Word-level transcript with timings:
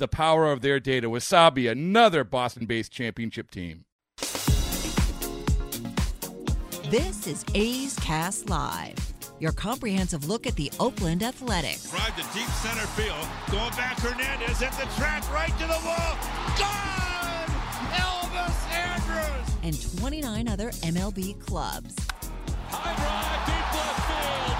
the 0.00 0.08
power 0.08 0.50
of 0.50 0.62
their 0.62 0.80
data. 0.80 1.08
Wasabi, 1.08 1.70
another 1.70 2.24
Boston 2.24 2.66
based 2.66 2.90
championship 2.90 3.52
team. 3.52 3.84
This 6.90 7.28
is 7.28 7.44
A's 7.54 7.94
Cast 8.00 8.50
Live, 8.50 8.96
your 9.38 9.52
comprehensive 9.52 10.26
look 10.26 10.44
at 10.48 10.56
the 10.56 10.72
Oakland 10.80 11.22
Athletics. 11.22 11.88
Drive 11.88 12.16
to 12.16 12.22
deep 12.36 12.48
center 12.48 12.86
field. 12.96 13.28
Going 13.52 13.70
back, 13.76 14.00
Hernandez 14.00 14.60
at 14.60 14.72
the 14.72 14.86
track, 14.98 15.30
right 15.32 15.56
to 15.58 15.66
the 15.66 15.78
wall. 15.84 16.18
Gone! 16.58 17.46
Elvis 17.94 18.72
Andrus! 18.72 19.54
And 19.62 19.98
29 20.00 20.48
other 20.48 20.70
MLB 20.70 21.38
clubs. 21.38 21.94
High 22.70 22.96
drive, 22.96 23.46
deep 23.46 23.70
left 23.76 24.00
field. 24.10 24.56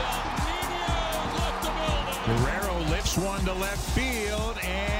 Nino 0.47 1.01
left 1.41 1.59
the 1.65 1.73
building. 1.81 2.45
Guerrero 2.45 2.91
lifts 2.91 3.17
one 3.19 3.45
to 3.47 3.55
left 3.55 3.91
field 3.91 4.57
and 4.63 5.00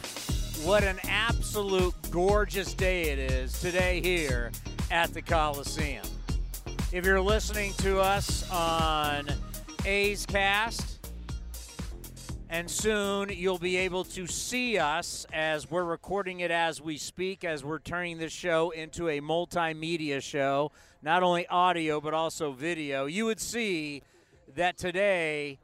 what 0.63 0.83
an 0.83 0.99
absolute 1.09 1.93
gorgeous 2.11 2.75
day 2.75 3.09
it 3.09 3.17
is 3.17 3.59
today 3.59 3.99
here 3.99 4.51
at 4.91 5.11
the 5.11 5.21
Coliseum. 5.21 6.05
If 6.91 7.03
you're 7.03 7.19
listening 7.19 7.73
to 7.77 7.99
us 7.99 8.47
on 8.51 9.27
A's 9.85 10.23
Cast, 10.27 11.07
and 12.49 12.69
soon 12.69 13.29
you'll 13.29 13.57
be 13.57 13.77
able 13.77 14.03
to 14.03 14.27
see 14.27 14.77
us 14.77 15.25
as 15.33 15.71
we're 15.71 15.83
recording 15.83 16.41
it 16.41 16.51
as 16.51 16.79
we 16.79 16.97
speak, 16.97 17.43
as 17.43 17.63
we're 17.63 17.79
turning 17.79 18.19
this 18.19 18.33
show 18.33 18.69
into 18.69 19.09
a 19.09 19.19
multimedia 19.19 20.21
show, 20.21 20.71
not 21.01 21.23
only 21.23 21.47
audio 21.47 21.99
but 21.99 22.13
also 22.13 22.51
video. 22.51 23.07
You 23.07 23.25
would 23.25 23.39
see 23.39 24.03
that 24.53 24.77
today 24.77 25.57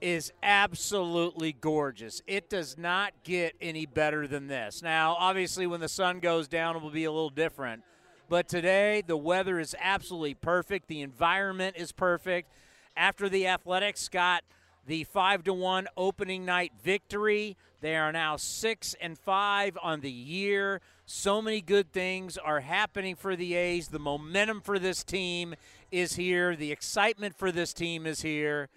is 0.00 0.32
absolutely 0.42 1.52
gorgeous. 1.52 2.22
It 2.26 2.48
does 2.48 2.78
not 2.78 3.12
get 3.24 3.54
any 3.60 3.86
better 3.86 4.26
than 4.26 4.46
this. 4.46 4.82
Now, 4.82 5.16
obviously, 5.18 5.66
when 5.66 5.80
the 5.80 5.88
sun 5.88 6.20
goes 6.20 6.48
down, 6.48 6.76
it 6.76 6.82
will 6.82 6.90
be 6.90 7.04
a 7.04 7.12
little 7.12 7.30
different. 7.30 7.82
But 8.28 8.48
today, 8.48 9.02
the 9.06 9.16
weather 9.16 9.58
is 9.58 9.74
absolutely 9.80 10.34
perfect. 10.34 10.88
The 10.88 11.00
environment 11.00 11.76
is 11.78 11.92
perfect. 11.92 12.52
After 12.96 13.28
the 13.28 13.46
Athletics 13.46 14.08
got 14.08 14.44
the 14.86 15.04
five 15.04 15.44
to 15.44 15.54
one 15.54 15.86
opening 15.96 16.44
night 16.44 16.72
victory, 16.82 17.56
they 17.80 17.96
are 17.96 18.12
now 18.12 18.36
six 18.36 18.94
and 19.00 19.18
five 19.18 19.78
on 19.82 20.00
the 20.00 20.10
year. 20.10 20.80
So 21.06 21.40
many 21.40 21.60
good 21.60 21.92
things 21.92 22.36
are 22.36 22.60
happening 22.60 23.14
for 23.14 23.34
the 23.34 23.54
A's. 23.54 23.88
The 23.88 23.98
momentum 23.98 24.60
for 24.60 24.78
this 24.78 25.02
team 25.04 25.54
is 25.90 26.16
here. 26.16 26.54
The 26.54 26.72
excitement 26.72 27.36
for 27.36 27.50
this 27.50 27.72
team 27.72 28.06
is 28.06 28.22
here 28.22 28.68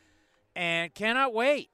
and 0.56 0.94
cannot 0.94 1.34
wait. 1.34 1.70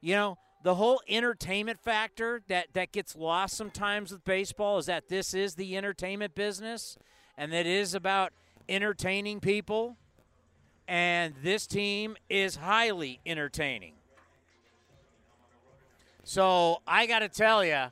You 0.00 0.14
know, 0.14 0.38
the 0.62 0.74
whole 0.74 1.00
entertainment 1.08 1.80
factor 1.80 2.42
that, 2.48 2.68
that 2.74 2.92
gets 2.92 3.16
lost 3.16 3.56
sometimes 3.56 4.12
with 4.12 4.24
baseball 4.24 4.78
is 4.78 4.86
that 4.86 5.08
this 5.08 5.34
is 5.34 5.54
the 5.54 5.76
entertainment 5.76 6.34
business 6.34 6.96
and 7.36 7.52
that 7.52 7.66
it 7.66 7.66
is 7.66 7.94
about 7.94 8.32
entertaining 8.68 9.40
people. 9.40 9.96
And 10.86 11.34
this 11.42 11.66
team 11.66 12.16
is 12.28 12.56
highly 12.56 13.20
entertaining. 13.24 13.94
So 16.24 16.82
I 16.86 17.06
got 17.06 17.20
to 17.20 17.28
tell 17.28 17.64
you, 17.64 17.84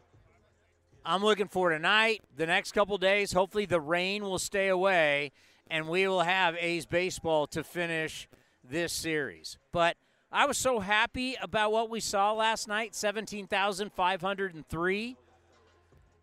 I'm 1.05 1.23
looking 1.23 1.49
for 1.49 1.71
tonight, 1.71 2.23
the 2.37 2.47
next 2.47 2.73
couple 2.73 2.97
days. 2.99 3.33
Hopefully, 3.33 3.67
the 3.67 3.81
rain 3.81 4.23
will 4.23 4.39
stay 4.39 4.69
away 4.69 5.33
and 5.71 5.89
we 5.89 6.07
will 6.07 6.21
have 6.21 6.57
A's 6.59 6.85
baseball 6.85 7.47
to 7.49 7.65
finish 7.65 8.29
this 8.69 8.93
series. 8.93 9.57
But 9.73 9.97
I 10.33 10.47
was 10.47 10.59
so 10.59 10.81
happy 10.81 11.37
about 11.41 11.73
what 11.73 11.91
we 11.91 12.01
saw 12.01 12.33
last 12.33 12.69
night 12.69 12.95
17,503. 12.95 15.17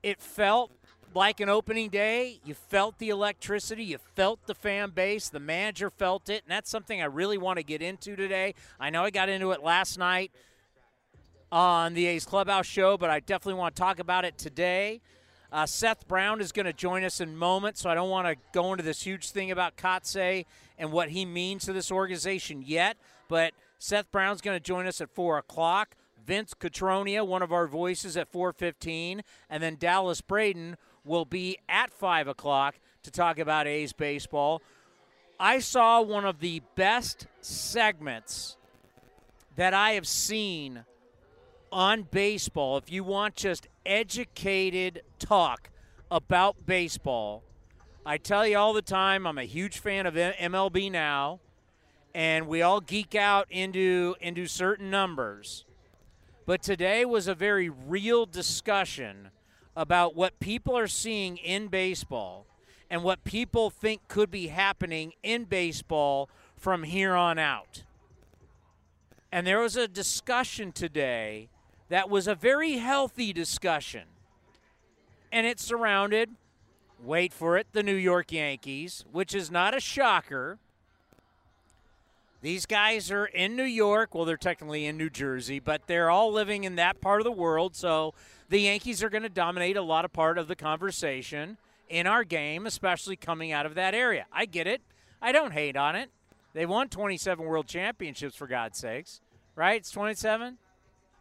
It 0.03 0.21
felt 0.21 0.71
like 1.13 1.39
an 1.39 1.49
opening 1.49 1.89
day. 1.89 2.39
You 2.45 2.53
felt 2.53 2.99
the 2.99 3.09
electricity, 3.09 3.83
you 3.83 3.97
felt 4.15 4.45
the 4.45 4.55
fan 4.55 4.91
base, 4.91 5.29
the 5.29 5.39
manager 5.39 5.89
felt 5.89 6.29
it, 6.29 6.43
and 6.43 6.51
that's 6.51 6.69
something 6.69 7.01
I 7.01 7.05
really 7.05 7.37
want 7.37 7.57
to 7.57 7.63
get 7.63 7.81
into 7.81 8.15
today. 8.15 8.53
I 8.79 8.89
know 8.89 9.03
I 9.03 9.09
got 9.09 9.29
into 9.29 9.51
it 9.51 9.63
last 9.63 9.97
night 9.97 10.31
on 11.51 11.93
the 11.93 12.05
A's 12.07 12.25
Clubhouse 12.25 12.65
show, 12.65 12.97
but 12.97 13.09
I 13.09 13.19
definitely 13.19 13.59
want 13.59 13.75
to 13.75 13.81
talk 13.81 13.99
about 13.99 14.25
it 14.25 14.37
today. 14.37 15.01
Uh, 15.51 15.65
Seth 15.65 16.07
Brown 16.07 16.41
is 16.41 16.51
going 16.51 16.65
to 16.65 16.73
join 16.73 17.03
us 17.03 17.21
in 17.21 17.35
moments, 17.35 17.81
so 17.81 17.89
I 17.89 17.95
don't 17.95 18.09
want 18.09 18.27
to 18.27 18.35
go 18.51 18.73
into 18.73 18.83
this 18.83 19.01
huge 19.03 19.31
thing 19.31 19.51
about 19.51 19.77
Kotsay 19.77 20.45
and 20.77 20.91
what 20.91 21.09
he 21.09 21.25
means 21.25 21.65
to 21.65 21.73
this 21.73 21.91
organization 21.91 22.61
yet. 22.65 22.97
But 23.29 23.53
Seth 23.79 24.11
Brown's 24.11 24.41
going 24.41 24.57
to 24.57 24.63
join 24.63 24.87
us 24.87 24.99
at 25.01 25.09
four 25.09 25.37
o'clock. 25.37 25.95
Vince 26.25 26.53
Cotroneo, 26.53 27.25
one 27.25 27.41
of 27.41 27.53
our 27.53 27.67
voices, 27.67 28.17
at 28.17 28.31
4:15, 28.31 29.21
and 29.49 29.63
then 29.63 29.77
Dallas 29.77 30.19
Braden 30.19 30.75
will 31.05 31.23
be 31.23 31.57
at 31.69 31.93
five 31.93 32.27
o'clock 32.27 32.79
to 33.03 33.11
talk 33.11 33.39
about 33.39 33.65
A's 33.65 33.93
baseball. 33.93 34.61
I 35.39 35.59
saw 35.59 36.01
one 36.01 36.25
of 36.25 36.39
the 36.39 36.61
best 36.75 37.27
segments 37.39 38.57
that 39.55 39.73
I 39.73 39.91
have 39.91 40.07
seen 40.07 40.83
on 41.71 42.03
baseball. 42.03 42.77
If 42.77 42.91
you 42.91 43.03
want 43.03 43.35
just 43.35 43.67
educated 43.87 45.01
talk 45.17 45.69
about 46.11 46.65
baseball, 46.65 47.43
I 48.05 48.17
tell 48.17 48.45
you 48.45 48.57
all 48.57 48.73
the 48.73 48.81
time, 48.81 49.25
I'm 49.25 49.37
a 49.37 49.43
huge 49.43 49.79
fan 49.79 50.05
of 50.05 50.13
MLB 50.13 50.91
now, 50.91 51.39
and 52.13 52.47
we 52.47 52.61
all 52.61 52.81
geek 52.81 53.15
out 53.15 53.47
into 53.49 54.15
into 54.21 54.47
certain 54.47 54.89
numbers. 54.89 55.65
But 56.45 56.61
today 56.61 57.03
was 57.03 57.27
a 57.27 57.35
very 57.35 57.69
real 57.69 58.25
discussion 58.25 59.31
about 59.75 60.15
what 60.15 60.39
people 60.39 60.77
are 60.77 60.87
seeing 60.87 61.37
in 61.37 61.67
baseball 61.67 62.45
and 62.89 63.03
what 63.03 63.23
people 63.23 63.69
think 63.69 64.07
could 64.07 64.31
be 64.31 64.47
happening 64.47 65.13
in 65.21 65.43
baseball 65.43 66.29
from 66.55 66.83
here 66.83 67.13
on 67.13 67.37
out. 67.37 67.83
And 69.31 69.45
there 69.45 69.59
was 69.59 69.75
a 69.75 69.87
discussion 69.87 70.71
today 70.71 71.49
that 71.89 72.09
was 72.09 72.27
a 72.27 72.35
very 72.35 72.73
healthy 72.73 73.33
discussion. 73.33 74.03
And 75.31 75.45
it 75.45 75.59
surrounded, 75.59 76.31
wait 77.03 77.33
for 77.33 77.57
it, 77.57 77.67
the 77.73 77.83
New 77.83 77.95
York 77.95 78.31
Yankees, 78.31 79.05
which 79.11 79.35
is 79.35 79.51
not 79.51 79.75
a 79.75 79.79
shocker. 79.79 80.57
These 82.41 82.65
guys 82.65 83.11
are 83.11 83.25
in 83.25 83.55
New 83.55 83.63
York. 83.63 84.13
Well, 84.13 84.25
they're 84.25 84.37
technically 84.37 84.85
in 84.85 84.97
New 84.97 85.09
Jersey, 85.09 85.59
but 85.59 85.87
they're 85.87 86.09
all 86.09 86.31
living 86.31 86.63
in 86.63 86.75
that 86.75 87.01
part 87.01 87.19
of 87.19 87.25
the 87.25 87.31
world. 87.31 87.75
So 87.75 88.13
the 88.49 88.59
Yankees 88.59 89.03
are 89.03 89.09
going 89.09 89.23
to 89.23 89.29
dominate 89.29 89.75
a 89.75 89.81
lot 89.81 90.05
of 90.05 90.13
part 90.13 90.37
of 90.37 90.47
the 90.47 90.55
conversation 90.55 91.57
in 91.89 92.05
our 92.07 92.23
game, 92.23 92.65
especially 92.65 93.15
coming 93.15 93.51
out 93.51 93.65
of 93.65 93.75
that 93.75 93.93
area. 93.93 94.25
I 94.31 94.45
get 94.45 94.67
it. 94.67 94.81
I 95.21 95.31
don't 95.31 95.51
hate 95.51 95.75
on 95.75 95.95
it. 95.95 96.09
They 96.53 96.65
won 96.65 96.89
27 96.89 97.45
world 97.45 97.67
championships, 97.67 98.35
for 98.35 98.47
God's 98.47 98.77
sakes. 98.77 99.21
Right? 99.55 99.77
It's 99.77 99.91
27? 99.91 100.57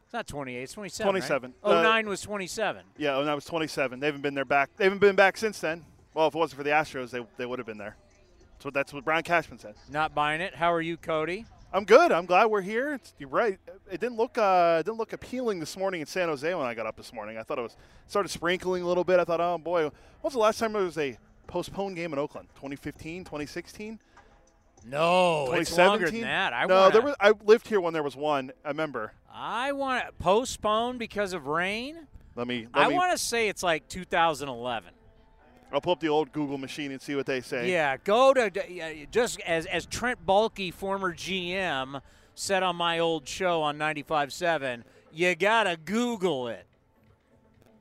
It's 0.06 0.12
not 0.12 0.29
28. 0.29 0.62
It's 0.62 0.73
27. 0.73 1.11
27. 1.11 1.55
Right? 1.64 1.70
Uh, 1.73 1.82
09 1.82 2.08
was 2.08 2.20
27. 2.20 2.85
Yeah, 2.97 3.19
and 3.19 3.29
I 3.29 3.35
was 3.35 3.44
27. 3.44 3.99
They 3.99 4.06
haven't 4.06 4.20
been 4.20 4.35
there 4.35 4.44
back. 4.44 4.70
They 4.76 4.85
haven't 4.85 5.00
been 5.00 5.17
back 5.17 5.37
since 5.37 5.58
then. 5.58 5.85
Well, 6.14 6.29
if 6.29 6.35
it 6.35 6.38
wasn't 6.38 6.58
for 6.58 6.62
the 6.62 6.70
Astros, 6.70 7.11
they, 7.11 7.26
they 7.37 7.44
would 7.44 7.58
have 7.58 7.67
been 7.67 7.76
there. 7.76 7.97
So 8.61 8.70
that's 8.70 8.93
what 8.93 9.05
Brian 9.05 9.25
Cashman 9.25 9.58
said. 9.58 9.75
Not 9.91 10.14
buying 10.14 10.41
it. 10.41 10.55
How 10.55 10.73
are 10.73 10.81
you, 10.81 10.97
Cody? 10.97 11.44
I'm 11.73 11.85
good. 11.85 12.12
I'm 12.12 12.25
glad 12.25 12.47
we're 12.47 12.61
here. 12.62 12.94
It's, 12.94 13.14
you're 13.19 13.29
right. 13.29 13.58
It 13.91 14.00
didn't 14.00 14.17
look 14.17 14.38
uh, 14.38 14.76
it 14.81 14.87
didn't 14.87 14.99
look 14.99 15.12
appealing 15.12 15.58
this 15.58 15.76
morning 15.76 16.00
in 16.00 16.06
San 16.06 16.29
Jose 16.29 16.55
when 16.55 16.64
I 16.64 16.73
got 16.73 16.87
up 16.87 16.97
this 16.97 17.12
morning. 17.12 17.37
I 17.37 17.43
thought 17.43 17.58
it 17.58 17.62
was 17.62 17.76
started 18.06 18.29
sprinkling 18.29 18.85
a 18.85 18.87
little 18.87 19.05
bit. 19.05 19.19
I 19.19 19.25
thought, 19.25 19.41
oh 19.41 19.58
boy, 19.58 19.82
when 19.82 19.93
was 20.23 20.35
the 20.35 20.38
last 20.38 20.58
time 20.61 20.73
there 20.73 20.82
was 20.82 20.97
a 20.97 21.19
postponed 21.49 21.97
game 21.97 22.12
in 22.12 22.19
Oakland? 22.19 22.49
2015, 22.55 23.25
2016, 23.25 23.99
No, 24.84 25.52
it's 25.52 25.70
2017. 25.70 25.87
longer 25.87 26.11
than 26.11 26.20
that. 26.23 26.52
I 26.52 26.67
no, 26.67 26.81
wanna, 26.81 26.93
there 26.93 27.02
was. 27.02 27.14
I 27.20 27.32
lived 27.44 27.67
here 27.69 27.81
when 27.81 27.93
there 27.93 28.02
was 28.02 28.17
one. 28.17 28.52
I 28.64 28.69
remember. 28.69 29.12
I 29.32 29.73
want 29.73 30.06
to 30.06 30.12
postpone 30.12 30.99
because 30.99 31.32
of 31.32 31.46
rain. 31.46 32.06
Let 32.37 32.46
me. 32.46 32.67
Let 32.75 32.84
I 32.84 32.88
want 32.88 33.12
to 33.12 33.19
say 33.19 33.49
it's 33.49 33.62
like 33.62 33.88
2011. 33.88 34.90
I'll 35.73 35.81
pull 35.81 35.93
up 35.93 36.00
the 36.00 36.08
old 36.08 36.32
Google 36.32 36.58
machine 36.58 36.93
and 36.93 37.00
see 37.00 37.17
what 37.17 37.26
they 37.26 37.40
say. 37.40 37.70
Yeah, 37.73 37.96
go 37.96 38.32
to 38.32 39.06
just 39.11 39.40
as 39.40 39.67
as 39.67 39.87
Trent 39.87 40.25
Bulky, 40.25 40.70
former 40.70 41.12
GM, 41.12 42.00
said 42.34 42.62
on 42.62 42.76
my 42.76 42.99
old 42.99 43.26
show 43.26 43.62
on 43.62 43.76
95.7, 43.76 44.84
you 45.12 45.34
gotta 45.34 45.76
Google 45.76 46.49
it. 46.49 46.67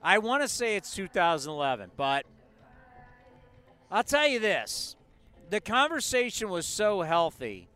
I 0.02 0.18
want 0.18 0.42
to 0.44 0.48
say 0.48 0.76
it's 0.76 0.94
2011, 0.96 1.92
but 1.96 2.26
I'll 3.92 4.04
tell 4.04 4.28
you 4.28 4.40
this: 4.40 4.95
the 5.50 5.62
conversation 5.62 6.50
was 6.50 6.66
so 6.66 7.02
healthy 7.02 7.68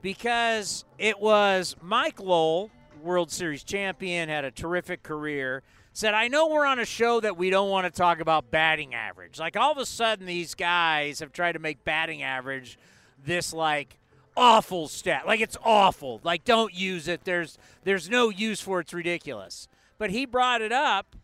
because 0.00 0.84
it 0.98 1.20
was 1.20 1.76
Mike 1.80 2.20
Lowell, 2.20 2.70
World 3.02 3.30
Series 3.30 3.62
champion, 3.62 4.28
had 4.28 4.44
a 4.44 4.50
terrific 4.50 5.02
career. 5.02 5.62
Said, 5.94 6.14
I 6.14 6.28
know 6.28 6.48
we're 6.48 6.64
on 6.64 6.78
a 6.78 6.86
show 6.86 7.20
that 7.20 7.36
we 7.36 7.50
don't 7.50 7.68
want 7.68 7.86
to 7.86 7.90
talk 7.90 8.20
about 8.20 8.50
batting 8.50 8.94
average. 8.94 9.38
Like 9.38 9.56
all 9.56 9.72
of 9.72 9.78
a 9.78 9.84
sudden, 9.84 10.24
these 10.24 10.54
guys 10.54 11.20
have 11.20 11.32
tried 11.32 11.52
to 11.52 11.58
make 11.58 11.84
batting 11.84 12.22
average 12.22 12.78
this 13.24 13.52
like 13.52 13.98
awful 14.36 14.88
stat. 14.88 15.26
Like 15.26 15.40
it's 15.40 15.58
awful. 15.62 16.20
Like 16.24 16.44
don't 16.44 16.74
use 16.74 17.08
it. 17.08 17.24
There's 17.24 17.58
there's 17.84 18.08
no 18.08 18.30
use 18.30 18.60
for 18.60 18.80
it. 18.80 18.84
It's 18.84 18.94
ridiculous. 18.94 19.68
But 19.98 20.10
he 20.10 20.24
brought 20.24 20.62
it 20.62 20.72
up, 20.72 21.14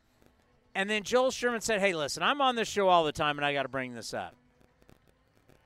and 0.75 0.89
then 0.89 1.03
Joel 1.03 1.31
Sherman 1.31 1.63
said, 1.63 1.81
Hey, 1.81 1.95
listen, 1.95 2.23
I'm 2.23 2.41
on 2.41 2.55
this 2.55 2.69
show 2.69 2.89
all 2.89 3.05
the 3.05 3.13
time, 3.13 3.39
and 3.39 3.45
I 3.45 3.53
got 3.53 3.63
to 3.63 3.69
bring 3.69 3.95
this 3.95 4.13
up. 4.13 4.35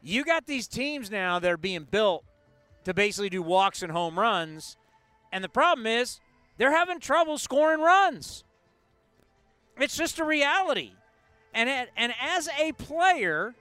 You 0.02 0.25
got 0.25 0.46
these 0.46 0.66
teams 0.66 1.10
now 1.10 1.38
that 1.38 1.50
are 1.50 1.56
being 1.56 1.87
built 1.90 2.25
to 2.84 2.93
basically 2.93 3.31
do 3.31 3.43
walks 3.43 3.82
and 3.82 3.93
home 3.93 4.19
runs. 4.19 4.76
And 5.31 5.43
the 5.44 5.49
problem 5.49 5.87
is 5.87 6.20
they're 6.58 6.76
having 6.76 6.99
trouble 6.99 7.38
scoring 7.38 7.81
runs. 7.81 8.44
It's 9.78 9.96
just 9.96 10.19
a 10.19 10.25
reality. 10.25 10.93
And, 11.54 11.88
and 11.96 12.12
as 12.20 12.49
a 12.60 12.72
player, 12.72 13.54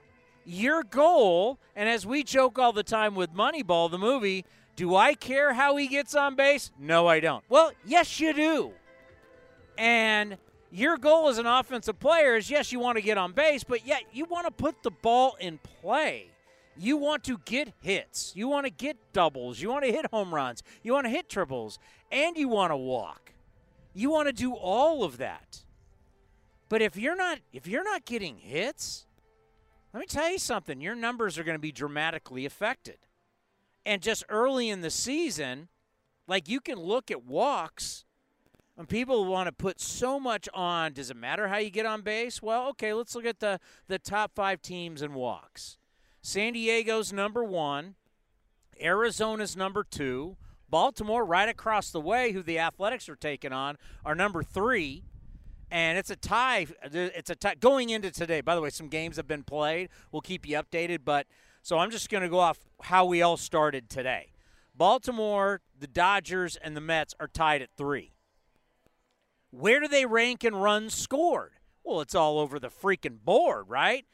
your 0.44 0.82
goal, 0.82 1.58
and 1.76 1.88
as 1.88 2.04
we 2.06 2.22
joke 2.24 2.58
all 2.58 2.72
the 2.72 2.82
time 2.82 3.14
with 3.14 3.32
Moneyball, 3.34 3.90
the 3.90 3.98
movie, 3.98 4.44
do 4.74 4.96
I 4.96 5.14
care 5.14 5.52
how 5.52 5.76
he 5.76 5.86
gets 5.86 6.14
on 6.14 6.34
base? 6.34 6.70
No, 6.78 7.06
I 7.06 7.20
don't. 7.20 7.44
Well, 7.48 7.72
yes, 7.84 8.18
you 8.18 8.32
do. 8.32 8.72
And 9.78 10.38
your 10.70 10.96
goal 10.96 11.28
as 11.28 11.38
an 11.38 11.46
offensive 11.46 12.00
player 12.00 12.36
is 12.36 12.50
yes, 12.50 12.72
you 12.72 12.80
want 12.80 12.96
to 12.96 13.02
get 13.02 13.18
on 13.18 13.32
base, 13.32 13.62
but 13.62 13.86
yet 13.86 14.02
you 14.12 14.24
want 14.24 14.46
to 14.46 14.50
put 14.50 14.82
the 14.82 14.90
ball 14.90 15.36
in 15.38 15.58
play. 15.58 16.31
You 16.76 16.96
want 16.96 17.24
to 17.24 17.38
get 17.44 17.72
hits. 17.82 18.32
You 18.34 18.48
want 18.48 18.66
to 18.66 18.70
get 18.70 18.96
doubles. 19.12 19.60
You 19.60 19.70
want 19.70 19.84
to 19.84 19.92
hit 19.92 20.06
home 20.10 20.34
runs. 20.34 20.62
You 20.82 20.92
want 20.92 21.06
to 21.06 21.10
hit 21.10 21.28
triples. 21.28 21.78
And 22.10 22.36
you 22.36 22.48
want 22.48 22.70
to 22.72 22.76
walk. 22.76 23.32
You 23.94 24.10
want 24.10 24.28
to 24.28 24.32
do 24.32 24.54
all 24.54 25.04
of 25.04 25.18
that. 25.18 25.64
But 26.68 26.80
if 26.80 26.96
you're 26.96 27.16
not 27.16 27.40
if 27.52 27.66
you're 27.66 27.84
not 27.84 28.06
getting 28.06 28.38
hits, 28.38 29.04
let 29.92 30.00
me 30.00 30.06
tell 30.06 30.30
you 30.30 30.38
something, 30.38 30.80
your 30.80 30.94
numbers 30.94 31.38
are 31.38 31.44
going 31.44 31.56
to 31.56 31.60
be 31.60 31.72
dramatically 31.72 32.46
affected. 32.46 32.96
And 33.84 34.00
just 34.00 34.24
early 34.30 34.70
in 34.70 34.80
the 34.80 34.90
season, 34.90 35.68
like 36.26 36.48
you 36.48 36.60
can 36.60 36.78
look 36.78 37.10
at 37.10 37.26
walks 37.26 38.06
and 38.78 38.88
people 38.88 39.26
want 39.26 39.48
to 39.48 39.52
put 39.52 39.80
so 39.80 40.18
much 40.18 40.48
on 40.54 40.94
does 40.94 41.10
it 41.10 41.16
matter 41.16 41.48
how 41.48 41.58
you 41.58 41.68
get 41.68 41.84
on 41.84 42.00
base? 42.00 42.40
Well, 42.40 42.68
okay, 42.68 42.94
let's 42.94 43.14
look 43.14 43.26
at 43.26 43.40
the 43.40 43.60
the 43.88 43.98
top 43.98 44.34
5 44.34 44.62
teams 44.62 45.02
in 45.02 45.12
walks. 45.12 45.76
San 46.22 46.52
Diego's 46.52 47.12
number 47.12 47.42
1, 47.42 47.96
Arizona's 48.80 49.56
number 49.56 49.84
2, 49.84 50.36
Baltimore 50.70 51.24
right 51.24 51.48
across 51.48 51.90
the 51.90 52.00
way 52.00 52.32
who 52.32 52.42
the 52.42 52.58
Athletics 52.58 53.08
are 53.08 53.16
taking 53.16 53.52
on 53.52 53.76
are 54.04 54.14
number 54.14 54.42
3 54.42 55.02
and 55.72 55.96
it's 55.96 56.10
a 56.10 56.16
tie. 56.16 56.66
It's 56.82 57.30
a 57.30 57.34
tie 57.34 57.54
going 57.54 57.88
into 57.88 58.10
today. 58.10 58.42
By 58.42 58.54
the 58.54 58.60
way, 58.60 58.68
some 58.68 58.88
games 58.88 59.16
have 59.16 59.26
been 59.26 59.42
played. 59.42 59.88
We'll 60.12 60.20
keep 60.20 60.46
you 60.46 60.58
updated, 60.58 60.98
but 61.02 61.26
so 61.62 61.78
I'm 61.78 61.90
just 61.90 62.10
going 62.10 62.22
to 62.22 62.28
go 62.28 62.40
off 62.40 62.58
how 62.82 63.06
we 63.06 63.22
all 63.22 63.38
started 63.38 63.88
today. 63.88 64.32
Baltimore, 64.74 65.62
the 65.78 65.86
Dodgers, 65.86 66.56
and 66.56 66.76
the 66.76 66.82
Mets 66.82 67.14
are 67.18 67.26
tied 67.26 67.62
at 67.62 67.70
three. 67.74 68.12
Where 69.50 69.80
do 69.80 69.88
they 69.88 70.04
rank 70.04 70.44
in 70.44 70.54
runs 70.54 70.94
scored? 70.94 71.52
Well, 71.82 72.02
it's 72.02 72.14
all 72.14 72.38
over 72.38 72.60
the 72.60 72.68
freaking 72.68 73.18
board, 73.24 73.68
right? 73.68 74.04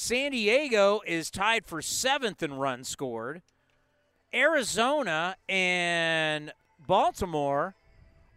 San 0.00 0.30
Diego 0.30 1.00
is 1.08 1.28
tied 1.28 1.66
for 1.66 1.82
seventh 1.82 2.40
in 2.40 2.54
runs 2.54 2.88
scored. 2.88 3.42
Arizona 4.32 5.34
and 5.48 6.52
Baltimore 6.86 7.74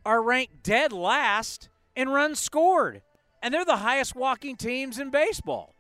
are 0.04 0.24
ranked 0.24 0.64
dead 0.64 0.92
last 0.92 1.70
in 1.96 2.10
runs 2.10 2.40
scored. 2.40 3.04
And 3.44 3.54
they're 3.54 3.64
the 3.64 3.78
highest 3.78 4.16
walking 4.16 4.56
teams 4.56 4.98
in 4.98 5.12
baseball. 5.12 5.76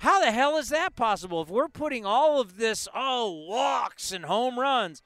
How 0.00 0.20
the 0.20 0.32
hell 0.32 0.58
is 0.58 0.68
that 0.68 0.94
possible? 0.94 1.40
If 1.40 1.48
we're 1.48 1.68
putting 1.68 2.04
all 2.04 2.38
of 2.38 2.58
this, 2.58 2.86
oh, 2.94 3.46
walks 3.48 4.12
and 4.12 4.26
home 4.26 4.60
runs, 4.60 5.02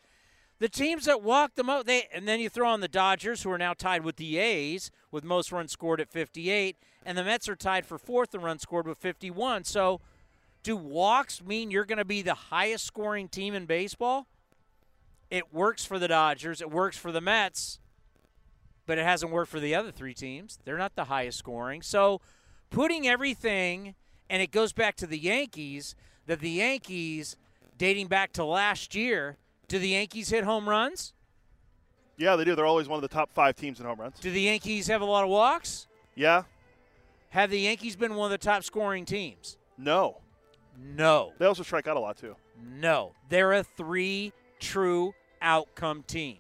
the 0.59 0.69
teams 0.69 1.05
that 1.05 1.23
walk 1.23 1.55
the 1.55 1.63
most, 1.63 1.87
they, 1.87 2.09
and 2.13 2.27
then 2.27 2.41
you 2.41 2.49
throw 2.49 2.69
on 2.69 2.81
the 2.81 2.89
Dodgers, 2.89 3.45
who 3.45 3.53
are 3.53 3.59
now 3.59 3.75
tied 3.75 4.03
with 4.05 4.17
the 4.17 4.39
A's 4.39 4.91
with 5.13 5.23
most 5.23 5.53
runs 5.53 5.71
scored 5.71 6.01
at 6.01 6.11
58, 6.11 6.77
and 7.05 7.17
the 7.17 7.25
Mets 7.25 7.49
are 7.49 7.57
tied 7.57 7.87
for 7.87 7.99
fourth 7.99 8.35
in 8.35 8.41
runs 8.41 8.63
scored 8.63 8.87
with 8.87 8.99
51. 8.99 9.65
So, 9.65 10.01
do 10.63 10.77
walks 10.77 11.43
mean 11.43 11.71
you're 11.71 11.85
going 11.85 11.99
to 11.99 12.05
be 12.05 12.23
the 12.23 12.35
highest 12.35 12.85
scoring 12.85 13.29
team 13.29 13.55
in 13.55 13.67
baseball? 13.67 14.27
It 15.31 15.53
works 15.53 15.85
for 15.85 15.99
the 15.99 16.09
Dodgers, 16.09 16.61
it 16.61 16.71
works 16.71 16.97
for 16.97 17.11
the 17.11 17.21
Mets 17.21 17.81
but 18.87 18.99
it 18.99 19.05
hasn't 19.05 19.33
worked 19.33 19.51
for 19.51 19.61
the 19.61 19.75
other 19.75 19.91
three 19.91 20.15
teams. 20.15 20.59
They're 20.65 20.79
not 20.79 20.97
the 20.97 21.05
highest 21.05 21.39
scoring. 21.39 21.83
So 21.83 22.21
putting 22.71 23.07
everything, 23.07 23.95
and 24.29 24.43
it 24.43 24.51
goes 24.51 24.73
back 24.73 24.97
to 24.97 25.07
the 25.07 25.19
Yankees, 25.19 25.95
that 26.27 26.41
the 26.41 26.51
Yankees, 26.51 27.37
dating 27.79 28.09
back 28.09 28.33
to 28.35 28.45
last 28.45 28.95
year, 28.95 29.37
do 29.69 29.79
the 29.79 29.89
Yankees 29.89 30.31
hit 30.31 30.45
home 30.45 30.69
runs? 30.69 31.13
Yeah, 32.19 32.37
they 32.37 32.45
do. 32.45 32.55
They're 32.55 32.67
always 32.67 32.89
one 32.89 32.97
of 32.97 33.03
the 33.03 33.15
top 33.15 33.33
five 33.33 33.57
teams 33.57 33.81
in 33.81 33.87
home 33.87 34.01
runs. 34.01 34.19
Do 34.21 34.31
the 34.31 34.43
Yankees 34.43 34.87
have 34.89 35.01
a 35.01 35.07
lot 35.07 35.25
of 35.25 35.31
walks? 35.31 35.87
Yeah. 36.15 36.43
Have 37.33 37.49
the 37.49 37.61
Yankees 37.61 37.97
been 37.97 38.15
one 38.15 38.31
of 38.31 38.39
the 38.39 38.45
top 38.45 38.63
scoring 38.63 39.07
teams? 39.07 39.57
No. 39.79 40.19
No. 40.79 41.33
They 41.39 41.47
also 41.47 41.63
strike 41.63 41.87
out 41.87 41.97
a 41.97 42.01
lot 42.01 42.19
too. 42.19 42.37
No. 42.63 43.13
They're 43.31 43.55
a 43.55 43.65
three 43.65 44.35
true 44.61 45.15
outcome 45.41 46.03
team 46.03 46.37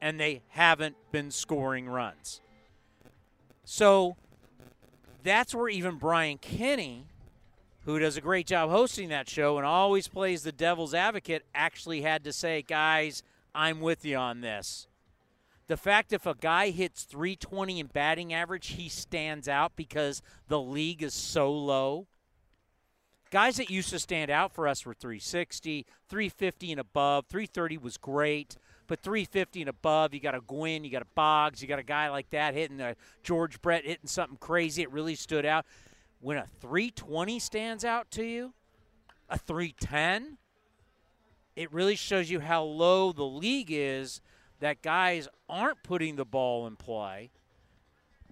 and 0.00 0.18
they 0.18 0.42
haven't 0.48 0.96
been 1.12 1.30
scoring 1.30 1.88
runs. 1.88 2.40
So 3.64 4.16
that's 5.22 5.54
where 5.54 5.68
even 5.68 5.98
Brian 5.98 6.38
Kenny, 6.38 7.04
who 7.84 8.00
does 8.00 8.16
a 8.16 8.20
great 8.20 8.48
job 8.48 8.70
hosting 8.70 9.10
that 9.10 9.28
show 9.28 9.56
and 9.56 9.64
always 9.64 10.08
plays 10.08 10.42
the 10.42 10.50
devil's 10.50 10.94
advocate, 10.94 11.44
actually 11.54 12.02
had 12.02 12.24
to 12.24 12.32
say, 12.32 12.62
guys, 12.62 13.22
I'm 13.54 13.80
with 13.80 14.04
you 14.04 14.16
on 14.16 14.40
this. 14.40 14.87
The 15.68 15.76
fact 15.76 16.14
if 16.14 16.26
a 16.26 16.34
guy 16.34 16.70
hits 16.70 17.04
320 17.04 17.78
in 17.78 17.86
batting 17.86 18.32
average, 18.32 18.68
he 18.68 18.88
stands 18.88 19.46
out 19.48 19.76
because 19.76 20.22
the 20.48 20.60
league 20.60 21.02
is 21.02 21.12
so 21.12 21.52
low. 21.52 22.06
Guys 23.30 23.56
that 23.56 23.68
used 23.68 23.90
to 23.90 23.98
stand 23.98 24.30
out 24.30 24.54
for 24.54 24.66
us 24.66 24.86
were 24.86 24.94
360, 24.94 25.84
350 26.08 26.72
and 26.72 26.80
above. 26.80 27.26
330 27.26 27.76
was 27.76 27.98
great. 27.98 28.56
But 28.86 29.00
350 29.00 29.60
and 29.60 29.68
above, 29.68 30.14
you 30.14 30.20
got 30.20 30.34
a 30.34 30.40
Gwynn, 30.40 30.82
you 30.82 30.90
got 30.90 31.02
a 31.02 31.14
Boggs, 31.14 31.60
you 31.60 31.68
got 31.68 31.78
a 31.78 31.82
guy 31.82 32.08
like 32.08 32.30
that 32.30 32.54
hitting 32.54 32.80
a 32.80 32.96
George 33.22 33.60
Brett 33.60 33.84
hitting 33.84 34.08
something 34.08 34.38
crazy. 34.38 34.80
It 34.80 34.90
really 34.90 35.14
stood 35.14 35.44
out. 35.44 35.66
When 36.20 36.38
a 36.38 36.46
320 36.60 37.38
stands 37.38 37.84
out 37.84 38.10
to 38.12 38.24
you, 38.24 38.54
a 39.28 39.36
310, 39.36 40.38
it 41.54 41.70
really 41.70 41.96
shows 41.96 42.30
you 42.30 42.40
how 42.40 42.62
low 42.62 43.12
the 43.12 43.24
league 43.26 43.70
is 43.70 44.22
that 44.60 44.82
guys 44.82 45.28
aren't 45.48 45.82
putting 45.82 46.16
the 46.16 46.24
ball 46.24 46.66
in 46.66 46.76
play. 46.76 47.30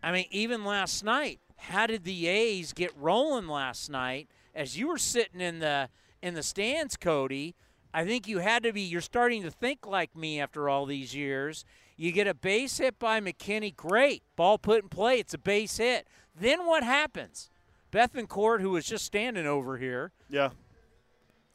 I 0.02 0.12
mean, 0.12 0.26
even 0.30 0.64
last 0.64 1.04
night, 1.04 1.40
how 1.56 1.87
did 1.87 2.04
the 2.04 2.26
A's 2.28 2.73
get 2.73 2.92
rolling 2.97 3.49
last 3.49 3.90
night? 3.90 4.28
As 4.54 4.78
you 4.78 4.88
were 4.88 4.99
sitting 4.99 5.40
in 5.40 5.59
the 5.59 5.88
in 6.23 6.35
the 6.35 6.42
stands, 6.42 6.97
Cody, 6.97 7.54
I 7.92 8.04
think 8.04 8.26
you 8.26 8.38
had 8.38 8.62
to 8.64 8.73
be. 8.73 8.83
You're 8.83 9.00
starting 9.00 9.42
to 9.42 9.50
think 9.50 9.87
like 9.87 10.16
me 10.16 10.40
after 10.40 10.68
all 10.68 10.87
these 10.87 11.14
years. 11.14 11.64
You 11.97 12.12
get 12.12 12.26
a 12.26 12.35
base 12.35 12.76
hit 12.78 12.99
by 12.99 13.21
McKinney, 13.21 13.75
great 13.75 14.23
ball 14.37 14.59
put 14.59 14.83
in 14.83 14.88
play. 14.90 15.18
It's 15.18 15.33
a 15.35 15.38
base 15.38 15.78
hit. 15.78 16.06
Then 16.38 16.66
what 16.66 16.83
happens? 16.83 17.50
Bethancourt, 17.90 18.61
who 18.61 18.71
was 18.71 18.85
just 18.85 19.04
standing 19.06 19.47
over 19.47 19.78
here, 19.78 20.12
Yeah. 20.28 20.50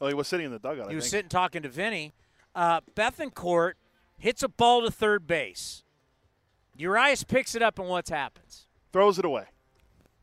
Oh, 0.00 0.08
he 0.08 0.14
was 0.14 0.26
sitting 0.26 0.46
in 0.46 0.50
the 0.52 0.58
dugout. 0.58 0.90
he 0.90 0.96
was 0.96 1.08
sitting 1.08 1.28
talking 1.28 1.62
to 1.62 1.68
Vinny. 1.68 2.12
Uh, 2.56 2.80
Bethancourt 2.96 3.74
hits 4.18 4.42
a 4.42 4.48
ball 4.48 4.82
to 4.82 4.90
third 4.90 5.26
base. 5.26 5.82
Urias 6.76 7.24
picks 7.24 7.54
it 7.54 7.62
up, 7.62 7.78
and 7.78 7.88
what 7.88 8.08
happens? 8.08 8.66
Throws 8.92 9.18
it 9.18 9.24
away. 9.24 9.46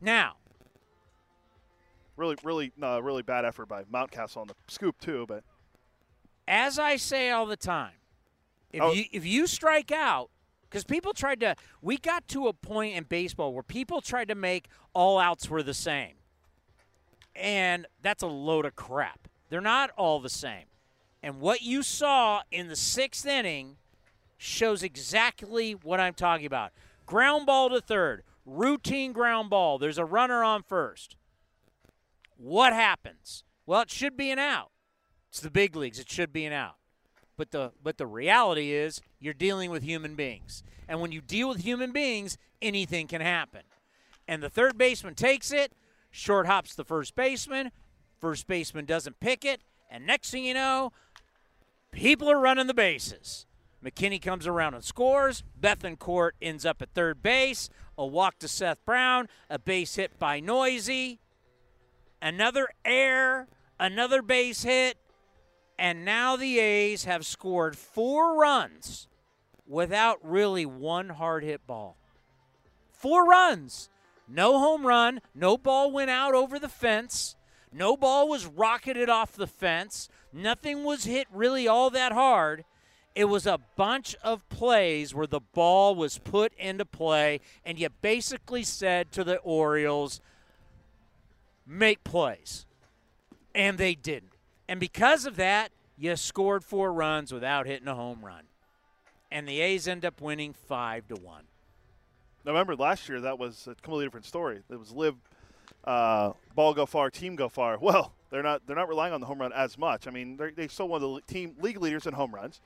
Now, 0.00 0.36
Really, 2.16 2.36
really, 2.44 2.70
no, 2.76 2.98
really 3.00 3.22
bad 3.22 3.46
effort 3.46 3.64
by 3.66 3.84
Mountcastle 3.84 4.36
on 4.42 4.46
the 4.46 4.54
scoop 4.68 5.00
too. 5.00 5.24
But 5.26 5.42
as 6.46 6.78
I 6.78 6.96
say 6.96 7.30
all 7.30 7.46
the 7.46 7.56
time, 7.56 7.94
if 8.72 8.82
Oh. 8.82 8.92
you 8.92 9.04
if 9.10 9.24
you 9.24 9.46
strike 9.46 9.90
out, 9.90 10.28
because 10.68 10.84
people 10.84 11.14
tried 11.14 11.40
to, 11.40 11.56
we 11.80 11.96
got 11.96 12.28
to 12.28 12.46
a 12.48 12.52
point 12.52 12.94
in 12.94 13.04
baseball 13.04 13.54
where 13.54 13.62
people 13.62 14.02
tried 14.02 14.28
to 14.28 14.34
make 14.34 14.68
all 14.92 15.18
outs 15.18 15.48
were 15.48 15.62
the 15.62 15.72
same, 15.72 16.16
and 17.34 17.86
that's 18.02 18.22
a 18.22 18.26
load 18.26 18.66
of 18.66 18.76
crap. 18.76 19.26
They're 19.48 19.62
not 19.62 19.88
all 19.96 20.20
the 20.20 20.28
same, 20.28 20.66
and 21.22 21.40
what 21.40 21.62
you 21.62 21.82
saw 21.82 22.42
in 22.50 22.68
the 22.68 22.76
sixth 22.76 23.24
inning 23.24 23.78
shows 24.42 24.82
exactly 24.82 25.72
what 25.72 26.00
I'm 26.00 26.14
talking 26.14 26.46
about. 26.46 26.72
Ground 27.04 27.44
ball 27.44 27.68
to 27.68 27.80
third, 27.80 28.22
routine 28.46 29.12
ground 29.12 29.50
ball. 29.50 29.78
There's 29.78 29.98
a 29.98 30.04
runner 30.04 30.42
on 30.42 30.62
first. 30.62 31.16
What 32.38 32.72
happens? 32.72 33.44
Well, 33.66 33.82
it 33.82 33.90
should 33.90 34.16
be 34.16 34.30
an 34.30 34.38
out. 34.38 34.70
It's 35.28 35.40
the 35.40 35.50
big 35.50 35.76
leagues. 35.76 35.98
It 35.98 36.10
should 36.10 36.32
be 36.32 36.46
an 36.46 36.54
out. 36.54 36.76
But 37.36 37.50
the 37.50 37.72
but 37.82 37.98
the 37.98 38.06
reality 38.06 38.72
is 38.72 39.02
you're 39.18 39.34
dealing 39.34 39.70
with 39.70 39.82
human 39.82 40.14
beings. 40.14 40.62
And 40.88 41.02
when 41.02 41.12
you 41.12 41.20
deal 41.20 41.50
with 41.50 41.60
human 41.60 41.92
beings, 41.92 42.38
anything 42.62 43.08
can 43.08 43.20
happen. 43.20 43.62
And 44.26 44.42
the 44.42 44.48
third 44.48 44.78
baseman 44.78 45.14
takes 45.14 45.52
it, 45.52 45.72
short 46.10 46.46
hops 46.46 46.74
the 46.74 46.84
first 46.84 47.14
baseman, 47.14 47.72
first 48.18 48.46
baseman 48.46 48.86
doesn't 48.86 49.20
pick 49.20 49.44
it, 49.44 49.60
and 49.90 50.06
next 50.06 50.30
thing 50.30 50.44
you 50.44 50.54
know, 50.54 50.92
people 51.92 52.30
are 52.30 52.40
running 52.40 52.68
the 52.68 52.74
bases. 52.74 53.46
McKinney 53.84 54.20
comes 54.20 54.46
around 54.46 54.74
and 54.74 54.84
scores. 54.84 55.42
Bethancourt 55.58 56.32
ends 56.42 56.66
up 56.66 56.82
at 56.82 56.92
third 56.94 57.22
base. 57.22 57.70
A 57.96 58.06
walk 58.06 58.38
to 58.40 58.48
Seth 58.48 58.84
Brown. 58.84 59.28
A 59.48 59.58
base 59.58 59.96
hit 59.96 60.18
by 60.18 60.40
Neuse. 60.40 61.18
Another 62.20 62.68
air. 62.84 63.48
Another 63.78 64.22
base 64.22 64.64
hit. 64.64 64.98
And 65.78 66.04
now 66.04 66.36
the 66.36 66.58
A's 66.58 67.04
have 67.04 67.24
scored 67.24 67.76
four 67.76 68.38
runs 68.38 69.08
without 69.66 70.18
really 70.22 70.66
one 70.66 71.10
hard 71.10 71.42
hit 71.42 71.66
ball. 71.66 71.96
Four 72.92 73.24
runs. 73.24 73.88
No 74.28 74.58
home 74.58 74.86
run. 74.86 75.22
No 75.34 75.56
ball 75.56 75.90
went 75.90 76.10
out 76.10 76.34
over 76.34 76.58
the 76.58 76.68
fence. 76.68 77.34
No 77.72 77.96
ball 77.96 78.28
was 78.28 78.46
rocketed 78.46 79.08
off 79.08 79.32
the 79.32 79.46
fence. 79.46 80.08
Nothing 80.32 80.84
was 80.84 81.04
hit 81.04 81.26
really 81.32 81.66
all 81.66 81.88
that 81.90 82.12
hard. 82.12 82.64
It 83.14 83.24
was 83.24 83.46
a 83.46 83.58
bunch 83.76 84.14
of 84.22 84.48
plays 84.48 85.14
where 85.14 85.26
the 85.26 85.40
ball 85.40 85.94
was 85.94 86.18
put 86.18 86.52
into 86.54 86.84
play, 86.84 87.40
and 87.64 87.78
you 87.78 87.88
basically 88.02 88.62
said 88.62 89.10
to 89.12 89.24
the 89.24 89.38
Orioles, 89.38 90.20
make 91.66 92.04
plays. 92.04 92.66
And 93.54 93.78
they 93.78 93.94
didn't. 93.94 94.32
And 94.68 94.78
because 94.78 95.26
of 95.26 95.36
that, 95.36 95.72
you 95.98 96.14
scored 96.16 96.64
four 96.64 96.92
runs 96.92 97.32
without 97.32 97.66
hitting 97.66 97.88
a 97.88 97.94
home 97.94 98.24
run. 98.24 98.44
And 99.30 99.48
the 99.48 99.60
A's 99.60 99.88
end 99.88 100.04
up 100.04 100.20
winning 100.20 100.52
five 100.52 101.06
to 101.08 101.14
one. 101.14 101.44
Now, 102.44 102.52
remember 102.52 102.74
last 102.76 103.08
year 103.08 103.20
that 103.20 103.38
was 103.38 103.66
a 103.66 103.74
completely 103.74 104.06
different 104.06 104.26
story. 104.26 104.62
It 104.70 104.78
was 104.78 104.92
live, 104.92 105.16
uh, 105.84 106.32
ball 106.54 106.72
go 106.72 106.86
far, 106.86 107.10
team 107.10 107.36
go 107.36 107.48
far. 107.48 107.78
Well, 107.80 108.12
they're 108.30 108.42
not 108.42 108.62
they're 108.66 108.76
not 108.76 108.88
relying 108.88 109.12
on 109.12 109.20
the 109.20 109.26
home 109.26 109.40
run 109.40 109.52
as 109.52 109.76
much. 109.76 110.06
I 110.06 110.10
mean, 110.10 110.38
they 110.56 110.68
still 110.68 110.88
one 110.88 111.02
of 111.02 111.14
the 111.14 111.20
team 111.32 111.56
league 111.60 111.80
leaders 111.80 112.06
in 112.06 112.14
home 112.14 112.34
runs, 112.34 112.60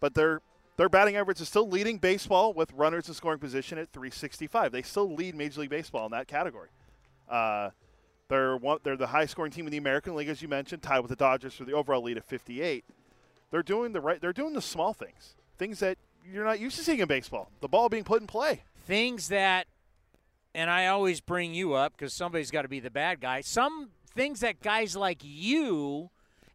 but 0.00 0.14
their 0.14 0.40
their 0.76 0.88
batting 0.88 1.16
average 1.16 1.40
is 1.40 1.48
still 1.48 1.68
leading 1.68 1.98
baseball 1.98 2.52
with 2.52 2.72
runners 2.72 3.08
in 3.08 3.14
scoring 3.14 3.38
position 3.38 3.78
at 3.78 3.90
365. 3.92 4.72
They 4.72 4.82
still 4.82 5.14
lead 5.14 5.34
Major 5.34 5.62
League 5.62 5.70
Baseball 5.70 6.04
in 6.04 6.12
that 6.12 6.28
category. 6.28 6.68
Uh, 7.28 7.70
they're 8.28 8.56
one, 8.56 8.78
they're 8.82 8.96
the 8.96 9.06
highest 9.06 9.32
scoring 9.32 9.52
team 9.52 9.66
in 9.66 9.70
the 9.70 9.78
American 9.78 10.14
League, 10.14 10.28
as 10.28 10.42
you 10.42 10.48
mentioned, 10.48 10.82
tied 10.82 11.00
with 11.00 11.08
the 11.08 11.16
Dodgers 11.16 11.54
for 11.54 11.64
the 11.64 11.72
overall 11.72 12.02
lead 12.02 12.16
at 12.16 12.24
58. 12.24 12.84
They're 13.50 13.62
doing 13.62 13.92
the 13.92 14.00
right. 14.00 14.20
They're 14.20 14.32
doing 14.32 14.52
the 14.52 14.62
small 14.62 14.92
things, 14.92 15.34
things 15.56 15.78
that 15.78 15.96
you're 16.30 16.44
not 16.44 16.60
used 16.60 16.76
to 16.76 16.84
seeing 16.84 16.98
in 16.98 17.08
baseball. 17.08 17.50
The 17.60 17.68
ball 17.68 17.88
being 17.88 18.04
put 18.04 18.20
in 18.20 18.26
play. 18.26 18.62
Things 18.86 19.28
that, 19.28 19.66
and 20.54 20.68
I 20.68 20.88
always 20.88 21.20
bring 21.20 21.54
you 21.54 21.74
up 21.74 21.92
because 21.96 22.12
somebody's 22.12 22.50
got 22.50 22.62
to 22.62 22.68
be 22.68 22.80
the 22.80 22.90
bad 22.90 23.20
guy. 23.20 23.40
Some 23.40 23.90
things 24.14 24.40
that 24.40 24.60
guys 24.60 24.96
like 24.96 25.20
you 25.22 26.10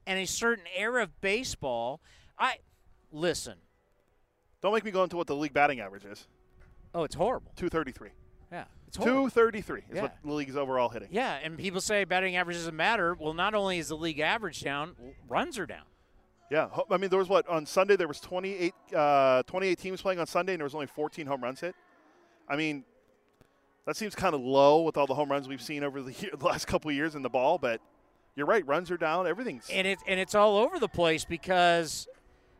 and 0.05 0.19
a 0.19 0.25
certain 0.25 0.65
era 0.75 1.03
of 1.03 1.21
baseball, 1.21 2.01
I 2.37 2.57
listen. 3.11 3.55
Don't 4.61 4.73
make 4.73 4.85
me 4.85 4.91
go 4.91 5.03
into 5.03 5.17
what 5.17 5.27
the 5.27 5.35
league 5.35 5.53
batting 5.53 5.79
average 5.79 6.05
is. 6.05 6.27
Oh, 6.93 7.03
it's 7.03 7.15
horrible. 7.15 7.51
233. 7.55 8.09
Yeah, 8.51 8.65
it's 8.87 8.97
horrible. 8.97 9.29
233 9.29 9.79
is 9.79 9.85
Yeah. 9.95 10.01
what 10.03 10.17
the 10.23 10.33
league's 10.33 10.55
overall 10.55 10.89
hitting. 10.89 11.07
Yeah, 11.11 11.39
and 11.41 11.57
people 11.57 11.81
say 11.81 12.03
batting 12.03 12.35
average 12.35 12.57
doesn't 12.57 12.75
matter. 12.75 13.15
Well, 13.19 13.33
not 13.33 13.53
only 13.55 13.79
is 13.79 13.87
the 13.87 13.97
league 13.97 14.19
average 14.19 14.61
down, 14.61 14.95
runs 15.27 15.57
are 15.57 15.65
down. 15.65 15.85
Yeah. 16.51 16.67
I 16.89 16.97
mean, 16.97 17.09
there 17.09 17.17
was 17.19 17.29
what 17.29 17.47
on 17.47 17.65
Sunday 17.65 17.95
there 17.95 18.09
was 18.09 18.19
28, 18.19 18.73
uh, 18.93 19.43
28 19.43 19.77
teams 19.79 20.01
playing 20.01 20.19
on 20.19 20.27
Sunday, 20.27 20.53
and 20.53 20.59
there 20.59 20.65
was 20.65 20.75
only 20.75 20.87
14 20.87 21.25
home 21.25 21.41
runs 21.41 21.61
hit. 21.61 21.75
I 22.49 22.57
mean, 22.57 22.83
that 23.85 23.95
seems 23.95 24.13
kind 24.15 24.35
of 24.35 24.41
low 24.41 24.81
with 24.81 24.97
all 24.97 25.07
the 25.07 25.15
home 25.15 25.31
runs 25.31 25.47
we've 25.47 25.61
seen 25.61 25.83
over 25.83 26.01
the, 26.01 26.11
year, 26.19 26.31
the 26.37 26.45
last 26.45 26.67
couple 26.67 26.89
of 26.89 26.95
years 26.95 27.15
in 27.15 27.21
the 27.21 27.29
ball. 27.29 27.57
But 27.57 27.79
you're 28.35 28.45
right, 28.45 28.67
runs 28.67 28.91
are 28.91 28.97
down. 28.97 29.25
Everything's 29.27 29.69
and 29.69 29.87
it's 29.87 30.03
and 30.07 30.19
it's 30.19 30.35
all 30.35 30.57
over 30.57 30.77
the 30.77 30.89
place 30.89 31.23
because 31.23 32.07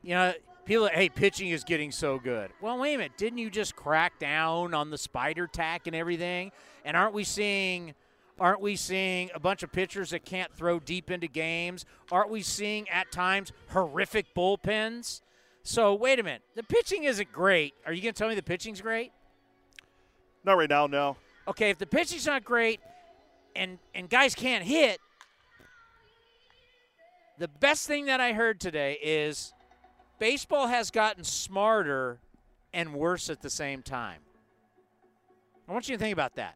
you 0.01 0.13
know 0.13 0.33
people 0.65 0.87
hey 0.87 1.09
pitching 1.09 1.49
is 1.49 1.63
getting 1.63 1.91
so 1.91 2.19
good. 2.19 2.51
Well 2.61 2.77
wait 2.79 2.95
a 2.95 2.97
minute. 2.97 3.17
Didn't 3.17 3.39
you 3.39 3.49
just 3.49 3.75
crack 3.75 4.19
down 4.19 4.73
on 4.73 4.89
the 4.89 4.97
spider 4.97 5.47
tack 5.47 5.87
and 5.87 5.95
everything? 5.95 6.51
And 6.85 6.95
aren't 6.97 7.13
we 7.13 7.23
seeing 7.23 7.93
aren't 8.39 8.61
we 8.61 8.75
seeing 8.75 9.29
a 9.35 9.39
bunch 9.39 9.61
of 9.63 9.71
pitchers 9.71 10.09
that 10.11 10.25
can't 10.25 10.51
throw 10.53 10.79
deep 10.79 11.11
into 11.11 11.27
games? 11.27 11.85
Aren't 12.11 12.29
we 12.29 12.41
seeing 12.41 12.89
at 12.89 13.11
times 13.11 13.51
horrific 13.69 14.33
bullpens? 14.35 15.21
So 15.63 15.93
wait 15.93 16.19
a 16.19 16.23
minute. 16.23 16.41
The 16.55 16.63
pitching 16.63 17.03
isn't 17.03 17.31
great. 17.31 17.75
Are 17.85 17.93
you 17.93 18.01
going 18.01 18.13
to 18.15 18.17
tell 18.17 18.29
me 18.29 18.33
the 18.35 18.41
pitching's 18.41 18.81
great? 18.81 19.11
Not 20.43 20.57
right 20.57 20.69
now. 20.69 20.87
No. 20.87 21.17
okay 21.47 21.69
if 21.69 21.77
the 21.77 21.85
pitching's 21.85 22.25
not 22.25 22.43
great 22.43 22.79
and 23.55 23.77
and 23.93 24.09
guys 24.09 24.33
can't 24.33 24.63
hit 24.63 24.99
the 27.37 27.47
best 27.47 27.87
thing 27.87 28.05
that 28.05 28.19
i 28.21 28.31
heard 28.33 28.59
today 28.59 28.97
is 29.01 29.51
baseball 30.21 30.67
has 30.67 30.91
gotten 30.91 31.23
smarter 31.23 32.19
and 32.75 32.93
worse 32.93 33.27
at 33.27 33.41
the 33.41 33.49
same 33.49 33.81
time. 33.81 34.19
I 35.67 35.73
want 35.73 35.89
you 35.89 35.95
to 35.97 35.99
think 35.99 36.13
about 36.13 36.35
that. 36.35 36.55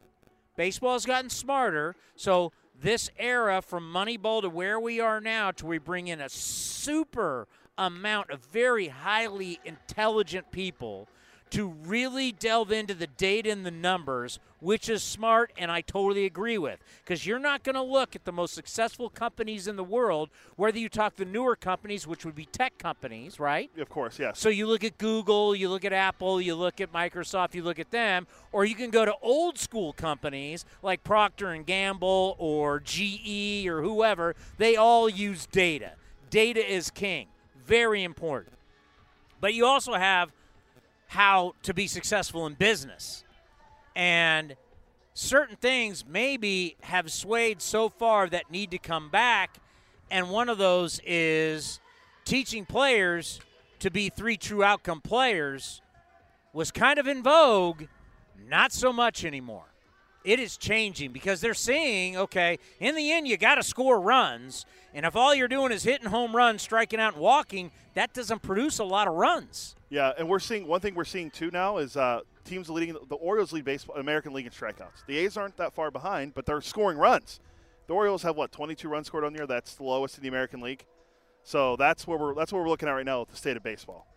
Baseball 0.56 0.94
has 0.94 1.04
gotten 1.08 1.32
smarter 1.32 1.96
so 2.16 2.52
this 2.80 3.10
era 3.18 3.64
from 3.64 3.92
moneyball 3.92 4.44
to 4.44 4.50
where 4.50 4.80
we 4.80 5.00
are 5.00 5.20
now 5.20 5.50
to 5.50 5.66
we 5.66 5.80
bring 5.80 6.10
in 6.10 6.22
a 6.22 6.30
super 6.30 7.48
amount 7.76 8.30
of 8.30 8.46
very 8.46 8.90
highly 8.90 9.60
intelligent 9.66 10.52
people 10.52 11.08
to 11.52 11.68
really 11.86 12.32
delve 12.32 12.72
into 12.72 12.94
the 12.94 13.08
data 13.08 13.52
and 13.52 13.66
the 13.66 13.72
numbers, 13.72 14.40
which 14.60 14.90
is 14.90 15.04
smart 15.04 15.52
and 15.58 15.72
I 15.72 15.82
totally 15.82 16.26
agree 16.26 16.58
with. 16.58 16.80
Because 17.04 17.26
you're 17.26 17.40
not 17.40 17.64
going 17.64 17.76
to 17.76 17.82
look 17.82 18.16
at 18.16 18.26
the 18.26 18.32
most 18.32 18.54
successful 18.54 19.10
companies 19.10 19.68
in 19.68 19.76
the 19.76 19.84
world, 19.84 20.30
whether 20.56 20.80
you 20.80 20.90
talk 20.90 21.16
the 21.16 21.26
newer 21.26 21.56
companies, 21.56 22.08
which 22.08 22.26
would 22.26 22.36
be 22.36 22.46
tech 22.46 22.78
companies, 22.78 23.40
right? 23.40 23.70
Of 23.78 23.90
course, 23.90 24.18
yes. 24.18 24.40
So 24.40 24.50
you 24.50 24.68
look 24.68 24.84
at 24.84 24.98
Google, 24.98 25.56
you 25.56 25.70
look 25.70 25.86
at 25.86 25.94
Apple, 25.94 26.42
you 26.42 26.56
look 26.56 26.82
at 26.82 26.92
Microsoft, 26.92 27.54
you 27.54 27.64
look 27.64 27.80
at 27.80 27.92
them, 27.92 28.28
or 28.52 28.66
you 28.66 28.76
can 28.76 28.90
go 28.90 29.06
to 29.06 29.14
old 29.22 29.58
school 29.60 29.94
companies 29.94 30.66
like 30.82 31.04
Procter 31.04 31.52
and 31.52 31.66
Gamble 31.66 32.36
or 32.40 32.80
GE 32.80 33.68
or 33.68 33.82
whoever. 33.82 34.36
They 34.58 34.76
all 34.76 35.08
use 35.08 35.46
data. 35.46 35.92
Data 36.30 36.66
is 36.68 36.90
king. 36.90 37.28
Very 37.66 38.04
important. 38.04 38.56
But 39.40 39.54
you 39.54 39.66
also 39.66 39.94
have 39.94 40.32
how 41.08 41.54
to 41.64 41.74
be 41.74 41.88
successful 41.88 42.46
in 42.46 42.54
business. 42.54 43.24
And 43.96 44.56
certain 45.14 45.56
things 45.56 46.06
maybe 46.08 46.76
have 46.82 47.12
swayed 47.12 47.62
so 47.62 47.90
far 47.90 48.28
that 48.30 48.52
need 48.52 48.72
to 48.72 48.78
come 48.78 49.10
back. 49.10 49.58
And 50.12 50.30
one 50.30 50.50
of 50.50 50.58
those 50.58 51.00
is 51.06 51.80
teaching 52.26 52.66
players 52.66 53.40
to 53.80 53.90
be 53.90 54.10
three 54.10 54.38
true 54.38 54.64
outcome 54.64 55.02
players 55.02 55.82
was 56.54 56.72
kind 56.72 57.00
of 57.00 57.08
in 57.08 57.22
vogue, 57.22 57.84
not 58.48 58.72
so 58.72 58.92
much 58.94 59.26
anymore. 59.26 59.75
It 60.26 60.40
is 60.40 60.58
changing 60.58 61.12
because 61.12 61.40
they're 61.40 61.54
seeing, 61.54 62.18
okay, 62.18 62.58
in 62.80 62.96
the 62.96 63.12
end, 63.12 63.28
you 63.28 63.38
got 63.38 63.56
to 63.56 63.64
score 63.64 64.02
runs. 64.02 64.66
And 64.94 65.06
if 65.06 65.16
all 65.16 65.36
you're 65.36 65.48
doing 65.48 65.72
is 65.72 65.84
hitting 65.84 66.08
home 66.10 66.36
runs, 66.36 66.64
striking 66.64 67.00
out, 67.00 67.14
and 67.14 67.22
walking, 67.22 67.72
that 67.94 68.14
doesn't 68.14 68.42
produce 68.42 68.80
a 68.80 68.84
lot 68.84 69.08
of 69.08 69.14
runs. 69.14 69.76
Yeah, 69.90 70.14
and 70.18 70.28
we're 70.28 70.40
seeing 70.40 70.68
one 70.68 70.82
thing 70.82 70.96
we're 70.96 71.04
seeing 71.06 71.30
too 71.30 71.52
now 71.52 71.78
is 71.78 71.96
uh, 71.96 72.22
teams 72.44 72.72
leading 72.72 72.98
the 73.08 73.16
Orioles 73.16 73.54
lead 73.54 73.66
baseball 73.66 73.98
American 73.98 74.34
League 74.34 74.48
in 74.48 74.52
strikeouts. 74.52 75.06
The 75.06 75.18
A's 75.20 75.38
aren't 75.38 75.58
that 75.58 75.74
far 75.74 75.92
behind, 75.92 76.34
but 76.34 76.48
they're 76.48 76.62
scoring 76.62 76.98
runs. 76.98 77.40
The 77.86 77.94
Orioles 77.94 78.24
have 78.24 78.36
what 78.36 78.52
22 78.52 78.90
runs 78.90 79.08
scored 79.08 79.24
on 79.24 79.34
the 79.34 79.40
year. 79.40 79.48
That's 79.48 79.76
the 79.76 79.84
lowest 79.84 80.18
in 80.18 80.24
the 80.24 80.30
American 80.30 80.60
League. 80.60 80.86
So 81.44 81.76
that's 81.76 82.08
where 82.08 82.18
we're 82.18 82.34
that's 82.34 82.52
what 82.52 82.64
we're 82.64 82.70
looking 82.70 82.90
at 82.90 82.94
right 82.94 83.06
now 83.06 83.20
with 83.20 83.30
the 83.30 83.38
state 83.38 83.58
of 83.58 83.62
baseball. 83.62 84.08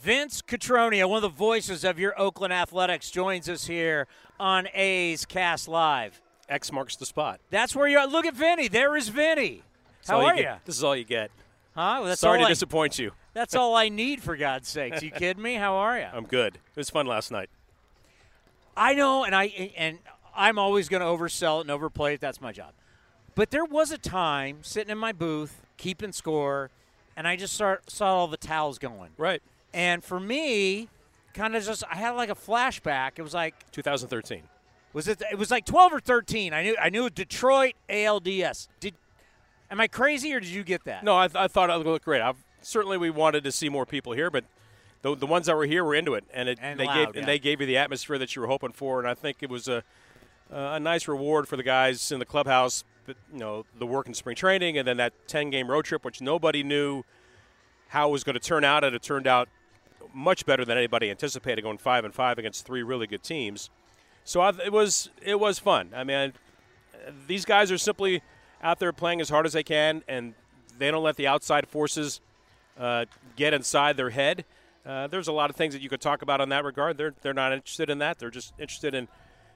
Vince 0.00 0.42
Cotroneo, 0.42 1.08
one 1.08 1.16
of 1.16 1.22
the 1.22 1.28
voices 1.36 1.82
of 1.82 1.98
your 1.98 2.18
Oakland 2.18 2.52
Athletics, 2.52 3.10
joins 3.10 3.48
us 3.48 3.66
here 3.66 4.06
on 4.38 4.68
A's 4.72 5.26
Cast 5.26 5.66
Live. 5.66 6.20
X 6.48 6.70
marks 6.70 6.94
the 6.96 7.04
spot. 7.04 7.40
That's 7.50 7.74
where 7.74 7.88
you 7.88 7.98
are. 7.98 8.06
Look 8.06 8.24
at 8.24 8.34
Vinny. 8.34 8.68
There 8.68 8.96
is 8.96 9.08
Vinny. 9.08 9.62
That's 9.98 10.10
How 10.10 10.20
are 10.20 10.36
you? 10.36 10.52
This 10.64 10.76
is 10.76 10.84
all 10.84 10.94
you 10.94 11.04
get. 11.04 11.30
Huh? 11.74 12.00
Well, 12.02 12.16
Sorry 12.16 12.38
to 12.38 12.44
I, 12.44 12.48
disappoint 12.48 12.98
you. 12.98 13.10
That's 13.34 13.54
all 13.54 13.74
I 13.74 13.88
need, 13.88 14.22
for 14.22 14.36
God's 14.36 14.68
sakes. 14.68 15.02
You 15.02 15.10
kidding 15.10 15.42
me? 15.42 15.54
How 15.54 15.74
are 15.74 15.98
you? 15.98 16.06
I'm 16.12 16.26
good. 16.26 16.54
It 16.54 16.76
was 16.76 16.90
fun 16.90 17.06
last 17.06 17.30
night. 17.30 17.50
I 18.76 18.94
know, 18.94 19.24
and 19.24 19.34
I 19.34 19.72
and 19.76 19.98
I'm 20.34 20.58
always 20.58 20.88
going 20.88 21.00
to 21.00 21.06
oversell 21.06 21.58
it 21.58 21.62
and 21.62 21.70
overplay 21.70 22.14
it. 22.14 22.20
That's 22.20 22.40
my 22.40 22.52
job. 22.52 22.72
But 23.34 23.50
there 23.50 23.64
was 23.64 23.90
a 23.90 23.98
time 23.98 24.58
sitting 24.62 24.90
in 24.90 24.98
my 24.98 25.12
booth, 25.12 25.60
keeping 25.76 26.12
score, 26.12 26.70
and 27.16 27.26
I 27.26 27.36
just 27.36 27.52
start, 27.54 27.90
saw 27.90 28.14
all 28.14 28.28
the 28.28 28.36
towels 28.36 28.78
going. 28.78 29.10
Right. 29.16 29.42
And 29.72 30.02
for 30.02 30.18
me, 30.18 30.88
kind 31.34 31.54
of 31.54 31.64
just 31.64 31.84
I 31.90 31.96
had 31.96 32.10
like 32.10 32.30
a 32.30 32.34
flashback. 32.34 33.12
It 33.16 33.22
was 33.22 33.34
like 33.34 33.70
2013. 33.72 34.42
was 34.92 35.08
it? 35.08 35.22
It 35.30 35.38
was 35.38 35.50
like 35.50 35.64
12 35.64 35.92
or 35.94 36.00
13. 36.00 36.52
I 36.52 36.62
knew 36.62 36.76
I 36.80 36.90
knew 36.90 37.10
Detroit 37.10 37.74
ALDS. 37.88 38.68
Did 38.80 38.94
am 39.70 39.80
I 39.80 39.86
crazy 39.86 40.32
or 40.34 40.40
did 40.40 40.48
you 40.50 40.64
get 40.64 40.84
that? 40.84 41.04
No, 41.04 41.16
I, 41.16 41.28
th- 41.28 41.36
I 41.36 41.48
thought 41.48 41.70
it 41.70 41.74
looked 41.86 42.04
great. 42.04 42.22
I've, 42.22 42.42
certainly, 42.62 42.96
we 42.96 43.10
wanted 43.10 43.44
to 43.44 43.52
see 43.52 43.68
more 43.68 43.86
people 43.86 44.12
here, 44.12 44.30
but 44.30 44.44
the, 45.02 45.14
the 45.14 45.26
ones 45.26 45.46
that 45.46 45.56
were 45.56 45.66
here 45.66 45.84
were 45.84 45.94
into 45.94 46.14
it, 46.14 46.24
and, 46.32 46.48
it, 46.48 46.58
And 46.60 46.80
they 46.80 46.86
loud, 46.86 46.94
gave 46.94 47.14
yeah. 47.14 47.20
and 47.20 47.28
they 47.28 47.38
gave 47.38 47.60
you 47.60 47.66
the 47.66 47.76
atmosphere 47.76 48.18
that 48.18 48.34
you 48.34 48.42
were 48.42 48.48
hoping 48.48 48.72
for, 48.72 48.98
and 48.98 49.08
I 49.08 49.14
think 49.14 49.38
it 49.42 49.50
was 49.50 49.68
a 49.68 49.84
a 50.50 50.80
nice 50.80 51.06
reward 51.06 51.46
for 51.46 51.56
the 51.56 51.62
guys 51.62 52.10
in 52.10 52.18
the 52.18 52.24
clubhouse. 52.24 52.82
But, 53.04 53.16
you 53.32 53.38
know, 53.38 53.64
the 53.78 53.86
work 53.86 54.06
in 54.06 54.14
spring 54.14 54.34
training, 54.36 54.76
and 54.78 54.86
then 54.88 54.96
that 54.98 55.12
10 55.28 55.50
game 55.50 55.70
road 55.70 55.84
trip, 55.84 56.04
which 56.04 56.20
nobody 56.20 56.62
knew 56.62 57.04
how 57.88 58.08
it 58.08 58.12
was 58.12 58.24
going 58.24 58.34
to 58.34 58.40
turn 58.40 58.64
out, 58.64 58.84
and 58.84 58.94
it 58.94 59.02
turned 59.02 59.26
out 59.26 59.48
much 60.14 60.46
better 60.46 60.64
than 60.64 60.76
anybody 60.76 61.10
anticipated, 61.10 61.62
going 61.62 61.78
five 61.78 62.04
and 62.04 62.14
five 62.14 62.38
against 62.38 62.66
three 62.66 62.82
really 62.82 63.06
good 63.06 63.22
teams. 63.22 63.70
So 64.24 64.40
I, 64.40 64.50
it 64.64 64.72
was 64.72 65.10
it 65.22 65.40
was 65.40 65.58
fun. 65.58 65.90
I 65.94 66.04
mean, 66.04 66.32
these 67.26 67.44
guys 67.44 67.70
are 67.72 67.78
simply 67.78 68.22
out 68.62 68.78
there 68.78 68.92
playing 68.92 69.20
as 69.20 69.28
hard 69.28 69.46
as 69.46 69.52
they 69.52 69.62
can, 69.62 70.02
and 70.08 70.34
they 70.78 70.90
don't 70.90 71.02
let 71.02 71.16
the 71.16 71.26
outside 71.26 71.68
forces 71.68 72.20
uh, 72.78 73.06
get 73.36 73.54
inside 73.54 73.96
their 73.96 74.10
head. 74.10 74.44
Uh, 74.84 75.06
there's 75.06 75.28
a 75.28 75.32
lot 75.32 75.50
of 75.50 75.56
things 75.56 75.74
that 75.74 75.82
you 75.82 75.88
could 75.88 76.00
talk 76.00 76.22
about 76.22 76.40
on 76.40 76.48
that 76.48 76.64
regard. 76.64 76.96
They're 76.96 77.14
they're 77.22 77.34
not 77.34 77.52
interested 77.52 77.90
in 77.90 77.98
that. 77.98 78.18
They're 78.18 78.30
just 78.30 78.52
interested 78.58 78.94
in 78.94 79.08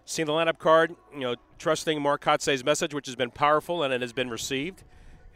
seeing 0.05 0.27
the 0.27 0.33
lineup 0.33 0.59
card, 0.59 0.95
you 1.15 1.21
know, 1.21 1.37
trusting 1.59 2.01
Mark 2.01 2.23
Kotsay's 2.25 2.65
message, 2.65 2.93
which 2.93 3.07
has 3.07 3.17
been 3.17 3.31
powerful 3.31 3.83
and 3.83 3.95
it 3.95 4.01
has 4.01 4.13
been 4.13 4.31
received, 4.31 4.83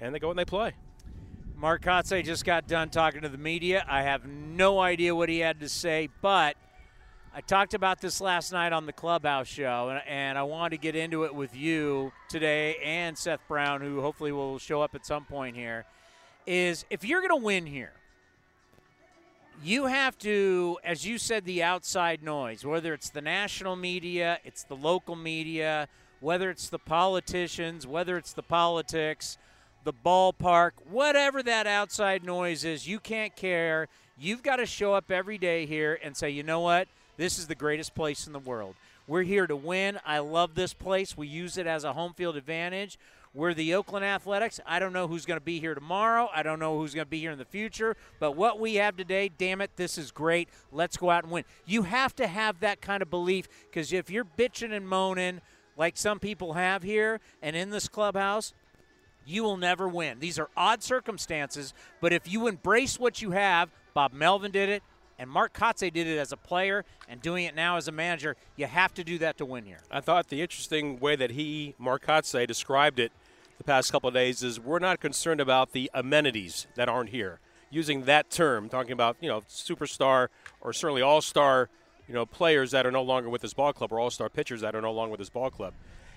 and 0.01 0.15
they 0.15 0.19
go 0.19 0.31
and 0.31 0.39
they 0.39 0.45
play. 0.45 0.75
Mark 1.59 1.83
Kotsay 1.83 2.23
just 2.23 2.45
got 2.45 2.69
done 2.69 2.91
talking 2.91 3.23
to 3.23 3.31
the 3.31 3.39
media. 3.39 3.83
I 3.89 4.03
have 4.03 4.27
no 4.27 4.79
idea 4.79 5.15
what 5.15 5.31
he 5.31 5.39
had 5.39 5.61
to 5.61 5.71
say, 5.71 6.11
but 6.21 6.55
I 7.35 7.41
talked 7.41 7.73
about 7.73 8.03
this 8.03 8.21
last 8.21 8.53
night 8.53 8.75
on 8.75 8.85
the 8.85 8.93
Clubhouse 8.93 9.47
show, 9.47 9.89
and, 9.89 10.03
and 10.07 10.37
I 10.37 10.43
wanted 10.43 10.77
to 10.77 10.83
get 10.83 10.95
into 10.95 11.25
it 11.25 11.35
with 11.35 11.57
you 11.57 12.13
today 12.29 12.77
and 12.85 13.17
Seth 13.17 13.41
Brown, 13.49 13.81
who 13.81 14.03
hopefully 14.03 14.33
will 14.33 14.59
show 14.59 14.83
up 14.83 14.95
at 14.95 15.07
some 15.07 15.25
point 15.25 15.57
here. 15.57 15.87
Is 16.47 16.85
if 16.91 17.07
you're 17.07 17.27
going 17.27 17.41
to 17.41 17.45
win 17.45 17.65
here, 17.65 17.95
you 19.65 19.87
have 19.87 20.19
to, 20.19 20.79
as 20.85 21.07
you 21.07 21.17
said, 21.17 21.47
the 21.47 21.63
outside 21.63 22.23
noise, 22.23 22.67
whether 22.67 22.93
it's 22.93 23.09
the 23.09 23.23
national 23.23 23.77
media, 23.77 24.41
it's 24.45 24.65
the 24.65 24.77
local 24.77 25.17
media, 25.17 25.89
whether 26.21 26.51
it's 26.51 26.69
the 26.69 26.79
politicians, 26.79 27.87
whether 27.87 28.19
it's 28.19 28.35
the 28.35 28.43
politics, 28.43 29.39
the 29.87 29.93
ballpark, 29.93 30.73
whatever 30.91 31.45
that 31.45 31.69
outside 31.69 32.25
noise 32.25 32.65
is, 32.65 32.89
you 32.89 32.99
can't 32.99 33.37
care. 33.37 33.87
You've 34.19 34.43
got 34.43 34.57
to 34.57 34.67
show 34.67 34.95
up 34.95 35.13
every 35.13 35.39
day 35.39 35.65
here 35.65 35.97
and 36.03 36.17
say, 36.17 36.29
you 36.29 36.43
know 36.43 36.61
what? 36.61 36.89
This 37.17 37.39
is 37.39 37.47
the 37.47 37.55
greatest 37.55 37.95
place 37.95 38.27
in 38.27 38.33
the 38.33 38.41
world. 38.41 38.75
We're 39.07 39.23
here 39.23 39.47
to 39.47 39.55
win. 39.55 40.01
I 40.05 40.19
love 40.19 40.57
this 40.57 40.75
place. 40.75 41.17
We 41.17 41.29
use 41.29 41.57
it 41.57 41.69
as 41.69 41.85
a 41.85 41.93
home 41.93 42.15
field 42.15 42.37
advantage. 42.37 42.99
We're 43.33 43.55
the 43.55 43.75
Oakland 43.75 44.05
Athletics. 44.05 44.59
I 44.67 44.81
don't 44.81 44.93
know 44.93 45.07
who's 45.07 45.25
going 45.25 45.39
to 45.39 45.45
be 45.45 45.61
here 45.61 45.77
tomorrow. 45.77 46.29
I 46.35 46.43
don't 46.43 46.59
know 46.59 46.77
who's 46.79 46.93
going 46.93 47.05
to 47.07 47.11
be 47.11 47.21
here 47.21 47.31
in 47.31 47.39
the 47.39 47.45
future. 47.45 47.97
But 48.19 48.35
what 48.35 48.59
we 48.59 48.75
have 48.77 48.97
today, 48.97 49.31
damn 49.39 49.61
it, 49.61 49.71
this 49.77 49.99
is 49.99 50.11
great. 50.11 50.49
Let's 50.73 50.97
go 50.97 51.11
out 51.11 51.23
and 51.23 51.33
win. 51.33 51.45
You 51.65 51.83
have 51.83 52.17
to 52.17 52.27
have 52.27 52.59
that 52.59 52.81
kind 52.81 53.03
of 53.03 53.11
belief 53.11 53.47
because 53.71 53.93
if 53.93 54.11
you're 54.11 54.25
bitching 54.25 54.73
and 54.73 54.89
moaning 54.89 55.43
like 55.77 55.97
some 55.97 56.19
people 56.19 56.55
have 56.55 56.83
here 56.83 57.21
and 57.41 57.55
in 57.55 57.71
this 57.71 57.87
clubhouse, 57.87 58.53
you 59.27 59.43
will 59.43 59.57
never 59.57 59.89
win. 59.89 60.21
These 60.21 60.39
are 60.39 60.49
odd 60.57 60.83
circumstances, 60.83 61.75
but 62.01 62.13
if 62.13 62.31
you 62.31 62.47
embrace 62.47 62.99
what 62.99 63.21
you 63.21 63.33
have, 63.33 63.71
Bob 63.93 64.13
Melvin 64.13 64.53
did 64.53 64.69
it, 64.69 64.83
and 65.19 65.31
Mark 65.31 65.53
Kotsay 65.53 65.93
did 65.93 66.07
it 66.07 66.19
as 66.19 66.33
a 66.33 66.37
player 66.37 66.85
and 67.09 67.21
doing 67.21 67.45
it 67.45 67.55
now 67.55 67.77
as 67.77 67.89
a 67.89 67.93
manager, 67.93 68.37
you 68.57 68.67
have 68.67 68.95
to 68.95 69.05
do 69.05 69.19
that 69.19 69.39
to 69.39 69.45
win 69.45 69.65
here. 69.65 69.81
I 69.91 70.01
thought 70.01 70.29
the 70.29 70.43
interesting 70.43 71.01
way 71.01 71.17
that 71.17 71.33
he, 71.33 71.75
Mark 71.79 72.07
Kotsay, 72.07 72.47
described 72.47 72.99
it 72.99 73.13
the 73.59 73.65
past 73.65 73.91
couple 73.91 74.09
of 74.09 74.15
days 74.15 74.43
is 74.43 74.61
we're 74.61 74.79
not 74.79 75.01
concerned 75.01 75.41
about 75.41 75.73
the 75.73 75.91
amenities 75.95 76.67
that 76.75 76.89
aren't 76.89 77.11
here. 77.11 77.41
Using 77.71 78.05
that 78.05 78.31
term, 78.31 78.69
talking 78.69 78.93
about 78.93 79.17
you 79.21 79.29
know 79.29 79.41
superstar 79.49 80.29
or 80.61 80.73
certainly 80.73 81.03
all-star, 81.03 81.69
you 82.07 82.15
know 82.15 82.27
players 82.27 82.71
that 82.71 82.87
are 82.87 82.93
no 82.93 83.03
longer 83.03 83.29
with 83.29 83.43
this 83.43 83.55
ball 83.55 83.73
club 83.73 83.93
or 83.93 83.99
all-star 83.99 84.29
pitchers 84.29 84.61
that 84.61 84.75
are 84.75 84.81
no 84.81 84.93
longer 84.93 85.13
with 85.13 85.19
this 85.19 85.31
ball 85.31 85.51
club. 85.51 85.75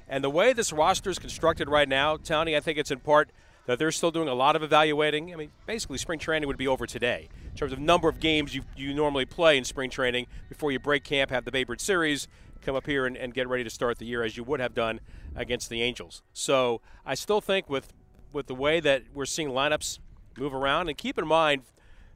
And 0.10 0.24
the 0.24 0.30
way 0.30 0.54
this 0.54 0.74
roster 0.74 1.10
is 1.10 1.20
constructed 1.20 1.70
right 1.70 1.88
now, 1.88 2.18
Tony, 2.18 2.58
I 2.58 2.60
think 2.60 2.80
it's 2.80 2.92
in 2.92 3.00
part 3.00 3.30
that 3.68 3.78
they're 3.78 3.92
still 3.92 4.10
doing 4.10 4.28
a 4.28 4.34
lot 4.34 4.56
of 4.56 4.64
evaluating. 4.64 5.32
I 5.32 5.36
mean, 5.38 5.52
basically, 5.68 6.00
spring 6.00 6.18
training 6.18 6.48
would 6.48 6.58
be 6.58 6.68
over 6.68 6.88
today 6.88 7.30
in 7.52 7.56
terms 7.56 7.72
of 7.72 7.80
number 7.80 8.10
of 8.10 8.20
games 8.20 8.56
you, 8.56 8.64
you 8.76 8.94
normally 8.94 9.26
play 9.26 9.58
in 9.58 9.64
spring 9.64 9.92
training 9.92 10.26
before 10.50 10.72
you 10.72 10.80
break 10.80 11.04
camp, 11.04 11.30
have 11.30 11.46
the 11.46 11.66
Ruth 11.68 11.80
Series, 11.80 12.28
come 12.64 12.76
up 12.76 12.88
here 12.88 13.06
and, 13.06 13.16
and 13.16 13.34
get 13.34 13.48
ready 13.48 13.64
to 13.64 13.70
start 13.70 14.00
the 14.00 14.06
year 14.06 14.24
as 14.24 14.36
you 14.36 14.44
would 14.44 14.60
have 14.60 14.74
done 14.74 15.00
against 15.36 15.70
the 15.70 15.84
Angels. 15.84 16.24
So 16.34 16.82
I 17.06 17.14
still 17.14 17.42
think 17.42 17.70
with 17.70 17.94
with 18.32 18.48
the 18.48 18.56
way 18.56 18.80
that 18.80 19.04
we're 19.14 19.26
seeing 19.26 19.50
lineups 19.50 20.00
move 20.38 20.54
around, 20.54 20.88
and 20.88 20.98
keep 20.98 21.18
in 21.18 21.28
mind, 21.28 21.64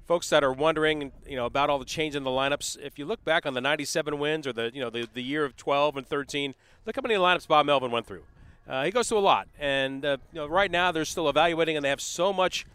folks 0.06 0.30
that 0.30 0.44
are 0.44 0.54
wondering, 0.54 1.12
you 1.28 1.36
know, 1.36 1.46
about 1.46 1.70
all 1.70 1.80
the 1.80 1.86
change 1.86 2.16
in 2.16 2.24
the 2.24 2.30
lineups. 2.30 2.78
If 2.80 3.00
you 3.00 3.06
look 3.06 3.24
back 3.24 3.46
on 3.46 3.54
the 3.54 3.62
'97 3.62 4.20
wins 4.20 4.48
or 4.48 4.54
the 4.54 4.72
you 4.74 4.82
know 4.82 4.90
the, 4.90 5.08
the 5.14 5.24
year 5.24 5.46
of 5.46 5.56
12 5.56 5.98
and 5.98 6.08
13, 6.08 6.56
look 6.86 6.96
how 6.96 7.02
many 7.02 7.16
lineups 7.16 7.48
Bob 7.48 7.66
Melvin 7.66 7.92
went 7.92 8.06
through. 8.06 8.24
Uh, 8.68 8.86
he 8.86 8.92
goes 8.92 9.10
through 9.10 9.18
a 9.18 9.20
lot, 9.20 9.48
and 9.60 10.06
uh, 10.06 10.18
you 10.32 10.40
know, 10.40 10.48
right 10.48 10.72
now 10.72 10.92
they're 10.92 11.06
still 11.06 11.28
evaluating, 11.28 11.76
and 11.76 11.84
they 11.84 11.90
have 11.90 12.02
so 12.02 12.32
much 12.32 12.66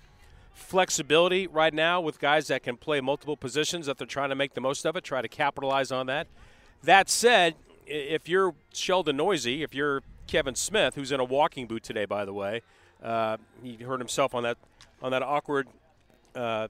flexibility 0.53 1.47
right 1.47 1.73
now 1.73 2.01
with 2.01 2.19
guys 2.19 2.49
that 2.49 2.63
can 2.63 2.77
play 2.77 3.01
multiple 3.01 3.37
positions 3.37 3.87
that 3.87 3.97
they're 3.97 4.07
trying 4.07 4.29
to 4.29 4.35
make 4.35 4.55
the 4.55 4.61
most 4.61 4.85
of 4.85 4.97
it, 4.97 5.05
try 5.05 5.23
to 5.23 5.29
capitalize 5.29 5.93
on 5.93 6.07
that. 6.07 6.27
That 6.83 7.09
said, 7.09 7.55
if 7.87 8.29
you're 8.29 8.55
Sheldon 8.73 9.17
Neuse, 9.17 9.47
if 9.47 9.75
you're 9.75 10.03
Kevin 10.27 10.55
Smith, 10.55 10.95
who's 10.95 11.11
in 11.11 11.21
a 11.21 11.25
walking 11.25 11.67
boot 11.67 11.83
today, 11.83 12.05
by 12.05 12.25
the 12.25 12.33
way, 12.33 12.63
uh, 13.03 13.39
he 13.63 13.77
hurt 13.77 14.01
himself 14.01 14.35
on 14.35 14.43
that 14.43 14.59
on 15.01 15.13
that 15.13 15.23
awkward 15.23 15.69
uh, 16.35 16.69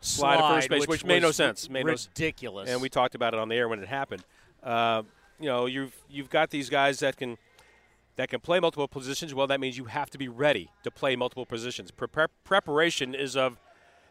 slide, 0.00 0.38
at 0.38 0.54
first 0.54 0.68
base, 0.68 0.86
which, 0.86 1.04
made 1.04 1.22
no 1.22 1.30
sense. 1.30 1.68
Made 1.68 1.86
no 1.86 1.92
ridiculous. 1.92 2.68
and 2.68 2.80
we 2.80 2.88
talked 2.88 3.14
about 3.14 3.34
it 3.34 3.40
on 3.40 3.48
the 3.48 3.56
air 3.56 3.68
when 3.68 3.80
it 3.80 3.88
happened. 3.88 4.24
Uh, 4.62 5.02
you 5.38 5.46
know, 5.46 5.66
you've 5.66 5.94
you've 6.10 6.30
got 6.30 6.50
these 6.50 6.68
guys 6.68 7.00
that 7.00 7.16
can 7.16 7.38
that 8.16 8.28
can 8.28 8.40
play 8.40 8.60
multiple 8.60 8.88
positions. 8.88 9.34
Well, 9.34 9.46
that 9.46 9.60
means 9.60 9.78
you 9.78 9.84
have 9.86 10.10
to 10.10 10.18
be 10.18 10.28
ready 10.28 10.70
to 10.84 10.90
play 10.90 11.16
multiple 11.16 11.46
positions. 11.46 11.90
Pre- 11.90 12.26
preparation 12.44 13.14
is 13.14 13.36
of 13.36 13.58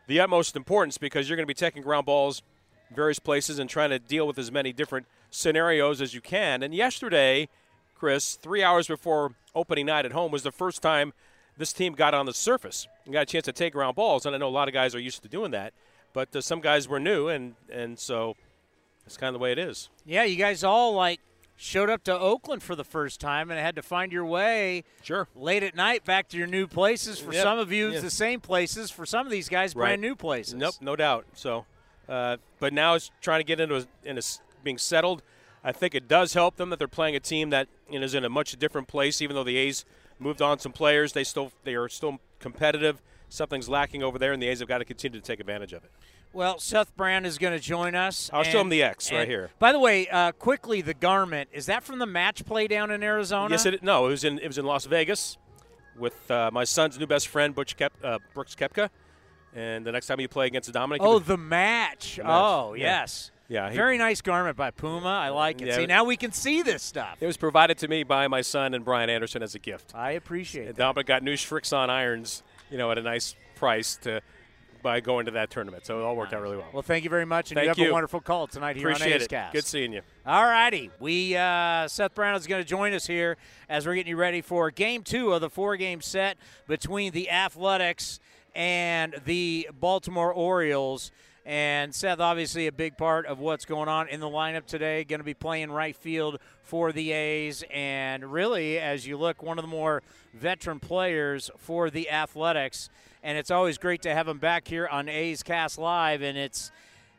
the 0.08 0.20
utmost 0.20 0.56
importance 0.56 0.98
because 0.98 1.30
you're 1.30 1.36
going 1.36 1.46
to 1.46 1.48
be 1.48 1.54
taking 1.54 1.84
ground 1.84 2.06
balls 2.08 2.42
various 2.92 3.20
places 3.20 3.60
and 3.60 3.70
trying 3.70 3.92
to 3.92 4.00
deal 4.00 4.26
with 4.26 4.40
as 4.40 4.52
many 4.52 4.74
different 4.74 5.06
scenarios 5.30 6.02
as 6.02 6.16
you 6.16 6.22
can. 6.22 6.64
And 6.64 6.74
yesterday, 6.74 7.48
Chris, 7.94 8.36
three 8.36 8.64
hours 8.64 8.88
before 8.88 9.34
opening 9.54 9.86
night 9.86 10.06
at 10.06 10.12
home 10.12 10.32
was 10.32 10.42
the 10.42 10.52
first 10.52 10.82
time 10.82 11.14
this 11.60 11.72
team 11.74 11.94
got 11.94 12.16
on 12.16 12.26
the 12.26 12.34
surface 12.34 12.88
and 13.06 13.14
got 13.14 13.22
a 13.22 13.26
chance 13.28 13.46
to 13.46 13.54
take 13.54 13.74
ground 13.74 13.96
balls. 13.96 14.26
And 14.26 14.34
I 14.34 14.40
know 14.40 14.48
a 14.48 14.50
lot 14.50 14.68
of 14.68 14.74
guys 14.74 14.96
are 14.96 15.00
used 15.00 15.22
to 15.22 15.30
doing 15.30 15.52
that, 15.52 15.74
but 16.14 16.36
uh, 16.36 16.42
some 16.42 16.60
guys 16.62 16.88
were 16.88 17.00
new, 17.00 17.28
and 17.28 17.54
and 17.72 18.00
so 18.00 18.36
it's 19.06 19.16
kind 19.18 19.28
of 19.30 19.34
the 19.34 19.44
way 19.44 19.52
it 19.52 19.60
is. 19.60 19.90
yeah, 20.06 20.24
you 20.24 20.36
guys 20.38 20.64
all 20.64 20.94
like 20.94 21.20
showed 21.62 21.90
up 21.90 22.04
to 22.06 22.18
Oakland 22.18 22.64
for 22.64 22.74
the 22.76 22.84
first 22.86 23.20
time 23.20 23.52
and 23.52 23.60
had 23.60 23.76
to 23.76 23.82
find 23.82 24.12
your 24.14 24.26
way 24.26 24.84
Sure. 25.04 25.28
late 25.36 25.62
at 25.62 25.76
night 25.76 26.06
back 26.06 26.30
to 26.30 26.38
your 26.38 26.48
new 26.48 26.66
places. 26.68 27.20
For 27.20 27.34
Yep. 27.34 27.44
some 27.44 27.60
of 27.60 27.70
you, 27.72 27.88
it's 27.88 27.96
Yeah. 27.96 28.02
the 28.02 28.10
same 28.10 28.40
places. 28.40 28.90
For 28.92 29.06
some 29.06 29.26
of 29.28 29.32
these 29.32 29.50
guys, 29.50 29.76
Right. 29.76 29.88
brand 29.88 30.02
new 30.02 30.16
places. 30.16 30.54
Nope, 30.54 30.76
no 30.80 30.96
doubt. 30.96 31.26
So, 31.34 31.66
uh, 32.08 32.38
but 32.62 32.72
now 32.72 32.94
it's 32.94 33.12
trying 33.20 33.42
to 33.42 33.44
get 33.44 33.60
into 33.60 33.76
a, 33.76 33.86
in 34.06 34.16
a 34.16 34.20
s- 34.20 34.40
being 34.64 34.78
settled. 34.78 35.22
I 35.62 35.74
think 35.74 35.94
it 35.94 36.08
does 36.08 36.32
help 36.34 36.56
them 36.56 36.70
that 36.70 36.80
they're 36.80 36.88
playing 36.88 37.18
a 37.18 37.20
team 37.20 37.50
that 37.50 37.68
you 37.90 38.00
know, 38.00 38.06
is 38.06 38.14
in 38.14 38.24
a 38.24 38.30
much 38.30 38.54
different 38.58 38.88
place. 38.88 39.22
Even 39.22 39.36
though 39.36 39.44
the 39.44 39.58
A's 39.58 39.84
moved 40.20 40.42
on 40.42 40.60
some 40.60 40.72
players, 40.72 41.14
they 41.14 41.24
still 41.24 41.52
they 41.64 41.76
are 41.76 41.90
still 41.90 42.20
competitive. 42.40 43.02
Something's 43.30 43.70
lacking 43.70 44.04
over 44.04 44.18
there, 44.18 44.34
and 44.34 44.42
the 44.42 44.48
A's 44.48 44.60
have 44.60 44.68
got 44.68 44.80
to 44.80 44.86
continue 44.86 45.20
to 45.20 45.26
take 45.26 45.40
advantage 45.40 45.74
of 45.74 45.84
it. 45.84 45.92
Well, 46.32 46.60
Seth 46.60 46.96
Brown 46.96 47.26
is 47.26 47.38
going 47.40 47.54
to 47.54 47.60
join 47.60 47.96
us. 47.96 48.30
I'll 48.32 48.44
show 48.44 48.62
him 48.62 48.70
the 48.70 48.84
X 48.84 49.12
right 49.12 49.28
here. 49.28 49.50
By 49.58 49.72
the 49.72 49.80
way, 49.80 50.08
uh, 50.08 50.32
quickly, 50.32 50.82
the 50.82 50.94
garment 50.94 51.50
is 51.52 51.66
that 51.68 51.84
from 51.84 51.98
the 52.00 52.06
match 52.06 52.46
play 52.46 52.68
down 52.68 52.92
in 52.92 53.02
Arizona? 53.02 53.52
Yes, 53.52 53.66
it 53.66 53.82
no. 53.82 54.06
It 54.08 54.10
was 54.10 54.24
in 54.24 54.38
it 54.40 54.48
was 54.48 54.58
in 54.60 54.66
Las 54.66 54.86
Vegas 54.86 55.38
with 55.98 56.30
uh, 56.30 56.50
my 56.54 56.64
son's 56.64 57.00
new 57.00 57.08
best 57.08 57.28
friend 57.28 57.54
Butch 57.56 57.76
Kep, 57.78 57.94
uh, 58.04 58.20
Brooks 58.34 58.56
Koepka, 58.56 58.90
and 59.56 59.86
the 59.86 59.92
next 59.92 60.08
time 60.08 60.20
you 60.20 60.28
play 60.28 60.48
against 60.48 60.72
Dominic, 60.72 61.02
Oh, 61.04 61.20
the 61.20 61.36
match. 61.38 62.18
match, 62.18 62.26
Oh, 62.26 62.74
yes. 62.74 63.32
Yeah, 63.34 63.39
he- 63.50 63.76
Very 63.76 63.98
nice 63.98 64.22
garment 64.22 64.56
by 64.56 64.72
Puma. 64.72 65.08
I 65.10 65.30
like 65.30 65.62
it. 65.62 65.68
Yeah. 65.68 65.76
See, 65.78 65.86
now 65.86 66.04
we 66.04 66.16
can 66.18 66.32
see 66.32 66.62
this 66.62 66.84
stuff. 66.84 67.18
it 67.20 67.26
was 67.26 67.38
provided 67.38 67.78
to 67.80 67.88
me 67.88 68.04
by 68.04 68.28
my 68.28 68.42
son 68.42 68.74
and 68.74 68.86
Brian 68.86 69.10
Anderson 69.10 69.42
as 69.44 69.56
a 69.56 69.60
gift. 69.60 69.94
I 69.96 70.12
appreciate 70.12 70.66
it. 70.66 70.70
And. 70.70 70.78
Dominic 70.78 71.08
got 71.08 71.24
new 71.24 71.34
Srixon 71.34 71.90
irons, 71.90 72.44
you 72.70 72.78
know, 72.78 72.92
at 72.92 72.98
a 72.98 73.02
nice 73.02 73.36
price 73.56 73.98
to 74.04 74.22
by 74.82 75.00
going 75.02 75.26
to 75.26 75.32
that 75.32 75.50
tournament. 75.50 75.86
So 75.86 76.00
it 76.00 76.04
all 76.04 76.16
worked 76.16 76.34
out 76.34 76.42
really 76.42 76.58
well. 76.58 76.68
Well, 76.72 76.82
thank 76.82 77.04
you 77.04 77.10
very 77.10 77.26
much, 77.26 77.52
and 77.52 77.58
Thank 77.58 77.66
you 77.66 77.70
have 77.70 77.78
you. 77.80 77.90
a 77.90 77.94
wonderful 77.94 78.22
call 78.22 78.48
tonight 78.48 78.78
here 78.78 78.90
Appreciate 78.90 79.16
on 79.16 79.22
it. 79.22 79.34
A's 79.34 79.52
Good 79.52 79.66
seeing 79.66 79.92
you. 79.92 80.02
All 80.26 80.46
righty. 80.46 80.92
We 81.00 81.36
uh, 81.36 81.88
Seth 81.88 82.16
Brown 82.16 82.36
is 82.36 82.48
going 82.48 82.62
to 82.62 82.68
join 82.68 82.94
us 82.94 83.06
here 83.06 83.36
as 83.68 83.86
we're 83.86 83.96
getting 83.96 84.12
you 84.12 84.16
ready 84.16 84.42
for 84.42 84.72
game 84.72 85.04
two 85.04 85.34
of 85.34 85.42
the 85.42 85.50
four-game 85.50 86.02
set 86.02 86.38
between 86.68 87.12
the 87.12 87.30
Athletics 87.30 88.20
and 88.56 89.16
the 89.26 89.70
Baltimore 89.80 90.34
Orioles. 90.34 91.12
And 91.50 91.96
Seth, 91.96 92.20
obviously, 92.20 92.68
a 92.68 92.72
big 92.72 92.96
part 92.96 93.26
of 93.26 93.40
what's 93.40 93.66
going 93.66 93.90
on 93.90 94.08
in 94.08 94.20
the 94.20 94.30
lineup 94.30 94.68
today. 94.68 95.04
Going 95.04 95.20
to 95.20 95.24
be 95.24 95.34
playing 95.34 95.72
right 95.72 95.96
field 95.96 96.38
for 96.62 96.92
the 96.92 97.12
A's. 97.12 97.64
And 97.74 98.32
really, 98.32 98.78
as 98.78 99.08
you 99.08 99.18
look, 99.18 99.42
one 99.42 99.58
of 99.58 99.64
the 99.64 99.68
more 99.68 100.04
veteran 100.36 100.80
players 100.80 101.50
for 101.58 101.90
the 101.90 102.12
Athletics. 102.12 102.92
And 103.24 103.36
it's 103.36 103.50
always 103.50 103.80
great 103.80 104.04
to 104.04 104.14
have 104.14 104.28
him 104.28 104.38
back 104.38 104.68
here 104.68 104.88
on 104.88 105.10
A's 105.10 105.42
Cast 105.42 105.80
Live. 105.80 106.22
And 106.22 106.38
it's, 106.38 106.72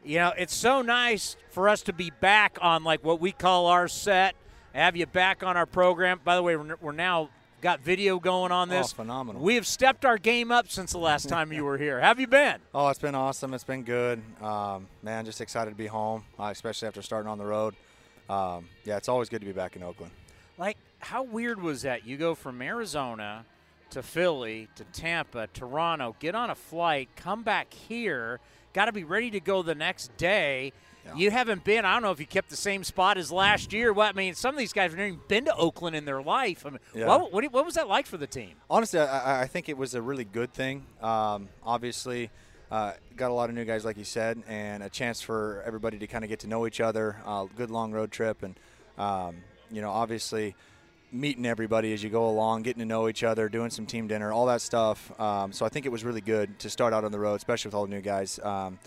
you 0.04 0.18
know, 0.18 0.32
it's 0.38 0.54
so 0.54 0.80
nice 0.80 1.36
for 1.50 1.68
us 1.68 1.82
to 1.82 1.92
be 1.92 2.12
back 2.20 2.56
on 2.62 2.84
like 2.84 3.02
what 3.02 3.20
we 3.20 3.32
call 3.32 3.66
our 3.66 3.88
set, 3.88 4.36
have 4.72 4.94
you 4.94 5.06
back 5.06 5.42
on 5.42 5.56
our 5.56 5.66
program. 5.66 6.20
By 6.22 6.36
the 6.36 6.42
way, 6.44 6.54
we're, 6.54 6.92
now 6.92 7.30
got 7.60 7.80
video 7.80 8.18
going 8.18 8.52
on 8.52 8.68
this. 8.68 8.92
Oh, 8.92 8.96
phenomenal. 8.96 9.42
We 9.42 9.54
have 9.54 9.66
stepped 9.66 10.04
our 10.04 10.18
game 10.18 10.50
up 10.50 10.68
since 10.68 10.92
the 10.92 10.98
last 10.98 11.28
time 11.28 11.52
you 11.52 11.64
were 11.64 11.78
here. 11.78 12.00
Have 12.00 12.18
you 12.18 12.26
been? 12.26 12.56
Oh, 12.74 12.88
it's 12.88 12.98
been 12.98 13.14
awesome. 13.14 13.54
It's 13.54 13.64
been 13.64 13.82
good. 13.82 14.22
Um, 14.42 14.86
man, 15.02 15.24
just 15.24 15.40
excited 15.40 15.70
to 15.70 15.76
be 15.76 15.86
home, 15.86 16.24
uh, 16.38 16.44
especially 16.44 16.88
after 16.88 17.02
starting 17.02 17.30
on 17.30 17.38
the 17.38 17.44
road. 17.44 17.74
Um, 18.28 18.68
yeah, 18.84 18.96
it's 18.96 19.08
always 19.08 19.28
good 19.28 19.40
to 19.40 19.46
be 19.46 19.52
back 19.52 19.76
in 19.76 19.82
Oakland. 19.82 20.12
Like, 20.58 20.76
how 21.00 21.22
weird 21.22 21.60
was 21.60 21.82
that? 21.82 22.06
You 22.06 22.16
go 22.16 22.34
from 22.34 22.62
Arizona 22.62 23.44
to 23.90 24.02
Philly 24.02 24.68
to 24.76 24.84
Tampa, 24.84 25.48
Toronto, 25.52 26.14
get 26.20 26.34
on 26.34 26.50
a 26.50 26.54
flight, 26.54 27.08
come 27.16 27.42
back 27.42 27.74
here, 27.74 28.38
got 28.72 28.84
to 28.84 28.92
be 28.92 29.04
ready 29.04 29.30
to 29.32 29.40
go 29.40 29.62
the 29.62 29.74
next 29.74 30.16
day. 30.16 30.72
You 31.16 31.30
haven't 31.30 31.64
been. 31.64 31.84
I 31.84 31.94
don't 31.94 32.02
know 32.02 32.10
if 32.12 32.20
you 32.20 32.26
kept 32.26 32.50
the 32.50 32.56
same 32.56 32.84
spot 32.84 33.18
as 33.18 33.32
last 33.32 33.72
year. 33.72 33.92
What 33.92 34.14
I 34.14 34.16
mean, 34.16 34.34
some 34.34 34.54
of 34.54 34.58
these 34.58 34.72
guys 34.72 34.90
have 34.92 34.98
never 34.98 35.08
even 35.08 35.20
been 35.28 35.44
to 35.46 35.54
Oakland 35.56 35.96
in 35.96 36.04
their 36.04 36.22
life. 36.22 36.64
I 36.64 36.70
mean, 36.70 36.78
Yeah. 36.94 37.06
what, 37.06 37.32
what, 37.32 37.44
what 37.52 37.64
was 37.64 37.74
that 37.74 37.88
like 37.88 38.06
for 38.06 38.16
the 38.16 38.26
team? 38.26 38.52
Honestly, 38.68 39.00
I, 39.00 39.38
I- 39.38 39.42
I 39.42 39.46
think 39.46 39.68
it 39.68 39.76
was 39.76 39.94
a 39.94 40.02
really 40.02 40.24
good 40.24 40.52
thing. 40.52 40.86
Um, 41.02 41.48
obviously, 41.64 42.30
uh, 42.70 42.92
got 43.16 43.30
a 43.30 43.34
lot 43.34 43.48
of 43.48 43.56
new 43.56 43.64
guys, 43.64 43.84
like 43.84 43.96
you 43.96 44.04
said, 44.04 44.42
and 44.46 44.82
a 44.82 44.88
chance 44.88 45.20
for 45.20 45.62
everybody 45.66 45.98
to 45.98 46.06
kind 46.06 46.22
of 46.22 46.28
get 46.30 46.40
to 46.40 46.46
know 46.46 46.66
each 46.66 46.80
other. 46.80 47.16
Uh, 47.26 47.46
good 47.56 47.70
long 47.70 47.90
road 47.92 48.12
trip, 48.12 48.42
and 48.44 48.54
um, 48.96 49.36
you 49.72 49.80
know, 49.80 49.90
obviously, 49.90 50.54
meeting 51.10 51.44
everybody 51.46 51.92
as 51.92 52.04
you 52.04 52.10
go 52.10 52.28
along, 52.28 52.62
getting 52.62 52.78
to 52.80 52.86
know 52.86 53.08
each 53.08 53.24
other, 53.24 53.48
doing 53.48 53.70
some 53.70 53.86
team 53.86 54.06
dinner, 54.06 54.32
all 54.32 54.46
that 54.46 54.60
stuff. 54.60 55.18
Um, 55.20 55.50
so 55.52 55.66
I 55.66 55.68
think 55.68 55.84
it 55.86 55.88
was 55.88 56.04
really 56.04 56.20
good 56.20 56.60
to 56.60 56.70
start 56.70 56.92
out 56.92 57.04
on 57.04 57.10
the 57.10 57.18
road, 57.18 57.34
especially 57.34 57.70
with 57.70 57.74
all 57.74 57.86
the 57.86 57.90
new 57.94 58.00
guys. 58.00 58.38
Um, 58.40 58.78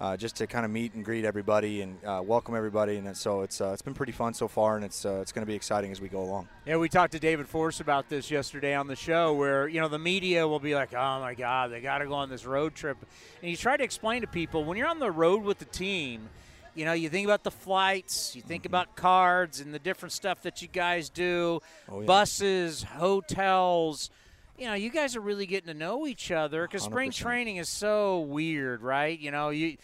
uh, 0.00 0.16
just 0.16 0.36
to 0.36 0.46
kind 0.46 0.64
of 0.64 0.70
meet 0.70 0.92
and 0.94 1.04
greet 1.04 1.24
everybody 1.24 1.80
and 1.82 1.96
uh, 2.04 2.20
welcome 2.24 2.54
everybody, 2.54 2.96
and 2.96 3.16
so 3.16 3.40
it's 3.40 3.60
uh, 3.60 3.70
it's 3.72 3.82
been 3.82 3.94
pretty 3.94 4.12
fun 4.12 4.34
so 4.34 4.46
far, 4.48 4.76
and 4.76 4.84
it's 4.84 5.04
uh, 5.06 5.18
it's 5.22 5.32
going 5.32 5.42
to 5.42 5.46
be 5.46 5.54
exciting 5.54 5.90
as 5.90 6.00
we 6.00 6.08
go 6.08 6.20
along. 6.20 6.48
Yeah, 6.66 6.76
we 6.76 6.88
talked 6.88 7.12
to 7.12 7.18
David 7.18 7.48
Forst 7.48 7.80
about 7.80 8.08
this 8.08 8.30
yesterday 8.30 8.74
on 8.74 8.88
the 8.88 8.96
show, 8.96 9.32
where 9.34 9.66
you 9.68 9.80
know 9.80 9.88
the 9.88 9.98
media 9.98 10.46
will 10.46 10.60
be 10.60 10.74
like, 10.74 10.92
"Oh 10.94 11.20
my 11.20 11.34
God, 11.34 11.70
they 11.70 11.80
got 11.80 11.98
to 11.98 12.06
go 12.06 12.14
on 12.14 12.28
this 12.28 12.44
road 12.44 12.74
trip," 12.74 12.98
and 13.40 13.50
you 13.50 13.56
try 13.56 13.76
to 13.76 13.84
explain 13.84 14.20
to 14.20 14.26
people 14.26 14.64
when 14.64 14.76
you're 14.76 14.88
on 14.88 14.98
the 14.98 15.10
road 15.10 15.42
with 15.42 15.58
the 15.58 15.64
team, 15.64 16.28
you 16.74 16.84
know, 16.84 16.92
you 16.92 17.08
think 17.08 17.24
about 17.26 17.42
the 17.42 17.50
flights, 17.50 18.36
you 18.36 18.42
think 18.42 18.64
Mm-hmm. 18.64 18.70
about 18.74 18.96
cards 18.96 19.60
and 19.60 19.72
the 19.72 19.78
different 19.78 20.12
stuff 20.12 20.42
that 20.42 20.60
you 20.60 20.68
guys 20.68 21.08
do, 21.08 21.60
Oh, 21.88 22.00
yeah. 22.00 22.06
buses, 22.06 22.82
hotels. 22.82 24.10
You 24.58 24.66
know, 24.66 24.74
you 24.74 24.90
guys 24.90 25.16
are 25.16 25.20
really 25.20 25.46
getting 25.46 25.68
to 25.68 25.78
know 25.78 26.06
each 26.06 26.30
other 26.30 26.62
because 26.62 26.82
spring 26.82 27.10
training 27.10 27.56
is 27.56 27.68
so 27.68 28.20
weird, 28.20 28.82
right? 28.82 29.18
You 29.18 29.30
know, 29.30 29.50
you 29.50 29.76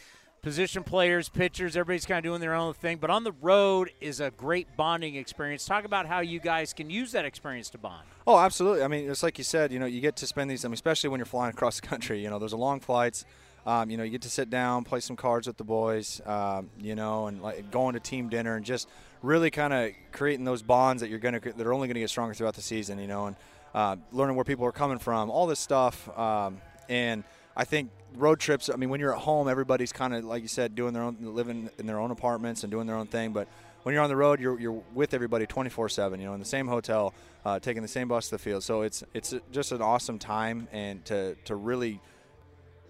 position 0.43 0.83
players, 0.83 1.29
pitchers, 1.29 1.77
everybody's 1.77 2.05
kind 2.05 2.19
of 2.19 2.25
doing 2.25 2.41
their 2.41 2.55
own 2.55 2.75
thing. 2.75 2.97
But 2.97 3.11
on 3.11 3.23
the 3.23 3.33
road 3.41 3.91
is 4.01 4.21
a 4.21 4.31
great 4.31 4.77
bonding 4.77 5.15
experience. 5.15 5.65
Talk 5.65 5.85
about 5.85 6.07
how 6.07 6.21
you 6.21 6.41
guys 6.41 6.73
can 6.73 6.91
use 6.91 7.13
that 7.13 7.25
experience 7.25 7.71
to 7.71 7.79
bond. 7.79 8.03
Oh, 8.27 8.39
absolutely. 8.39 8.83
I 8.83 8.89
mean, 8.89 9.09
it's 9.09 9.23
like 9.23 9.39
you 9.39 9.45
said. 9.45 9.73
You 9.73 9.79
know, 9.79 9.87
you 9.87 10.01
get 10.01 10.17
to 10.17 10.27
spend 10.27 10.51
these. 10.51 10.65
I 10.65 10.69
mean, 10.69 10.75
especially 10.75 11.11
when 11.11 11.19
you're 11.19 11.27
flying 11.27 11.51
across 11.55 11.81
the 11.81 11.87
country. 11.87 12.23
You 12.23 12.31
know, 12.31 12.39
those 12.39 12.53
are 12.53 12.59
long 12.59 12.81
flights. 12.81 13.25
Um, 13.65 13.91
you 13.91 13.97
know, 13.97 14.03
you 14.03 14.11
get 14.11 14.23
to 14.23 14.31
sit 14.31 14.51
down, 14.51 14.83
play 14.83 14.99
some 14.99 15.15
cards 15.15 15.47
with 15.47 15.57
the 15.57 15.65
boys. 15.65 16.21
Um, 16.27 16.71
you 16.81 16.97
know, 16.97 17.29
and 17.29 17.41
like 17.41 17.71
going 17.71 17.95
to 17.95 18.01
team 18.01 18.29
dinner 18.29 18.57
and 18.57 18.65
just 18.65 18.89
really 19.23 19.51
kind 19.53 19.73
of 19.73 19.93
creating 20.11 20.45
those 20.45 20.63
bonds 20.63 21.01
that 21.01 21.09
you're 21.09 21.21
gonna 21.21 21.39
that 21.39 21.65
are 21.65 21.73
only 21.73 21.87
gonna 21.87 22.01
get 22.01 22.11
stronger 22.11 22.35
throughout 22.35 22.55
the 22.55 22.63
season. 22.63 22.99
You 22.99 23.07
know, 23.07 23.27
and 23.27 23.37
uh, 23.75 23.97
learning 24.13 24.37
where 24.37 24.45
people 24.45 24.67
are 24.67 24.73
coming 24.73 24.99
from, 24.99 25.31
all 25.31 25.47
this 25.47 25.61
stuff. 25.61 26.09
Um, 26.19 26.61
and 26.89 27.25
I 27.57 27.65
think 27.65 27.91
road 28.17 28.41
trips. 28.41 28.71
I 28.71 28.77
mean, 28.77 28.89
when 28.89 29.01
you're 29.01 29.15
at 29.15 29.23
home, 29.23 29.49
everybody's 29.49 29.93
kind 29.93 30.15
of 30.15 30.25
like 30.25 30.43
you 30.43 30.49
said, 30.49 30.75
doing 30.75 30.93
their 30.93 31.03
own, 31.03 31.17
living 31.21 31.71
in 31.79 31.87
their 31.87 31.99
own 31.99 32.11
apartments 32.11 32.65
and 32.65 32.71
doing 32.71 32.87
their 32.87 32.97
own 32.97 33.07
thing. 33.07 33.33
But 33.33 33.49
when 33.83 33.95
you're 33.95 34.03
on 34.03 34.11
the 34.11 34.17
road, 34.17 34.41
you're, 34.41 34.59
you're 34.59 34.83
with 34.95 35.15
everybody 35.15 35.47
24/7. 35.47 36.19
You 36.19 36.27
know, 36.27 36.35
in 36.35 36.41
the 36.41 36.47
same 36.47 36.69
hotel, 36.69 37.15
uh, 37.45 37.59
taking 37.59 37.83
the 37.83 37.89
same 37.89 38.09
bus 38.09 38.27
to 38.27 38.33
the 38.33 38.39
field. 38.39 38.63
So 38.63 38.83
it's 38.83 39.05
it's 39.15 39.35
just 39.51 39.73
an 39.73 39.83
awesome 39.83 40.19
time, 40.19 40.69
and 40.73 41.05
to 41.07 41.35
to 41.47 41.57
really 41.57 42.01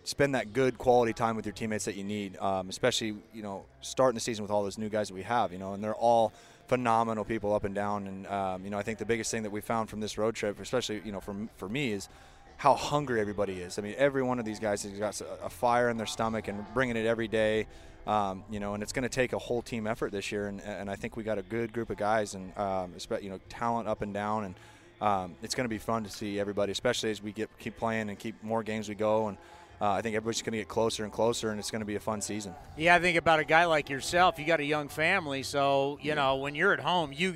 spend 0.05 0.35
that 0.35 0.53
good 0.53 0.79
quality 0.79 1.13
time 1.13 1.37
with 1.37 1.47
your 1.47 1.53
teammates 1.53 1.85
that 1.85 1.95
you 1.95 2.05
need, 2.05 2.37
um, 2.39 2.69
especially 2.69 3.17
you 3.33 3.43
know 3.43 3.65
starting 3.81 4.15
the 4.15 4.21
season 4.21 4.43
with 4.43 4.51
all 4.51 4.63
those 4.63 4.79
new 4.79 4.89
guys 4.89 5.09
that 5.09 5.15
we 5.15 5.23
have. 5.23 5.53
You 5.53 5.59
know, 5.59 5.75
and 5.75 5.83
they're 5.83 5.95
all 5.95 6.33
phenomenal 6.73 7.23
people 7.23 7.55
up 7.55 7.65
and 7.65 7.75
down. 7.75 8.07
And 8.07 8.27
um, 8.29 8.65
you 8.65 8.71
know, 8.71 8.79
I 8.79 8.83
think 8.83 8.99
the 8.99 9.05
biggest 9.05 9.31
thing 9.31 9.43
that 9.43 9.53
we 9.53 9.61
found 9.61 9.91
from 9.91 10.01
this 10.01 10.17
road 10.17 10.35
trip, 10.35 10.59
especially 10.59 11.03
you 11.05 11.13
know 11.13 11.21
for 11.21 11.37
for 11.57 11.69
me, 11.69 11.93
is 11.93 12.09
how 12.57 12.75
hungry 12.75 13.21
everybody 13.21 13.61
is. 13.61 13.79
I 13.79 13.83
mean, 13.83 13.95
every 13.99 14.23
one 14.23 14.39
of 14.39 14.47
these 14.47 14.59
guys 14.59 14.83
has 14.85 14.99
got 14.99 15.21
a- 15.21 15.51
fire 15.51 15.91
in 15.91 15.99
their 15.99 16.07
stomach 16.07 16.49
and 16.49 16.65
bringing 16.73 16.97
it 16.97 17.05
every 17.05 17.29
day. 17.29 17.67
Um, 18.07 18.43
you 18.51 18.59
know, 18.59 18.73
and 18.73 18.83
it's 18.83 18.93
going 18.93 19.03
to 19.03 19.11
take 19.11 19.35
a 19.35 19.39
whole 19.39 19.61
team 19.61 19.87
effort 19.87 20.13
this 20.13 20.33
year, 20.33 20.47
and, 20.47 20.63
and 20.63 20.91
I 20.91 20.97
think 20.97 21.15
we 21.17 21.23
got 21.23 21.39
a 21.39 21.43
good 21.43 21.75
group 21.75 21.91
of 21.91 21.99
guys 21.99 22.35
and 22.35 22.57
um, 22.57 22.95
you 23.21 23.29
know 23.29 23.39
talent 23.51 23.87
up 23.87 24.01
and 24.01 24.15
down, 24.15 24.45
and 24.45 24.55
um, 25.03 25.35
it's 25.43 25.55
going 25.55 25.67
to 25.67 25.75
be 25.77 25.79
fun 25.79 26.05
to 26.05 26.11
see 26.11 26.41
everybody, 26.41 26.73
especially 26.73 27.11
as 27.11 27.23
we 27.23 27.33
get 27.33 27.51
keep 27.59 27.77
playing 27.77 28.09
and 28.09 28.19
keep 28.19 28.43
more 28.43 28.63
games 28.63 28.89
we 28.89 28.95
go, 28.95 29.29
and 29.29 29.37
uh, 29.83 29.95
I 29.95 30.01
think 30.01 30.15
everybody's 30.15 30.43
going 30.43 30.53
to 30.53 30.59
get 30.59 30.69
closer 30.69 31.03
and 31.03 31.13
closer, 31.13 31.51
and 31.51 31.59
it's 31.59 31.73
going 31.73 31.81
to 31.81 31.87
be 31.87 31.97
a 31.97 32.01
fun 32.01 32.21
season. 32.21 32.55
Yeah, 32.77 32.95
I 32.95 33.01
think 33.01 33.19
about 33.19 33.41
a 33.41 33.45
guy 33.45 33.65
like 33.65 33.91
yourself. 33.91 34.39
You 34.39 34.47
got 34.47 34.61
a 34.61 34.65
young 34.65 34.87
family, 34.87 35.43
so 35.43 35.99
you 36.01 36.15
know 36.15 36.37
when 36.37 36.55
you're 36.55 36.73
at 36.73 36.79
home, 36.79 37.13
you 37.13 37.33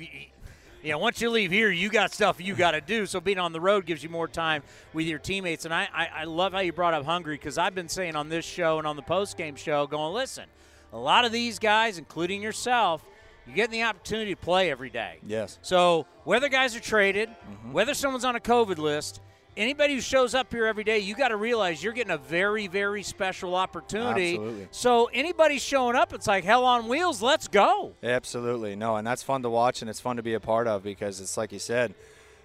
you 0.81 0.91
know 0.91 0.97
once 0.97 1.21
you 1.21 1.29
leave 1.29 1.51
here, 1.51 1.69
you 1.69 1.89
got 1.89 2.13
stuff 2.13 2.39
you 2.39 2.55
got 2.55 2.71
to 2.71 2.79
do. 2.79 3.05
So 3.05 3.19
being 3.19 3.37
on 3.37 3.51
the 3.51 3.59
road 3.59 3.85
gives 3.85 4.01
you 4.01 4.07
more 4.07 4.29
time 4.29 4.63
with 4.93 5.05
your 5.05 5.19
teammates. 5.19 5.65
And 5.65 5.73
I 5.73 5.89
I, 5.93 6.07
I 6.19 6.23
love 6.23 6.53
how 6.53 6.59
you 6.59 6.71
brought 6.71 6.93
up 6.93 7.03
hungry 7.03 7.35
because 7.35 7.57
I've 7.57 7.75
been 7.75 7.89
saying 7.89 8.15
on 8.15 8.29
this 8.29 8.45
show 8.45 8.77
and 8.77 8.87
on 8.87 8.95
the 8.95 9.01
post 9.01 9.35
game 9.35 9.57
show, 9.57 9.85
going 9.85 10.13
listen, 10.13 10.45
a 10.93 10.97
lot 10.97 11.25
of 11.25 11.33
these 11.33 11.59
guys, 11.59 11.97
including 11.97 12.41
yourself. 12.41 13.03
You're 13.45 13.55
getting 13.55 13.79
the 13.79 13.83
opportunity 13.83 14.35
to 14.35 14.41
play 14.41 14.69
every 14.71 14.89
day. 14.89 15.19
Yes. 15.25 15.57
So 15.61 16.05
whether 16.25 16.49
guys 16.49 16.75
are 16.75 16.81
traded, 16.81 17.29
whether 17.71 17.93
someone's 17.93 18.25
on 18.25 18.35
a 18.35 18.41
COVID 18.41 18.77
list, 18.77 19.21
anybody 19.57 19.95
who 19.95 20.01
shows 20.01 20.33
up 20.35 20.51
here 20.51 20.65
every 20.65 20.83
day, 20.83 20.99
you 20.99 21.15
got 21.15 21.29
to 21.29 21.35
realize 21.35 21.83
you're 21.83 21.93
getting 21.93 22.13
a 22.13 22.17
very, 22.17 22.67
very 22.67 23.03
special 23.03 23.55
opportunity. 23.55 24.35
Absolutely. 24.35 24.67
So 24.71 25.05
anybody 25.13 25.57
showing 25.59 25.95
up, 25.95 26.13
it's 26.13 26.27
like 26.27 26.43
hell 26.43 26.63
on 26.63 26.87
wheels. 26.87 27.21
Let's 27.21 27.47
go. 27.47 27.93
Absolutely. 28.03 28.75
No, 28.75 28.95
and 28.95 29.05
that's 29.05 29.23
fun 29.23 29.41
to 29.43 29.49
watch 29.49 29.81
and 29.81 29.89
it's 29.89 29.99
fun 29.99 30.15
to 30.17 30.23
be 30.23 30.35
a 30.35 30.39
part 30.39 30.67
of 30.67 30.83
because 30.83 31.19
it's 31.19 31.35
like 31.37 31.51
you 31.51 31.59
said, 31.59 31.93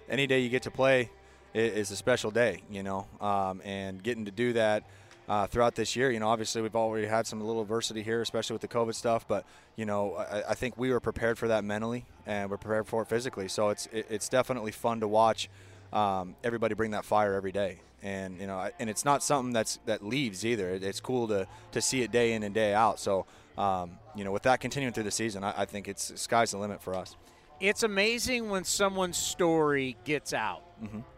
any 0.09 0.27
day 0.27 0.39
you 0.39 0.49
get 0.49 0.63
to 0.63 0.71
play 0.71 1.09
is 1.53 1.91
a 1.91 1.95
special 1.95 2.31
day, 2.31 2.63
you 2.69 2.81
know, 2.83 3.07
um, 3.21 3.61
and 3.63 4.01
getting 4.01 4.25
to 4.25 4.31
do 4.31 4.53
that. 4.53 4.83
uh, 5.27 5.47
throughout 5.47 5.75
this 5.75 5.95
year. 5.95 6.11
You 6.11 6.19
know, 6.19 6.27
obviously 6.27 6.61
we've 6.61 6.75
already 6.75 7.07
had 7.07 7.25
some 7.25 7.39
little 7.39 7.61
adversity 7.61 8.03
here, 8.03 8.21
especially 8.21 8.55
with 8.55 8.61
the 8.61 8.67
COVID 8.67 8.93
stuff. 8.93 9.25
But 9.27 9.45
you 9.75 9.85
know, 9.85 10.15
I, 10.15 10.49
I 10.49 10.53
think 10.53 10.77
we 10.77 10.91
were 10.91 10.99
prepared 10.99 11.37
for 11.37 11.47
that 11.47 11.63
mentally, 11.63 12.05
and 12.25 12.49
we're 12.49 12.57
prepared 12.57 12.87
for 12.87 13.03
it 13.03 13.07
physically. 13.07 13.47
So 13.47 13.69
it's 13.69 13.87
it, 13.93 14.05
it's 14.09 14.27
definitely 14.29 14.71
fun 14.71 14.99
to 14.99 15.07
watch 15.07 15.49
um, 15.93 16.35
everybody 16.43 16.73
bring 16.75 16.91
that 16.91 17.05
fire 17.05 17.33
every 17.35 17.51
day. 17.51 17.79
And 18.01 18.39
you 18.41 18.47
know, 18.47 18.57
I- 18.57 18.71
and 18.79 18.89
it's 18.89 19.05
not 19.05 19.23
something 19.23 19.53
that's 19.53 19.79
that 19.85 20.03
leaves 20.05 20.45
either. 20.45 20.71
It, 20.71 20.83
it's 20.83 20.99
cool 20.99 21.27
to 21.29 21.47
to 21.71 21.81
see 21.81 22.01
it 22.01 22.11
day 22.11 22.33
in 22.33 22.43
and 22.43 22.53
day 22.53 22.73
out. 22.73 22.99
So 22.99 23.25
um, 23.57 23.91
you 24.15 24.23
know, 24.23 24.31
with 24.31 24.43
that 24.43 24.59
continuing 24.59 24.93
through 24.93 25.03
the 25.03 25.11
season, 25.11 25.43
I, 25.43 25.53
I 25.61 25.65
think 25.65 25.87
it's 25.87 26.11
sky's 26.19 26.51
the 26.51 26.57
limit 26.57 26.81
for 26.81 26.95
us. 26.95 27.15
It's 27.59 27.83
amazing 27.83 28.49
when 28.49 28.63
someone's 28.65 29.15
story 29.17 29.95
gets 30.03 30.33
out, 30.33 30.63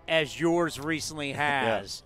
as 0.08 0.40
yours 0.40 0.80
recently 0.80 1.32
has. 1.34 2.04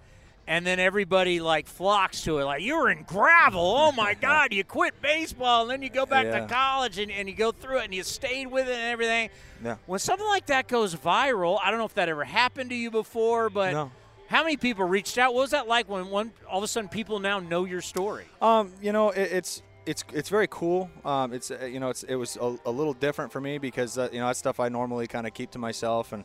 And 0.50 0.66
then 0.66 0.80
everybody 0.80 1.40
like 1.42 1.68
flocks 1.68 2.24
to 2.24 2.40
it, 2.40 2.44
like 2.46 2.64
you 2.64 2.76
were 2.76 2.90
in 2.90 3.04
gravel. 3.04 3.62
Oh 3.78 3.92
my 3.92 4.14
God, 4.20 4.52
you 4.52 4.64
quit 4.64 5.00
baseball, 5.00 5.62
and 5.62 5.70
then 5.70 5.84
you 5.84 5.90
go 5.92 6.08
back 6.08 6.26
Yeah. 6.26 6.40
to 6.40 6.48
college, 6.48 6.98
and, 6.98 7.12
and 7.12 7.30
you 7.30 7.36
go 7.36 7.52
through 7.52 7.78
it, 7.82 7.84
and 7.86 7.94
you 7.94 8.02
stayed 8.02 8.48
with 8.48 8.68
it, 8.68 8.74
and 8.74 8.92
everything. 8.92 9.30
Yeah. 9.64 9.76
When 9.86 10.00
something 10.00 10.26
like 10.26 10.48
that 10.48 10.68
goes 10.68 10.96
viral, 10.96 11.60
I 11.64 11.70
don't 11.70 11.78
know 11.80 11.86
if 11.86 11.94
that 11.94 12.10
ever 12.10 12.24
happened 12.24 12.72
to 12.72 12.76
you 12.76 12.90
before, 12.90 13.52
but 13.52 13.74
No. 13.74 13.92
how 14.28 14.42
many 14.44 14.58
people 14.58 14.86
reached 14.86 15.20
out? 15.20 15.36
What 15.36 15.42
was 15.42 15.52
that 15.52 15.68
like 15.68 15.88
when 15.88 16.10
one 16.10 16.32
all 16.50 16.58
of 16.58 16.64
a 16.64 16.68
sudden 16.68 16.90
people 16.90 17.20
now 17.20 17.40
know 17.40 17.66
your 17.66 17.82
story? 17.82 18.26
Um, 18.42 18.74
you 18.82 18.92
know, 18.92 19.12
it, 19.12 19.32
it's 19.32 19.62
it's 19.86 20.04
it's 20.14 20.30
very 20.30 20.48
cool. 20.50 20.90
Um, 21.06 21.32
it's 21.32 21.52
uh, 21.52 21.64
you 21.66 21.80
know, 21.80 21.90
it's 21.90 22.02
it 22.02 22.16
was 22.16 22.38
a, 22.38 22.58
a 22.66 22.72
little 22.72 22.94
different 22.94 23.32
for 23.32 23.40
me 23.40 23.60
because 23.60 24.00
uh, 24.00 24.10
you 24.12 24.20
know 24.20 24.26
that's 24.26 24.40
stuff 24.40 24.60
I 24.60 24.70
normally 24.70 25.06
kind 25.06 25.28
of 25.28 25.34
keep 25.36 25.52
to 25.52 25.60
myself 25.60 26.12
and 26.12 26.24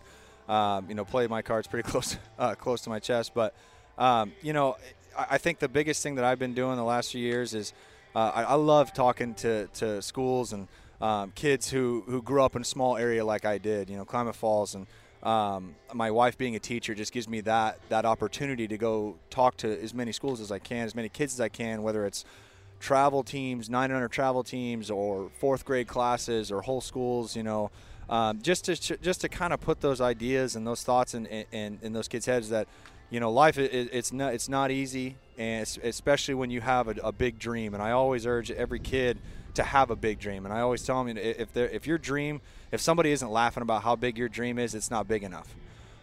um, 0.48 0.86
you 0.88 0.94
know 0.94 1.04
play 1.04 1.26
my 1.26 1.42
cards 1.42 1.66
pretty 1.68 1.86
close 1.90 2.16
uh, 2.38 2.54
close 2.54 2.80
to 2.82 2.88
my 2.88 3.00
chest. 3.00 3.32
But 3.34 3.54
um, 3.98 4.32
you 4.42 4.52
know, 4.52 4.76
I, 5.16 5.38
think 5.38 5.58
the 5.58 5.68
biggest 5.68 6.02
thing 6.02 6.16
that 6.16 6.24
I've 6.24 6.38
been 6.38 6.54
doing 6.54 6.76
the 6.76 6.84
last 6.84 7.12
few 7.12 7.20
years 7.20 7.54
is 7.54 7.72
uh, 8.14 8.32
I, 8.34 8.42
I 8.42 8.54
love 8.54 8.92
talking 8.92 9.34
to 9.34 9.68
to 9.74 10.02
schools 10.02 10.52
and 10.52 10.68
um, 11.00 11.32
kids 11.34 11.70
who 11.70 12.04
who 12.06 12.22
grew 12.22 12.42
up 12.42 12.56
in 12.56 12.62
a 12.62 12.64
small 12.64 12.96
area 12.96 13.24
like 13.24 13.44
I 13.44 13.58
did. 13.58 13.90
You 13.90 13.96
know, 13.96 14.04
Klamath 14.04 14.36
Falls 14.36 14.74
and. 14.74 14.86
Um, 15.22 15.76
my 15.94 16.10
wife 16.10 16.36
being 16.36 16.54
a 16.54 16.58
teacher 16.58 16.94
just 16.94 17.10
gives 17.10 17.26
me 17.26 17.40
that 17.40 17.78
that 17.88 18.04
opportunity 18.04 18.68
to 18.68 18.76
go 18.76 19.16
talk 19.30 19.56
to 19.56 19.82
as 19.82 19.94
many 19.94 20.12
schools 20.12 20.38
as 20.38 20.52
I 20.52 20.58
can, 20.58 20.84
as 20.84 20.94
many 20.94 21.08
kids 21.08 21.32
as 21.32 21.40
I 21.40 21.48
can, 21.48 21.82
whether 21.82 22.04
it's 22.04 22.26
travel 22.78 23.22
teams, 23.22 23.70
900 23.70 24.10
travel 24.10 24.44
teams, 24.44 24.90
or 24.90 25.30
fourth 25.38 25.64
grade 25.64 25.88
classes, 25.88 26.52
or 26.52 26.60
whole 26.60 26.82
schools. 26.82 27.34
You 27.34 27.42
know, 27.42 27.70
um, 28.10 28.42
just 28.42 28.66
to 28.66 28.98
just 28.98 29.22
to 29.22 29.30
kind 29.30 29.54
of 29.54 29.62
put 29.62 29.80
those 29.80 30.02
ideas 30.02 30.56
and 30.56 30.66
those 30.66 30.82
thoughts 30.82 31.14
in, 31.14 31.24
in 31.24 31.78
in 31.80 31.94
those 31.94 32.06
kids' 32.06 32.26
heads 32.26 32.50
that 32.50 32.68
you 33.14 33.20
know 33.20 33.30
life 33.30 33.58
is 33.58 33.88
it's 33.92 34.12
not 34.12 34.34
it's 34.34 34.48
not 34.48 34.72
easy, 34.72 35.14
and 35.38 35.62
especially 35.84 36.34
when 36.34 36.50
you 36.50 36.60
have 36.60 36.88
a, 36.88 36.96
a 37.04 37.12
big 37.12 37.38
dream. 37.38 37.72
And 37.72 37.80
I 37.80 37.92
always 37.92 38.26
urge 38.26 38.50
every 38.50 38.80
kid 38.80 39.18
to 39.54 39.62
have 39.62 39.92
a 39.92 39.96
big 39.96 40.18
dream. 40.18 40.44
And 40.44 40.52
I 40.52 40.62
always 40.62 40.82
tell 40.82 41.04
them 41.04 41.16
if 41.16 41.56
if 41.56 41.86
your 41.86 41.96
dream, 41.96 42.40
if 42.72 42.80
somebody 42.80 43.12
isn't 43.12 43.30
laughing 43.30 43.62
about 43.62 43.84
how 43.84 43.94
big 43.94 44.18
your 44.18 44.28
dream 44.28 44.58
is, 44.58 44.74
it's 44.74 44.90
not 44.90 45.06
big 45.06 45.22
enough. 45.22 45.54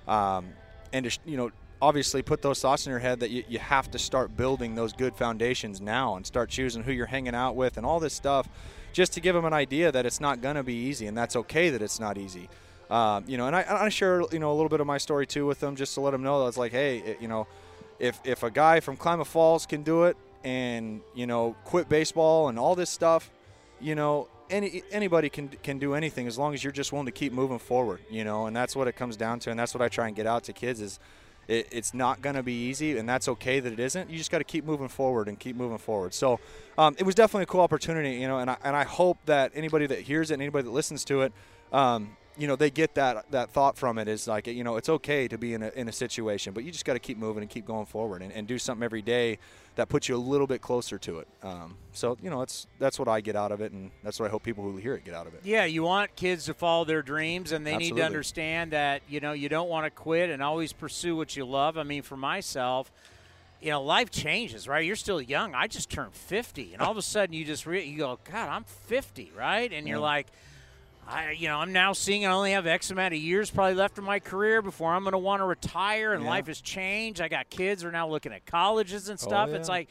Um, 0.08 0.52
and 0.94 1.12
to, 1.12 1.20
you 1.26 1.36
know, 1.36 1.52
obviously 1.82 2.22
put 2.22 2.42
those 2.42 2.62
thoughts 2.62 2.86
in 2.86 2.92
your 2.92 3.00
head 3.00 3.20
that 3.20 3.30
you, 3.30 3.44
you 3.50 3.60
have 3.60 3.92
to 3.92 4.00
start 4.00 4.38
building 4.38 4.76
those 4.76 4.94
good 4.94 5.14
foundations 5.14 5.82
now 5.82 6.16
and 6.16 6.26
start 6.26 6.50
choosing 6.50 6.82
who 6.82 6.94
you're 6.94 7.08
hanging 7.08 7.36
out 7.36 7.58
with 7.58 7.76
and 7.76 7.86
all 7.86 8.00
this 8.00 8.14
stuff 8.14 8.48
just 8.94 9.12
to 9.14 9.20
give 9.20 9.36
them 9.36 9.44
an 9.44 9.54
idea 9.54 9.92
that 9.92 10.06
it's 10.06 10.22
not 10.22 10.42
going 10.42 10.56
to 10.56 10.64
be 10.64 10.76
easy 10.76 11.08
and 11.08 11.18
that's 11.18 11.36
okay 11.36 11.70
that 11.72 11.82
it's 11.82 12.00
not 12.00 12.18
easy. 12.18 12.48
Um, 12.92 13.24
you 13.26 13.38
know, 13.38 13.48
and 13.48 13.56
I, 13.56 13.66
I 13.86 13.90
share, 13.90 14.22
you 14.34 14.40
know, 14.40 14.52
a 14.52 14.54
little 14.54 14.70
bit 14.70 14.82
of 14.82 14.86
my 14.86 14.98
story 14.98 15.26
too 15.26 15.46
with 15.46 15.62
them 15.62 15.78
just 15.78 15.94
to 15.94 16.02
let 16.02 16.12
them 16.12 16.24
know 16.24 16.42
that 16.42 16.48
it's 16.50 16.58
like, 16.58 16.74
hey, 16.74 16.98
it, 16.98 17.22
you 17.22 17.30
know, 17.30 17.48
if, 18.00 18.20
if 18.26 18.44
a 18.44 18.52
guy 18.52 18.82
from 18.82 18.98
Klamath 18.98 19.30
Falls 19.30 19.66
can 19.66 19.82
do 19.82 20.04
it 20.04 20.18
and, 20.44 21.00
you 21.16 21.26
know, 21.26 21.56
quit 21.64 21.88
baseball 21.88 22.50
and 22.50 22.60
all 22.60 22.76
this 22.76 22.90
stuff, 22.90 23.32
you 23.80 23.96
know, 23.96 24.28
any 24.50 24.84
anybody 24.92 25.30
can 25.30 25.48
can 25.48 25.80
do 25.80 25.94
anything 25.94 26.28
as 26.28 26.38
long 26.38 26.54
as 26.54 26.62
you're 26.62 26.74
just 26.74 26.92
willing 26.92 27.06
to 27.06 27.12
keep 27.14 27.32
moving 27.32 27.60
forward, 27.60 28.02
you 28.10 28.26
know, 28.26 28.48
and 28.48 28.56
that's 28.56 28.76
what 28.76 28.90
it 28.90 28.98
comes 28.98 29.16
down 29.16 29.40
to, 29.40 29.50
and 29.50 29.58
that's 29.58 29.74
what 29.74 29.82
I 29.82 29.88
try 29.88 30.08
and 30.08 30.16
get 30.16 30.28
out 30.28 30.44
to 30.44 30.54
kids 30.54 30.82
is. 30.82 31.00
It, 31.48 31.68
it's 31.72 31.94
not 31.94 32.22
going 32.22 32.36
to 32.36 32.44
be 32.44 32.54
easy, 32.54 32.98
and 32.98 33.10
that's 33.10 33.28
okay 33.28 33.60
that 33.60 33.74
it 33.74 33.80
isn't. 33.80 34.12
You 34.12 34.18
just 34.18 34.30
got 34.30 34.38
to 34.38 34.44
keep 34.44 34.64
moving 34.64 34.88
forward 34.88 35.28
and 35.28 35.40
keep 35.40 35.56
moving 35.56 35.80
forward. 35.80 36.14
So, 36.14 36.40
um, 36.78 36.96
it 37.00 37.04
was 37.04 37.16
definitely 37.16 37.44
a 37.44 37.48
cool 37.48 37.62
opportunity, 37.62 38.12
you 38.18 38.28
know, 38.28 38.38
and 38.38 38.52
I, 38.52 38.58
and 38.64 38.76
I 38.76 38.84
hope 38.84 39.18
that 39.26 39.52
anybody 39.56 39.88
that 39.88 40.02
hears 40.02 40.30
it, 40.30 40.36
and 40.36 40.44
anybody 40.44 40.66
that 40.66 40.72
listens 40.72 41.04
to 41.06 41.24
it, 41.24 41.34
um, 41.74 42.16
you 42.42 42.48
know, 42.48 42.56
they 42.56 42.72
get 42.72 42.96
that 42.96 43.30
that 43.30 43.52
thought 43.52 43.78
from 43.78 44.00
it 44.00 44.08
is 44.08 44.28
like, 44.28 44.48
you 44.48 44.64
know, 44.64 44.76
it's 44.76 44.90
okay 44.90 45.28
to 45.28 45.38
be 45.38 45.54
in 45.54 45.62
a, 45.62 45.70
in 45.76 45.88
a 45.88 45.92
situation, 45.92 46.54
but 46.54 46.64
you 46.64 46.72
just 46.72 46.86
got 46.86 46.94
to 46.94 47.00
keep 47.00 47.20
moving 47.20 47.44
and 47.44 47.50
keep 47.52 47.68
going 47.68 47.86
forward 47.86 48.24
and, 48.24 48.34
and 48.34 48.48
do 48.48 48.58
something 48.58 48.84
every 48.84 49.04
day 49.04 49.38
that 49.76 49.90
puts 49.90 50.10
you 50.10 50.16
a 50.16 50.18
little 50.18 50.48
bit 50.48 50.60
closer 50.60 50.98
to 50.98 51.20
it. 51.20 51.28
Um, 51.44 51.78
so, 51.94 52.18
you 52.20 52.32
know, 52.32 52.42
it's 52.42 52.66
that's 52.80 52.98
what 52.98 53.08
I 53.08 53.22
get 53.22 53.36
out 53.36 53.52
of 53.52 53.62
it, 53.62 53.72
and 53.74 53.92
that's 54.04 54.20
what 54.20 54.26
I 54.26 54.32
hope 54.32 54.42
people 54.42 54.64
who 54.64 54.78
hear 54.78 54.96
it 54.96 55.06
get 55.06 55.14
out 55.14 55.28
of 55.28 55.36
it. 55.36 55.42
Yeah, 55.44 55.66
you 55.66 55.84
want 55.84 56.16
kids 56.16 56.46
to 56.46 56.56
follow 56.56 56.84
their 56.84 57.04
dreams, 57.04 57.52
and 57.52 57.66
they 57.66 57.78
need 57.78 57.96
to 57.96 58.02
understand 58.02 58.72
that 58.72 59.04
you 59.08 59.20
know 59.20 59.34
you 59.34 59.48
don't 59.48 59.70
want 59.70 59.86
to 59.86 59.92
quit 59.92 60.32
and 60.32 60.42
always 60.42 60.74
pursue 60.74 61.16
what 61.16 61.36
you 61.36 61.46
love. 61.46 61.78
I 61.78 61.84
mean, 61.84 62.02
for 62.02 62.18
myself, 62.18 62.92
you 63.62 63.70
know, 63.70 63.84
life 63.84 64.10
changes, 64.10 64.68
right? 64.68 64.84
You're 64.84 64.96
still 64.96 65.22
young. 65.22 65.54
I 65.54 65.68
just 65.68 65.92
turned 65.92 66.16
50, 66.16 66.74
and 66.74 66.82
all 66.82 66.90
of 66.90 66.98
a 66.98 67.04
sudden 67.04 67.34
you 67.34 67.46
just 67.46 67.68
re- 67.68 67.86
you 67.86 68.00
go, 68.00 68.18
God, 68.32 68.50
I'm 68.50 68.64
50, 68.64 69.32
right? 69.38 69.72
And 69.72 69.88
you're 69.88 70.00
like. 70.00 70.26
I, 71.12 71.32
you 71.32 71.48
know, 71.50 71.58
I'm 71.58 71.74
now 71.74 71.94
seeing 71.94 72.26
I 72.26 72.32
only 72.32 72.52
have 72.52 72.66
X 72.66 72.90
amount 72.90 73.14
of 73.14 73.20
years 73.20 73.52
probably 73.52 73.74
left 73.76 73.98
in 73.98 74.04
my 74.04 74.20
career 74.20 74.62
before 74.62 74.94
I'm 74.94 75.04
going 75.04 75.12
to 75.12 75.18
want 75.18 75.42
to 75.42 75.46
retire, 75.46 76.14
and 76.14 76.24
Yeah. 76.24 76.30
life 76.30 76.48
has 76.48 76.62
changed. 76.62 77.20
I 77.22 77.28
got 77.28 77.50
kids 77.50 77.82
who 77.84 77.90
are 77.90 77.92
now 77.92 78.08
looking 78.08 78.32
at 78.32 78.46
colleges 78.46 79.10
and 79.10 79.20
oh, 79.22 79.28
stuff. 79.28 79.50
It's 79.50 79.68
Oh, 79.70 79.74
yeah. 79.74 79.78
like 79.80 79.90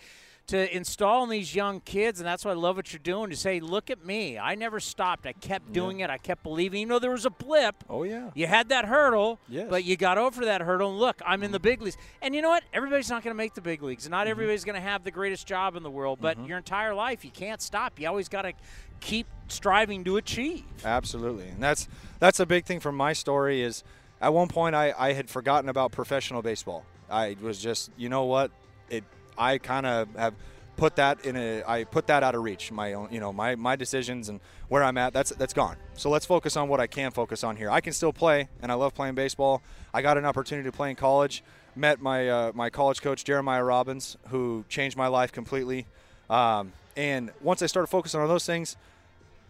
to 0.51 0.77
install 0.77 1.25
in 1.25 1.31
these 1.31 1.55
young 1.55 1.81
kids, 1.81 2.21
and 2.21 2.27
that's 2.27 2.45
why 2.45 2.51
I 2.51 2.55
love 2.55 2.77
what 2.77 2.93
you're 2.93 2.99
doing. 2.99 3.31
To 3.31 3.37
say, 3.37 3.61
look 3.61 3.89
at 3.91 4.05
me, 4.05 4.39
I 4.39 4.55
never 4.55 4.81
stopped. 4.81 5.27
I 5.27 5.33
kept 5.33 5.73
doing 5.73 6.01
it. 6.01 6.11
I 6.11 6.19
kept 6.19 6.43
believing. 6.43 6.81
You 6.81 6.87
know, 6.87 6.99
there 6.99 7.11
was 7.11 7.25
a 7.25 7.31
blip. 7.31 7.77
Oh 7.89 8.03
yeah. 8.03 8.31
You 8.35 8.47
had 8.47 8.69
that 8.71 8.85
hurdle, 8.85 9.39
Yes. 9.49 9.69
but 9.71 9.85
you 9.85 9.97
got 9.97 10.19
over 10.19 10.45
that 10.45 10.61
hurdle. 10.61 10.91
And 10.91 10.99
look, 10.99 11.23
I'm 11.25 11.43
in 11.43 11.53
the 11.53 11.59
mm-hmm. 11.59 11.65
big 11.65 11.83
leagues. 11.83 11.97
And 12.21 12.35
you 12.35 12.43
know 12.43 12.49
what? 12.49 12.65
Everybody's 12.73 13.09
not 13.09 13.23
going 13.23 13.35
to 13.35 13.39
make 13.39 13.55
the 13.55 13.61
big 13.61 13.83
leagues. 13.83 14.09
Not 14.09 14.23
mm-hmm. 14.23 14.31
everybody's 14.31 14.65
going 14.65 14.75
to 14.75 14.81
have 14.81 15.05
the 15.05 15.11
greatest 15.11 15.47
job 15.47 15.77
in 15.77 15.83
the 15.83 15.91
world. 15.91 16.19
But 16.21 16.37
mm-hmm. 16.37 16.47
your 16.47 16.59
entire 16.59 16.95
life, 16.95 17.25
you 17.25 17.31
can't 17.31 17.63
stop. 17.63 18.01
You 18.01 18.09
always 18.09 18.29
got 18.29 18.43
to 18.43 18.53
keep 19.01 19.27
striving 19.49 20.05
to 20.05 20.17
achieve. 20.17 20.65
Absolutely, 20.85 21.49
and 21.49 21.63
that's 21.63 21.89
that's 22.19 22.41
a 22.41 22.47
big 22.47 22.65
thing 22.65 22.81
from 22.81 22.97
my 22.97 23.13
story. 23.13 23.63
Is 23.63 23.83
at 24.21 24.33
one 24.33 24.49
point 24.49 24.75
I, 24.75 24.95
I 24.99 25.13
had 25.13 25.31
forgotten 25.31 25.69
about 25.69 25.93
professional 25.93 26.43
baseball. 26.43 26.85
I 27.11 27.37
was 27.41 27.61
just 27.61 27.91
you 27.97 28.09
know 28.09 28.25
what 28.25 28.51
it 28.89 29.05
I 29.41 29.59
kind 29.59 29.87
of 29.87 30.15
have 30.17 30.35
put 30.77 30.97
that 30.97 31.25
in 31.25 31.37
a 31.37 31.63
I 31.67 31.85
put 31.85 32.07
that 32.07 32.23
out 32.23 32.35
of 32.35 32.43
reach. 32.43 32.71
My 32.71 32.93
own 32.93 33.09
you 33.11 33.21
know 33.21 33.33
my 33.33 33.57
my 33.57 33.75
decisions 33.75 34.29
and 34.29 34.41
where 34.69 34.85
I'm 34.85 34.99
at 34.99 35.13
that's 35.13 35.31
that's 35.31 35.55
gone. 35.55 35.77
So 35.95 36.11
let's 36.11 36.27
focus 36.27 36.57
on 36.57 36.69
what 36.69 36.79
I 36.79 36.87
can 36.87 37.11
focus 37.11 37.43
on 37.43 37.57
here. 37.57 37.71
I 37.71 37.81
can 37.81 37.93
still 37.93 38.13
play, 38.13 38.49
and 38.63 38.71
I 38.71 38.75
love 38.75 38.95
playing 38.95 39.15
baseball. 39.15 39.63
I 39.93 40.03
got 40.03 40.19
an 40.19 40.25
opportunity 40.25 40.69
to 40.69 40.77
play 40.77 40.91
in 40.91 40.97
college. 40.97 41.43
Met 41.75 42.01
my 42.01 42.29
uh, 42.29 42.53
my 42.55 42.71
college 42.71 43.01
coach 43.01 43.25
Jeremiah 43.25 43.65
Robbins, 43.65 44.17
who 44.29 44.65
changed 44.69 44.97
my 44.97 45.07
life 45.07 45.33
completely. 45.33 45.87
Um, 46.29 46.73
and 46.97 47.31
once 47.41 47.63
I 47.63 47.67
started 47.67 47.87
focusing 47.89 48.21
on 48.21 48.29
those 48.29 48.45
things, 48.47 48.77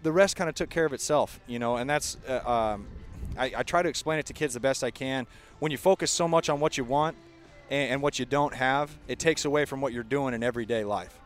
the 0.02 0.12
rest 0.12 0.36
kind 0.36 0.48
of 0.48 0.54
took 0.54 0.70
care 0.70 0.84
of 0.84 0.92
itself, 0.92 1.40
you 1.46 1.58
know, 1.58 1.76
and 1.76 1.88
that's, 1.88 2.16
uh, 2.28 2.48
um, 2.48 2.86
I, 3.36 3.52
I 3.56 3.62
try 3.62 3.82
to 3.82 3.88
explain 3.88 4.18
it 4.18 4.26
to 4.26 4.32
kids 4.32 4.54
the 4.54 4.60
best 4.60 4.82
I 4.84 4.90
can. 4.90 5.26
When 5.58 5.72
you 5.72 5.78
focus 5.78 6.10
so 6.10 6.26
much 6.26 6.48
on 6.48 6.60
what 6.60 6.78
you 6.78 6.84
want 6.84 7.16
and, 7.70 7.92
and 7.92 8.02
what 8.02 8.18
you 8.18 8.24
don't 8.24 8.54
have, 8.54 8.90
it 9.08 9.18
takes 9.18 9.44
away 9.44 9.64
from 9.64 9.80
what 9.80 9.92
you're 9.92 10.02
doing 10.02 10.34
in 10.34 10.42
everyday 10.42 10.84
life. 10.84 11.18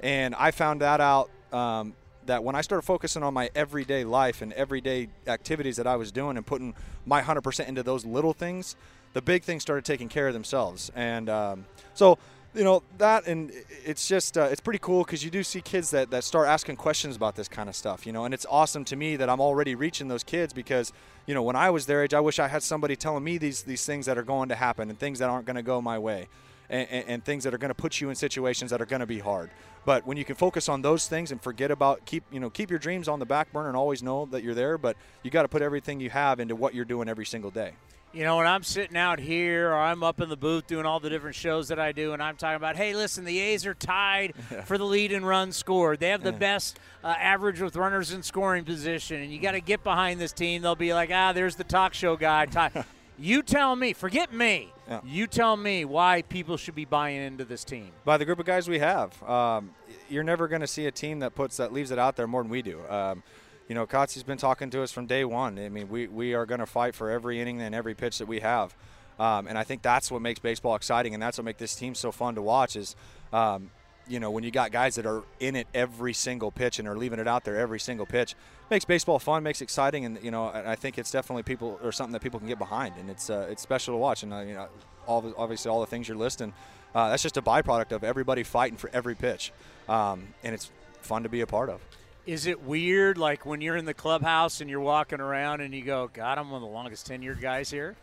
And 0.00 0.34
I 0.36 0.52
found 0.52 0.80
that 0.80 1.00
out 1.00 1.30
um, 1.52 1.94
that 2.26 2.44
when 2.44 2.54
I 2.54 2.60
started 2.60 2.82
focusing 2.82 3.22
on 3.22 3.34
my 3.34 3.50
everyday 3.54 4.04
life 4.04 4.42
and 4.42 4.52
everyday 4.52 5.08
activities 5.26 5.76
that 5.76 5.86
I 5.86 5.96
was 5.96 6.12
doing 6.12 6.36
and 6.36 6.46
putting 6.46 6.74
my 7.04 7.20
100% 7.20 7.66
into 7.66 7.82
those 7.82 8.04
little 8.04 8.32
things, 8.32 8.76
the 9.14 9.22
big 9.22 9.42
things 9.42 9.62
started 9.62 9.84
taking 9.84 10.08
care 10.08 10.28
of 10.28 10.34
themselves. 10.34 10.90
And 10.94 11.28
um, 11.28 11.66
so, 11.94 12.18
you 12.58 12.64
know 12.64 12.82
that 12.98 13.26
and 13.28 13.52
it's 13.84 14.08
just 14.08 14.36
uh, 14.36 14.48
it's 14.50 14.60
pretty 14.60 14.80
cool 14.80 15.04
because 15.04 15.24
you 15.24 15.30
do 15.30 15.44
see 15.44 15.60
kids 15.60 15.92
that, 15.92 16.10
that 16.10 16.24
start 16.24 16.48
asking 16.48 16.74
questions 16.74 17.14
about 17.14 17.36
this 17.36 17.46
kind 17.46 17.68
of 17.68 17.76
stuff 17.76 18.04
you 18.04 18.12
know 18.12 18.24
and 18.24 18.34
it's 18.34 18.44
awesome 18.50 18.84
to 18.84 18.96
me 18.96 19.14
that 19.14 19.30
i'm 19.30 19.40
already 19.40 19.76
reaching 19.76 20.08
those 20.08 20.24
kids 20.24 20.52
because 20.52 20.92
you 21.26 21.34
know 21.34 21.42
when 21.42 21.54
i 21.54 21.70
was 21.70 21.86
their 21.86 22.02
age 22.02 22.12
i 22.12 22.20
wish 22.20 22.40
i 22.40 22.48
had 22.48 22.62
somebody 22.62 22.96
telling 22.96 23.22
me 23.22 23.38
these 23.38 23.62
these 23.62 23.86
things 23.86 24.06
that 24.06 24.18
are 24.18 24.24
going 24.24 24.48
to 24.48 24.56
happen 24.56 24.90
and 24.90 24.98
things 24.98 25.20
that 25.20 25.30
aren't 25.30 25.46
going 25.46 25.56
to 25.56 25.62
go 25.62 25.80
my 25.80 25.98
way 25.98 26.26
and, 26.68 26.88
and, 26.90 27.08
and 27.08 27.24
things 27.24 27.44
that 27.44 27.54
are 27.54 27.58
going 27.58 27.70
to 27.70 27.74
put 27.74 28.00
you 28.00 28.10
in 28.10 28.14
situations 28.14 28.70
that 28.70 28.80
are 28.80 28.86
going 28.86 29.00
to 29.00 29.06
be 29.06 29.18
hard. 29.18 29.50
But 29.84 30.06
when 30.06 30.16
you 30.16 30.24
can 30.24 30.34
focus 30.36 30.68
on 30.68 30.82
those 30.82 31.08
things 31.08 31.32
and 31.32 31.40
forget 31.40 31.70
about 31.70 32.04
keep 32.04 32.24
you 32.30 32.40
know 32.40 32.50
keep 32.50 32.68
your 32.68 32.78
dreams 32.78 33.08
on 33.08 33.18
the 33.18 33.26
back 33.26 33.52
burner 33.52 33.68
and 33.68 33.76
always 33.76 34.02
know 34.02 34.26
that 34.26 34.42
you're 34.42 34.54
there 34.54 34.76
but 34.76 34.96
you 35.22 35.30
got 35.30 35.42
to 35.42 35.48
put 35.48 35.62
everything 35.62 35.98
you 35.98 36.10
have 36.10 36.40
into 36.40 36.54
what 36.54 36.74
you're 36.74 36.84
doing 36.84 37.08
every 37.08 37.24
single 37.24 37.50
day 37.50 37.72
You 38.12 38.24
know, 38.24 38.38
when 38.38 38.46
I'm 38.46 38.62
sitting 38.62 38.96
out 38.96 39.18
here 39.20 39.70
or 39.70 39.76
I'm 39.76 40.02
up 40.02 40.20
in 40.20 40.30
the 40.30 40.36
booth 40.36 40.66
doing 40.66 40.86
all 40.86 40.98
the 40.98 41.10
different 41.10 41.36
shows 41.36 41.68
that 41.68 41.78
I 41.78 41.92
do, 41.92 42.14
and 42.14 42.22
I'm 42.22 42.36
talking 42.36 42.56
about, 42.56 42.74
hey, 42.76 42.94
listen, 42.94 43.24
the 43.24 43.38
A's 43.38 43.66
are 43.66 43.74
tied 43.74 44.34
for 44.64 44.78
the 44.78 44.84
lead 44.84 45.12
in 45.12 45.24
runs 45.24 45.56
scored. 45.56 46.00
They 46.00 46.08
have 46.08 46.22
the 46.22 46.32
best 46.32 46.78
uh, 47.04 47.08
average 47.08 47.60
with 47.60 47.76
runners 47.76 48.10
in 48.12 48.22
scoring 48.22 48.64
position, 48.64 49.20
and 49.20 49.30
you 49.30 49.38
got 49.38 49.52
to 49.52 49.60
get 49.60 49.84
behind 49.84 50.20
this 50.20 50.32
team. 50.32 50.62
They'll 50.62 50.74
be 50.74 50.94
like, 50.94 51.10
ah, 51.12 51.32
there's 51.32 51.56
the 51.56 51.64
talk 51.64 51.92
show 51.94 52.16
guy. 52.16 52.46
You 53.20 53.42
tell 53.42 53.74
me. 53.74 53.94
Forget 53.94 54.32
me. 54.32 54.72
Yeah. 54.88 55.00
You 55.04 55.26
tell 55.26 55.56
me 55.56 55.84
why 55.84 56.22
people 56.22 56.56
should 56.56 56.76
be 56.76 56.84
buying 56.84 57.20
into 57.20 57.44
this 57.44 57.64
team. 57.64 57.90
by 58.04 58.16
the 58.16 58.24
group 58.24 58.38
of 58.38 58.46
guys 58.46 58.68
we 58.68 58.78
have. 58.78 59.20
Um, 59.24 59.70
you're 60.08 60.22
never 60.22 60.46
going 60.46 60.60
to 60.60 60.68
see 60.68 60.86
a 60.86 60.92
team 60.92 61.18
that 61.18 61.34
puts 61.34 61.56
that 61.56 61.72
leaves 61.72 61.90
it 61.90 61.98
out 61.98 62.14
there 62.14 62.28
more 62.28 62.42
than 62.44 62.50
we 62.50 62.62
do. 62.62 62.80
Um, 62.88 63.24
you 63.68 63.74
know, 63.74 63.86
Kotsay's 63.86 64.22
been 64.22 64.38
talking 64.38 64.70
to 64.70 64.82
us 64.82 64.90
from 64.90 65.06
day 65.06 65.24
one. 65.24 65.58
I 65.58 65.68
mean, 65.68 65.88
we, 65.90 66.06
we 66.06 66.34
are 66.34 66.46
going 66.46 66.60
to 66.60 66.66
fight 66.66 66.94
for 66.94 67.10
every 67.10 67.40
inning 67.40 67.60
and 67.60 67.74
every 67.74 67.94
pitch 67.94 68.18
that 68.18 68.26
we 68.26 68.40
have. 68.40 68.74
Um, 69.18 69.46
and 69.46 69.58
I 69.58 69.64
think 69.64 69.82
that's 69.82 70.10
what 70.10 70.22
makes 70.22 70.38
baseball 70.38 70.74
exciting, 70.74 71.12
and 71.12 71.22
that's 71.22 71.38
what 71.38 71.44
makes 71.44 71.58
this 71.58 71.74
team 71.74 71.94
so 71.94 72.12
fun 72.12 72.36
to 72.36 72.42
watch. 72.42 72.76
Is 72.76 72.94
um, 73.32 73.70
you 74.06 74.20
know 74.20 74.30
when 74.30 74.44
you 74.44 74.50
got 74.50 74.70
guys 74.70 74.94
that 74.94 75.06
are 75.06 75.24
in 75.40 75.56
it 75.56 75.66
every 75.74 76.12
single 76.12 76.50
pitch 76.50 76.78
and 76.78 76.86
are 76.86 76.96
leaving 76.96 77.18
it 77.18 77.26
out 77.26 77.44
there 77.44 77.56
every 77.56 77.80
single 77.80 78.06
pitch, 78.06 78.36
makes 78.70 78.84
baseball 78.84 79.18
fun, 79.18 79.42
makes 79.42 79.60
exciting, 79.60 80.04
and 80.04 80.22
you 80.22 80.30
know 80.30 80.46
I 80.46 80.76
think 80.76 80.98
it's 80.98 81.10
definitely 81.10 81.42
people 81.42 81.80
or 81.82 81.90
something 81.90 82.12
that 82.12 82.22
people 82.22 82.38
can 82.38 82.48
get 82.48 82.58
behind, 82.58 82.94
and 82.96 83.10
it's 83.10 83.28
uh, 83.28 83.48
it's 83.50 83.60
special 83.60 83.94
to 83.94 83.98
watch. 83.98 84.22
And 84.22 84.32
uh, 84.32 84.40
you 84.40 84.54
know, 84.54 84.68
all 85.06 85.20
the, 85.20 85.34
obviously 85.36 85.68
all 85.68 85.80
the 85.80 85.86
things 85.86 86.06
you're 86.06 86.16
listing, 86.16 86.52
uh, 86.94 87.10
that's 87.10 87.22
just 87.22 87.36
a 87.36 87.42
byproduct 87.42 87.90
of 87.90 88.04
everybody 88.04 88.44
fighting 88.44 88.78
for 88.78 88.88
every 88.92 89.16
pitch, 89.16 89.52
um, 89.88 90.28
and 90.44 90.54
it's 90.54 90.70
fun 91.00 91.24
to 91.24 91.28
be 91.28 91.40
a 91.40 91.46
part 91.46 91.70
of. 91.70 91.80
Is 92.28 92.44
it 92.46 92.62
weird, 92.62 93.16
like 93.16 93.46
when 93.46 93.62
you're 93.62 93.76
in 93.76 93.86
the 93.86 93.94
clubhouse 93.94 94.60
and 94.60 94.68
you're 94.68 94.80
walking 94.80 95.18
around 95.18 95.62
and 95.62 95.72
you 95.72 95.82
go, 95.82 96.10
God, 96.12 96.36
I'm 96.36 96.50
one 96.50 96.62
of 96.62 96.68
the 96.68 96.74
longest 96.74 97.08
tenured 97.08 97.40
guys 97.40 97.70
here? 97.70 97.96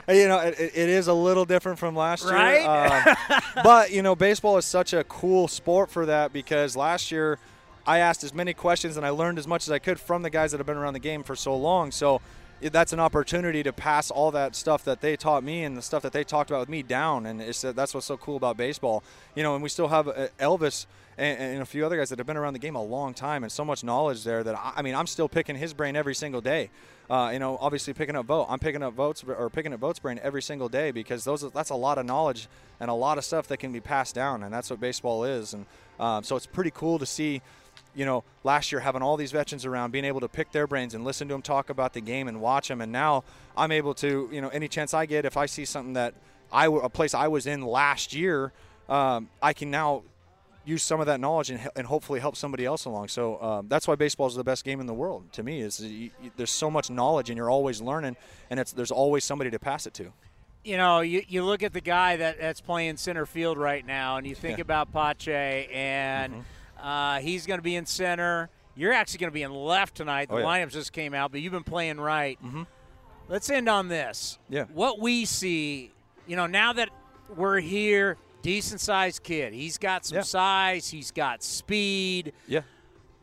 You 0.10 0.28
know, 0.28 0.40
it, 0.40 0.56
it 0.60 0.90
is 0.90 1.08
a 1.08 1.14
little 1.14 1.46
different 1.46 1.80
from 1.80 1.96
last 1.96 2.26
Right? 2.26 2.60
year. 2.60 3.16
Um, 3.30 3.42
but, 3.64 3.92
you 3.92 4.02
know, 4.02 4.16
baseball 4.18 4.58
is 4.58 4.66
such 4.66 4.92
a 4.92 5.06
cool 5.06 5.48
sport 5.48 5.90
for 5.90 6.06
that 6.08 6.34
because 6.34 6.76
last 6.76 7.10
year 7.10 7.40
I 7.88 8.00
asked 8.00 8.22
as 8.26 8.34
many 8.34 8.54
questions 8.54 8.98
and 8.98 9.06
I 9.06 9.12
learned 9.12 9.38
as 9.40 9.48
much 9.48 9.66
as 9.66 9.72
I 9.72 9.80
could 9.80 9.98
from 9.98 10.22
the 10.22 10.30
guys 10.30 10.52
that 10.52 10.58
have 10.58 10.68
been 10.68 10.76
around 10.76 10.92
the 10.94 11.00
game 11.00 11.24
for 11.24 11.38
so 11.38 11.56
long. 11.56 11.90
So 11.92 12.20
that's 12.60 12.92
an 12.92 13.00
opportunity 13.00 13.64
to 13.64 13.72
pass 13.72 14.12
all 14.12 14.30
that 14.32 14.58
stuff 14.58 14.84
that 14.84 15.00
they 15.00 15.16
taught 15.16 15.42
me 15.42 15.64
and 15.64 15.78
the 15.78 15.82
stuff 15.82 16.02
that 16.02 16.12
they 16.12 16.26
talked 16.26 16.50
about 16.50 16.60
with 16.60 16.70
me 16.70 16.84
down. 16.84 17.26
And 17.26 17.42
it's, 17.42 17.62
that's 17.62 17.94
what's 17.94 18.06
so 18.08 18.18
cool 18.18 18.36
about 18.36 18.58
baseball. 18.58 19.06
You 19.36 19.44
know, 19.44 19.54
and 19.54 19.64
we 19.64 19.70
still 19.70 19.88
have 19.88 20.10
uh, 20.10 20.28
Elvis 20.38 20.86
and, 21.18 21.40
and 21.40 21.62
a 21.62 21.66
few 21.66 21.86
other 21.86 21.98
guys 21.98 22.10
that 22.10 22.20
have 22.20 22.28
been 22.28 22.38
around 22.38 22.54
the 22.54 22.60
game 22.60 22.76
a 22.76 22.84
long 22.84 23.14
time 23.14 23.44
and 23.44 23.52
so 23.52 23.64
much 23.64 23.84
knowledge 23.84 24.24
there 24.24 24.44
that 24.44 24.56
I, 24.56 24.74
I 24.78 24.82
mean, 24.82 24.96
I'm 24.96 25.08
still 25.08 25.30
picking 25.30 25.56
his 25.56 25.74
brain 25.74 25.96
every 25.96 26.16
single 26.16 26.42
day. 26.42 26.70
Uh, 27.10 27.32
you 27.34 27.40
know, 27.40 27.58
obviously 27.60 27.94
picking 27.94 28.16
up 28.16 28.26
Vogt. 28.26 28.50
I'm 28.50 28.60
picking 28.60 28.82
up 28.82 28.94
Vogt's 28.94 29.24
or 29.24 29.50
picking 29.50 29.74
up 29.74 29.80
Vogt's 29.80 30.00
brain 30.00 30.20
every 30.24 30.42
single 30.42 30.70
day 30.70 30.92
because 30.92 31.24
those 31.26 31.50
that's 31.52 31.70
a 31.70 31.76
lot 31.76 31.98
of 31.98 32.06
knowledge 32.06 32.48
and 32.80 32.90
a 32.90 32.94
lot 32.94 33.18
of 33.18 33.26
stuff 33.26 33.48
that 33.48 33.58
can 33.58 33.72
be 33.72 33.82
passed 33.82 34.16
down, 34.16 34.44
and 34.44 34.54
that's 34.54 34.70
what 34.70 34.80
baseball 34.80 35.26
is. 35.26 35.54
And 35.54 35.66
um, 36.00 36.24
so 36.24 36.36
it's 36.36 36.46
pretty 36.46 36.72
cool 36.72 37.00
to 37.00 37.06
see. 37.06 37.42
You 37.96 38.06
know, 38.06 38.24
last 38.44 38.72
year 38.72 38.82
having 38.82 39.04
all 39.04 39.18
these 39.18 39.32
veterans 39.32 39.66
around, 39.66 39.92
being 39.92 40.06
able 40.06 40.20
to 40.22 40.28
pick 40.28 40.52
their 40.52 40.66
brains 40.66 40.96
and 40.96 41.04
listen 41.04 41.28
to 41.28 41.34
them 41.36 41.44
talk 41.44 41.70
about 41.70 41.94
the 41.94 42.02
game 42.02 42.28
and 42.28 42.42
watch 42.42 42.68
them, 42.68 42.82
and 42.82 42.92
now 42.92 43.24
I'm 43.56 43.72
able 43.72 43.94
to, 43.96 44.30
you 44.32 44.42
know, 44.42 44.50
any 44.50 44.68
chance 44.68 44.96
I 44.96 45.06
get, 45.06 45.26
if 45.26 45.38
I 45.38 45.46
see 45.46 45.66
something 45.66 45.94
that 45.94 46.16
I, 46.52 46.66
a 46.66 46.90
place 46.90 47.14
I 47.14 47.28
was 47.28 47.46
in 47.46 47.62
last 47.62 48.14
year, 48.14 48.52
um, 48.90 49.30
I 49.44 49.54
can 49.54 49.70
now 49.70 50.04
use 50.66 50.82
some 50.84 51.00
of 51.00 51.08
that 51.08 51.20
knowledge 51.20 51.50
and, 51.50 51.60
and 51.76 51.86
hopefully 51.88 52.20
help 52.20 52.36
somebody 52.36 52.66
else 52.66 52.86
along. 52.86 53.10
So 53.10 53.42
um, 53.42 53.68
that's 53.68 53.88
why 53.88 53.96
baseball 53.96 54.28
is 54.28 54.36
the 54.36 54.44
best 54.44 54.64
game 54.64 54.80
in 54.80 54.86
the 54.86 54.94
world 54.94 55.32
to 55.34 55.44
me. 55.44 55.60
Is 55.62 55.80
you, 55.82 56.10
you, 56.22 56.32
there's 56.38 56.52
so 56.52 56.72
much 56.72 56.90
knowledge 56.90 57.30
and 57.30 57.38
you're 57.38 57.50
always 57.52 57.82
learning, 57.82 58.16
and 58.50 58.60
it's 58.60 58.72
there's 58.72 58.92
always 58.92 59.24
somebody 59.26 59.52
to 59.52 59.60
pass 59.60 59.86
it 59.88 59.94
to. 59.96 60.14
you 60.64 60.78
know, 60.78 61.02
you, 61.02 61.22
you 61.28 61.44
look 61.44 61.62
at 61.64 61.74
the 61.74 61.82
guy 61.82 62.16
that, 62.16 62.40
that's 62.40 62.62
playing 62.62 62.96
center 62.96 63.26
field 63.26 63.58
right 63.58 63.86
now, 63.86 64.16
and 64.18 64.26
you 64.26 64.34
think 64.36 64.58
Yeah. 64.58 64.62
about 64.62 64.94
Pache, 64.94 65.68
and 65.74 66.34
Mm-hmm. 66.34 66.88
uh, 66.88 67.20
he's 67.20 67.46
going 67.46 67.58
to 67.60 67.64
be 67.64 67.76
in 67.76 67.86
center. 67.86 68.50
You're 68.76 68.94
actually 68.94 69.18
going 69.20 69.30
to 69.32 69.34
be 69.34 69.44
in 69.44 69.54
left 69.54 69.96
tonight. 69.96 70.30
The 70.30 70.36
Oh, 70.36 70.38
yeah. 70.40 70.46
lineup 70.46 70.72
just 70.72 70.94
came 70.94 71.14
out, 71.14 71.32
but 71.32 71.42
you've 71.42 71.52
been 71.52 71.64
playing 71.66 72.00
right. 72.00 72.40
Let's 73.30 73.50
end 73.50 73.68
on 73.70 73.88
this. 73.88 74.40
Yeah. 74.50 74.64
What 74.74 75.00
we 75.00 75.26
see, 75.26 75.92
you 76.28 76.36
know, 76.36 76.48
now 76.48 76.74
that 76.74 76.90
we're 77.36 77.60
here, 77.60 78.18
decent 78.44 78.80
sized 78.80 79.24
kid. 79.24 79.54
He's 79.54 79.80
got 79.80 80.06
some 80.06 80.18
Yeah. 80.18 80.22
size, 80.22 80.90
he's 80.90 81.10
got 81.10 81.42
speed. 81.42 82.34
Yeah. 82.48 82.62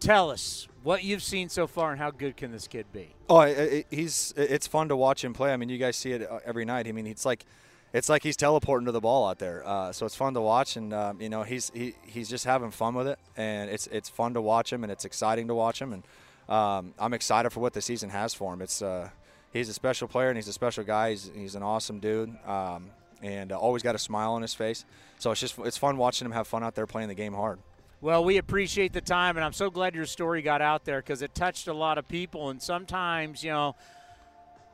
Tell 0.00 0.30
us 0.30 0.66
what 0.82 1.04
you've 1.04 1.22
seen 1.22 1.48
so 1.48 1.66
far 1.68 1.92
and 1.92 2.00
how 2.00 2.10
good 2.10 2.36
can 2.36 2.50
this 2.50 2.66
kid 2.66 2.86
be? 2.92 3.14
Oh, 3.28 3.42
he's 3.90 4.34
it's 4.36 4.66
fun 4.66 4.88
to 4.88 4.96
watch 4.96 5.22
him 5.22 5.32
play. 5.34 5.52
I 5.52 5.56
mean, 5.56 5.68
you 5.68 5.78
guys 5.78 5.96
see 5.96 6.12
it 6.12 6.28
uh, 6.28 6.40
every 6.44 6.64
night. 6.64 6.88
I 6.88 6.92
mean, 6.92 7.06
it's 7.06 7.24
like 7.24 7.44
it's 7.92 8.08
like 8.08 8.22
he's 8.22 8.36
teleporting 8.36 8.86
to 8.86 8.92
the 8.92 9.00
ball 9.00 9.28
out 9.28 9.38
there. 9.38 9.62
Uh, 9.66 9.92
so 9.92 10.06
it's 10.06 10.14
fun 10.16 10.32
to 10.34 10.40
watch, 10.40 10.76
and 10.76 10.94
um, 10.94 11.20
you 11.20 11.28
know 11.28 11.42
he's 11.42 11.70
he, 11.74 11.94
he's 12.06 12.28
just 12.30 12.44
having 12.46 12.70
fun 12.70 12.94
with 12.94 13.06
it, 13.06 13.18
and 13.36 13.68
it's 13.70 13.86
it's 13.88 14.08
fun 14.08 14.32
to 14.34 14.40
watch 14.40 14.72
him, 14.72 14.82
and 14.84 14.90
it's 14.90 15.04
exciting 15.04 15.48
to 15.48 15.54
watch 15.54 15.82
him, 15.82 15.92
and 15.92 16.02
um, 16.48 16.94
I'm 16.98 17.12
excited 17.12 17.50
for 17.50 17.60
what 17.60 17.74
the 17.74 17.82
season 17.82 18.08
has 18.10 18.32
for 18.32 18.54
him. 18.54 18.62
It's 18.62 18.80
uh, 18.80 19.10
he's 19.52 19.68
a 19.68 19.74
special 19.74 20.08
player, 20.08 20.28
and 20.28 20.38
he's 20.38 20.48
a 20.48 20.52
special 20.52 20.82
guy. 20.82 21.10
He's, 21.10 21.30
he's 21.34 21.54
an 21.56 21.62
awesome 21.62 21.98
dude, 22.00 22.34
um, 22.46 22.90
and 23.22 23.52
uh, 23.52 23.58
always 23.58 23.82
got 23.82 23.94
a 23.94 23.98
smile 23.98 24.32
on 24.32 24.42
his 24.42 24.54
face. 24.54 24.84
So 25.18 25.30
it's 25.30 25.40
just 25.40 25.58
it's 25.58 25.76
fun 25.76 25.96
watching 25.96 26.26
him 26.26 26.32
have 26.32 26.46
fun 26.46 26.62
out 26.64 26.74
there 26.74 26.86
playing 26.86 27.08
the 27.08 27.14
game 27.14 27.34
hard. 27.34 27.58
Well, 28.02 28.24
we 28.24 28.38
appreciate 28.38 28.94
the 28.94 29.02
time, 29.02 29.36
and 29.36 29.44
I'm 29.44 29.52
so 29.52 29.68
glad 29.68 29.94
your 29.94 30.06
story 30.06 30.40
got 30.40 30.62
out 30.62 30.86
there 30.86 31.00
because 31.00 31.20
it 31.20 31.34
touched 31.34 31.68
a 31.68 31.74
lot 31.74 31.98
of 31.98 32.08
people. 32.08 32.48
And 32.48 32.62
sometimes, 32.62 33.44
you 33.44 33.50
know, 33.50 33.76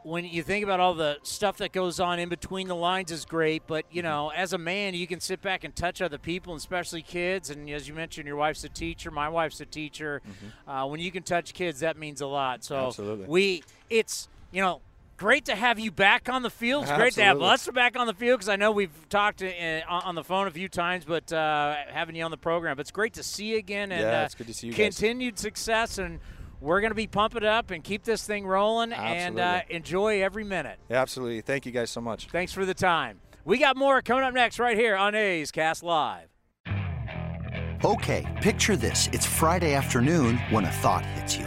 when 0.04 0.24
you 0.24 0.44
think 0.44 0.62
about 0.62 0.78
all 0.78 0.94
the 0.94 1.18
stuff 1.24 1.56
that 1.56 1.72
goes 1.72 1.98
on 1.98 2.20
in 2.20 2.28
between 2.28 2.68
the 2.68 2.76
lines 2.76 3.10
is 3.10 3.24
great, 3.24 3.64
but 3.66 3.84
you 3.90 4.02
know, 4.02 4.30
as 4.30 4.52
a 4.52 4.58
man, 4.58 4.94
you 4.94 5.08
can 5.08 5.18
sit 5.18 5.42
back 5.42 5.64
and 5.64 5.74
touch 5.74 6.00
other 6.00 6.18
people, 6.18 6.52
and 6.52 6.60
especially 6.60 7.02
kids. 7.02 7.50
And 7.50 7.68
as 7.68 7.88
you 7.88 7.94
mentioned, 7.94 8.28
your 8.28 8.36
wife's 8.36 8.62
a 8.62 8.68
teacher. 8.68 9.10
My 9.10 9.28
wife's 9.28 9.60
a 9.60 9.66
teacher. 9.66 10.22
Uh, 10.68 10.86
when 10.86 11.00
you 11.00 11.10
can 11.10 11.24
touch 11.24 11.52
kids, 11.52 11.80
that 11.80 11.96
means 11.96 12.20
a 12.20 12.28
lot. 12.28 12.62
So 12.62 12.86
Absolutely. 12.86 13.26
we, 13.26 13.64
it's 13.90 14.28
you 14.52 14.62
know. 14.62 14.80
Great 15.16 15.46
to 15.46 15.56
have 15.56 15.78
you 15.78 15.90
back 15.90 16.28
on 16.28 16.42
the 16.42 16.50
field. 16.50 16.82
It's 16.84 16.92
great 16.92 17.14
to 17.14 17.22
have 17.22 17.36
Absolutely. 17.36 17.48
Lester 17.48 17.72
back 17.72 17.98
on 17.98 18.06
the 18.06 18.12
field 18.12 18.38
because 18.38 18.50
I 18.50 18.56
know 18.56 18.70
we've 18.70 19.08
talked 19.08 19.42
uh, 19.42 19.46
on 19.88 20.02
on 20.02 20.14
the 20.14 20.24
phone 20.24 20.46
a 20.46 20.50
few 20.50 20.68
times, 20.68 21.06
but 21.06 21.32
uh, 21.32 21.74
having 21.88 22.14
you 22.16 22.22
on 22.24 22.30
the 22.30 22.36
program, 22.36 22.76
but 22.76 22.82
it's 22.82 22.90
great 22.90 23.14
to 23.14 23.22
see 23.22 23.46
you 23.46 23.56
again. 23.58 23.92
And 23.92 24.02
Yeah, 24.02 24.20
uh, 24.20 24.24
it's 24.24 24.34
good 24.34 24.46
to 24.48 24.54
see 24.54 24.66
you 24.66 24.72
guys. 24.74 24.96
Continued 24.98 25.38
success, 25.38 25.96
and 25.96 26.20
we're 26.60 26.80
going 26.80 26.90
to 26.90 26.96
be 26.96 27.06
pumping 27.06 27.38
it 27.38 27.48
up 27.48 27.70
and 27.70 27.82
keep 27.82 28.02
this 28.02 28.26
thing 28.26 28.46
rolling 28.46 28.92
and 28.92 29.40
uh, 29.40 29.62
enjoy 29.70 30.22
every 30.22 30.44
minute. 30.44 30.78
Yeah, 30.90 31.00
absolutely. 31.00 31.40
Thank 31.40 31.64
you 31.64 31.72
guys 31.72 31.90
so 31.90 32.02
much. 32.02 32.28
Thanks 32.28 32.52
for 32.52 32.66
the 32.66 32.74
time. 32.74 33.20
We 33.44 33.58
got 33.58 33.76
more 33.76 34.02
coming 34.02 34.24
up 34.24 34.34
next 34.34 34.58
right 34.58 34.76
here 34.76 34.96
on 34.96 35.14
A's 35.14 35.50
Cast 35.50 35.82
Live. 35.82 36.28
Okay, 37.84 38.38
picture 38.42 38.76
this. 38.76 39.08
It's 39.12 39.26
Friday 39.26 39.74
afternoon 39.74 40.38
when 40.50 40.64
a 40.64 40.70
thought 40.70 41.06
hits 41.06 41.36
you. 41.36 41.46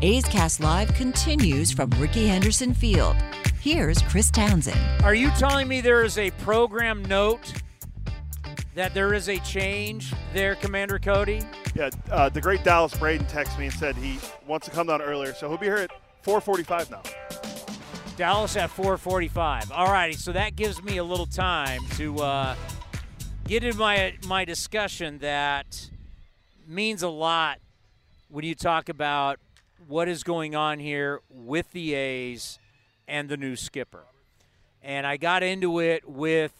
A's 0.00 0.24
Cast 0.26 0.60
Live 0.60 0.94
continues 0.94 1.72
from 1.72 1.90
Rickey 1.98 2.28
Henderson 2.28 2.72
Field. 2.72 3.16
Here's 3.60 4.00
Chris 4.02 4.30
Townsend. 4.30 4.78
Are 5.02 5.14
you 5.14 5.28
telling 5.30 5.66
me 5.66 5.80
there 5.80 6.04
is 6.04 6.18
a 6.18 6.30
program 6.32 7.02
note 7.06 7.52
that 8.76 8.94
there 8.94 9.12
is 9.12 9.28
a 9.28 9.38
change 9.38 10.14
there, 10.32 10.54
Commander 10.54 11.00
Cody? 11.00 11.42
Yeah, 11.74 11.90
uh, 12.12 12.28
the 12.28 12.40
great 12.40 12.62
Dallas 12.62 12.96
Braden 12.96 13.26
texted 13.26 13.58
me 13.58 13.66
and 13.66 13.74
said 13.74 13.96
he 13.96 14.20
wants 14.46 14.68
to 14.68 14.72
come 14.72 14.86
down 14.86 15.02
earlier, 15.02 15.34
so 15.34 15.48
he'll 15.48 15.58
be 15.58 15.66
here 15.66 15.78
at 15.78 15.90
4:45 16.22 16.92
now. 16.92 17.02
Dallas 18.16 18.56
at 18.56 18.70
4:45. 18.70 19.72
All 19.72 19.90
righty, 19.90 20.12
so 20.12 20.30
that 20.30 20.54
gives 20.54 20.80
me 20.80 20.98
a 20.98 21.04
little 21.04 21.26
time 21.26 21.80
to 21.96 22.20
uh, 22.20 22.54
get 23.48 23.64
in 23.64 23.76
my 23.76 24.14
my 24.28 24.44
discussion 24.44 25.18
that 25.18 25.90
means 26.68 27.02
a 27.02 27.08
lot 27.08 27.58
when 28.28 28.44
you 28.44 28.54
talk 28.54 28.88
about 28.88 29.40
what 29.86 30.08
is 30.08 30.22
going 30.22 30.54
on 30.54 30.78
here 30.78 31.20
with 31.30 31.72
the 31.72 31.94
A's 31.94 32.58
and 33.06 33.28
the 33.28 33.36
new 33.36 33.56
skipper. 33.56 34.04
And 34.82 35.06
I 35.06 35.16
got 35.16 35.42
into 35.42 35.80
it 35.80 36.08
with 36.08 36.52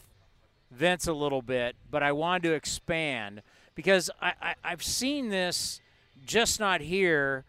Vince 0.70 1.06
a 1.06 1.12
little 1.12 1.42
bit, 1.42 1.76
but 1.90 2.02
I 2.02 2.12
wanted 2.12 2.42
to 2.44 2.54
expand 2.54 3.42
because 3.74 4.10
I, 4.20 4.32
I, 4.40 4.54
I've 4.64 4.82
seen 4.82 5.28
this 5.28 5.80
just 6.24 6.60
not 6.60 6.80
here, 6.80 7.44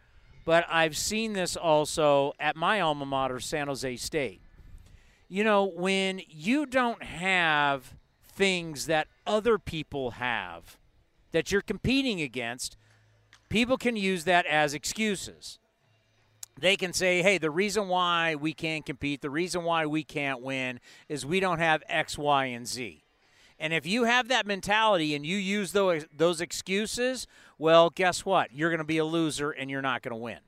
but 0.45 0.65
I've 0.69 0.97
seen 0.97 1.33
this 1.33 1.55
also 1.55 2.33
at 2.39 2.55
my 2.55 2.79
alma 2.79 3.05
mater, 3.05 3.39
San 3.39 3.67
Jose 3.67 3.97
State. 3.97 4.41
You 5.27 5.43
know, 5.43 5.65
when 5.65 6.21
you 6.27 6.65
don't 6.65 7.03
have 7.03 7.93
things 8.23 8.85
that 8.85 9.07
other 9.27 9.57
people 9.57 10.11
have 10.11 10.77
that 11.31 11.51
you're 11.51 11.61
competing 11.61 12.21
against, 12.21 12.77
people 13.49 13.77
can 13.77 13.95
use 13.95 14.23
that 14.25 14.45
as 14.45 14.73
excuses. 14.73 15.59
they 16.59 16.75
can 16.75 16.91
say, 16.91 17.21
hey, 17.21 17.37
the 17.37 17.49
reason 17.49 17.87
why 17.87 18.35
we 18.35 18.53
can't 18.53 18.85
compete, 18.85 19.21
the 19.21 19.29
reason 19.29 19.63
why 19.63 19.85
we 19.85 20.03
can't 20.03 20.41
win 20.41 20.79
is 21.07 21.25
we 21.25 21.39
don't 21.39 21.59
have 21.59 21.81
X, 21.87 22.17
Y, 22.17 22.45
and 22.45 22.67
Z. 22.67 23.03
And 23.59 23.73
if 23.73 23.85
you 23.85 24.05
have 24.05 24.27
that 24.29 24.45
mentality 24.45 25.15
and 25.15 25.25
you 25.25 25.37
use 25.37 25.71
those, 25.71 26.05
those 26.15 26.41
excuses, 26.41 27.27
well, 27.57 27.89
guess 27.89 28.25
what? 28.25 28.53
You're 28.53 28.69
going 28.69 28.79
to 28.79 28.85
be 28.85 28.97
a 28.97 29.05
loser 29.05 29.51
and 29.51 29.69
you're 29.69 29.81
not 29.81 30.01
going 30.01 30.13
to 30.13 30.21
win. 30.21 30.39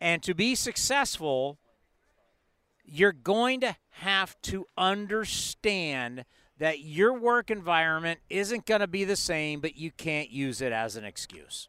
And 0.00 0.22
to 0.22 0.34
be 0.34 0.54
successful, 0.54 1.58
you're 2.84 3.12
going 3.12 3.60
to 3.60 3.76
have 3.90 4.40
to 4.42 4.66
understand 4.76 6.24
that 6.58 6.80
your 6.80 7.18
work 7.18 7.50
environment 7.50 8.20
isn't 8.30 8.66
going 8.66 8.80
to 8.80 8.86
be 8.86 9.04
the 9.04 9.16
same, 9.16 9.60
but 9.60 9.76
you 9.76 9.90
can't 9.90 10.30
use 10.30 10.60
it 10.60 10.72
as 10.72 10.96
an 10.96 11.04
excuse. 11.04 11.68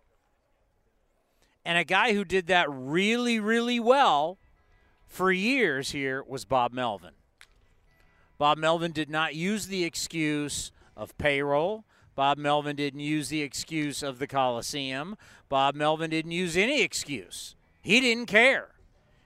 And 1.66 1.78
a 1.78 1.84
guy 1.84 2.14
who 2.14 2.26
did 2.26 2.48
that 2.48 2.68
really, 2.70 3.40
really 3.40 3.80
well 3.80 4.38
for 5.08 5.32
years 5.32 5.92
here 5.92 6.24
was 6.24 6.46
Bob 6.46 6.74
Melvin. 6.74 7.14
Bob 8.38 8.58
Melvin 8.58 8.92
did 8.92 9.10
not 9.10 9.36
use 9.36 9.68
the 9.68 9.84
excuse 9.84 10.72
of 10.98 11.18
payroll. 11.18 11.86
Bob 12.16 12.38
Melvin 12.38 12.76
didn't 12.76 13.00
use 13.00 13.30
the 13.30 13.42
excuse 13.42 14.04
of 14.04 14.20
the 14.20 14.28
Coliseum. 14.28 15.16
Bob 15.50 15.76
Melvin 15.76 16.10
didn't 16.10 16.32
use 16.32 16.58
any 16.58 16.82
excuse. 16.82 17.56
He 17.82 18.00
didn't 18.00 18.26
care. 18.26 18.70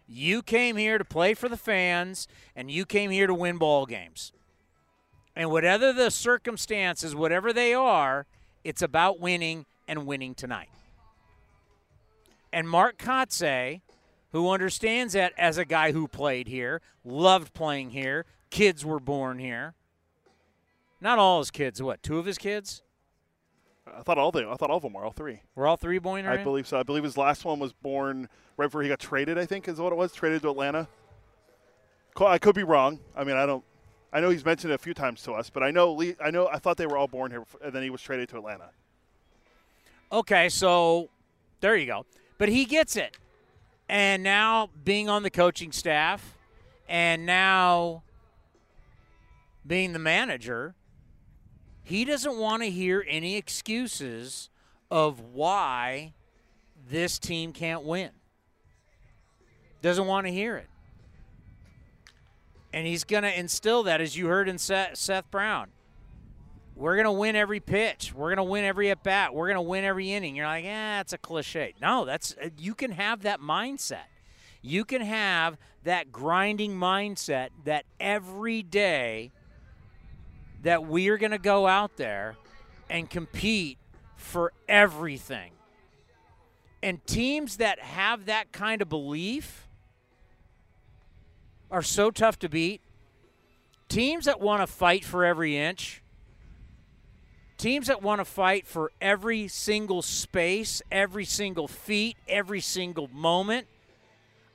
You 0.08 0.42
came 0.42 0.78
here 0.78 0.98
to 0.98 1.06
play 1.06 1.34
for 1.34 1.50
the 1.50 1.58
fans, 1.58 2.28
and 2.56 2.72
you 2.72 2.86
came 2.86 3.12
here 3.12 3.28
to 3.28 3.34
win 3.34 3.58
ball 3.58 3.86
games. 3.86 4.32
And 5.36 5.52
whatever 5.52 5.92
the 5.92 6.10
circumstances, 6.10 7.16
whatever 7.16 7.52
they 7.52 7.74
are, 7.74 8.26
it's 8.64 8.82
about 8.82 9.20
winning 9.20 9.66
and 9.88 10.06
winning 10.06 10.34
tonight. 10.34 10.70
And 12.58 12.68
Mark 12.68 12.98
Kotsay, 12.98 13.82
who 14.32 14.50
understands 14.50 15.14
that 15.14 15.32
as 15.38 15.60
a 15.60 15.64
guy 15.64 15.92
who 15.92 16.08
played 16.08 16.48
here, 16.48 16.82
loved 17.06 17.54
playing 17.54 17.92
here, 17.92 18.26
kids 18.50 18.84
were 18.84 19.00
born 19.00 19.38
here. 19.38 19.76
Not 21.00 21.20
all 21.20 21.38
his 21.38 21.52
kids. 21.52 21.84
What? 21.84 22.02
Two 22.02 22.18
of 22.18 22.26
his 22.26 22.40
kids? 22.40 22.82
I 23.86 24.02
thought 24.02 24.18
all 24.18 24.32
them. 24.32 24.50
I 24.50 24.56
thought 24.56 24.72
all 24.72 24.78
of 24.78 24.82
them 24.82 24.94
were 24.94 25.06
all 25.06 25.12
three. 25.12 25.42
Were 25.54 25.68
all 25.68 25.78
three 25.78 26.00
born 26.00 26.24
here? 26.24 26.32
I 26.32 26.44
believe 26.44 26.66
so. 26.66 26.80
I 26.80 26.82
believe 26.82 27.04
his 27.04 27.16
last 27.16 27.46
one 27.46 27.60
was 27.60 27.74
born 27.74 28.28
right 28.58 28.66
before 28.66 28.82
he 28.82 28.90
got 28.90 28.98
traded. 28.98 29.38
I 29.38 29.46
think 29.46 29.68
is 29.68 29.78
what 29.80 29.94
it 29.94 29.96
was. 29.96 30.12
Traded 30.12 30.42
to 30.42 30.50
Atlanta. 30.50 30.88
I 32.20 32.40
could 32.40 32.56
be 32.56 32.64
wrong. 32.64 33.00
I 33.16 33.24
mean, 33.24 33.36
I 33.36 33.46
don't. 33.46 33.64
I 34.12 34.20
know 34.20 34.32
he's 34.32 34.44
mentioned 34.44 34.72
it 34.72 34.76
a 34.76 34.80
few 34.80 34.96
times 34.96 35.22
to 35.22 35.34
us, 35.34 35.52
but 35.52 35.62
I 35.62 35.70
know. 35.70 36.02
I 36.20 36.32
know. 36.32 36.48
I 36.48 36.58
thought 36.58 36.78
they 36.78 36.88
were 36.88 36.98
all 36.98 37.08
born 37.08 37.30
here, 37.30 37.44
and 37.64 37.72
then 37.72 37.84
he 37.84 37.92
was 37.92 38.02
traded 38.02 38.30
to 38.30 38.38
Atlanta. 38.38 38.72
Okay, 40.12 40.50
so 40.50 41.10
there 41.62 41.76
you 41.76 41.86
go. 41.86 42.04
But 42.38 42.50
he 42.50 42.66
gets 42.66 42.96
it, 42.96 43.18
and 43.90 44.22
now 44.22 44.70
being 44.84 45.10
on 45.10 45.24
the 45.24 45.30
coaching 45.30 45.72
staff, 45.72 46.38
and 46.88 47.26
now 47.26 48.04
being 49.66 49.94
the 49.94 50.00
manager, 50.00 50.76
he 51.84 52.06
doesn't 52.06 52.38
want 52.38 52.64
to 52.64 52.70
hear 52.70 53.04
any 53.08 53.36
excuses 53.36 54.50
of 54.92 55.20
why 55.20 56.14
this 56.90 57.18
team 57.20 57.54
can't 57.54 57.84
win. 57.84 58.12
Doesn't 59.82 60.06
want 60.06 60.28
to 60.28 60.32
hear 60.32 60.58
it. 60.58 60.68
And 62.72 62.86
he's 62.86 63.04
going 63.04 63.24
to 63.24 63.40
instill 63.40 63.84
that, 63.84 64.00
as 64.00 64.16
you 64.16 64.28
heard 64.28 64.48
in 64.48 64.58
Seth 64.58 65.32
Brown. 65.32 65.70
We're 66.78 66.94
going 66.94 67.06
to 67.06 67.12
win 67.12 67.36
every 67.36 67.60
pitch. 67.60 68.14
We're 68.14 68.28
going 68.28 68.38
to 68.38 68.44
win 68.44 68.64
every 68.64 68.92
at 68.92 69.02
bat. 69.02 69.34
We're 69.34 69.48
going 69.48 69.56
to 69.56 69.62
win 69.62 69.84
every 69.84 70.14
inning. 70.14 70.36
You're 70.36 70.46
like, 70.46 70.64
yeah, 70.64 71.00
that's 71.00 71.12
a 71.12 71.18
cliche. 71.18 71.74
No, 71.82 72.06
that's 72.06 72.36
uh, 72.42 72.50
you 72.56 72.76
can 72.76 72.92
have 72.92 73.24
that 73.24 73.40
mindset. 73.40 74.06
You 74.62 74.86
can 74.86 75.02
have 75.02 75.58
that 75.86 76.12
grinding 76.12 76.76
mindset 76.76 77.50
that 77.66 77.86
every 78.00 78.62
day 78.62 79.32
that 80.62 80.86
we 80.86 81.10
are 81.10 81.18
going 81.18 81.32
to 81.32 81.40
go 81.40 81.66
out 81.66 81.98
there 81.98 82.36
and 82.92 83.10
compete 83.10 83.80
for 84.16 84.54
everything. 84.70 85.54
And 86.84 87.04
teams 87.08 87.58
that 87.58 87.80
have 87.80 88.26
that 88.26 88.52
kind 88.52 88.84
of 88.84 88.90
belief 88.90 89.68
are 91.72 91.82
so 91.82 92.12
tough 92.12 92.38
to 92.40 92.50
beat. 92.50 92.82
Teams 93.90 94.26
that 94.26 94.40
want 94.40 94.62
to 94.62 94.68
fight 94.68 95.04
for 95.04 95.26
every 95.26 95.58
inch, 95.58 96.04
teams 97.58 97.88
that 97.88 98.02
want 98.02 98.20
to 98.20 98.26
fight 98.26 98.68
for 98.68 98.92
every 99.02 99.48
single 99.48 100.02
space, 100.02 100.82
every 100.92 101.26
single 101.26 101.68
feet, 101.68 102.18
every 102.28 102.62
single 102.62 103.10
moment. 103.14 103.68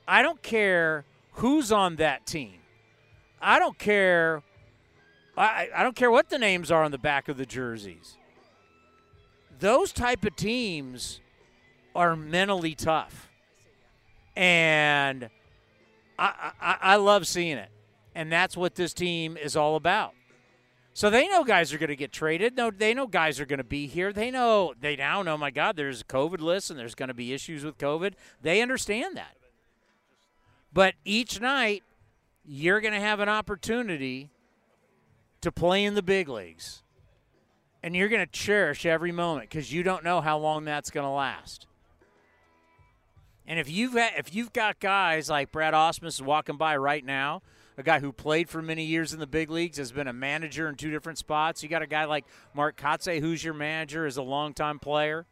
I 0.07 0.21
don't 0.21 0.41
care 0.41 1.05
who's 1.33 1.71
on 1.71 1.97
that 1.97 2.25
team. 2.25 2.59
I 3.41 3.59
don't 3.59 3.77
care 3.77 4.43
I, 5.35 5.69
I 5.75 5.83
don't 5.83 5.95
care 5.95 6.11
what 6.11 6.29
the 6.29 6.37
names 6.37 6.69
are 6.71 6.83
on 6.83 6.91
the 6.91 6.97
back 6.97 7.27
of 7.27 7.37
the 7.37 7.45
jerseys. 7.45 8.17
Those 9.59 9.91
type 9.91 10.25
of 10.25 10.35
teams 10.35 11.21
are 11.95 12.15
mentally 12.15 12.75
tough. 12.75 13.29
And 14.35 15.29
I, 16.19 16.51
I, 16.61 16.77
I 16.81 16.95
love 16.97 17.27
seeing 17.27 17.57
it. 17.57 17.69
And 18.15 18.31
that's 18.31 18.55
what 18.55 18.75
this 18.75 18.93
team 18.93 19.37
is 19.37 19.55
all 19.55 19.75
about. 19.75 20.13
So 20.95 21.09
they 21.09 21.27
know 21.27 21.43
guys 21.43 21.73
are 21.73 21.79
going 21.79 21.89
to 21.89 21.95
get 21.95 22.11
traded. 22.11 22.55
No, 22.55 22.69
they 22.69 22.93
know 22.93 23.07
guys 23.07 23.39
are 23.39 23.47
going 23.47 23.57
to 23.57 23.63
be 23.63 23.87
here. 23.87 24.13
They 24.13 24.29
know 24.29 24.73
they 24.79 24.95
now 24.95 25.23
know. 25.23 25.37
My 25.37 25.49
God, 25.49 25.75
there's 25.75 26.01
a 26.01 26.05
COVID 26.05 26.39
list 26.39 26.69
and 26.69 26.79
there's 26.79 26.93
going 26.93 27.07
to 27.07 27.15
be 27.15 27.33
issues 27.33 27.65
with 27.65 27.79
COVID. 27.79 28.13
They 28.41 28.61
understand 28.61 29.17
that. 29.17 29.35
But 30.71 30.93
each 31.03 31.41
night, 31.41 31.83
you're 32.45 32.79
going 32.79 32.93
to 32.93 32.99
have 32.99 33.19
an 33.19 33.29
opportunity 33.29 34.29
to 35.41 35.51
play 35.51 35.83
in 35.83 35.95
the 35.95 36.03
big 36.03 36.29
leagues. 36.29 36.83
And 37.81 37.95
you're 37.95 38.07
going 38.07 38.25
to 38.25 38.31
cherish 38.31 38.85
every 38.85 39.11
moment 39.11 39.49
because 39.49 39.73
you 39.73 39.83
don't 39.83 40.03
know 40.03 40.21
how 40.21 40.37
long 40.37 40.63
that's 40.63 40.89
going 40.89 41.05
to 41.05 41.09
last. 41.09 41.67
And 43.45 43.59
if 43.59 43.69
you've 43.69 43.93
got, 43.93 44.13
if 44.17 44.33
you've 44.33 44.53
got 44.53 44.79
guys 44.79 45.29
like 45.29 45.51
Brad 45.51 45.73
Ausmus 45.73 46.21
walking 46.21 46.55
by 46.55 46.77
right 46.77 47.03
now, 47.03 47.41
a 47.77 47.83
guy 47.83 47.99
who 47.99 48.11
played 48.11 48.49
for 48.49 48.61
many 48.61 48.83
years 48.83 49.13
in 49.13 49.19
the 49.19 49.27
big 49.27 49.49
leagues, 49.49 49.77
has 49.77 49.91
been 49.91 50.07
a 50.07 50.13
manager 50.13 50.69
in 50.69 50.75
two 50.75 50.91
different 50.91 51.17
spots. 51.17 51.63
You 51.63 51.69
got 51.69 51.81
a 51.81 51.87
guy 51.87 52.05
like 52.05 52.25
Mark 52.53 52.77
Kotsay, 52.77 53.19
who's 53.19 53.43
your 53.43 53.53
manager, 53.53 54.05
is 54.05 54.17
a 54.17 54.23
longtime 54.23 54.79
player. 54.79 55.25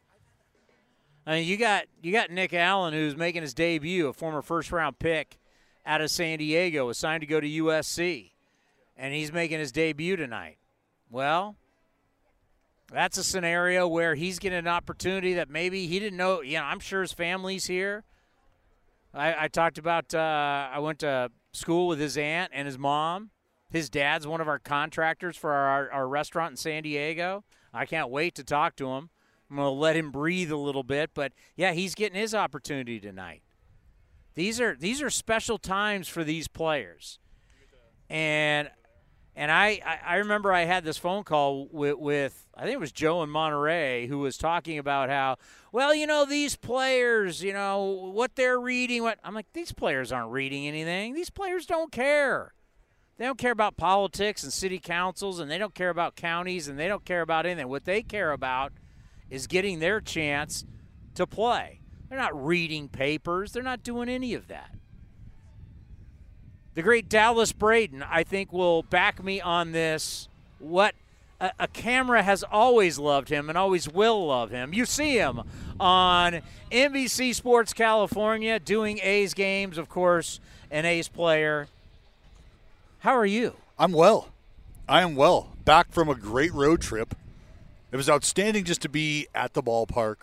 I 1.26 1.36
mean, 1.36 1.48
you 1.48 1.56
got 1.56 1.84
you 2.02 2.12
got 2.12 2.30
Nick 2.30 2.52
Allen, 2.52 2.92
who's 2.94 3.16
making 3.16 3.42
his 3.42 3.54
debut, 3.54 4.08
a 4.08 4.12
former 4.12 4.42
first 4.42 4.72
round 4.72 4.98
pick 4.98 5.38
out 5.86 6.00
of 6.00 6.10
San 6.10 6.38
Diego, 6.38 6.88
assigned 6.88 7.20
to 7.20 7.26
go 7.26 7.40
to 7.40 7.46
USC 7.46 8.32
and 8.96 9.12
he's 9.12 9.32
making 9.32 9.58
his 9.58 9.72
debut 9.72 10.16
tonight. 10.16 10.58
Well, 11.10 11.56
that's 12.92 13.18
a 13.18 13.24
scenario 13.24 13.88
where 13.88 14.14
he's 14.14 14.38
getting 14.38 14.58
an 14.58 14.68
opportunity 14.68 15.34
that 15.34 15.50
maybe 15.50 15.86
he 15.86 15.98
didn't 15.98 16.16
know. 16.16 16.40
You 16.40 16.58
know, 16.58 16.64
I'm 16.64 16.80
sure 16.80 17.02
his 17.02 17.12
family's 17.12 17.66
here. 17.66 18.04
I, 19.12 19.44
I 19.44 19.48
talked 19.48 19.78
about. 19.78 20.14
Uh, 20.14 20.68
I 20.72 20.78
went 20.78 21.00
to 21.00 21.30
school 21.52 21.86
with 21.86 22.00
his 22.00 22.16
aunt 22.16 22.50
and 22.54 22.66
his 22.66 22.78
mom. 22.78 23.30
His 23.70 23.88
dad's 23.88 24.26
one 24.26 24.40
of 24.40 24.48
our 24.48 24.58
contractors 24.58 25.36
for 25.36 25.52
our, 25.52 25.90
our 25.90 26.08
restaurant 26.08 26.52
in 26.52 26.56
San 26.56 26.82
Diego. 26.82 27.44
I 27.72 27.86
can't 27.86 28.10
wait 28.10 28.34
to 28.34 28.44
talk 28.44 28.76
to 28.76 28.88
him. 28.88 29.08
I'm 29.50 29.56
going 29.56 29.66
to 29.66 29.70
let 29.70 29.96
him 29.96 30.10
breathe 30.10 30.50
a 30.50 30.56
little 30.56 30.82
bit, 30.82 31.10
but 31.14 31.32
yeah, 31.56 31.72
he's 31.72 31.94
getting 31.94 32.18
his 32.18 32.34
opportunity 32.34 32.98
tonight. 33.00 33.42
These 34.34 34.60
are 34.60 34.74
these 34.74 35.02
are 35.02 35.10
special 35.10 35.58
times 35.58 36.08
for 36.08 36.24
these 36.24 36.48
players, 36.48 37.18
and 38.08 38.70
and 39.34 39.50
I, 39.50 39.80
I 40.06 40.16
remember 40.16 40.52
I 40.52 40.64
had 40.64 40.84
this 40.84 40.98
phone 40.98 41.24
call 41.24 41.66
with, 41.70 41.96
with, 41.96 42.46
I 42.54 42.62
think 42.62 42.74
it 42.74 42.80
was 42.80 42.92
Joe 42.92 43.22
in 43.22 43.30
Monterey, 43.30 44.06
who 44.06 44.18
was 44.18 44.36
talking 44.36 44.78
about 44.78 45.08
how, 45.08 45.36
well, 45.72 45.94
you 45.94 46.06
know, 46.06 46.26
these 46.26 46.54
players, 46.54 47.42
you 47.42 47.54
know, 47.54 48.10
what 48.12 48.36
they're 48.36 48.60
reading. 48.60 49.02
What 49.02 49.18
I'm 49.24 49.34
like, 49.34 49.52
these 49.54 49.72
players 49.72 50.12
aren't 50.12 50.32
reading 50.32 50.66
anything. 50.66 51.14
These 51.14 51.30
players 51.30 51.64
don't 51.64 51.90
care. 51.90 52.52
They 53.16 53.24
don't 53.24 53.38
care 53.38 53.52
about 53.52 53.76
politics 53.76 54.42
and 54.42 54.52
city 54.52 54.78
councils, 54.78 55.38
and 55.38 55.50
they 55.50 55.58
don't 55.58 55.74
care 55.74 55.90
about 55.90 56.16
counties, 56.16 56.68
and 56.68 56.78
they 56.78 56.88
don't 56.88 57.04
care 57.04 57.22
about 57.22 57.46
anything. 57.46 57.68
What 57.68 57.84
they 57.84 58.02
care 58.02 58.32
about 58.32 58.72
is 59.30 59.46
getting 59.46 59.78
their 59.78 60.00
chance 60.00 60.64
to 61.14 61.26
play. 61.26 61.80
They're 62.08 62.18
not 62.18 62.44
reading 62.44 62.88
papers. 62.88 63.52
They're 63.52 63.62
not 63.62 63.82
doing 63.82 64.08
any 64.10 64.34
of 64.34 64.48
that. 64.48 64.74
The 66.74 66.82
great 66.82 67.08
Dallas 67.08 67.52
Braden, 67.52 68.02
I 68.02 68.22
think, 68.22 68.52
will 68.52 68.82
back 68.84 69.22
me 69.22 69.40
on 69.40 69.72
this. 69.72 70.28
What 70.58 70.94
a, 71.40 71.52
a, 71.58 71.68
camera 71.68 72.22
has 72.22 72.42
always 72.42 72.98
loved 72.98 73.28
him 73.28 73.48
and 73.48 73.58
always 73.58 73.88
will 73.88 74.26
love 74.26 74.50
him. 74.50 74.72
You 74.72 74.86
see 74.86 75.18
him 75.18 75.42
on 75.78 76.40
NBC 76.70 77.34
Sports 77.34 77.72
California 77.74 78.58
doing 78.58 79.00
A's 79.02 79.34
games, 79.34 79.76
of 79.76 79.88
course, 79.88 80.40
an 80.70 80.86
A's 80.86 81.08
player. 81.08 81.68
How 83.00 83.16
are 83.16 83.26
you? 83.26 83.56
I'm 83.78 83.92
well. 83.92 84.28
I 84.88 85.02
am 85.02 85.14
well. 85.16 85.50
Back 85.64 85.90
from 85.90 86.08
a 86.08 86.14
great 86.14 86.54
road 86.54 86.80
trip. 86.80 87.14
It 87.90 87.96
was 87.96 88.08
outstanding 88.08 88.64
just 88.64 88.80
to 88.82 88.88
be 88.88 89.26
at 89.34 89.52
the 89.52 89.62
ballpark, 89.62 90.16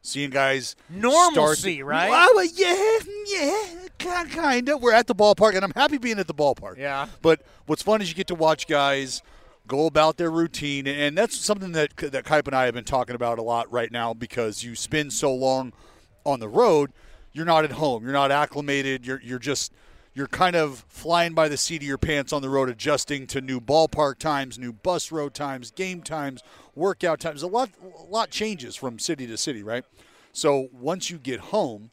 seeing 0.00 0.30
guys 0.30 0.74
normalcy, 0.88 1.76
start, 1.76 1.86
right? 1.86 2.08
Wow, 2.08 2.42
yeah, 2.54 2.98
yeah. 3.26 3.83
Kind 3.98 4.68
of. 4.68 4.82
We're 4.82 4.92
at 4.92 5.06
the 5.06 5.14
ballpark, 5.14 5.54
and 5.54 5.64
I'm 5.64 5.72
happy 5.74 5.98
being 5.98 6.18
at 6.18 6.26
the 6.26 6.34
ballpark. 6.34 6.78
Yeah. 6.78 7.08
But 7.22 7.42
what's 7.66 7.82
fun 7.82 8.02
is 8.02 8.08
you 8.08 8.14
get 8.14 8.26
to 8.28 8.34
watch 8.34 8.66
guys 8.66 9.22
go 9.66 9.86
about 9.86 10.16
their 10.16 10.30
routine, 10.30 10.86
and 10.86 11.16
that's 11.16 11.36
something 11.36 11.72
that 11.72 11.96
that 11.96 12.24
Kuip 12.24 12.46
and 12.46 12.54
I 12.54 12.64
have 12.66 12.74
been 12.74 12.84
talking 12.84 13.14
about 13.14 13.38
a 13.38 13.42
lot 13.42 13.70
right 13.72 13.90
now 13.90 14.12
because 14.12 14.62
you 14.62 14.74
spend 14.74 15.12
so 15.12 15.34
long 15.34 15.72
on 16.24 16.40
the 16.40 16.48
road, 16.48 16.92
you're 17.32 17.46
not 17.46 17.64
at 17.64 17.72
home, 17.72 18.04
you're 18.04 18.12
not 18.12 18.30
acclimated, 18.30 19.06
you're 19.06 19.20
you're 19.22 19.38
just 19.38 19.72
you're 20.14 20.28
kind 20.28 20.54
of 20.54 20.84
flying 20.88 21.34
by 21.34 21.48
the 21.48 21.56
seat 21.56 21.82
of 21.82 21.88
your 21.88 21.98
pants 21.98 22.32
on 22.32 22.40
the 22.40 22.48
road, 22.48 22.68
adjusting 22.68 23.26
to 23.28 23.40
new 23.40 23.60
ballpark 23.60 24.18
times, 24.18 24.58
new 24.58 24.72
bus 24.72 25.10
road 25.10 25.34
times, 25.34 25.70
game 25.72 26.02
times, 26.02 26.42
workout 26.74 27.18
times. 27.18 27.42
A 27.42 27.48
lot, 27.48 27.70
a 27.98 28.04
lot 28.04 28.30
changes 28.30 28.76
from 28.76 28.98
city 28.98 29.26
to 29.26 29.36
city, 29.36 29.62
right? 29.62 29.84
So 30.32 30.68
once 30.72 31.10
you 31.10 31.18
get 31.18 31.40
home, 31.40 31.90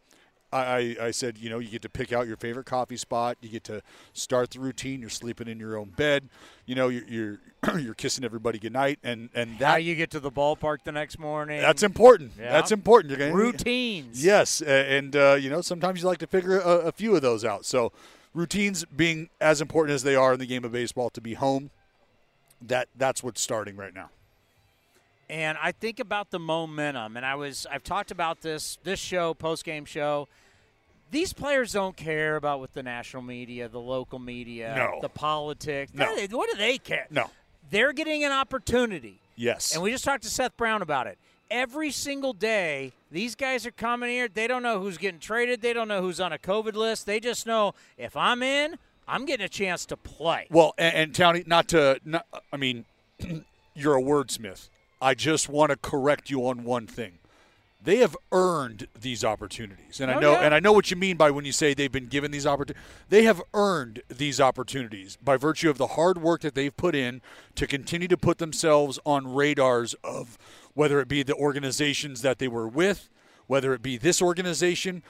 I, 0.53 0.95
I 0.99 1.11
said, 1.11 1.37
you 1.37 1.49
know, 1.49 1.59
you 1.59 1.69
get 1.69 1.81
to 1.83 1.89
pick 1.89 2.11
out 2.11 2.27
your 2.27 2.35
favorite 2.37 2.65
coffee 2.65 2.97
spot. 2.97 3.37
You 3.41 3.49
get 3.49 3.63
to 3.65 3.81
start 4.13 4.51
the 4.51 4.59
routine. 4.59 4.99
You're 4.99 5.09
sleeping 5.09 5.47
in 5.47 5.59
your 5.59 5.77
own 5.77 5.89
bed. 5.89 6.27
You 6.65 6.75
know, 6.75 6.89
you're 6.89 7.07
you're, 7.07 7.39
you're 7.79 7.93
kissing 7.93 8.23
everybody 8.25 8.59
goodnight, 8.59 8.99
and 9.03 9.29
and 9.33 9.57
that 9.59 9.67
How 9.67 9.75
you 9.77 9.95
get 9.95 10.11
to 10.11 10.19
the 10.19 10.31
ballpark 10.31 10.79
the 10.83 10.91
next 10.91 11.19
morning. 11.19 11.61
that's 11.61 11.83
important. 11.83 12.33
Yeah. 12.37 12.51
That's 12.51 12.71
important. 12.71 13.11
You're 13.11 13.19
gonna- 13.29 13.33
Routines. 13.41 14.23
Yes, 14.23 14.61
and 14.61 15.15
uh, 15.15 15.37
you 15.39 15.49
know 15.49 15.61
sometimes 15.61 16.01
you 16.01 16.07
like 16.07 16.17
to 16.19 16.27
figure 16.27 16.59
a, 16.59 16.87
a 16.87 16.91
few 16.91 17.15
of 17.15 17.21
those 17.21 17.45
out. 17.45 17.65
So 17.65 17.91
routines 18.33 18.83
being 18.85 19.29
as 19.39 19.61
important 19.61 19.93
as 19.95 20.03
they 20.03 20.15
are 20.15 20.33
in 20.33 20.39
the 20.39 20.45
game 20.45 20.65
of 20.65 20.71
baseball, 20.71 21.09
to 21.11 21.21
be 21.21 21.33
home, 21.35 21.69
that 22.61 22.87
that's 22.97 23.23
what's 23.23 23.41
starting 23.41 23.75
right 23.77 23.93
now. 23.93 24.09
And 25.31 25.57
I 25.61 25.71
think 25.71 26.01
about 26.01 26.29
the 26.29 26.39
momentum, 26.39 27.15
and 27.15 27.25
I 27.25 27.35
was 27.35 27.65
I've 27.71 27.85
talked 27.85 28.11
about 28.11 28.41
this 28.41 28.77
this 28.83 28.99
show, 28.99 29.33
post 29.33 29.63
game 29.63 29.85
show. 29.85 30.27
These 31.09 31.31
players 31.31 31.71
don't 31.71 31.95
care 31.95 32.35
about 32.35 32.59
what 32.59 32.73
the 32.73 32.83
national 32.83 33.23
media, 33.23 33.69
the 33.69 33.79
local 33.79 34.19
media, 34.19 34.73
No. 34.75 34.99
the 35.01 35.07
politics. 35.09 35.93
No. 35.93 36.13
They- 36.15 36.27
What 36.27 36.49
do 36.51 36.57
they 36.57 36.77
care? 36.77 37.07
No. 37.09 37.29
They're 37.69 37.93
getting 37.93 38.23
an 38.25 38.31
opportunity. 38.33 39.19
Yes. 39.37 39.73
And 39.73 39.81
we 39.81 39.91
just 39.91 40.03
talked 40.03 40.23
to 40.23 40.29
Seth 40.29 40.55
Brown 40.57 40.81
about 40.81 41.07
it. 41.07 41.17
Every 41.49 41.91
single 41.91 42.31
day, 42.33 42.91
these 43.09 43.35
guys 43.35 43.65
are 43.65 43.71
coming 43.71 44.09
here. 44.09 44.27
They 44.27 44.47
don't 44.47 44.63
know 44.63 44.79
who's 44.81 44.97
getting 44.97 45.19
traded. 45.19 45.61
They 45.61 45.73
don't 45.73 45.87
know 45.89 46.01
who's 46.01 46.19
on 46.21 46.31
a 46.33 46.37
COVID 46.37 46.75
list. 46.75 47.05
They 47.05 47.19
just 47.21 47.45
know 47.45 47.73
if 47.97 48.15
I'm 48.15 48.41
in, 48.43 48.77
I'm 49.07 49.25
getting 49.25 49.45
a 49.45 49.49
chance 49.49 49.85
to 49.87 49.97
play. 49.97 50.47
Well, 50.49 50.73
and, 50.77 50.95
and 50.95 51.13
Townie, 51.13 51.45
not 51.47 51.67
to, 51.69 51.99
not, 52.05 52.25
I 52.53 52.57
mean, 52.57 52.85
you're 53.75 53.97
a 53.97 54.01
wordsmith. 54.01 54.69
I 55.01 55.15
just 55.15 55.49
want 55.49 55.71
to 55.71 55.77
correct 55.77 56.29
you 56.29 56.47
on 56.47 56.63
one 56.63 56.87
thing. 56.87 57.13
They 57.83 57.97
have 57.97 58.15
earned 58.31 58.87
these 58.99 59.23
opportunities, 59.25 59.99
and 59.99 60.11
I 60.11 60.15
Oh, 60.15 60.19
know, 60.19 60.31
yeah. 60.33 60.41
and 60.41 60.53
I 60.53 60.59
know 60.59 60.71
what 60.71 60.91
you 60.91 60.97
mean 60.97 61.17
by 61.17 61.31
when 61.31 61.45
you 61.45 61.51
say 61.51 61.73
they've 61.73 61.91
been 61.91 62.05
given 62.05 62.29
these 62.29 62.45
opportunities. 62.45 62.83
They 63.09 63.23
have 63.23 63.41
earned 63.55 64.03
these 64.07 64.39
opportunities 64.39 65.17
by 65.23 65.35
virtue 65.37 65.67
of 65.71 65.79
the 65.79 65.87
hard 65.87 66.21
work 66.21 66.41
that 66.41 66.53
they've 66.53 66.75
put 66.77 66.93
in 66.93 67.23
to 67.55 67.65
continue 67.65 68.07
to 68.09 68.17
put 68.17 68.37
themselves 68.37 68.99
on 69.03 69.33
radars 69.33 69.95
of 70.03 70.37
whether 70.75 70.99
it 71.01 71.07
be 71.07 71.23
the 71.23 71.33
organizations 71.33 72.21
that 72.21 72.37
they 72.37 72.47
were 72.47 72.67
with, 72.67 73.09
whether 73.47 73.73
it 73.73 73.81
be 73.81 73.97
this 73.97 74.21
organization, 74.21 75.01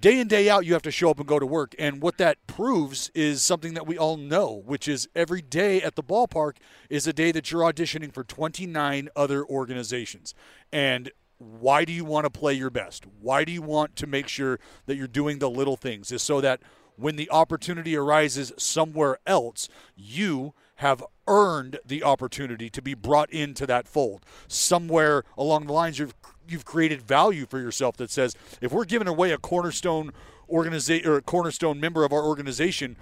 day 0.00 0.20
in 0.20 0.28
day 0.28 0.48
out 0.48 0.64
you 0.64 0.72
have 0.72 0.82
to 0.82 0.90
show 0.90 1.10
up 1.10 1.18
and 1.18 1.26
go 1.26 1.38
to 1.38 1.46
work. 1.46 1.74
And 1.78 2.02
what 2.02 2.18
that 2.18 2.46
proves 2.46 3.10
is 3.14 3.42
something 3.42 3.74
that 3.74 3.86
we 3.86 3.98
all 3.98 4.16
know 4.16 4.62
which 4.64 4.88
is 4.88 5.08
every 5.14 5.42
day 5.42 5.82
at 5.82 5.96
the 5.96 6.02
ballpark 6.02 6.56
is 6.88 7.06
a 7.06 7.12
day 7.12 7.32
that 7.32 7.50
you're 7.50 7.62
auditioning 7.62 8.12
for 8.12 8.24
29 8.24 9.08
other 9.16 9.44
organizations. 9.44 10.34
And 10.72 11.10
why 11.38 11.84
do 11.84 11.92
you 11.92 12.04
want 12.04 12.24
to 12.24 12.30
play 12.30 12.54
your 12.54 12.70
best? 12.70 13.06
Why 13.20 13.44
do 13.44 13.52
you 13.52 13.62
want 13.62 13.96
to 13.96 14.06
make 14.06 14.28
sure 14.28 14.58
that 14.86 14.96
you're 14.96 15.06
doing 15.06 15.38
the 15.38 15.50
little 15.50 15.76
things? 15.76 16.10
Is 16.10 16.22
so 16.22 16.40
that 16.40 16.60
when 16.96 17.16
the 17.16 17.30
opportunity 17.30 17.96
arises 17.96 18.52
somewhere 18.58 19.18
else 19.26 19.68
you 19.96 20.52
have 20.76 21.02
earned 21.26 21.78
the 21.84 22.02
opportunity 22.02 22.70
to 22.70 22.80
be 22.80 22.94
brought 22.94 23.30
into 23.30 23.66
that 23.66 23.88
fold. 23.88 24.24
Somewhere 24.46 25.24
along 25.36 25.66
the 25.66 25.72
lines 25.72 25.98
you've 25.98 26.14
you've 26.50 26.64
created 26.64 27.02
value 27.02 27.46
for 27.46 27.58
yourself 27.58 27.96
that 27.96 28.10
says 28.10 28.34
if 28.60 28.72
we're 28.72 28.84
giving 28.84 29.08
away 29.08 29.32
a 29.32 29.38
cornerstone 29.38 30.12
organization 30.48 31.08
or 31.08 31.16
a 31.16 31.22
cornerstone 31.22 31.78
member 31.78 32.04
of 32.04 32.12
our 32.12 32.22
organization 32.22 32.96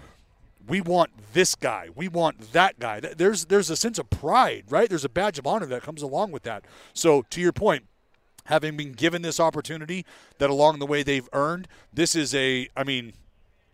we 0.66 0.80
want 0.80 1.10
this 1.32 1.54
guy 1.54 1.88
we 1.94 2.08
want 2.08 2.52
that 2.52 2.78
guy 2.78 3.00
there's 3.00 3.46
there's 3.46 3.70
a 3.70 3.76
sense 3.76 3.98
of 3.98 4.08
pride 4.10 4.64
right 4.68 4.88
there's 4.88 5.04
a 5.04 5.08
badge 5.08 5.38
of 5.38 5.46
honor 5.46 5.66
that 5.66 5.82
comes 5.82 6.02
along 6.02 6.32
with 6.32 6.42
that 6.42 6.64
so 6.92 7.22
to 7.30 7.40
your 7.40 7.52
point 7.52 7.84
having 8.46 8.76
been 8.76 8.92
given 8.92 9.22
this 9.22 9.38
opportunity 9.40 10.04
that 10.38 10.50
along 10.50 10.78
the 10.78 10.86
way 10.86 11.02
they've 11.02 11.28
earned 11.32 11.68
this 11.92 12.16
is 12.16 12.34
a 12.34 12.68
i 12.76 12.82
mean 12.82 13.12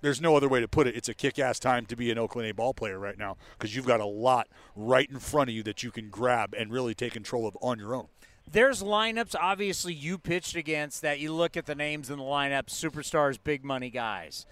there's 0.02 0.20
no 0.20 0.36
other 0.36 0.48
way 0.48 0.60
to 0.60 0.68
put 0.68 0.86
it. 0.86 0.96
It's 0.96 1.08
a 1.08 1.14
kick-ass 1.14 1.58
time 1.58 1.86
to 1.86 1.96
be 1.96 2.10
an 2.10 2.18
Oakland 2.18 2.48
A 2.48 2.52
ball 2.52 2.74
player 2.74 2.98
right 2.98 3.16
now 3.16 3.36
because 3.56 3.74
you've 3.74 3.86
got 3.86 4.00
a 4.00 4.04
lot 4.04 4.48
right 4.76 5.08
in 5.08 5.18
front 5.18 5.48
of 5.48 5.56
you 5.56 5.62
that 5.62 5.82
you 5.82 5.90
can 5.90 6.10
grab 6.10 6.54
and 6.58 6.70
really 6.70 6.94
take 6.94 7.12
control 7.12 7.46
of 7.46 7.56
on 7.62 7.78
your 7.78 7.94
own. 7.94 8.08
There's 8.52 8.82
lineups, 8.82 9.34
obviously, 9.34 9.94
you 9.94 10.18
pitched 10.18 10.56
against 10.56 11.00
that 11.00 11.18
you 11.18 11.32
look 11.32 11.56
at 11.56 11.64
the 11.64 11.74
names 11.74 12.10
in 12.10 12.18
the 12.18 12.24
lineup, 12.24 12.66
superstars, 12.66 13.38
big 13.42 13.64
money 13.64 13.88
guys. 13.88 14.44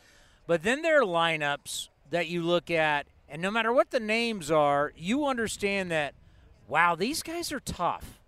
But 0.46 0.62
then 0.62 0.80
there 0.80 1.03
are 1.03 1.05
lineups 1.05 1.88
that 2.09 2.26
you 2.26 2.42
look 2.42 2.70
at, 2.70 3.07
and 3.28 3.42
no 3.42 3.51
matter 3.51 3.74
what 3.74 3.90
the 3.90 4.01
names 4.01 4.51
are, 4.51 4.94
you 4.96 5.26
understand 5.26 5.90
that, 5.90 6.14
wow, 6.66 6.94
these 6.94 7.22
guys 7.22 7.53
are 7.53 7.61
tough. 7.61 8.20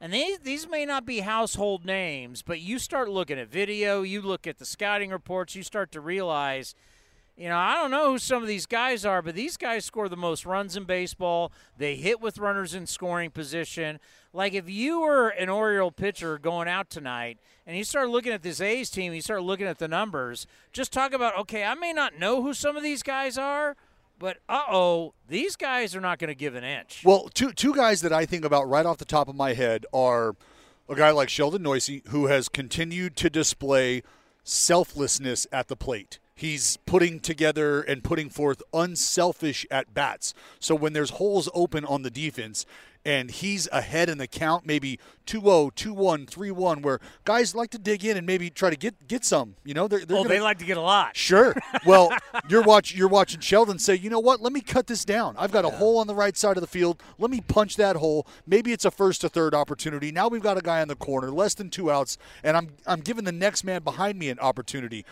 And 0.00 0.12
they, 0.12 0.36
these 0.40 0.68
may 0.68 0.86
not 0.86 1.04
be 1.04 1.18
household 1.18 1.84
names, 1.84 2.42
but 2.42 2.60
you 2.60 2.78
start 2.78 3.10
looking 3.10 3.40
at 3.40 3.48
video, 3.48 4.02
you 4.02 4.22
look 4.22 4.46
at 4.46 4.58
the 4.58 4.64
scouting 4.64 5.10
reports, 5.10 5.56
you 5.56 5.64
start 5.64 5.90
to 5.92 6.00
realize, 6.00 6.76
you 7.42 7.48
know, 7.48 7.58
I 7.58 7.74
don't 7.74 7.90
know 7.90 8.12
who 8.12 8.18
some 8.18 8.40
of 8.40 8.46
these 8.46 8.66
guys 8.66 9.04
are, 9.04 9.20
but 9.20 9.34
these 9.34 9.56
guys 9.56 9.84
score 9.84 10.08
the 10.08 10.16
most 10.16 10.46
runs 10.46 10.76
in 10.76 10.84
baseball. 10.84 11.50
They 11.76 11.96
hit 11.96 12.20
with 12.20 12.38
runners 12.38 12.72
in 12.72 12.86
scoring 12.86 13.32
position. 13.32 13.98
Like 14.32 14.54
if 14.54 14.70
you 14.70 15.00
were 15.00 15.30
an 15.30 15.48
Oriole 15.48 15.90
pitcher 15.90 16.38
going 16.38 16.68
out 16.68 16.88
tonight 16.88 17.40
and 17.66 17.76
you 17.76 17.82
start 17.82 18.10
looking 18.10 18.30
at 18.30 18.44
this 18.44 18.60
A's 18.60 18.90
team, 18.90 19.12
you 19.12 19.20
start 19.20 19.42
looking 19.42 19.66
at 19.66 19.78
the 19.78 19.88
numbers, 19.88 20.46
just 20.70 20.92
talk 20.92 21.12
about, 21.12 21.36
okay, 21.36 21.64
I 21.64 21.74
may 21.74 21.92
not 21.92 22.16
know 22.16 22.44
who 22.44 22.54
some 22.54 22.76
of 22.76 22.84
these 22.84 23.02
guys 23.02 23.36
are, 23.36 23.74
but 24.20 24.36
uh 24.48 24.62
oh, 24.70 25.12
these 25.26 25.56
guys 25.56 25.96
are 25.96 26.00
not 26.00 26.20
going 26.20 26.28
to 26.28 26.36
give 26.36 26.54
an 26.54 26.62
inch. 26.62 27.02
Well, 27.04 27.28
two 27.34 27.50
two 27.50 27.74
guys 27.74 28.02
that 28.02 28.12
I 28.12 28.24
think 28.24 28.44
about 28.44 28.68
right 28.68 28.86
off 28.86 28.98
the 28.98 29.04
top 29.04 29.28
of 29.28 29.34
my 29.34 29.54
head 29.54 29.84
are 29.92 30.36
a 30.88 30.94
guy 30.94 31.10
like 31.10 31.28
Sheldon 31.28 31.64
Neuse, 31.64 32.02
who 32.10 32.26
has 32.26 32.48
continued 32.48 33.16
to 33.16 33.28
display 33.28 34.04
selflessness 34.44 35.48
at 35.50 35.66
the 35.66 35.74
plate. 35.74 36.20
He's 36.34 36.76
putting 36.86 37.20
together 37.20 37.82
and 37.82 38.02
putting 38.02 38.30
forth 38.30 38.62
unselfish 38.72 39.66
at 39.70 39.94
bats. 39.94 40.34
So 40.58 40.74
when 40.74 40.92
there's 40.92 41.10
holes 41.10 41.48
open 41.54 41.84
on 41.84 42.02
the 42.02 42.10
defense 42.10 42.66
and 43.04 43.30
he's 43.30 43.68
ahead 43.72 44.08
in 44.08 44.18
the 44.18 44.26
count, 44.26 44.64
maybe 44.64 44.98
2-0, 45.26 45.72
2-1, 45.74 46.26
3-1, 46.26 46.82
where 46.82 47.00
guys 47.24 47.54
like 47.54 47.70
to 47.70 47.78
dig 47.78 48.04
in 48.04 48.16
and 48.16 48.26
maybe 48.26 48.50
try 48.50 48.70
to 48.70 48.76
get 48.76 49.08
get 49.08 49.24
some. 49.24 49.56
You 49.64 49.74
know, 49.74 49.88
they're, 49.88 50.04
they're 50.04 50.16
oh, 50.16 50.22
gonna, 50.22 50.34
they 50.34 50.40
like 50.40 50.58
to 50.58 50.64
get 50.64 50.76
a 50.76 50.82
lot. 50.82 51.16
Sure. 51.16 51.54
Well, 51.84 52.12
you're 52.48 52.62
watch 52.62 52.94
you're 52.94 53.08
watching 53.08 53.40
Sheldon 53.40 53.78
say, 53.78 53.96
you 53.96 54.08
know 54.08 54.20
what? 54.20 54.40
Let 54.40 54.52
me 54.52 54.60
cut 54.60 54.86
this 54.86 55.04
down. 55.04 55.34
I've 55.36 55.50
got 55.50 55.64
a 55.64 55.70
hole 55.70 55.98
on 55.98 56.06
the 56.06 56.14
right 56.14 56.36
side 56.36 56.56
of 56.56 56.60
the 56.60 56.68
field. 56.68 57.02
Let 57.18 57.30
me 57.30 57.40
punch 57.40 57.76
that 57.76 57.96
hole. 57.96 58.26
Maybe 58.46 58.72
it's 58.72 58.84
a 58.84 58.90
first 58.90 59.22
to 59.22 59.28
third 59.28 59.52
opportunity. 59.52 60.12
Now 60.12 60.28
we've 60.28 60.42
got 60.42 60.56
a 60.56 60.60
guy 60.60 60.80
in 60.80 60.86
the 60.86 60.94
corner, 60.94 61.30
less 61.32 61.54
than 61.54 61.70
two 61.70 61.90
outs, 61.90 62.18
and 62.44 62.56
I'm 62.56 62.68
I'm 62.86 63.00
giving 63.00 63.24
the 63.24 63.32
next 63.32 63.64
man 63.64 63.82
behind 63.82 64.16
me 64.16 64.28
an 64.28 64.38
opportunity 64.38 65.04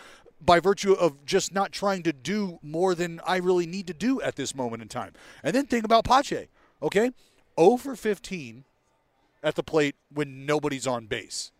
by 0.43 0.59
virtue 0.59 0.93
of 0.93 1.25
just 1.25 1.53
not 1.53 1.71
trying 1.71 2.03
to 2.03 2.13
do 2.13 2.59
more 2.61 2.95
than 2.95 3.21
I 3.25 3.37
really 3.37 3.67
need 3.67 3.87
to 3.87 3.93
do 3.93 4.21
at 4.21 4.35
this 4.35 4.55
moment 4.55 4.81
in 4.81 4.87
time. 4.87 5.13
And 5.43 5.55
then 5.55 5.65
think 5.65 5.85
about 5.85 6.03
Pache. 6.03 6.47
Okay, 6.81 7.11
0 7.59 7.77
for 7.77 7.95
15 7.95 8.63
at 9.43 9.55
the 9.55 9.63
plate 9.63 9.95
when 10.11 10.45
nobody's 10.45 10.87
on 10.87 11.05
base. 11.05 11.51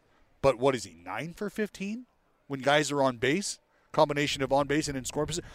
But 0.42 0.58
what 0.58 0.76
is 0.76 0.84
he? 0.84 0.96
Nine 1.04 1.34
for 1.34 1.50
15 1.50 2.06
when 2.48 2.62
guys 2.62 2.92
are 2.92 3.04
on 3.04 3.18
base. 3.18 3.60
Combination 3.92 4.42
of 4.42 4.54
on 4.54 4.68
base 4.68 4.88
and 4.88 4.98
in 4.98 5.06
scoring 5.06 5.28
position. 5.28 5.50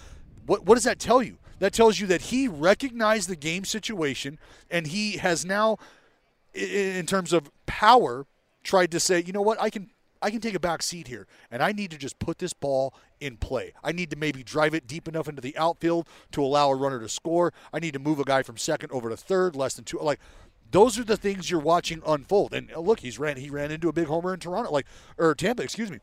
What 0.44 0.64
what 0.64 0.74
does 0.74 0.84
that 0.84 0.98
tell 0.98 1.22
you? 1.22 1.38
That 1.58 1.72
tells 1.72 1.98
you 1.98 2.06
that 2.08 2.22
he 2.22 2.48
recognized 2.48 3.28
the 3.28 3.36
game 3.36 3.64
situation 3.64 4.38
and 4.70 4.86
he 4.86 5.16
has 5.16 5.44
now, 5.44 5.78
in 6.52 7.06
terms 7.06 7.32
of 7.32 7.50
power, 7.64 8.26
tried 8.62 8.90
to 8.90 9.00
say, 9.00 9.22
you 9.22 9.32
know 9.32 9.40
what, 9.40 9.60
I 9.60 9.70
can 9.70 9.90
I 10.22 10.30
can 10.30 10.40
take 10.40 10.54
a 10.54 10.60
back 10.60 10.82
seat 10.82 11.08
here, 11.08 11.26
and 11.50 11.62
I 11.62 11.72
need 11.72 11.90
to 11.90 11.98
just 11.98 12.18
put 12.18 12.38
this 12.38 12.52
ball 12.52 12.94
in 13.20 13.36
play. 13.36 13.72
I 13.82 13.92
need 13.92 14.10
to 14.10 14.16
maybe 14.16 14.42
drive 14.42 14.74
it 14.74 14.86
deep 14.86 15.08
enough 15.08 15.28
into 15.28 15.42
the 15.42 15.56
outfield 15.56 16.08
to 16.32 16.42
allow 16.42 16.70
a 16.70 16.74
runner 16.74 17.00
to 17.00 17.08
score. 17.08 17.52
I 17.72 17.78
need 17.78 17.92
to 17.94 17.98
move 17.98 18.18
a 18.18 18.24
guy 18.24 18.42
from 18.42 18.56
second 18.56 18.92
over 18.92 19.08
to 19.08 19.16
third, 19.16 19.56
less 19.56 19.74
than 19.74 19.84
two. 19.84 19.98
Like 19.98 20.20
those 20.70 20.98
are 20.98 21.04
the 21.04 21.16
things 21.16 21.50
you're 21.50 21.60
watching 21.60 22.02
unfold. 22.06 22.52
And 22.52 22.72
uh, 22.72 22.80
look, 22.80 23.00
he's 23.00 23.18
ran 23.18 23.36
he 23.36 23.50
ran 23.50 23.70
into 23.70 23.88
a 23.88 23.92
big 23.92 24.06
homer 24.06 24.34
in 24.34 24.40
Toronto, 24.40 24.70
like 24.70 24.86
or 25.18 25.34
Tampa, 25.34 25.62
excuse 25.62 25.90
me. 25.90 25.98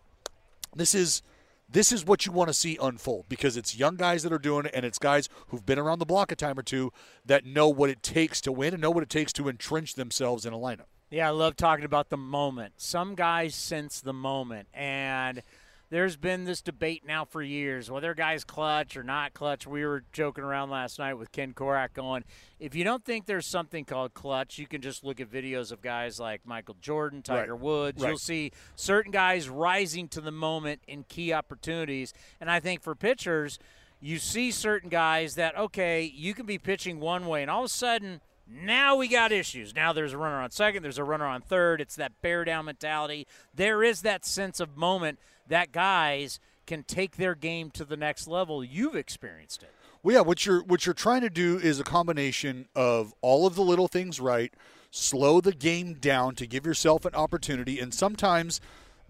This 0.76 0.96
is 0.96 1.22
this 1.70 1.92
is 1.92 2.06
what 2.06 2.26
you 2.26 2.32
want 2.32 2.50
to 2.50 2.54
see 2.54 2.78
unfold 2.82 3.26
because 3.30 3.58
it's 3.58 3.76
young 3.76 3.96
guys 3.96 4.24
that 4.24 4.34
are 4.34 4.40
doing 4.40 4.66
it 4.66 4.72
and 4.76 4.86
it's 4.86 5.00
guys 5.00 5.28
who've 5.48 5.66
been 5.66 5.80
around 5.80 6.00
the 6.00 6.06
block 6.06 6.32
a 6.32 6.36
time 6.36 6.60
or 6.60 6.64
two 6.64 6.92
that 7.26 7.46
know 7.46 7.68
what 7.68 7.90
it 7.90 8.04
takes 8.04 8.42
to 8.42 8.52
win 8.52 8.74
and 8.74 8.82
know 8.82 8.92
what 8.92 9.04
it 9.04 9.10
takes 9.10 9.34
to 9.34 9.50
entrench 9.50 9.96
themselves 9.96 10.46
in 10.46 10.54
a 10.54 10.58
lineup. 10.58 10.86
Yeah, 11.14 11.28
I 11.28 11.30
love 11.30 11.56
talking 11.56 11.86
about 11.86 12.10
the 12.10 12.18
moment. 12.18 12.74
Some 12.78 13.14
guys 13.14 13.54
sense 13.54 14.02
the 14.02 14.14
moment, 14.14 14.68
and 14.74 15.44
there's 15.92 16.18
been 16.18 16.46
this 16.46 16.60
debate 16.60 17.04
now 17.06 17.24
for 17.24 17.44
years 17.44 17.92
whether 17.92 18.16
guy's 18.16 18.44
clutch 18.44 18.98
or 18.98 19.04
not 19.04 19.36
clutch. 19.36 19.68
We 19.68 19.86
were 19.86 20.06
joking 20.12 20.44
around 20.44 20.72
last 20.72 20.98
night 20.98 21.14
with 21.14 21.32
Ken 21.32 21.54
Korach 21.54 21.94
going, 21.94 22.24
if 22.60 22.74
you 22.74 22.84
don't 22.84 23.06
think 23.06 23.28
there's 23.28 23.46
something 23.46 23.86
called 23.86 24.16
clutch, 24.16 24.58
you 24.58 24.66
can 24.66 24.82
just 24.82 25.04
look 25.04 25.22
at 25.22 25.30
videos 25.30 25.72
of 25.72 25.84
guys 25.84 26.20
like 26.20 26.42
Michael 26.48 26.78
Jordan, 26.82 27.22
Tiger 27.22 27.54
Right. 27.54 27.62
Woods. 27.62 28.02
Right. 28.02 28.10
You'll 28.10 28.18
see 28.18 28.52
certain 28.76 29.12
guys 29.12 29.48
rising 29.48 30.08
to 30.08 30.22
the 30.22 30.32
moment 30.32 30.82
in 30.88 31.04
key 31.04 31.32
opportunities. 31.32 32.12
And 32.42 32.50
I 32.50 32.60
think 32.60 32.82
for 32.82 32.96
pitchers, 32.96 33.60
you 34.02 34.18
see 34.18 34.50
certain 34.50 34.90
guys 34.90 35.36
that, 35.36 35.56
okay, 35.56 36.02
you 36.02 36.34
can 36.34 36.48
be 36.48 36.58
pitching 36.58 37.00
one 37.00 37.28
way, 37.28 37.44
and 37.44 37.52
all 37.52 37.60
of 37.60 37.66
a 37.66 37.70
sudden, 37.70 38.20
now 38.48 38.96
we 38.96 39.08
got 39.08 39.32
issues. 39.32 39.76
Now 39.76 39.94
there's 39.94 40.14
a 40.14 40.18
runner 40.18 40.42
on 40.42 40.52
second, 40.52 40.84
there's 40.84 40.98
a 40.98 41.04
runner 41.04 41.26
on 41.26 41.42
third. 41.42 41.82
It's 41.82 41.96
that 41.96 42.22
bear 42.22 42.46
down 42.46 42.66
mentality. 42.66 43.28
There 43.54 43.84
is 43.84 44.02
that 44.02 44.26
sense 44.26 44.60
of 44.60 44.78
moment 44.78 45.20
that 45.48 45.72
guys 45.72 46.40
can 46.66 46.84
take 46.84 47.18
their 47.18 47.36
game 47.36 47.72
to 47.72 47.86
the 47.86 47.98
next 47.98 48.28
level. 48.28 48.64
You've 48.64 48.96
experienced 48.96 49.64
it. 49.64 49.74
Well, 50.02 50.16
yeah, 50.16 50.22
what 50.22 50.46
you're 50.46 50.64
what 50.64 50.86
you're 50.86 50.94
trying 50.94 51.22
to 51.22 51.30
do 51.30 51.58
is 51.58 51.80
a 51.80 51.84
combination 51.84 52.68
of 52.76 53.14
all 53.22 53.48
of 53.48 53.56
the 53.56 53.62
little 53.62 53.88
things 53.88 54.20
right, 54.20 54.54
slow 54.92 55.40
the 55.40 55.54
game 55.54 55.94
down 55.94 56.36
to 56.36 56.46
give 56.46 56.66
yourself 56.66 57.06
an 57.06 57.16
opportunity, 57.16 57.80
and 57.80 57.94
sometimes 57.94 58.60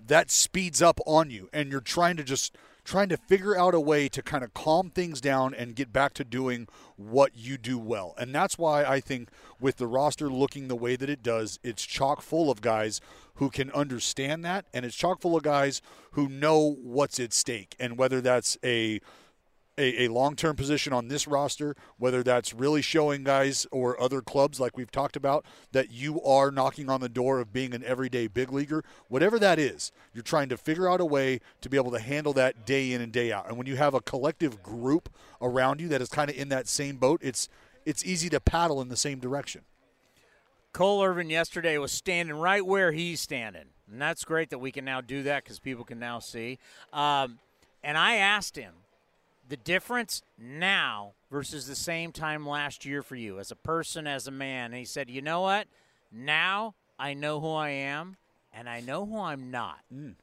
that 0.06 0.30
speeds 0.30 0.82
up 0.82 1.00
on 1.08 1.32
you, 1.32 1.50
and 1.52 1.72
you're 1.72 1.82
trying 1.82 2.18
to 2.18 2.24
just 2.24 2.56
trying 2.84 3.10
to 3.10 3.18
figure 3.18 3.58
out 3.58 3.74
a 3.74 3.80
way 3.80 4.10
to 4.10 4.22
kind 4.22 4.44
of 4.44 4.54
calm 4.54 4.90
things 4.90 5.22
down 5.22 5.54
and 5.54 5.76
get 5.76 5.94
back 5.94 6.14
to 6.14 6.24
doing 6.24 6.68
what 6.98 7.32
you 7.36 7.58
do 7.58 7.78
well. 7.78 8.14
And 8.18 8.34
that's 8.36 8.58
why 8.58 8.84
I 8.84 9.00
think 9.00 9.30
with 9.60 9.78
the 9.78 9.88
roster 9.88 10.30
looking 10.30 10.68
the 10.68 10.76
way 10.76 10.96
that 10.96 11.10
it 11.10 11.24
does, 11.24 11.60
it's 11.64 11.86
chock 11.86 12.22
full 12.22 12.52
of 12.52 12.62
guys 12.62 13.00
who 13.36 13.50
can 13.50 13.72
understand 13.72 14.44
that 14.46 14.66
and 14.74 14.86
it's 14.86 14.96
chock 14.96 15.22
full 15.22 15.36
of 15.36 15.44
guys 15.44 15.82
who 16.12 16.28
know 16.28 16.78
what's 16.82 17.20
at 17.20 17.34
stake 17.34 17.76
and 17.80 17.98
whether 17.98 18.22
that's 18.22 18.58
a 18.64 19.00
a, 19.78 20.06
a 20.06 20.08
long 20.10 20.36
term 20.36 20.56
position 20.56 20.94
on 20.94 21.08
this 21.08 21.28
roster, 21.28 21.76
whether 21.98 22.24
that's 22.24 22.54
really 22.54 22.82
showing 22.82 23.24
guys 23.24 23.66
or 23.72 24.00
other 24.02 24.22
clubs 24.22 24.60
like 24.60 24.78
we've 24.78 24.92
talked 24.92 25.16
about 25.16 25.46
that 25.72 25.92
you 25.92 26.22
are 26.22 26.52
knocking 26.52 26.90
on 26.90 27.02
the 27.02 27.10
door 27.10 27.40
of 27.40 27.52
being 27.52 27.74
an 27.74 27.84
everyday 27.84 28.28
big 28.28 28.52
leaguer, 28.52 28.84
whatever 29.08 29.40
that 29.40 29.60
is, 29.60 29.92
you're 30.14 30.24
trying 30.24 30.50
to 30.50 30.58
figure 30.58 30.90
out 30.90 31.02
a 31.02 31.06
way 31.06 31.40
to 31.62 31.70
be 31.70 31.78
able 31.78 31.92
to 31.92 32.00
handle 32.00 32.34
that 32.34 32.66
day 32.66 32.92
in 32.92 33.02
and 33.02 33.12
day 33.12 33.32
out. 33.32 33.48
And 33.48 33.58
when 33.58 33.68
you 33.68 33.76
have 33.76 33.94
a 33.94 34.02
collective 34.02 34.62
group 34.62 35.10
around 35.42 35.82
you 35.82 35.88
that 35.90 36.02
is 36.02 36.10
kind 36.10 36.30
of 36.30 36.38
in 36.38 36.50
that 36.50 36.68
same 36.68 36.98
boat, 36.98 37.20
it's 37.24 37.50
it's 37.86 38.06
easy 38.06 38.30
to 38.30 38.40
paddle 38.40 38.82
in 38.82 38.88
the 38.88 38.96
same 38.96 39.20
direction. 39.20 39.62
Cole 40.72 41.04
Irvin 41.04 41.30
yesterday 41.30 41.78
was 41.78 41.92
standing 41.92 42.36
right 42.36 42.66
where 42.66 42.92
he's 42.92 43.20
standing. 43.20 43.66
And 43.92 44.02
that's 44.02 44.24
great 44.24 44.50
that 44.50 44.60
we 44.60 44.72
can 44.72 44.86
now 44.86 45.02
do 45.02 45.24
that 45.24 45.44
because 45.44 45.60
people 45.60 45.84
can 45.84 46.00
now 46.00 46.20
see. 46.20 46.58
Um, 46.92 47.40
and 47.84 47.98
I 47.98 48.16
asked 48.16 48.56
him 48.56 48.74
the 49.54 49.58
difference 49.58 50.24
now 50.36 51.14
versus 51.30 51.68
the 51.68 51.76
same 51.76 52.12
time 52.12 52.44
last 52.44 52.86
year 52.86 53.04
for 53.04 53.16
you 53.16 53.38
as 53.38 53.52
a 53.52 53.56
person, 53.56 54.08
as 54.08 54.26
a 54.26 54.32
man. 54.32 54.72
And 54.72 54.80
he 54.80 54.84
said, 54.84 55.12
you 55.12 55.22
know 55.22 55.42
what? 55.42 55.68
Now 56.12 56.74
I 56.98 57.14
know 57.14 57.40
who 57.40 57.54
I 57.54 57.70
am 57.70 58.18
and 58.52 58.68
I 58.68 58.80
know 58.80 59.06
who 59.06 59.20
I'm 59.20 59.52
not. 59.52 59.82
Mm. 59.94 60.16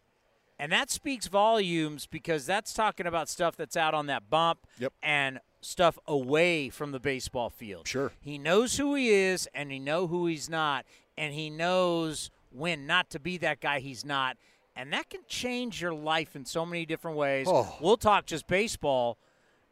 And 0.59 0.73
that 0.73 0.91
speaks 0.91 1.29
volumes 1.29 2.09
because 2.11 2.45
that's 2.45 2.73
talking 2.73 3.07
about 3.07 3.29
stuff 3.29 3.55
that's 3.57 3.77
out 3.77 3.95
on 3.95 4.07
that 4.07 4.29
bump 4.29 4.67
Yep. 4.81 4.95
and 5.01 5.39
stuff 5.61 5.97
away 6.09 6.69
from 6.69 6.91
the 6.91 6.99
baseball 6.99 7.51
field. 7.51 7.87
Sure. 7.87 8.11
He 8.21 8.37
knows 8.37 8.79
who 8.79 8.97
he 8.97 9.11
is 9.11 9.49
and 9.55 9.71
he 9.71 9.79
know 9.79 10.09
who 10.09 10.27
he's 10.27 10.51
not 10.51 10.85
and 11.17 11.33
he 11.35 11.51
knows 11.51 12.33
when 12.51 12.85
not 12.85 13.11
to 13.11 13.21
be 13.21 13.39
that 13.39 13.61
guy 13.61 13.79
he's 13.79 14.05
not. 14.05 14.37
And 14.81 14.95
that 14.95 15.11
can 15.11 15.21
change 15.29 15.83
your 15.83 15.93
life 15.93 16.35
in 16.35 16.47
so 16.47 16.65
many 16.65 16.87
different 16.87 17.19
ways. 17.19 17.47
Oh. 17.51 17.77
We'll 17.83 17.99
talk 17.99 18.25
just 18.25 18.47
baseball. 18.47 19.19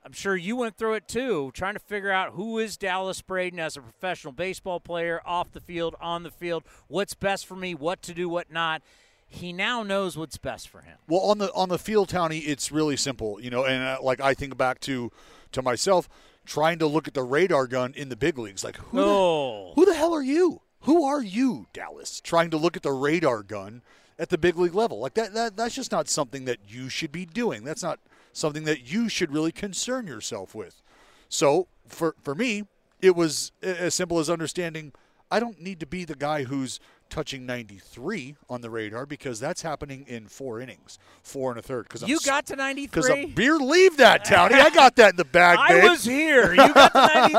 I'm 0.05 0.13
sure 0.13 0.37
you 0.37 0.55
went 0.55 0.77
through 0.77 0.95
it 0.95 1.09
too, 1.09 1.51
trying 1.55 1.73
to 1.73 1.81
figure 1.81 2.11
out 2.11 2.35
who 2.35 2.59
is 2.59 2.77
Dallas 2.77 3.23
Braden 3.23 3.59
as 3.59 3.79
a 3.79 3.81
professional 3.81 4.35
baseball 4.35 4.81
player, 4.81 5.23
off 5.25 5.51
the 5.51 5.63
field, 5.63 5.95
on 5.99 6.25
the 6.25 6.31
field, 6.31 6.63
what's 6.89 7.15
best 7.15 7.47
for 7.47 7.57
me, 7.57 7.75
what 7.75 8.03
to 8.03 8.13
do, 8.13 8.29
what 8.29 8.53
not. 8.53 8.83
He 9.27 9.51
now 9.51 9.83
knows 9.83 10.19
what's 10.19 10.37
best 10.37 10.69
for 10.69 10.83
him. 10.83 10.99
Well, 11.09 11.21
on 11.21 11.39
the 11.39 11.51
on 11.55 11.71
the 11.71 11.79
field, 11.79 12.11
Townie, 12.11 12.47
it's 12.47 12.71
really 12.71 12.97
simple, 12.99 13.41
you 13.41 13.49
know. 13.49 13.65
And 13.65 13.83
uh, 13.83 13.99
like 14.03 14.21
I 14.21 14.35
think 14.35 14.59
back 14.59 14.79
to 14.81 15.11
to 15.53 15.63
myself 15.63 16.07
trying 16.45 16.79
to 16.81 16.87
look 16.87 17.09
at 17.09 17.15
the 17.15 17.23
radar 17.23 17.67
gun 17.67 17.95
in 17.97 18.11
the 18.11 18.17
big 18.17 18.37
leagues, 18.37 18.63
like 18.63 18.77
who 18.77 18.99
No. 18.99 19.69
the, 19.69 19.75
who 19.75 19.87
the 19.87 19.95
hell 19.95 20.13
are 20.13 20.23
you? 20.23 20.61
Who 20.81 21.03
are 21.05 21.23
you, 21.23 21.67
Dallas? 21.73 22.21
Trying 22.21 22.51
to 22.51 22.59
look 22.59 22.77
at 22.77 22.83
the 22.83 22.93
radar 22.93 23.43
gun 23.43 23.81
at 24.19 24.31
the 24.31 24.39
big 24.39 24.57
league 24.59 24.75
level, 24.75 24.99
like 24.99 25.15
that, 25.15 25.35
that 25.35 25.57
that's 25.57 25.75
just 25.75 25.93
not 25.93 26.09
something 26.09 26.45
that 26.47 26.59
you 26.69 26.89
should 26.89 27.13
be 27.13 27.25
doing. 27.25 27.65
That's 27.65 27.83
not 27.83 28.01
something 28.33 28.65
that 28.65 28.91
you 28.91 29.09
should 29.09 29.33
really 29.33 29.53
concern 29.53 30.07
yourself 30.07 30.55
with. 30.55 30.83
So 31.29 31.69
for 31.87 32.15
for 32.23 32.35
me, 32.35 32.65
it 33.01 33.15
was 33.15 33.53
as 33.63 33.95
simple 33.95 34.19
as 34.19 34.29
understanding 34.29 34.93
I 35.31 35.41
don't 35.41 35.61
need 35.61 35.81
to 35.81 35.87
be 35.87 36.05
the 36.05 36.15
guy 36.15 36.45
who's 36.45 36.81
touching 37.11 37.47
93 37.47 38.37
on 38.51 38.61
the 38.61 38.71
radar 38.71 39.07
because 39.07 39.41
that's 39.41 39.63
happening 39.63 40.05
in 40.09 40.27
four 40.29 40.61
innings, 40.61 40.99
four 41.23 41.51
and 41.51 41.59
a 41.59 41.63
third. 41.63 41.85
Because 41.85 42.03
You 42.03 42.19
got 42.25 42.47
to 42.47 42.57
93. 42.57 42.87
because 42.87 43.09
93? 43.09 43.35
beer 43.35 43.57
leave 43.59 43.97
that 43.99 44.25
Townie. 44.25 44.53
I 44.55 44.71
got 44.71 44.97
that 44.97 45.11
in 45.11 45.17
the 45.17 45.25
bag. 45.25 45.59
I 45.61 45.69
babe. 45.81 45.85
was 45.85 46.05
here. 46.05 46.53
You 46.53 46.73
got 46.75 46.93
to 46.93 47.31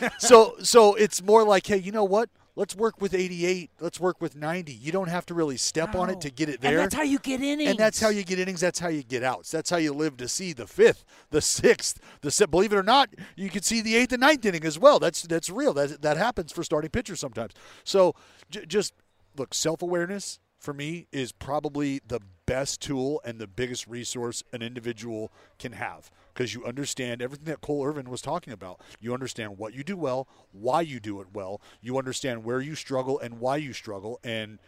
93? 0.00 0.08
so 0.18 0.56
so 0.62 0.94
it's 0.94 1.22
more 1.22 1.44
like, 1.44 1.66
hey, 1.66 1.78
you 1.78 1.92
know 1.92 2.04
what? 2.04 2.28
Let's 2.56 2.76
work 2.76 3.00
with 3.00 3.14
88. 3.14 3.70
Let's 3.80 3.98
work 3.98 4.20
with 4.20 4.36
90. 4.36 4.72
You 4.72 4.92
don't 4.92 5.08
have 5.08 5.26
to 5.26 5.34
really 5.34 5.56
step 5.56 5.94
on 5.96 6.08
it 6.08 6.20
to 6.20 6.30
get 6.30 6.48
it 6.48 6.60
there. 6.60 6.72
And 6.72 6.80
that's 6.80 6.94
how 6.94 7.02
you 7.02 7.18
get 7.18 7.42
innings. 7.42 7.70
And 7.70 7.78
that's 7.78 8.00
how 8.00 8.10
you 8.10 8.22
get 8.22 8.38
innings. 8.38 8.60
That's 8.60 8.78
how 8.78 8.88
you 8.88 9.02
get 9.02 9.24
outs. 9.24 9.50
That's 9.50 9.70
how 9.70 9.76
you 9.76 9.92
live 9.92 10.16
to 10.18 10.28
see 10.28 10.52
the 10.52 10.66
fifth, 10.66 11.04
the 11.30 11.40
sixth, 11.40 11.98
the 12.20 12.30
se- 12.30 12.46
believe 12.46 12.72
it 12.72 12.76
or 12.76 12.84
not, 12.84 13.10
you 13.34 13.50
can 13.50 13.62
see 13.62 13.80
the 13.80 13.96
eighth 13.96 14.12
and 14.12 14.20
ninth 14.20 14.44
inning 14.46 14.64
as 14.64 14.78
well. 14.78 15.00
That's 15.00 15.22
that's 15.22 15.50
real. 15.50 15.72
That 15.74 16.02
that 16.02 16.16
happens 16.16 16.52
for 16.52 16.62
starting 16.62 16.90
pitchers 16.90 17.18
sometimes. 17.18 17.54
So 17.82 18.14
j- 18.50 18.66
just 18.66 18.94
look, 19.36 19.52
self 19.52 19.82
awareness 19.82 20.38
for 20.60 20.72
me 20.72 21.08
is 21.10 21.32
probably 21.32 22.00
the 22.06 22.20
best 22.46 22.80
tool 22.80 23.20
and 23.24 23.38
the 23.38 23.46
biggest 23.46 23.86
resource 23.86 24.42
an 24.52 24.62
individual 24.62 25.30
can 25.58 25.72
have 25.72 26.10
because 26.32 26.54
you 26.54 26.64
understand 26.64 27.22
everything 27.22 27.46
that 27.46 27.60
Cole 27.60 27.84
Irvin 27.84 28.10
was 28.10 28.20
talking 28.20 28.52
about. 28.52 28.80
You 29.00 29.14
understand 29.14 29.58
what 29.58 29.74
you 29.74 29.84
do 29.84 29.96
well, 29.96 30.26
why 30.52 30.80
you 30.80 31.00
do 31.00 31.20
it 31.20 31.28
well. 31.32 31.60
You 31.80 31.96
understand 31.98 32.44
where 32.44 32.60
you 32.60 32.74
struggle 32.74 33.18
and 33.18 33.38
why 33.40 33.56
you 33.56 33.72
struggle, 33.72 34.18
and 34.24 34.58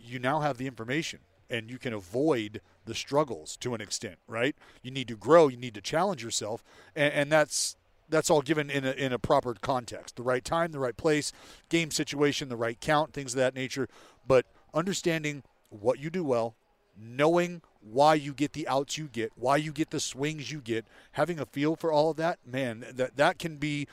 you 0.00 0.18
now 0.18 0.40
have 0.40 0.58
the 0.58 0.66
information 0.66 1.20
and 1.48 1.70
you 1.70 1.78
can 1.78 1.92
avoid 1.92 2.60
the 2.86 2.94
struggles 2.94 3.56
to 3.58 3.74
an 3.74 3.80
extent, 3.80 4.16
right? 4.26 4.56
You 4.82 4.90
need 4.90 5.08
to 5.08 5.16
grow, 5.16 5.48
you 5.48 5.56
need 5.56 5.74
to 5.74 5.80
challenge 5.80 6.22
yourself, 6.22 6.64
and, 6.94 7.12
and 7.12 7.32
that's 7.32 7.76
that's 8.08 8.30
all 8.30 8.40
given 8.40 8.70
in 8.70 8.84
a, 8.84 8.92
in 8.92 9.12
a 9.12 9.18
proper 9.18 9.54
context, 9.54 10.14
the 10.14 10.22
right 10.22 10.44
time, 10.44 10.70
the 10.70 10.78
right 10.78 10.96
place, 10.96 11.32
game 11.68 11.90
situation, 11.90 12.48
the 12.48 12.56
right 12.56 12.80
count, 12.80 13.12
things 13.12 13.32
of 13.32 13.38
that 13.38 13.54
nature. 13.54 13.88
But 14.28 14.46
understanding 14.72 15.42
what 15.70 15.98
you 15.98 16.08
do 16.08 16.22
well, 16.22 16.54
knowing 16.98 17.62
why 17.80 18.14
you 18.14 18.32
get 18.32 18.52
the 18.52 18.66
outs 18.68 18.98
you 18.98 19.08
get, 19.08 19.32
why 19.36 19.56
you 19.56 19.72
get 19.72 19.90
the 19.90 20.00
swings 20.00 20.50
you 20.50 20.60
get, 20.60 20.84
having 21.12 21.38
a 21.38 21.46
feel 21.46 21.76
for 21.76 21.92
all 21.92 22.10
of 22.10 22.16
that, 22.16 22.38
man, 22.44 22.84
that 22.94 23.16
that 23.16 23.38
can 23.38 23.56
be 23.56 23.86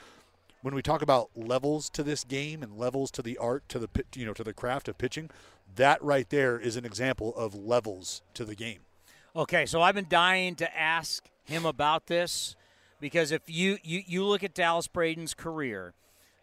when 0.61 0.73
we 0.73 0.81
talk 0.81 1.01
about 1.01 1.29
levels 1.35 1.89
to 1.89 2.03
this 2.03 2.23
game 2.23 2.63
and 2.63 2.77
levels 2.77 3.11
to 3.11 3.21
the 3.21 3.37
art 3.37 3.67
to 3.69 3.79
the 3.79 3.89
you 4.15 4.25
know 4.25 4.33
to 4.33 4.43
the 4.43 4.53
craft 4.53 4.87
of 4.87 4.97
pitching, 4.97 5.29
that 5.75 6.01
right 6.03 6.29
there 6.29 6.59
is 6.59 6.75
an 6.75 6.85
example 6.85 7.35
of 7.35 7.53
levels 7.53 8.21
to 8.33 8.45
the 8.45 8.55
game. 8.55 8.79
Okay, 9.35 9.65
so 9.65 9.81
I've 9.81 9.95
been 9.95 10.07
dying 10.07 10.55
to 10.55 10.79
ask 10.79 11.27
him 11.43 11.65
about 11.65 12.05
this 12.05 12.55
because 12.99 13.31
if 13.31 13.41
you, 13.47 13.79
you, 13.83 14.03
you 14.05 14.23
look 14.23 14.43
at 14.43 14.53
Dallas 14.53 14.87
Braden's 14.87 15.33
career, 15.33 15.93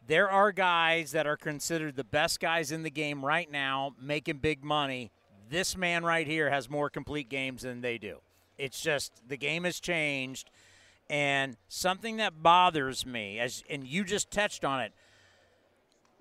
there 0.06 0.28
are 0.28 0.50
guys 0.50 1.12
that 1.12 1.26
are 1.26 1.36
considered 1.36 1.94
the 1.94 2.04
best 2.04 2.40
guys 2.40 2.72
in 2.72 2.82
the 2.82 2.90
game 2.90 3.24
right 3.24 3.50
now, 3.50 3.94
making 4.00 4.38
big 4.38 4.64
money. 4.64 5.12
This 5.50 5.76
man 5.76 6.04
right 6.04 6.28
here 6.28 6.48
has 6.48 6.70
more 6.70 6.88
complete 6.88 7.28
games 7.28 7.62
than 7.62 7.80
they 7.80 7.98
do. 7.98 8.18
It's 8.56 8.80
just 8.80 9.28
the 9.28 9.36
game 9.36 9.64
has 9.64 9.80
changed, 9.80 10.48
and 11.08 11.56
something 11.68 12.18
that 12.18 12.40
bothers 12.40 13.04
me, 13.04 13.40
as 13.40 13.64
and 13.68 13.84
you 13.84 14.04
just 14.04 14.30
touched 14.30 14.64
on 14.64 14.80
it, 14.80 14.92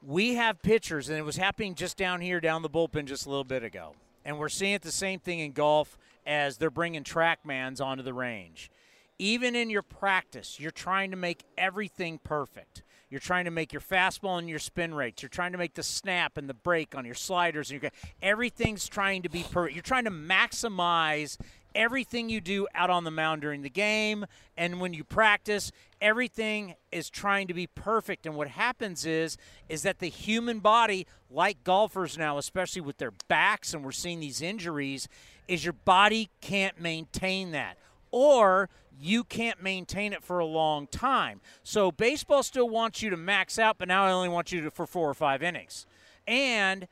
we 0.01 0.33
have 0.33 0.63
pitchers, 0.63 1.09
and 1.09 1.17
it 1.17 1.21
was 1.21 1.37
happening 1.37 1.75
just 1.75 1.95
down 1.95 2.21
here, 2.21 2.39
down 2.39 2.63
the 2.63 2.69
bullpen, 2.69 3.05
just 3.05 3.27
a 3.27 3.29
little 3.29 3.43
bit 3.43 3.63
ago. 3.63 3.93
And 4.25 4.39
we're 4.39 4.49
seeing 4.49 4.73
it 4.73 4.81
the 4.81 4.91
same 4.91 5.19
thing 5.19 5.39
in 5.39 5.51
golf 5.51 5.95
as 6.25 6.57
they're 6.57 6.71
bringing 6.71 7.03
TrackMans 7.03 7.85
onto 7.85 8.01
the 8.01 8.13
range. 8.13 8.71
Even 9.19 9.55
in 9.55 9.69
your 9.69 9.83
practice, 9.83 10.59
you're 10.59 10.71
trying 10.71 11.11
to 11.11 11.17
make 11.17 11.43
everything 11.55 12.19
perfect. 12.23 12.81
You're 13.09 13.19
trying 13.19 13.45
to 13.45 13.51
make 13.51 13.73
your 13.73 13.81
fastball 13.81 14.37
and 14.37 14.49
your 14.49 14.59
spin 14.59 14.93
rates. 14.93 15.21
You're 15.21 15.29
trying 15.29 15.51
to 15.53 15.57
make 15.57 15.73
the 15.73 15.83
snap 15.83 16.37
and 16.37 16.49
the 16.49 16.53
break 16.53 16.95
on 16.95 17.05
your 17.05 17.15
sliders. 17.15 17.71
And 17.71 17.81
your, 17.81 17.91
everything's 18.21 18.87
trying 18.87 19.23
to 19.23 19.29
be 19.29 19.43
perfect. 19.43 19.75
You're 19.75 19.81
trying 19.81 20.05
to 20.05 20.11
maximize 20.11 21.37
everything 21.75 22.29
you 22.29 22.41
do 22.41 22.67
out 22.73 22.89
on 22.89 23.03
the 23.03 23.11
mound 23.11 23.41
during 23.41 23.61
the 23.61 23.69
game 23.69 24.25
and 24.57 24.81
when 24.81 24.91
you 24.91 25.03
practice 25.03 25.71
everything 26.01 26.73
is 26.91 27.11
trying 27.11 27.45
to 27.45 27.53
be 27.53 27.67
perfect 27.67 28.25
and 28.25 28.33
what 28.33 28.47
happens 28.47 29.05
is 29.05 29.37
is 29.69 29.83
that 29.83 29.99
the 29.99 30.07
human 30.07 30.57
body 30.57 31.05
like 31.29 31.63
golfers 31.63 32.17
now 32.17 32.39
especially 32.39 32.81
with 32.81 32.97
their 32.97 33.13
backs 33.27 33.71
and 33.71 33.85
we're 33.85 33.91
seeing 33.91 34.19
these 34.19 34.41
injuries 34.41 35.07
is 35.49 35.65
your 35.65 35.73
body 35.73 36.29
can't 36.41 36.79
maintain 36.79 37.51
that. 37.51 37.75
Or 38.11 38.69
you 38.99 39.23
can't 39.23 39.63
maintain 39.63 40.13
it 40.13 40.23
for 40.23 40.39
a 40.39 40.45
long 40.45 40.87
time. 40.87 41.41
So 41.63 41.91
baseball 41.91 42.43
still 42.43 42.69
wants 42.69 43.01
you 43.01 43.09
to 43.09 43.17
max 43.17 43.57
out, 43.57 43.77
but 43.77 43.87
now 43.87 44.05
I 44.05 44.11
only 44.11 44.29
want 44.29 44.51
you 44.51 44.61
to 44.61 44.71
for 44.71 44.85
four 44.85 45.09
or 45.09 45.13
five 45.13 45.41
innings. 45.41 45.85
And 46.27 46.87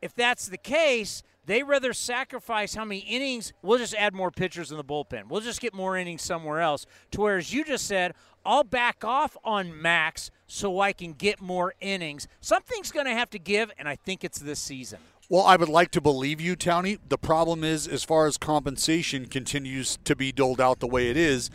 if 0.00 0.14
that's 0.14 0.48
the 0.48 0.58
case, 0.58 1.22
they 1.46 1.62
rather 1.62 1.92
sacrifice 1.92 2.74
how 2.74 2.84
many 2.84 3.00
innings. 3.00 3.52
We'll 3.62 3.78
just 3.78 3.94
add 3.94 4.14
more 4.14 4.30
pitchers 4.30 4.70
in 4.70 4.76
the 4.76 4.84
bullpen. 4.84 5.28
We'll 5.28 5.40
just 5.40 5.60
get 5.60 5.74
more 5.74 5.96
innings 5.96 6.22
somewhere 6.22 6.60
else. 6.60 6.86
To 7.12 7.20
where, 7.20 7.36
as 7.36 7.52
you 7.52 7.64
just 7.64 7.86
said, 7.86 8.14
I'll 8.44 8.64
back 8.64 9.04
off 9.04 9.36
on 9.44 9.80
max 9.80 10.30
so 10.46 10.80
I 10.80 10.92
can 10.92 11.12
get 11.12 11.40
more 11.40 11.74
innings. 11.80 12.26
Something's 12.40 12.90
going 12.90 13.06
to 13.06 13.12
have 13.12 13.30
to 13.30 13.38
give, 13.38 13.70
and 13.78 13.88
I 13.88 13.96
think 13.96 14.24
it's 14.24 14.38
this 14.38 14.58
season. 14.58 14.98
Well, 15.28 15.42
I 15.42 15.56
would 15.56 15.68
like 15.68 15.90
to 15.92 16.00
believe 16.00 16.40
you, 16.40 16.56
Townie. 16.56 16.98
The 17.08 17.18
problem 17.18 17.64
is, 17.64 17.88
as 17.88 18.04
far 18.04 18.26
as 18.26 18.36
compensation 18.36 19.26
continues 19.26 19.98
to 20.04 20.14
be 20.14 20.30
doled 20.32 20.60
out 20.60 20.80
the 20.80 20.86
way 20.86 21.08
it 21.08 21.16
is, 21.16 21.50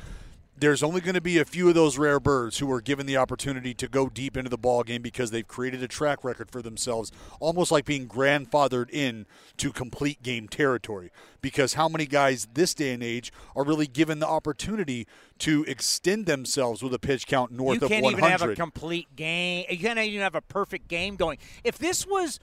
there's 0.60 0.82
only 0.82 1.02
going 1.02 1.14
to 1.14 1.22
be 1.22 1.38
a 1.38 1.46
few 1.46 1.70
of 1.70 1.76
those 1.76 2.00
rare 2.00 2.20
birds 2.20 2.58
who 2.58 2.72
are 2.72 2.82
given 2.82 3.06
the 3.06 3.18
opportunity 3.18 3.76
to 3.76 3.88
go 3.88 4.10
deep 4.10 4.36
into 4.36 4.50
the 4.50 4.58
ball 4.58 4.84
game 4.84 5.04
because 5.04 5.30
they've 5.30 5.48
created 5.48 5.84
a 5.84 5.88
track 5.88 6.24
record 6.24 6.50
for 6.50 6.64
themselves, 6.64 7.12
almost 7.40 7.72
like 7.72 7.86
being 7.86 8.08
grandfathered 8.08 8.90
in 8.90 9.28
to 9.58 9.72
complete 9.72 10.24
game 10.24 10.48
territory. 10.48 11.12
Because 11.42 11.76
how 11.76 11.88
many 11.88 12.08
guys 12.08 12.48
this 12.56 12.74
day 12.74 12.92
and 12.92 13.04
age 13.04 13.32
are 13.56 13.64
really 13.64 13.86
given 13.86 14.18
the 14.20 14.28
opportunity 14.28 15.06
to 15.40 15.64
extend 15.66 16.26
themselves 16.26 16.82
with 16.82 16.94
a 16.94 17.00
pitch 17.00 17.28
count 17.28 17.52
north 17.52 17.84
of 17.84 17.92
100? 17.92 17.96
you 17.96 18.02
can't 18.02 18.18
even 18.18 18.32
have 18.32 18.42
a 18.42 18.56
complete 18.56 19.16
game. 19.16 19.66
You 19.70 19.78
can't 19.78 20.00
even 20.00 20.22
have 20.22 20.36
a 20.36 20.42
perfect 20.42 20.88
game 20.88 21.18
going. 21.18 21.38
If 21.64 21.78
this 21.78 22.08
was 22.08 22.40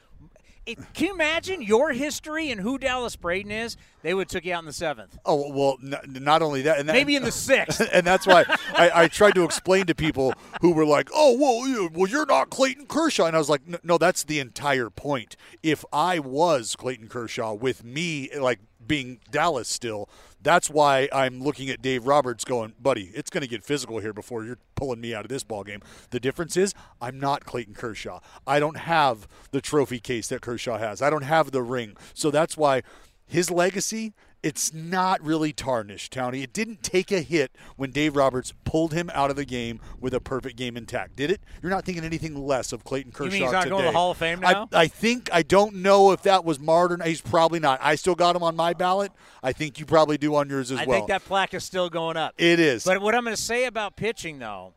it, 0.66 0.78
can 0.94 1.08
you 1.08 1.14
imagine 1.14 1.62
your 1.62 1.92
history 1.92 2.50
and 2.50 2.60
who 2.60 2.78
Dallas 2.78 3.16
Braden 3.16 3.50
is? 3.50 3.76
They 4.02 4.14
would 4.14 4.22
have 4.22 4.28
took 4.28 4.44
you 4.44 4.54
out 4.54 4.60
in 4.60 4.66
the 4.66 4.72
seventh. 4.72 5.18
Oh 5.24 5.50
well, 5.50 5.76
n- 5.82 6.22
not 6.22 6.42
only 6.42 6.62
that, 6.62 6.78
and 6.78 6.88
that, 6.88 6.92
maybe 6.92 7.16
in 7.16 7.22
the 7.22 7.32
sixth. 7.32 7.86
and 7.92 8.06
that's 8.06 8.26
why 8.26 8.44
I, 8.74 9.02
I, 9.02 9.08
tried 9.08 9.34
to 9.34 9.44
explain 9.44 9.86
to 9.86 9.94
people 9.94 10.32
who 10.60 10.72
were 10.72 10.86
like, 10.86 11.10
"Oh, 11.14 11.36
well, 11.38 11.68
you, 11.68 11.90
well, 11.92 12.08
you're 12.08 12.26
not 12.26 12.50
Clayton 12.50 12.86
Kershaw," 12.86 13.26
and 13.26 13.36
I 13.36 13.38
was 13.38 13.50
like, 13.50 13.62
"No, 13.84 13.98
that's 13.98 14.24
the 14.24 14.40
entire 14.40 14.90
point. 14.90 15.36
If 15.62 15.84
I 15.92 16.18
was 16.18 16.76
Clayton 16.76 17.08
Kershaw, 17.08 17.54
with 17.54 17.84
me 17.84 18.30
like 18.38 18.60
being 18.86 19.20
Dallas 19.30 19.68
still, 19.68 20.08
that's 20.44 20.70
why 20.70 21.08
I'm 21.12 21.42
looking 21.42 21.70
at 21.70 21.82
Dave 21.82 22.06
Roberts 22.06 22.44
going, 22.44 22.74
buddy, 22.78 23.10
it's 23.14 23.30
going 23.30 23.40
to 23.40 23.48
get 23.48 23.64
physical 23.64 23.98
here 23.98 24.12
before 24.12 24.44
you're 24.44 24.58
pulling 24.76 25.00
me 25.00 25.14
out 25.14 25.24
of 25.24 25.30
this 25.30 25.42
ball 25.42 25.64
game. 25.64 25.80
The 26.10 26.20
difference 26.20 26.56
is 26.56 26.74
I'm 27.00 27.18
not 27.18 27.44
Clayton 27.44 27.74
Kershaw. 27.74 28.20
I 28.46 28.60
don't 28.60 28.76
have 28.76 29.26
the 29.50 29.60
trophy 29.60 29.98
case 29.98 30.28
that 30.28 30.42
Kershaw 30.42 30.78
has. 30.78 31.02
I 31.02 31.10
don't 31.10 31.22
have 31.22 31.50
the 31.50 31.62
ring. 31.62 31.96
So 32.12 32.30
that's 32.30 32.56
why 32.56 32.82
his 33.26 33.50
legacy 33.50 34.12
it's 34.44 34.74
not 34.74 35.22
really 35.24 35.54
tarnished, 35.54 36.12
Tony. 36.12 36.42
It 36.42 36.52
didn't 36.52 36.82
take 36.82 37.10
a 37.10 37.20
hit 37.20 37.50
when 37.76 37.92
Dave 37.92 38.14
Roberts 38.14 38.52
pulled 38.64 38.92
him 38.92 39.10
out 39.14 39.30
of 39.30 39.36
the 39.36 39.46
game 39.46 39.80
with 39.98 40.12
a 40.12 40.20
perfect 40.20 40.56
game 40.56 40.76
intact, 40.76 41.16
did 41.16 41.30
it? 41.30 41.40
You're 41.62 41.70
not 41.70 41.86
thinking 41.86 42.04
anything 42.04 42.36
less 42.46 42.70
of 42.70 42.84
Clayton 42.84 43.12
Kershaw 43.12 43.24
you 43.24 43.30
mean 43.30 43.42
he's 43.44 43.52
not 43.52 43.62
today. 43.62 43.70
going 43.70 43.84
to 43.84 43.88
the 43.88 43.96
Hall 43.96 44.10
of 44.10 44.18
Fame 44.18 44.40
now? 44.40 44.68
I, 44.70 44.82
I 44.82 44.86
think 44.88 45.30
I 45.32 45.42
don't 45.42 45.76
know 45.76 46.12
if 46.12 46.22
that 46.24 46.44
was 46.44 46.60
martyr. 46.60 47.02
He's 47.02 47.22
probably 47.22 47.58
not. 47.58 47.80
I 47.82 47.94
still 47.94 48.14
got 48.14 48.36
him 48.36 48.42
on 48.42 48.54
my 48.54 48.74
ballot. 48.74 49.12
I 49.42 49.52
think 49.52 49.80
you 49.80 49.86
probably 49.86 50.18
do 50.18 50.34
on 50.34 50.50
yours 50.50 50.70
as 50.70 50.78
I 50.78 50.84
well. 50.84 50.96
I 50.96 51.00
think 51.00 51.08
that 51.08 51.24
plaque 51.24 51.54
is 51.54 51.64
still 51.64 51.88
going 51.88 52.18
up. 52.18 52.34
It 52.36 52.60
is. 52.60 52.84
But 52.84 53.00
what 53.00 53.14
I'm 53.14 53.24
going 53.24 53.34
to 53.34 53.40
say 53.40 53.64
about 53.64 53.96
pitching 53.96 54.40
though 54.40 54.74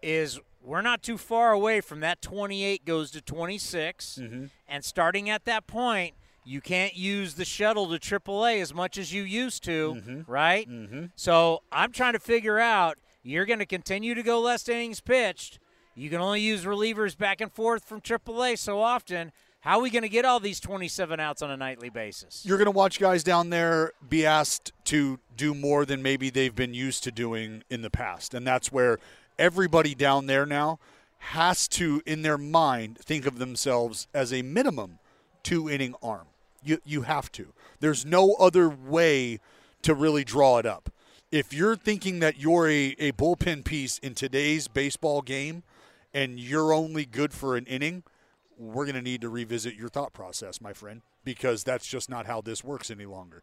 is 0.00 0.40
we're 0.64 0.80
not 0.80 1.02
too 1.02 1.18
far 1.18 1.52
away 1.52 1.82
from 1.82 2.00
that 2.00 2.22
28 2.22 2.86
goes 2.86 3.10
to 3.10 3.20
26, 3.20 4.20
mm-hmm. 4.22 4.44
and 4.66 4.82
starting 4.82 5.28
at 5.28 5.44
that 5.44 5.66
point 5.66 6.14
you 6.44 6.60
can't 6.60 6.96
use 6.96 7.34
the 7.34 7.44
shuttle 7.44 7.88
to 7.88 7.98
AAA 7.98 8.60
as 8.60 8.74
much 8.74 8.98
as 8.98 9.12
you 9.12 9.22
used 9.22 9.62
to, 9.64 9.94
mm-hmm. 9.94 10.30
right? 10.30 10.68
Mm-hmm. 10.68 11.06
So 11.14 11.62
I'm 11.70 11.92
trying 11.92 12.14
to 12.14 12.18
figure 12.18 12.58
out 12.58 12.98
you're 13.22 13.46
going 13.46 13.60
to 13.60 13.66
continue 13.66 14.14
to 14.14 14.22
go 14.22 14.40
less 14.40 14.68
innings 14.68 15.00
pitched. 15.00 15.58
You 15.94 16.10
can 16.10 16.20
only 16.20 16.40
use 16.40 16.64
relievers 16.64 17.16
back 17.16 17.40
and 17.40 17.52
forth 17.52 17.84
from 17.84 18.00
AAA 18.00 18.58
so 18.58 18.80
often. 18.80 19.32
How 19.60 19.78
are 19.78 19.82
we 19.82 19.90
going 19.90 20.02
to 20.02 20.08
get 20.08 20.24
all 20.24 20.40
these 20.40 20.58
27 20.58 21.20
outs 21.20 21.40
on 21.40 21.50
a 21.50 21.56
nightly 21.56 21.88
basis? 21.88 22.44
You're 22.44 22.58
going 22.58 22.64
to 22.66 22.72
watch 22.72 22.98
guys 22.98 23.22
down 23.22 23.50
there 23.50 23.92
be 24.08 24.26
asked 24.26 24.72
to 24.86 25.20
do 25.36 25.54
more 25.54 25.84
than 25.84 26.02
maybe 26.02 26.30
they've 26.30 26.54
been 26.54 26.74
used 26.74 27.04
to 27.04 27.12
doing 27.12 27.62
in 27.70 27.82
the 27.82 27.90
past. 27.90 28.34
And 28.34 28.44
that's 28.44 28.72
where 28.72 28.98
everybody 29.38 29.94
down 29.94 30.26
there 30.26 30.46
now 30.46 30.80
has 31.18 31.68
to, 31.68 32.02
in 32.04 32.22
their 32.22 32.38
mind, 32.38 32.98
think 32.98 33.24
of 33.24 33.38
themselves 33.38 34.08
as 34.12 34.32
a 34.32 34.42
minimum 34.42 34.98
two 35.44 35.70
inning 35.70 35.94
arm. 36.02 36.26
You 36.64 36.78
you 36.84 37.02
have 37.02 37.30
to. 37.32 37.52
There's 37.80 38.04
no 38.04 38.34
other 38.34 38.68
way 38.68 39.40
to 39.82 39.94
really 39.94 40.24
draw 40.24 40.58
it 40.58 40.66
up. 40.66 40.90
If 41.30 41.52
you're 41.52 41.76
thinking 41.76 42.20
that 42.20 42.38
you're 42.38 42.68
a, 42.68 42.94
a 42.98 43.12
bullpen 43.12 43.64
piece 43.64 43.98
in 43.98 44.14
today's 44.14 44.68
baseball 44.68 45.22
game 45.22 45.62
and 46.12 46.38
you're 46.38 46.72
only 46.72 47.06
good 47.06 47.32
for 47.32 47.56
an 47.56 47.64
inning, 47.66 48.02
we're 48.58 48.84
going 48.84 48.96
to 48.96 49.02
need 49.02 49.22
to 49.22 49.28
revisit 49.28 49.74
your 49.74 49.88
thought 49.88 50.12
process, 50.12 50.60
my 50.60 50.72
friend, 50.72 51.00
because 51.24 51.64
that's 51.64 51.86
just 51.86 52.10
not 52.10 52.26
how 52.26 52.42
this 52.42 52.62
works 52.62 52.90
any 52.90 53.06
longer. 53.06 53.42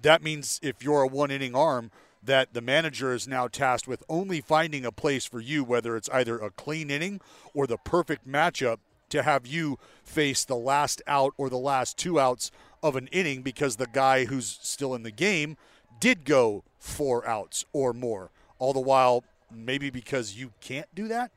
That 0.00 0.22
means 0.22 0.58
if 0.62 0.82
you're 0.82 1.02
a 1.02 1.06
one 1.06 1.30
inning 1.30 1.54
arm, 1.54 1.90
that 2.22 2.54
the 2.54 2.60
manager 2.60 3.12
is 3.12 3.28
now 3.28 3.46
tasked 3.46 3.86
with 3.86 4.02
only 4.08 4.40
finding 4.40 4.84
a 4.84 4.92
place 4.92 5.24
for 5.24 5.40
you, 5.40 5.62
whether 5.62 5.96
it's 5.96 6.08
either 6.10 6.38
a 6.38 6.50
clean 6.50 6.90
inning 6.90 7.20
or 7.54 7.66
the 7.66 7.76
perfect 7.76 8.26
matchup 8.26 8.78
to 9.10 9.22
have 9.22 9.46
you 9.46 9.78
face 10.02 10.44
the 10.44 10.56
last 10.56 11.02
out 11.06 11.34
or 11.36 11.48
the 11.50 11.58
last 11.58 11.96
two 11.96 12.18
outs 12.18 12.50
of 12.82 12.96
an 12.96 13.08
inning 13.08 13.42
because 13.42 13.76
the 13.76 13.86
guy 13.86 14.24
who's 14.24 14.58
still 14.62 14.94
in 14.94 15.02
the 15.02 15.10
game 15.10 15.56
did 16.00 16.24
go 16.24 16.64
four 16.78 17.26
outs 17.26 17.64
or 17.72 17.92
more. 17.92 18.30
All 18.58 18.72
the 18.72 18.80
while, 18.80 19.24
maybe 19.52 19.90
because 19.90 20.38
you 20.38 20.52
can't 20.60 20.92
do 20.94 21.08
that. 21.08 21.30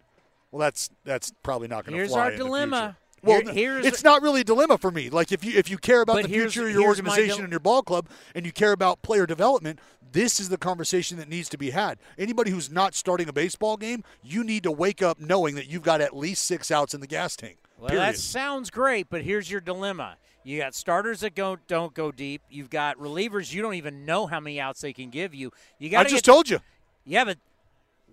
Well, 0.52 0.60
that's 0.60 0.90
that's 1.06 1.32
probably 1.44 1.68
not 1.68 1.86
going 1.86 1.98
to 1.98 2.08
fly. 2.08 2.30
Here's 2.30 2.40
our 2.42 2.46
dilemma. 2.46 2.98
Well, 3.24 3.42
Here, 3.42 3.54
here's 3.54 3.86
it's 3.86 4.04
not 4.04 4.24
really 4.24 4.42
a 4.42 4.44
dilemma 4.44 4.78
for 4.80 4.90
me. 4.90 5.10
Like 5.10 5.32
if 5.32 5.46
you 5.46 5.58
if 5.58 5.70
you 5.70 5.78
care 5.78 6.02
about 6.02 6.24
the 6.24 6.28
future 6.28 6.68
of 6.68 6.74
your 6.74 6.86
organization 6.86 7.44
and 7.44 7.52
your 7.52 7.60
ball 7.60 7.84
club, 7.84 8.08
and 8.34 8.46
you 8.46 8.52
care 8.52 8.72
about 8.72 9.02
player 9.04 9.28
development, 9.28 9.80
this 10.12 10.40
is 10.40 10.50
the 10.50 10.58
conversation 10.58 11.18
that 11.18 11.30
needs 11.30 11.48
to 11.50 11.58
be 11.58 11.70
had. 11.70 12.00
Anybody 12.18 12.52
who's 12.52 12.72
not 12.72 12.96
starting 12.96 13.30
a 13.30 13.34
baseball 13.34 13.78
game, 13.78 14.04
you 14.24 14.44
need 14.44 14.64
to 14.64 14.72
wake 14.72 15.02
up 15.02 15.20
knowing 15.20 15.56
that 15.56 15.70
you've 15.70 15.84
got 15.84 16.02
at 16.02 16.16
least 16.16 16.46
six 16.46 16.72
outs 16.72 16.94
in 16.94 17.02
the 17.02 17.08
gas 17.08 17.36
tank. 17.36 17.58
Well, 17.82 17.90
period. 17.90 18.14
that 18.14 18.18
sounds 18.18 18.70
great, 18.70 19.08
but 19.10 19.24
here's 19.24 19.50
your 19.50 19.60
dilemma. 19.60 20.18
You 20.44 20.60
got 20.60 20.76
starters 20.76 21.22
that 21.22 21.34
go 21.34 21.58
don't 21.68 21.96
go 21.96 22.12
deep. 22.12 22.44
You've 22.48 22.70
got 22.70 22.96
relievers 23.00 23.52
you 23.52 23.64
don't 23.64 23.74
even 23.74 24.06
know 24.06 24.28
how 24.28 24.40
many 24.40 24.60
outs 24.60 24.82
they 24.82 24.94
can 24.94 25.10
give 25.10 25.34
you. 25.34 25.52
You 25.80 25.90
got 25.90 26.06
I 26.06 26.10
just 26.10 26.24
told 26.24 26.48
you. 26.48 26.60
Yeah, 27.06 27.26
but 27.26 27.40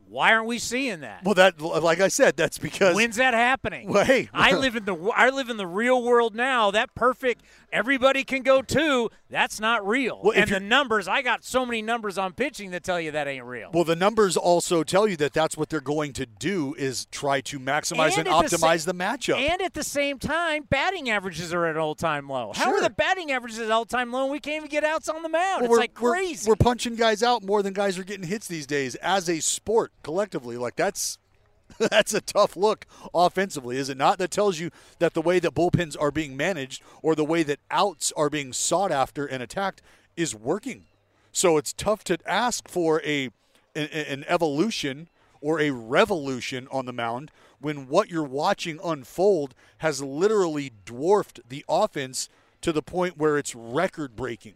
why 0.09 0.33
aren't 0.33 0.47
we 0.47 0.59
seeing 0.59 1.01
that? 1.01 1.25
Well, 1.25 1.35
that 1.35 1.61
like 1.61 2.01
I 2.01 2.09
said, 2.09 2.37
that's 2.37 2.59
because 2.59 2.95
When's 2.95 3.17
that 3.17 3.35
happening? 3.35 3.89
Well, 3.89 4.05
hey, 4.05 4.29
I 4.35 4.53
live 4.53 4.77
in 4.77 4.85
the 4.85 4.97
I 5.15 5.31
live 5.31 5.51
in 5.51 5.57
the 5.57 5.67
real 5.67 6.03
world 6.03 6.35
now. 6.35 6.71
That 6.71 6.95
perfect 6.95 7.43
everybody 7.73 8.25
can 8.25 8.43
go 8.43 8.63
to. 8.63 9.11
That's 9.31 9.61
not 9.61 9.87
real. 9.87 10.21
Well, 10.23 10.33
and 10.35 10.51
the 10.51 10.61
numbers, 10.61 11.07
I 11.07 11.23
got 11.23 11.45
so 11.45 11.67
many 11.67 11.83
numbers 11.83 12.17
on 12.17 12.33
pitching 12.33 12.71
that 12.71 12.83
tell 12.83 13.01
you 13.01 13.11
that 13.11 13.29
ain't 13.29 13.45
real. 13.45 13.71
Well, 13.73 13.85
the 13.85 13.97
numbers 13.97 14.37
also 14.37 14.83
tell 14.83 15.07
you 15.07 15.17
that 15.19 15.35
that's 15.35 15.57
what 15.57 15.69
they're 15.69 15.81
going 15.81 16.15
to 16.15 16.27
do 16.27 16.75
is 16.79 17.07
try 17.07 17.41
to 17.43 17.61
maximize 17.61 18.17
and, 18.17 18.27
the 18.27 18.31
optimize 18.31 18.81
sa- 18.81 18.93
the, 18.93 18.99
matchup. 18.99 19.39
And 19.39 19.61
at 19.61 19.75
the 19.75 19.83
same 19.83 20.19
time, 20.19 20.65
batting 20.69 21.11
averages 21.11 21.53
are 21.53 21.67
at 21.67 21.77
an 21.77 21.81
all-time 21.81 22.29
low. 22.29 22.53
How 22.55 22.73
are 22.73 22.81
the 22.81 22.91
batting 22.91 23.31
averages 23.31 23.59
at 23.59 23.71
all-time 23.71 24.13
low? 24.13 24.23
and 24.23 24.33
We 24.33 24.41
can't 24.41 24.57
even 24.57 24.71
get 24.71 24.85
outs 24.85 25.09
on 25.09 25.23
the 25.23 25.29
mound. 25.29 25.63
Well, 25.63 25.65
it's 25.65 25.71
we're, 25.71 25.79
like 25.79 26.01
we're- 26.01 26.19
crazy. 26.19 26.49
We're, 26.49 26.57
punching 26.57 26.97
guys 26.97 27.23
out 27.23 27.45
more 27.45 27.63
than 27.63 27.73
guys 27.73 27.99
are 27.99 28.05
getting 28.05 28.27
hits 28.27 28.49
these 28.49 28.67
days 28.67 28.95
as 28.97 29.29
a 29.29 29.41
sport 29.41 29.93
collectively. 30.03 30.57
Like 30.57 30.77
that's 30.77 31.19
that's 31.79 32.15
a 32.15 32.21
tough 32.21 32.57
look 32.57 32.87
offensively, 33.15 33.77
is 33.77 33.89
it 33.89 33.97
not? 33.97 34.19
That 34.19 34.31
tells 34.31 34.59
you 34.59 34.71
that 34.99 35.15
the 35.15 35.23
way 35.23 35.39
that 35.39 35.55
bullpens 35.55 35.97
are 36.01 36.11
being 36.11 36.37
managed 36.37 36.83
or 37.03 37.15
the 37.15 37.25
way 37.25 37.43
that 37.43 37.61
outs 37.71 38.13
are 38.17 38.31
being 38.31 38.53
sought 38.53 38.91
after 38.91 39.27
and 39.27 39.43
attacked 39.43 39.83
is 40.17 40.35
working. 40.35 40.85
So 41.33 41.57
it's 41.57 41.73
tough 41.73 42.05
to 42.05 42.19
ask 42.27 42.69
for 42.69 43.03
a 43.03 43.31
an, 43.75 43.89
an 43.89 44.25
evolution 44.29 45.09
or 45.41 45.61
a 45.61 45.71
revolution 45.71 46.67
on 46.71 46.87
the 46.87 46.93
mound 46.93 47.31
when 47.61 47.89
what 47.89 48.11
you're 48.11 48.25
watching 48.25 48.81
unfold 48.83 49.55
has 49.79 50.03
literally 50.03 50.73
dwarfed 50.85 51.41
the 51.49 51.65
offense 51.69 52.29
to 52.61 52.73
the 52.73 52.83
point 52.83 53.17
where 53.17 53.39
it's 53.39 53.55
record 53.55 54.17
breaking. 54.17 54.55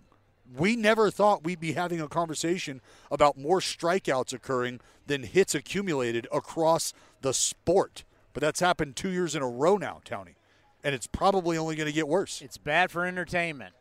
We 0.55 0.77
never 0.77 1.11
thought 1.11 1.45
we'd 1.45 1.61
be 1.61 1.73
having 1.73 2.01
a 2.01 2.09
conversation 2.09 2.81
about 3.11 3.39
more 3.39 3.61
strikeouts 3.61 4.33
occurring 4.33 4.81
than 5.07 5.23
hits 5.23 5.55
accumulated 5.55 6.27
across 6.33 6.93
the 7.21 7.33
sport. 7.33 8.05
But 8.33 8.41
that's 8.41 8.61
happened 8.61 8.97
two 8.97 9.11
years 9.11 9.35
in 9.35 9.43
a 9.43 9.49
row 9.49 9.77
now, 9.77 10.01
Tony. 10.05 10.37
And 10.85 10.95
it's 10.95 11.07
probably 11.07 11.57
only 11.57 11.77
going 11.77 11.87
to 11.87 11.93
get 11.93 12.09
worse. 12.09 12.43
It's 12.43 12.59
bad 12.59 12.91
for 12.91 13.07
entertainment. 13.07 13.75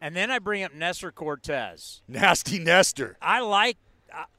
And 0.00 0.14
then 0.14 0.30
I 0.30 0.38
bring 0.38 0.62
up 0.62 0.74
Nestor 0.74 1.10
Cortes. 1.10 2.02
Nasty 2.08 2.58
Nestor. 2.58 3.16
I 3.20 3.40
like 3.40 3.76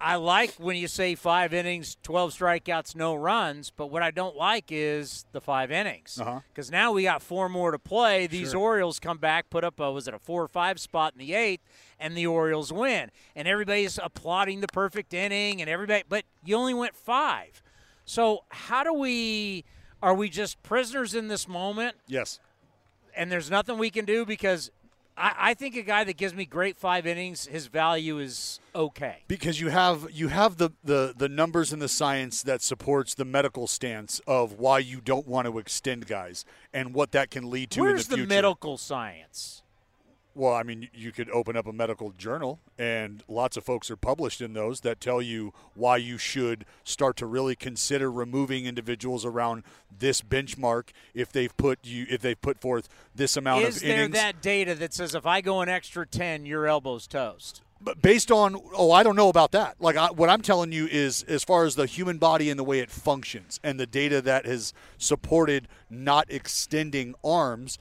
I 0.02 0.16
like 0.16 0.56
when 0.56 0.76
you 0.78 0.88
say 0.88 1.14
five 1.16 1.54
innings, 1.54 1.96
12 2.04 2.34
strikeouts, 2.38 2.96
no 2.96 3.14
runs, 3.14 3.72
but 3.76 3.88
what 3.88 4.02
I 4.02 4.10
don't 4.12 4.36
like 4.36 4.66
is 4.70 5.26
the 5.32 5.40
five 5.42 5.72
innings. 5.72 6.20
Uh-huh. 6.20 6.40
Because 6.50 6.72
now 6.72 6.92
we 6.92 7.04
got 7.04 7.22
four 7.22 7.50
more 7.50 7.72
to 7.72 7.80
play. 7.80 8.26
These 8.26 8.52
Sure. 8.52 8.62
Orioles 8.62 9.00
come 9.00 9.18
back, 9.20 9.50
put 9.50 9.64
up 9.64 9.80
a, 9.80 9.92
was 9.92 10.08
it 10.08 10.14
a 10.14 10.20
four 10.20 10.42
or 10.44 10.48
five 10.48 10.80
spot 10.80 11.14
in 11.14 11.20
the 11.20 11.34
eighth, 11.34 11.62
and 12.00 12.18
the 12.18 12.26
Orioles 12.26 12.74
win. 12.74 13.12
And 13.36 13.48
everybody's 13.48 14.00
applauding 14.02 14.62
the 14.62 14.68
perfect 14.68 15.14
inning, 15.14 15.62
and 15.62 15.70
everybody, 15.70 16.04
but 16.10 16.24
you 16.44 16.56
only 16.56 16.74
went 16.74 16.96
five. 16.96 17.62
So 18.06 18.46
how 18.50 18.84
do 18.84 18.92
we, 18.94 19.66
are 20.02 20.16
we 20.16 20.30
just 20.30 20.62
prisoners 20.64 21.14
in 21.14 21.28
this 21.28 21.48
moment? 21.48 21.96
Yes. 22.08 22.40
and 23.16 23.32
there's 23.32 23.52
nothing 23.52 23.78
we 23.78 23.90
can 23.90 24.06
do 24.06 24.26
because 24.26 24.72
I, 25.20 25.36
I 25.38 25.54
think 25.54 25.76
a 25.76 25.82
guy 25.82 26.04
that 26.06 26.18
gives 26.18 26.34
me 26.34 26.46
great 26.46 26.78
five 26.78 27.06
innings, 27.06 27.46
his 27.46 27.68
value 27.68 28.20
is 28.20 28.60
okay. 28.74 29.24
because 29.28 29.60
you 29.60 29.70
have 29.70 30.08
you 30.12 30.30
have 30.30 30.58
the, 30.58 30.70
the 30.84 31.14
the 31.16 31.28
numbers 31.28 31.74
and 31.74 31.82
the 31.82 31.90
science 31.90 32.42
that 32.44 32.62
supports 32.62 33.16
the 33.16 33.26
medical 33.26 33.68
stance 33.68 34.22
of 34.26 34.54
why 34.54 34.80
you 34.80 35.02
don't 35.02 35.28
want 35.28 35.48
to 35.48 35.60
extend 35.60 36.08
guys 36.08 36.46
and 36.74 36.94
what 36.94 37.12
that 37.12 37.30
can 37.30 37.50
lead 37.50 37.70
to 37.72 37.82
Where's 37.82 38.06
in 38.06 38.12
the 38.12 38.16
future. 38.18 38.30
medical 38.30 38.78
science? 38.78 39.62
Well, 40.40 40.54
I 40.54 40.64
mean, 40.64 40.88
you 40.94 41.12
could 41.12 41.30
open 41.32 41.58
up 41.58 41.68
a 41.68 41.74
medical 41.74 42.12
journal, 42.12 42.62
and 42.78 43.22
lots 43.28 43.58
of 43.58 43.66
folks 43.66 43.92
are 43.92 43.98
published 43.98 44.40
in 44.40 44.54
those 44.54 44.80
that 44.82 45.02
tell 45.02 45.22
you 45.22 45.54
why 45.74 45.98
you 45.98 46.18
should 46.18 46.64
start 46.86 47.18
to 47.18 47.26
really 47.26 47.58
consider 47.58 48.10
removing 48.10 48.66
individuals 48.66 49.26
around 49.26 49.64
this 49.92 50.22
benchmark 50.22 50.92
if 51.14 51.30
they've 51.30 51.56
put 51.58 51.80
you 51.84 52.06
if 52.10 52.22
they've 52.22 52.40
put 52.40 52.62
forth 52.62 52.88
this 53.14 53.36
amount 53.36 53.66
Is 53.66 53.78
of 53.78 53.84
innings. 53.84 54.00
Is 54.00 54.14
there 54.14 54.32
that 54.32 54.42
data 54.42 54.76
that 54.76 54.94
says 54.94 55.14
if 55.14 55.26
I 55.26 55.42
go 55.42 55.60
an 55.60 55.68
extra 55.68 56.08
ten, 56.08 56.46
your 56.46 56.68
elbow's 56.68 57.06
toast? 57.06 57.62
But 57.82 58.02
based 58.02 58.32
on 58.32 58.56
oh 58.74 58.92
i 58.92 59.04
don't 59.04 59.16
know 59.16 59.30
about 59.30 59.54
that 59.54 59.76
like 59.80 59.96
I, 59.96 60.12
what 60.12 60.30
i'm 60.30 60.42
telling 60.42 60.74
you 60.74 60.86
is 60.88 61.24
as 61.24 61.46
far 61.46 61.64
as 61.64 61.76
the 61.76 61.86
human 61.86 62.18
body 62.18 62.50
and 62.50 62.60
the 62.60 62.64
way 62.66 62.80
it 62.80 62.92
functions 62.92 63.58
and 63.64 63.80
the 63.80 63.88
data 63.88 64.22
that 64.22 64.46
has 64.46 64.74
supported 64.98 65.70
not 65.90 66.30
extending 66.30 67.16
arms 67.24 67.80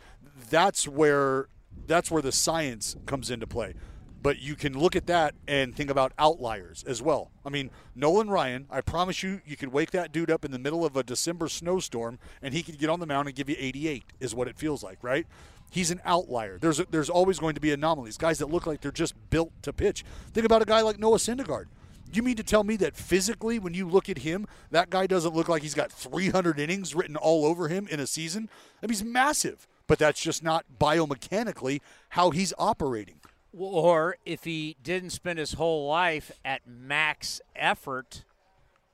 that's 0.50 0.86
where 0.86 1.48
that's 1.88 2.10
where 2.10 2.22
the 2.22 2.32
science 2.32 2.96
comes 3.06 3.30
into 3.30 3.46
play 3.46 3.74
but 4.20 4.40
you 4.40 4.56
can 4.56 4.76
look 4.76 4.96
at 4.96 5.06
that 5.06 5.34
and 5.46 5.74
think 5.76 5.90
about 5.90 6.12
outliers 6.18 6.84
as 6.86 7.02
well 7.02 7.30
i 7.44 7.48
mean 7.48 7.70
nolan 7.96 8.30
ryan 8.30 8.66
i 8.70 8.80
promise 8.80 9.22
you 9.22 9.40
you 9.46 9.56
could 9.56 9.72
wake 9.72 9.90
that 9.90 10.12
dude 10.12 10.30
up 10.30 10.44
in 10.44 10.50
the 10.50 10.58
middle 10.58 10.84
of 10.84 10.96
a 10.96 11.02
december 11.02 11.48
snowstorm 11.48 12.18
and 12.42 12.54
he 12.54 12.62
could 12.62 12.78
get 12.78 12.90
on 12.90 13.00
the 13.00 13.06
mound 13.06 13.26
and 13.26 13.36
give 13.36 13.48
you 13.48 13.56
88 13.58 14.04
is 14.20 14.34
what 14.34 14.46
it 14.46 14.56
feels 14.56 14.82
like 14.82 14.98
right 15.02 15.26
he's 15.70 15.90
an 15.90 16.00
outlier. 16.04 16.58
There's 16.58 16.80
a, 16.80 16.86
there's 16.90 17.10
always 17.10 17.38
going 17.38 17.54
to 17.54 17.60
be 17.60 17.72
anomalies, 17.72 18.16
guys 18.16 18.38
that 18.38 18.50
look 18.50 18.66
like 18.66 18.80
they're 18.80 18.92
just 18.92 19.14
built 19.30 19.52
to 19.62 19.72
pitch. 19.72 20.04
Think 20.32 20.46
about 20.46 20.62
a 20.62 20.64
guy 20.64 20.80
like 20.80 20.98
Noah 20.98 21.18
Syndergaard. 21.18 21.66
You 22.12 22.22
mean 22.22 22.36
to 22.36 22.42
tell 22.42 22.64
me 22.64 22.76
that 22.76 22.96
physically, 22.96 23.58
when 23.58 23.74
you 23.74 23.86
look 23.86 24.08
at 24.08 24.18
him, 24.18 24.46
that 24.70 24.88
guy 24.88 25.06
doesn't 25.06 25.34
look 25.34 25.48
like 25.48 25.62
he's 25.62 25.74
got 25.74 25.92
300 25.92 26.58
innings 26.58 26.94
written 26.94 27.16
all 27.16 27.44
over 27.44 27.68
him 27.68 27.86
in 27.88 28.00
a 28.00 28.06
season? 28.06 28.48
I 28.82 28.86
mean, 28.86 28.90
he's 28.90 29.04
massive, 29.04 29.68
but 29.88 29.98
that's 29.98 30.20
just 30.20 30.44
not 30.44 30.64
biomechanically 30.78 31.80
how 32.10 32.30
he's 32.30 32.52
operating. 32.58 33.20
Or 33.52 34.16
if 34.24 34.44
he 34.44 34.76
didn't 34.80 35.10
spend 35.10 35.40
his 35.40 35.54
whole 35.54 35.88
life 35.88 36.30
at 36.44 36.60
max 36.66 37.40
effort, 37.56 38.24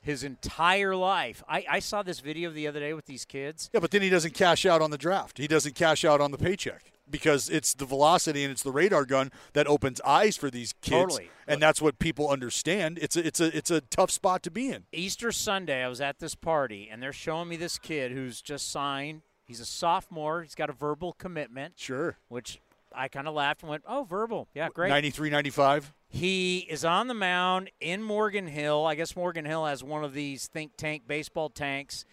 his 0.00 0.22
entire 0.22 0.94
life. 0.94 1.42
I, 1.48 1.64
I 1.68 1.78
saw 1.80 2.02
this 2.02 2.20
video 2.20 2.50
the 2.50 2.66
other 2.68 2.80
day 2.80 2.94
with 2.94 3.06
these 3.06 3.24
kids. 3.24 3.70
Yeah, 3.72 3.80
but 3.80 3.90
then 3.90 4.02
he 4.02 4.10
doesn't 4.10 4.34
cash 4.34 4.64
out 4.64 4.80
on 4.80 4.90
the 4.90 4.98
draft. 4.98 5.38
He 5.38 5.48
doesn't 5.48 5.74
cash 5.74 6.04
out 6.04 6.20
on 6.20 6.30
the 6.30 6.38
paycheck 6.38 6.92
because 7.10 7.50
it's 7.50 7.74
the 7.74 7.84
velocity 7.84 8.44
and 8.44 8.52
it's 8.52 8.62
the 8.62 8.70
radar 8.70 9.04
gun 9.04 9.30
that 9.54 9.66
opens 9.66 10.00
eyes 10.02 10.36
for 10.36 10.50
these 10.50 10.72
kids, 10.80 11.14
Totally. 11.14 11.30
and 11.46 11.60
that's 11.60 11.82
what 11.82 11.98
people 11.98 12.28
understand. 12.28 12.98
It's 13.00 13.16
a, 13.16 13.26
it's 13.26 13.40
a 13.40 13.56
it's 13.56 13.70
a 13.70 13.80
tough 13.80 14.10
spot 14.10 14.42
to 14.44 14.50
be 14.50 14.68
in. 14.68 14.84
Easter 14.92 15.32
Sunday, 15.32 15.82
I 15.82 15.88
was 15.88 16.00
at 16.00 16.18
this 16.18 16.34
party, 16.34 16.88
and 16.90 17.02
they're 17.02 17.12
showing 17.12 17.48
me 17.48 17.56
this 17.56 17.78
kid 17.78 18.12
who's 18.12 18.40
just 18.40 18.70
signed. 18.70 19.22
He's 19.44 19.60
a 19.60 19.64
sophomore. 19.66 20.42
He's 20.42 20.54
got 20.54 20.70
a 20.70 20.72
verbal 20.72 21.12
commitment. 21.12 21.74
Sure. 21.76 22.16
Which 22.28 22.60
I 22.94 23.08
kind 23.08 23.28
of 23.28 23.34
laughed 23.34 23.62
and 23.62 23.70
went, 23.70 23.82
"Oh, 23.86 24.04
verbal, 24.04 24.48
yeah, 24.54 24.68
great." 24.68 24.88
93, 24.88 25.30
95. 25.30 25.92
He 26.08 26.58
is 26.70 26.84
on 26.84 27.08
the 27.08 27.14
mound 27.14 27.70
in 27.80 28.02
Morgan 28.02 28.46
Hill. 28.46 28.86
I 28.86 28.94
guess 28.94 29.16
Morgan 29.16 29.44
Hill 29.44 29.66
has 29.66 29.82
one 29.82 30.04
of 30.04 30.14
these 30.14 30.46
think 30.46 30.76
tank 30.76 31.02
baseball 31.08 31.48
tanks, 31.50 32.04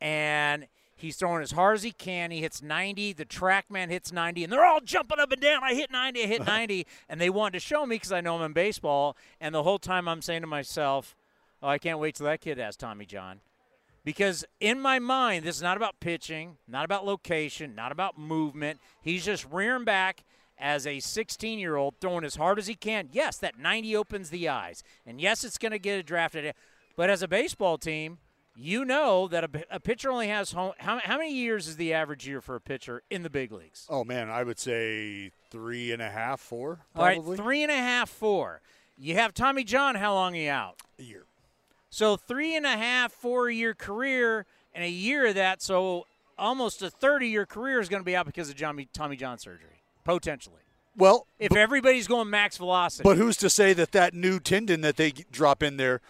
and 0.00 0.66
he's 0.96 1.16
throwing 1.16 1.42
as 1.42 1.52
hard 1.52 1.74
as 1.76 1.82
he 1.82 1.92
can. 1.92 2.30
He 2.30 2.40
hits 2.40 2.62
90. 2.62 3.12
The 3.12 3.26
TrackMan 3.26 3.90
hits 3.90 4.12
90, 4.12 4.44
and 4.44 4.52
they're 4.52 4.64
all 4.64 4.80
jumping 4.80 5.18
up 5.20 5.30
and 5.30 5.40
down. 5.42 5.62
I 5.62 5.74
hit 5.74 5.90
90. 5.90 6.22
I 6.22 6.26
hit 6.26 6.46
90, 6.46 6.86
and 7.08 7.20
they 7.20 7.30
wanted 7.30 7.52
to 7.52 7.60
show 7.60 7.84
me 7.86 7.96
because 7.96 8.12
I 8.12 8.20
know 8.22 8.36
I'm 8.36 8.42
in 8.42 8.52
baseball. 8.52 9.16
And 9.40 9.54
the 9.54 9.62
whole 9.62 9.78
time 9.78 10.08
I'm 10.08 10.22
saying 10.22 10.40
to 10.40 10.46
myself, 10.46 11.14
"Oh, 11.62 11.68
I 11.68 11.78
can't 11.78 11.98
wait 11.98 12.14
till 12.14 12.26
that 12.26 12.40
kid 12.40 12.56
has 12.58 12.76
Tommy 12.76 13.04
John." 13.04 13.40
Because 14.04 14.44
in 14.60 14.80
my 14.80 14.98
mind, 14.98 15.44
this 15.44 15.56
is 15.56 15.62
not 15.62 15.76
about 15.76 16.00
pitching, 16.00 16.56
not 16.66 16.84
about 16.84 17.04
location, 17.04 17.74
not 17.74 17.92
about 17.92 18.18
movement. 18.18 18.80
He's 19.02 19.24
just 19.24 19.46
rearing 19.50 19.84
back 19.84 20.24
as 20.58 20.86
a 20.86 21.00
16 21.00 21.58
year 21.58 21.76
old, 21.76 21.94
throwing 22.00 22.24
as 22.24 22.36
hard 22.36 22.58
as 22.58 22.66
he 22.66 22.74
can. 22.74 23.08
Yes, 23.12 23.38
that 23.38 23.58
90 23.58 23.96
opens 23.96 24.30
the 24.30 24.48
eyes. 24.48 24.82
And 25.06 25.20
yes, 25.20 25.44
it's 25.44 25.58
going 25.58 25.72
to 25.72 25.78
get 25.78 26.04
drafted. 26.06 26.54
But 26.96 27.10
as 27.10 27.22
a 27.22 27.28
baseball 27.28 27.78
team, 27.78 28.18
you 28.54 28.84
know 28.84 29.28
that 29.28 29.44
a, 29.44 29.64
a 29.70 29.80
pitcher 29.80 30.10
only 30.10 30.28
has 30.28 30.52
home. 30.52 30.72
How, 30.78 31.00
how 31.02 31.18
many 31.18 31.32
years 31.34 31.66
is 31.68 31.76
the 31.76 31.94
average 31.94 32.26
year 32.26 32.40
for 32.40 32.56
a 32.56 32.60
pitcher 32.60 33.02
in 33.10 33.22
the 33.22 33.30
big 33.30 33.52
leagues? 33.52 33.86
Oh 33.88 34.04
man, 34.04 34.28
I 34.28 34.42
would 34.42 34.58
say 34.58 35.30
three 35.50 35.92
and 35.92 36.02
a 36.02 36.10
half, 36.10 36.40
four. 36.40 36.80
All 36.94 37.04
right, 37.04 37.22
three 37.36 37.62
and 37.62 37.72
a 37.72 37.76
half, 37.76 38.10
four. 38.10 38.60
You 38.98 39.14
have 39.14 39.32
Tommy 39.32 39.64
John. 39.64 39.94
How 39.94 40.12
long 40.12 40.34
are 40.34 40.38
you 40.38 40.50
out? 40.50 40.76
A 40.98 41.02
year. 41.02 41.24
So 41.90 42.16
three 42.16 42.56
and 42.56 42.64
a 42.64 42.76
half, 42.76 43.12
four 43.12 43.50
year 43.50 43.74
career, 43.74 44.46
and 44.74 44.84
a 44.84 44.88
year 44.88 45.26
of 45.26 45.34
that. 45.34 45.60
So 45.60 46.06
almost 46.38 46.82
a 46.82 46.90
30 46.90 47.28
year 47.28 47.44
career 47.46 47.80
is 47.80 47.88
going 47.88 48.00
to 48.00 48.04
be 48.04 48.16
out 48.16 48.26
because 48.26 48.48
of 48.48 48.56
Tommy, 48.56 48.88
Tommy 48.92 49.16
John 49.16 49.38
surgery, 49.38 49.82
potentially. 50.04 50.56
Well, 50.96 51.26
If 51.38 51.54
everybody's 51.54 52.06
going 52.08 52.30
max 52.30 52.56
velocity. 52.56 53.02
but 53.04 53.16
who's 53.16 53.36
to 53.38 53.48
say 53.50 53.72
that 53.74 53.92
that 53.92 54.12
new 54.12 54.40
tendon 54.40 54.80
that 54.80 54.96
they 54.96 55.10
drop 55.12 55.62
in 55.62 55.76
there 55.76 56.00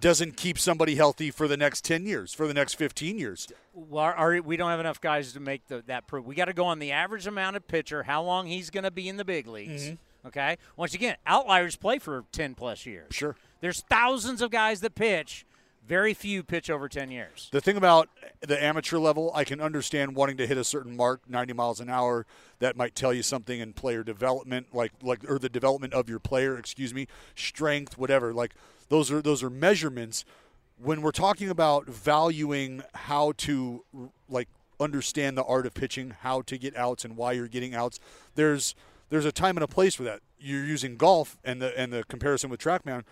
doesn't 0.00 0.36
keep 0.36 0.58
somebody 0.58 0.94
healthy 0.94 1.30
for 1.30 1.48
the 1.48 1.56
next 1.56 1.84
10 1.84 2.06
years, 2.06 2.32
for 2.32 2.46
the 2.46 2.54
next 2.54 2.74
15 2.74 3.18
years? 3.18 3.48
Well, 3.74 4.14
we 4.44 4.56
don't 4.56 4.70
have 4.70 4.78
enough 4.80 5.00
guys 5.00 5.32
to 5.32 5.40
make 5.40 5.66
the, 5.66 5.82
that 5.86 6.06
proof. 6.06 6.24
We 6.24 6.36
got 6.36 6.44
to 6.46 6.52
go 6.52 6.66
on 6.66 6.78
the 6.78 6.92
average 6.92 7.26
amount 7.26 7.56
of 7.56 7.66
pitcher, 7.66 8.04
how 8.04 8.22
long 8.22 8.46
he's 8.46 8.70
going 8.70 8.84
to 8.84 8.92
be 8.92 9.08
in 9.08 9.16
the 9.16 9.24
big 9.24 9.48
leagues. 9.48 9.84
Mm-hmm. 9.86 10.28
Okay. 10.28 10.56
Once 10.76 10.94
again, 10.94 11.16
outliers 11.26 11.76
play 11.76 11.98
for 11.98 12.24
ten 12.32 12.54
plus 12.54 12.86
years. 12.86 13.06
Sure. 13.10 13.36
There's 13.60 13.80
thousands 13.82 14.42
of 14.42 14.50
guys 14.50 14.80
that 14.80 14.94
pitch. 14.94 15.44
Very 15.86 16.12
few 16.12 16.42
pitch 16.42 16.68
over 16.68 16.86
ten 16.86 17.10
years. 17.10 17.48
The 17.50 17.62
thing 17.62 17.78
about 17.78 18.10
the 18.42 18.62
amateur 18.62 18.98
level, 18.98 19.32
I 19.34 19.44
can 19.44 19.58
understand 19.58 20.14
wanting 20.14 20.36
to 20.36 20.46
hit 20.46 20.58
a 20.58 20.64
certain 20.64 20.94
mark, 20.94 21.22
90 21.26 21.54
miles 21.54 21.80
an 21.80 21.88
hour. 21.88 22.26
That 22.58 22.76
might 22.76 22.94
tell 22.94 23.14
you 23.14 23.22
something 23.22 23.58
in 23.58 23.72
player 23.72 24.02
development, 24.04 24.66
like 24.74 24.92
like 25.02 25.20
or 25.26 25.38
the 25.38 25.48
development 25.48 25.94
of 25.94 26.10
your 26.10 26.18
player. 26.18 26.58
Excuse 26.58 26.92
me, 26.92 27.06
strength, 27.34 27.96
whatever. 27.96 28.34
Like 28.34 28.54
those 28.90 29.10
are 29.10 29.22
those 29.22 29.42
are 29.42 29.48
measurements. 29.48 30.26
When 30.76 31.00
we're 31.00 31.10
talking 31.10 31.48
about 31.48 31.86
valuing 31.86 32.82
how 32.94 33.32
to 33.38 33.82
like 34.28 34.48
understand 34.78 35.38
the 35.38 35.44
art 35.44 35.64
of 35.64 35.72
pitching, 35.72 36.14
how 36.20 36.42
to 36.42 36.58
get 36.58 36.76
outs, 36.76 37.06
and 37.06 37.16
why 37.16 37.32
you're 37.32 37.48
getting 37.48 37.74
outs, 37.74 37.98
there's 38.34 38.74
there's 39.08 39.24
a 39.24 39.32
time 39.32 39.56
and 39.56 39.64
a 39.64 39.68
place 39.68 39.94
for 39.94 40.02
that. 40.02 40.20
You're 40.38 40.66
using 40.66 40.98
golf 40.98 41.38
and 41.44 41.62
the 41.62 41.76
and 41.78 41.92
the 41.92 42.04
comparison 42.04 42.50
with 42.50 42.60
TrackMan 42.60 43.04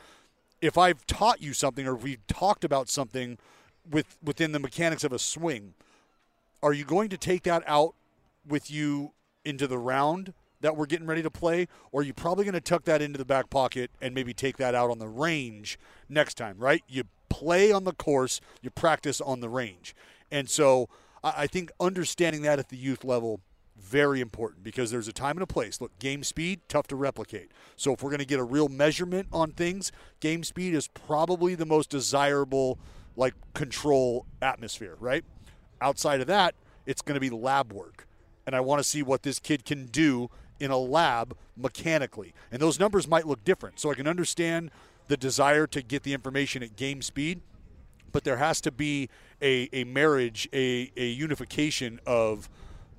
if 0.61 0.79
I've 0.79 1.07
taught 1.07 1.43
you 1.43 1.53
something 1.53 1.87
or 1.87 1.95
we've 1.95 2.27
talked 2.27 2.65
about 2.65 2.89
something 2.89 3.39
with 3.89 4.17
within 4.23 4.53
the 4.53 4.59
mechanics 4.59 5.05
of 5.05 5.13
a 5.13 5.19
swing, 5.19 5.75
are 6.63 6.73
you 6.73 6.85
going 6.85 7.09
to 7.11 7.17
take 7.17 7.43
that 7.45 7.63
out 7.67 7.95
with 8.47 8.71
you 8.71 9.13
into 9.45 9.67
the 9.67 9.79
round 9.79 10.33
that 10.61 10.77
we're 10.77 10.87
getting 10.87 11.07
ready 11.07 11.23
to 11.23 11.31
play, 11.31 11.69
or 11.93 12.01
are 12.01 12.05
you 12.05 12.15
probably 12.15 12.45
going 12.45 12.55
to 12.55 12.61
tuck 12.61 12.85
that 12.85 13.03
into 13.03 13.19
the 13.19 13.25
back 13.25 13.51
pocket 13.51 13.91
and 14.01 14.15
maybe 14.15 14.33
take 14.33 14.57
that 14.57 14.75
out 14.75 14.91
on 14.91 14.99
the 14.99 15.09
range 15.09 15.79
next 16.09 16.35
time, 16.35 16.57
right? 16.59 16.83
You 16.89 17.05
play 17.29 17.71
on 17.71 17.85
the 17.85 17.93
course, 17.93 18.41
you 18.63 18.71
practice 18.71 19.21
on 19.21 19.41
the 19.41 19.49
range. 19.49 19.95
And 20.31 20.49
so 20.49 20.89
I 21.23 21.47
think 21.47 21.71
understanding 21.79 22.43
that 22.43 22.59
at 22.59 22.71
the 22.71 22.77
youth 22.77 23.05
level 23.05 23.41
very 23.87 24.21
important 24.21 24.65
because 24.65 24.91
there's 24.91 25.09
a 25.09 25.13
time 25.13 25.37
and 25.37 25.43
a 25.43 25.47
place. 25.47 25.81
Look, 25.81 25.97
game 25.99 26.25
speed, 26.25 26.61
tough 26.69 26.87
to 26.89 26.97
replicate. 26.97 27.51
So 27.77 27.93
if 27.93 28.03
we're 28.03 28.11
going 28.11 28.21
to 28.21 28.27
get 28.27 28.41
a 28.41 28.45
real 28.45 28.69
measurement 28.69 29.29
on 29.33 29.53
things, 29.53 29.93
game 30.21 30.43
speed 30.43 30.75
is 30.75 30.89
probably 30.89 31.55
the 31.55 31.67
most 31.67 31.91
desirable 31.91 32.79
like 33.17 33.35
control 33.55 34.27
atmosphere, 34.43 34.97
right? 35.01 35.25
Outside 35.81 36.21
of 36.21 36.27
that, 36.27 36.55
it's 36.85 37.03
going 37.03 37.15
to 37.15 37.21
be 37.21 37.31
lab 37.31 37.73
work. 37.73 38.07
And 38.47 38.55
I 38.55 38.61
want 38.61 38.81
to 38.81 38.85
see 38.85 39.03
what 39.03 39.23
this 39.23 39.39
kid 39.39 39.65
can 39.65 39.87
do 39.87 40.31
in 40.61 40.71
a 40.71 40.79
lab 40.79 41.37
mechanically. 41.57 42.35
And 42.51 42.61
those 42.61 42.79
numbers 42.79 43.07
might 43.09 43.27
look 43.27 43.45
different. 43.45 43.81
So 43.81 43.91
I 43.91 43.95
can 43.95 44.07
understand 44.07 44.71
the 45.09 45.17
desire 45.17 45.67
to 45.69 45.83
get 45.83 46.03
the 46.03 46.13
information 46.13 46.63
at 46.63 46.77
game 46.77 47.03
speed, 47.03 47.41
but 48.13 48.25
there 48.25 48.37
has 48.37 48.61
to 48.63 48.73
be 48.73 49.09
a, 49.41 49.69
a 49.73 49.85
marriage, 49.85 50.49
a, 50.53 50.91
a 50.97 51.07
unification 51.07 52.01
of 52.07 52.49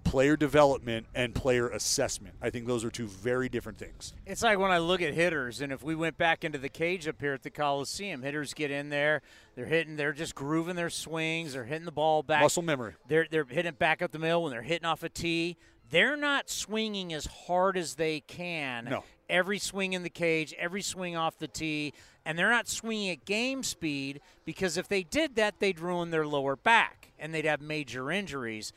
player 0.07 0.37
development 0.37 1.05
and 1.13 1.35
player 1.35 1.67
assessment. 1.67 2.35
I 2.41 2.49
think 2.49 2.65
those 2.65 2.85
are 2.85 2.89
two 2.89 3.07
very 3.07 3.49
different 3.49 3.77
things. 3.77 4.13
It's 4.25 4.41
like 4.41 4.57
when 4.57 4.71
I 4.71 4.77
look 4.77 5.01
at 5.01 5.13
hitters, 5.13 5.59
and 5.61 5.73
if 5.73 5.83
we 5.83 5.95
went 5.95 6.17
back 6.17 6.45
into 6.45 6.57
the 6.57 6.69
cage 6.69 7.07
up 7.07 7.19
here 7.19 7.33
at 7.33 7.43
the 7.43 7.49
Coliseum, 7.49 8.21
hitters 8.21 8.53
get 8.53 8.71
in 8.71 8.89
there, 8.89 9.21
they're 9.55 9.65
hitting, 9.65 9.97
they're 9.97 10.13
just 10.13 10.33
grooving 10.33 10.75
their 10.75 10.89
swings, 10.89 11.53
they're 11.53 11.65
hitting 11.65 11.85
the 11.85 11.91
ball 11.91 12.23
back. 12.23 12.41
Muscle 12.41 12.63
memory. 12.63 12.93
They're 13.07 13.27
they're 13.29 13.43
hitting 13.43 13.69
it 13.69 13.79
back 13.79 14.01
up 14.01 14.11
the 14.11 14.19
middle 14.19 14.43
when 14.43 14.51
they're 14.51 14.61
hitting 14.61 14.85
off 14.85 15.03
a 15.03 15.09
tee. 15.09 15.57
They're 15.89 16.17
not 16.17 16.49
swinging 16.49 17.13
as 17.13 17.25
hard 17.25 17.77
as 17.77 17.95
they 17.95 18.21
can. 18.21 18.85
No. 18.85 19.03
Every 19.29 19.59
swing 19.59 19.93
in 19.93 20.03
the 20.03 20.09
cage, 20.09 20.53
every 20.57 20.81
swing 20.81 21.17
off 21.17 21.37
the 21.37 21.47
tee, 21.47 21.93
and 22.25 22.39
they're 22.39 22.49
not 22.49 22.67
swinging 22.67 23.09
at 23.09 23.25
game 23.25 23.61
speed 23.61 24.21
because 24.45 24.77
if 24.77 24.87
they 24.87 25.03
did 25.03 25.35
that, 25.35 25.59
they'd 25.59 25.79
ruin 25.79 26.11
their 26.11 26.25
lower 26.25 26.55
back 26.55 27.11
and 27.19 27.33
they'd 27.33 27.45
have 27.45 27.61
major 27.61 28.09
injuries. 28.11 28.71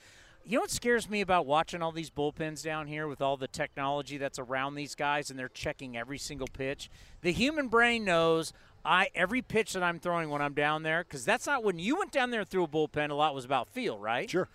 You 0.45 0.57
know 0.57 0.63
what 0.63 0.71
scares 0.71 1.09
me 1.09 1.21
about 1.21 1.47
watching 1.47 1.83
all 1.83 1.93
these 1.93 2.11
bullpens 2.11 2.63
down 2.63 2.87
here 2.87 3.07
with 3.07 3.21
all 3.21 3.37
the 3.37 3.47
technology 3.47 4.17
that's 4.17 4.39
around 4.39 4.75
these 4.75 4.95
guys 4.95 5.31
and 5.31 5.39
they're 5.39 5.49
checking 5.49 5.97
every 5.97 6.19
single 6.19 6.49
pitch? 6.49 6.91
The 7.23 7.33
human 7.33 7.69
brain 7.69 8.05
knows 8.05 8.53
I 8.85 9.11
every 9.15 9.43
pitch 9.43 9.75
that 9.75 9.83
I'm 9.83 10.01
throwing 10.01 10.31
when 10.31 10.43
I'm 10.43 10.55
down 10.55 10.83
there 10.83 11.05
because 11.05 11.25
that's 11.25 11.47
not 11.47 11.63
when 11.63 11.79
you 11.79 11.97
went 11.97 12.11
down 12.11 12.31
there 12.31 12.41
and 12.41 12.49
threw 12.49 12.65
a 12.65 12.69
bullpen. 12.69 13.11
A 13.11 13.15
lot 13.15 13.35
was 13.35 13.45
about 13.45 13.69
feel, 13.69 13.99
right? 13.99 14.29
Sure. 14.29 14.49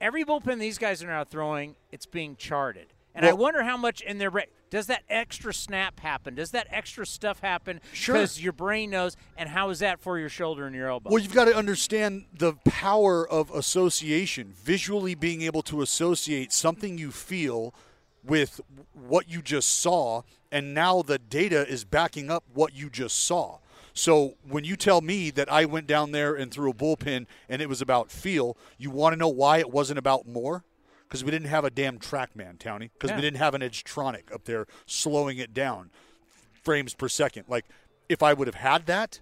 Every 0.00 0.24
bullpen 0.24 0.58
these 0.58 0.78
guys 0.78 1.02
are 1.02 1.06
now 1.06 1.24
throwing, 1.24 1.76
it's 1.92 2.06
being 2.06 2.36
charted, 2.36 2.86
and 3.16 3.26
I 3.26 3.32
wonder 3.32 3.62
how 3.62 3.76
much 3.76 4.00
in 4.00 4.18
their 4.18 4.30
brain 4.30 4.46
does 4.68 4.86
that 4.86 5.02
extra 5.08 5.54
snap 5.54 6.00
happen? 6.00 6.34
Does 6.34 6.50
that 6.50 6.66
extra 6.70 7.06
stuff 7.06 7.40
happen? 7.40 7.80
Sure. 7.92 8.14
Because 8.14 8.42
your 8.42 8.52
brain 8.52 8.90
knows, 8.90 9.16
and 9.36 9.48
how 9.48 9.70
is 9.70 9.78
that 9.78 10.00
for 10.00 10.18
your 10.18 10.28
shoulder 10.28 10.66
and 10.66 10.74
your 10.74 10.88
elbow? 10.88 11.10
Well, 11.10 11.22
you've 11.22 11.34
got 11.34 11.46
to 11.46 11.56
understand 11.56 12.26
the 12.36 12.54
power 12.64 13.28
of 13.28 13.50
association, 13.52 14.52
visually 14.54 15.14
being 15.14 15.42
able 15.42 15.62
to 15.62 15.82
associate 15.82 16.52
something 16.52 16.98
you 16.98 17.10
feel 17.10 17.74
with 18.24 18.60
what 18.92 19.30
you 19.30 19.40
just 19.40 19.80
saw, 19.80 20.22
and 20.50 20.74
now 20.74 21.00
the 21.02 21.18
data 21.18 21.66
is 21.68 21.84
backing 21.84 22.30
up 22.30 22.44
what 22.52 22.74
you 22.74 22.90
just 22.90 23.24
saw. 23.24 23.58
So 23.92 24.34
when 24.46 24.64
you 24.64 24.76
tell 24.76 25.00
me 25.00 25.30
that 25.30 25.50
I 25.50 25.64
went 25.64 25.86
down 25.86 26.12
there 26.12 26.34
and 26.34 26.52
threw 26.52 26.70
a 26.70 26.74
bullpen 26.74 27.26
and 27.48 27.62
it 27.62 27.68
was 27.68 27.80
about 27.80 28.10
feel, 28.10 28.56
you 28.76 28.90
want 28.90 29.14
to 29.14 29.16
know 29.16 29.28
why 29.28 29.58
it 29.58 29.70
wasn't 29.70 29.98
about 29.98 30.26
more? 30.26 30.64
Because 31.08 31.22
we 31.24 31.30
didn't 31.30 31.48
have 31.48 31.64
a 31.64 31.70
damn 31.70 31.98
TrackMan, 31.98 32.58
Townie. 32.58 32.90
Because 32.92 33.10
Yeah. 33.10 33.16
we 33.16 33.22
didn't 33.22 33.38
have 33.38 33.54
an 33.54 33.62
Edgertronic 33.62 34.32
up 34.32 34.44
there 34.44 34.66
slowing 34.86 35.38
it 35.38 35.54
down, 35.54 35.90
frames 36.62 36.94
per 36.94 37.08
second. 37.08 37.44
Like, 37.48 37.64
if 38.08 38.22
I 38.22 38.32
would 38.32 38.48
have 38.48 38.56
had 38.56 38.86
that, 38.86 39.20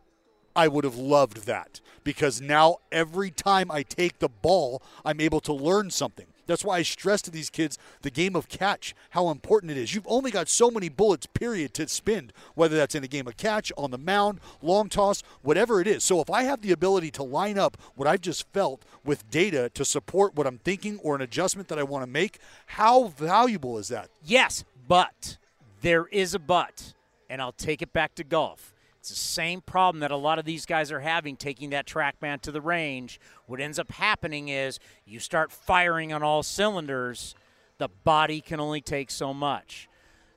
I 0.56 0.68
would 0.68 0.84
have 0.84 0.96
loved 0.96 1.46
that 1.46 1.80
because 2.04 2.40
now 2.40 2.76
every 2.92 3.30
time 3.30 3.70
I 3.70 3.82
take 3.82 4.18
the 4.20 4.28
ball, 4.28 4.82
I'm 5.04 5.20
able 5.20 5.40
to 5.40 5.52
learn 5.52 5.90
something. 5.90 6.26
That's 6.46 6.64
why 6.64 6.78
I 6.78 6.82
stress 6.82 7.22
to 7.22 7.30
these 7.30 7.50
kids 7.50 7.78
the 8.02 8.10
game 8.10 8.36
of 8.36 8.48
catch, 8.48 8.94
how 9.10 9.30
important 9.30 9.72
it 9.72 9.78
is. 9.78 9.94
You've 9.94 10.06
only 10.08 10.30
got 10.30 10.48
so 10.48 10.70
many 10.70 10.88
bullets, 10.88 11.26
period, 11.26 11.74
to 11.74 11.88
spend, 11.88 12.32
whether 12.54 12.76
that's 12.76 12.94
in 12.94 13.04
a 13.04 13.08
game 13.08 13.26
of 13.26 13.36
catch, 13.36 13.72
on 13.76 13.90
the 13.90 13.98
mound, 13.98 14.40
long 14.62 14.88
toss, 14.88 15.22
whatever 15.42 15.80
it 15.80 15.86
is. 15.86 16.04
So 16.04 16.20
if 16.20 16.30
I 16.30 16.42
have 16.42 16.62
the 16.62 16.72
ability 16.72 17.10
to 17.12 17.22
line 17.22 17.58
up 17.58 17.76
what 17.94 18.08
I've 18.08 18.20
just 18.20 18.50
felt 18.52 18.84
with 19.04 19.28
data 19.30 19.70
to 19.74 19.84
support 19.84 20.34
what 20.34 20.46
I'm 20.46 20.58
thinking 20.58 20.98
or 21.02 21.14
an 21.14 21.22
adjustment 21.22 21.68
that 21.68 21.78
I 21.78 21.82
want 21.82 22.02
to 22.02 22.10
make, 22.10 22.38
how 22.66 23.08
valuable 23.08 23.78
is 23.78 23.88
that? 23.88 24.10
Yes, 24.24 24.64
but 24.86 25.38
there 25.80 26.06
is 26.06 26.34
a 26.34 26.38
but, 26.38 26.94
and 27.28 27.40
I'll 27.40 27.52
take 27.52 27.82
it 27.82 27.92
back 27.92 28.14
to 28.16 28.24
golf. 28.24 28.73
It's 29.04 29.10
the 29.10 29.16
same 29.16 29.60
problem 29.60 30.00
that 30.00 30.10
a 30.10 30.16
lot 30.16 30.38
of 30.38 30.46
these 30.46 30.64
guys 30.64 30.90
are 30.90 31.00
having 31.00 31.36
taking 31.36 31.68
that 31.70 31.84
TrackMan 31.84 32.40
to 32.40 32.50
the 32.50 32.62
range. 32.62 33.20
What 33.44 33.60
ends 33.60 33.78
up 33.78 33.92
happening 33.92 34.48
is 34.48 34.80
you 35.04 35.20
start 35.20 35.52
firing 35.52 36.10
on 36.10 36.22
all 36.22 36.42
cylinders, 36.42 37.34
the 37.76 37.88
body 37.88 38.40
can 38.40 38.60
only 38.60 38.80
take 38.80 39.10
so 39.10 39.34
much. 39.34 39.90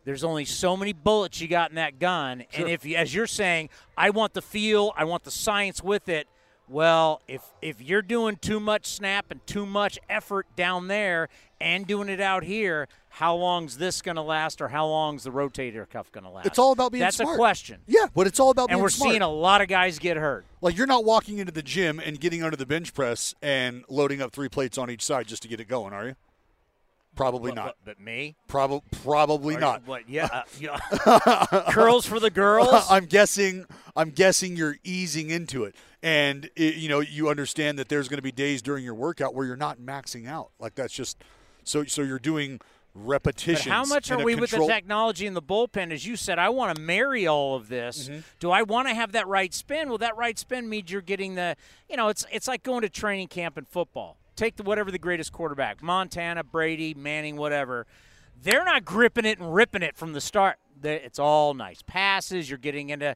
There's 0.04 0.22
only 0.22 0.44
so 0.44 0.76
many 0.76 0.92
bullets 0.92 1.40
you 1.40 1.48
got 1.48 1.70
in 1.70 1.78
that 1.78 1.98
gun, 1.98 2.44
and 2.54 2.68
if 2.68 2.84
you, 2.84 2.98
as 2.98 3.16
you're 3.16 3.26
saying, 3.26 3.70
I 3.98 4.10
want 4.10 4.34
the 4.34 4.42
feel, 4.42 4.92
I 4.98 5.06
want 5.06 5.24
the 5.24 5.32
science 5.32 5.82
with 5.82 6.10
it. 6.10 6.28
Well, 6.68 7.22
if 7.26 7.44
if 7.62 7.82
you're 7.82 8.02
doing 8.02 8.36
too 8.36 8.60
much 8.60 8.86
snap 8.88 9.32
and 9.32 9.40
too 9.48 9.66
much 9.66 9.98
effort 10.10 10.46
down 10.58 10.90
there 10.90 11.30
and 11.60 11.88
doing 11.88 12.10
it 12.10 12.22
out 12.22 12.44
here, 12.44 12.88
how 13.10 13.36
long's 13.36 13.78
this 13.78 14.02
going 14.02 14.16
to 14.16 14.22
last, 14.22 14.62
or 14.62 14.68
how 14.68 14.86
long's 14.88 15.24
the 15.24 15.32
rotator 15.32 15.90
cuff 15.90 16.12
going 16.12 16.24
to 16.24 16.30
last? 16.30 16.46
It's 16.48 16.60
all 16.60 16.72
about 16.72 16.92
being 16.92 17.02
That's 17.02 17.18
smart. 17.18 17.36
a 17.36 17.38
question. 17.38 17.80
Yeah, 17.88 18.06
but 18.14 18.28
it's 18.28 18.40
all 18.40 18.52
about 18.52 18.70
And 18.70 18.76
being 18.78 18.82
we're 18.84 18.90
smart. 18.90 19.12
seeing 19.12 19.22
a 19.22 19.30
lot 19.30 19.62
of 19.62 19.68
guys 19.68 19.98
get 20.00 20.18
hurt. 20.18 20.46
Like 20.62 20.78
you're 20.78 20.88
not 20.88 21.04
walking 21.06 21.40
into 21.40 21.52
the 21.52 21.64
gym 21.64 22.00
and 22.00 22.20
getting 22.20 22.44
under 22.44 22.56
the 22.58 22.66
bench 22.66 22.94
press 22.94 23.34
and 23.42 23.84
loading 23.90 24.22
up 24.22 24.32
three 24.32 24.50
plates 24.50 24.78
on 24.78 24.90
each 24.92 25.04
side 25.04 25.28
just 25.28 25.42
to 25.44 25.48
get 25.48 25.60
it 25.60 25.68
going, 25.68 25.94
are 25.94 26.06
you? 26.08 26.16
Probably 27.16 27.52
not. 27.52 27.78
But, 27.84 27.98
but 27.98 28.00
me? 28.00 28.36
Probably 28.48 28.82
probably 29.02 29.56
Are- 29.56 29.60
not. 29.60 29.88
What? 29.88 30.08
Yeah. 30.08 30.30
uh, 30.32 30.44
yeah. 30.60 31.64
Curls 31.72 32.06
for 32.06 32.20
the 32.20 32.30
girls. 32.30 32.86
I'm 32.92 33.06
guessing. 33.06 33.66
I'm 33.96 34.12
guessing 34.12 34.56
you're 34.56 34.78
easing 34.84 35.32
into 35.32 35.64
it, 35.64 35.76
and 36.04 36.48
it, 36.56 36.76
you 36.76 36.88
know 36.90 37.00
you 37.00 37.28
understand 37.30 37.80
that 37.80 37.90
there's 37.90 38.08
going 38.08 38.20
to 38.20 38.22
be 38.24 38.32
days 38.32 38.62
during 38.62 38.84
your 38.84 38.94
workout 38.94 39.34
where 39.34 39.48
you're 39.48 39.56
not 39.56 39.80
maxing 39.80 40.28
out. 40.28 40.52
Like 40.60 40.76
that's 40.76 40.94
just 40.94 41.24
so. 41.68 41.84
So 41.86 42.02
you're 42.02 42.20
doing 42.20 42.58
But 42.94 43.08
repetitions. 43.08 43.66
how 43.66 43.86
much 43.86 44.10
are 44.12 44.24
we 44.24 44.36
with 44.36 44.52
the 44.52 44.66
technology 44.66 45.26
in 45.28 45.34
the 45.34 45.42
bullpen? 45.42 45.92
As 45.92 46.06
you 46.06 46.16
said, 46.16 46.40
I 46.40 46.50
want 46.50 46.76
to 46.76 46.82
marry 46.82 47.28
all 47.28 47.56
of 47.56 47.68
this. 47.68 48.10
Mm-hmm. 48.10 48.20
Do 48.40 48.52
I 48.52 48.64
want 48.64 48.88
to 48.88 48.94
have 48.94 49.12
that 49.12 49.28
right 49.28 49.54
spin? 49.54 49.90
Well, 49.90 50.00
that 50.00 50.18
right 50.18 50.38
spin 50.40 50.68
means 50.70 50.92
you're 50.92 51.02
getting 51.02 51.36
the, 51.36 51.56
you 51.90 51.98
know, 51.98 52.08
it's 52.08 52.26
it's 52.32 52.48
like 52.48 52.64
going 52.64 52.82
to 52.82 52.90
training 52.90 53.28
camp 53.28 53.58
in 53.58 53.66
football. 53.66 54.18
Take 54.36 54.56
the 54.56 54.64
whatever 54.64 54.92
the 54.92 55.00
greatest 55.00 55.32
quarterback, 55.32 55.82
Montana, 55.82 56.44
Brady, 56.44 56.94
Manning, 56.94 57.38
whatever. 57.38 57.88
They're 58.40 58.66
not 58.66 58.86
gripping 58.86 59.26
it 59.26 59.40
and 59.40 59.54
ripping 59.54 59.82
it 59.82 59.96
from 59.96 60.14
the 60.14 60.22
start. 60.22 60.58
It's 60.84 61.18
all 61.18 61.56
nice 61.56 61.82
passes. 61.82 62.50
You're 62.50 62.60
getting 62.60 62.90
into. 62.90 63.16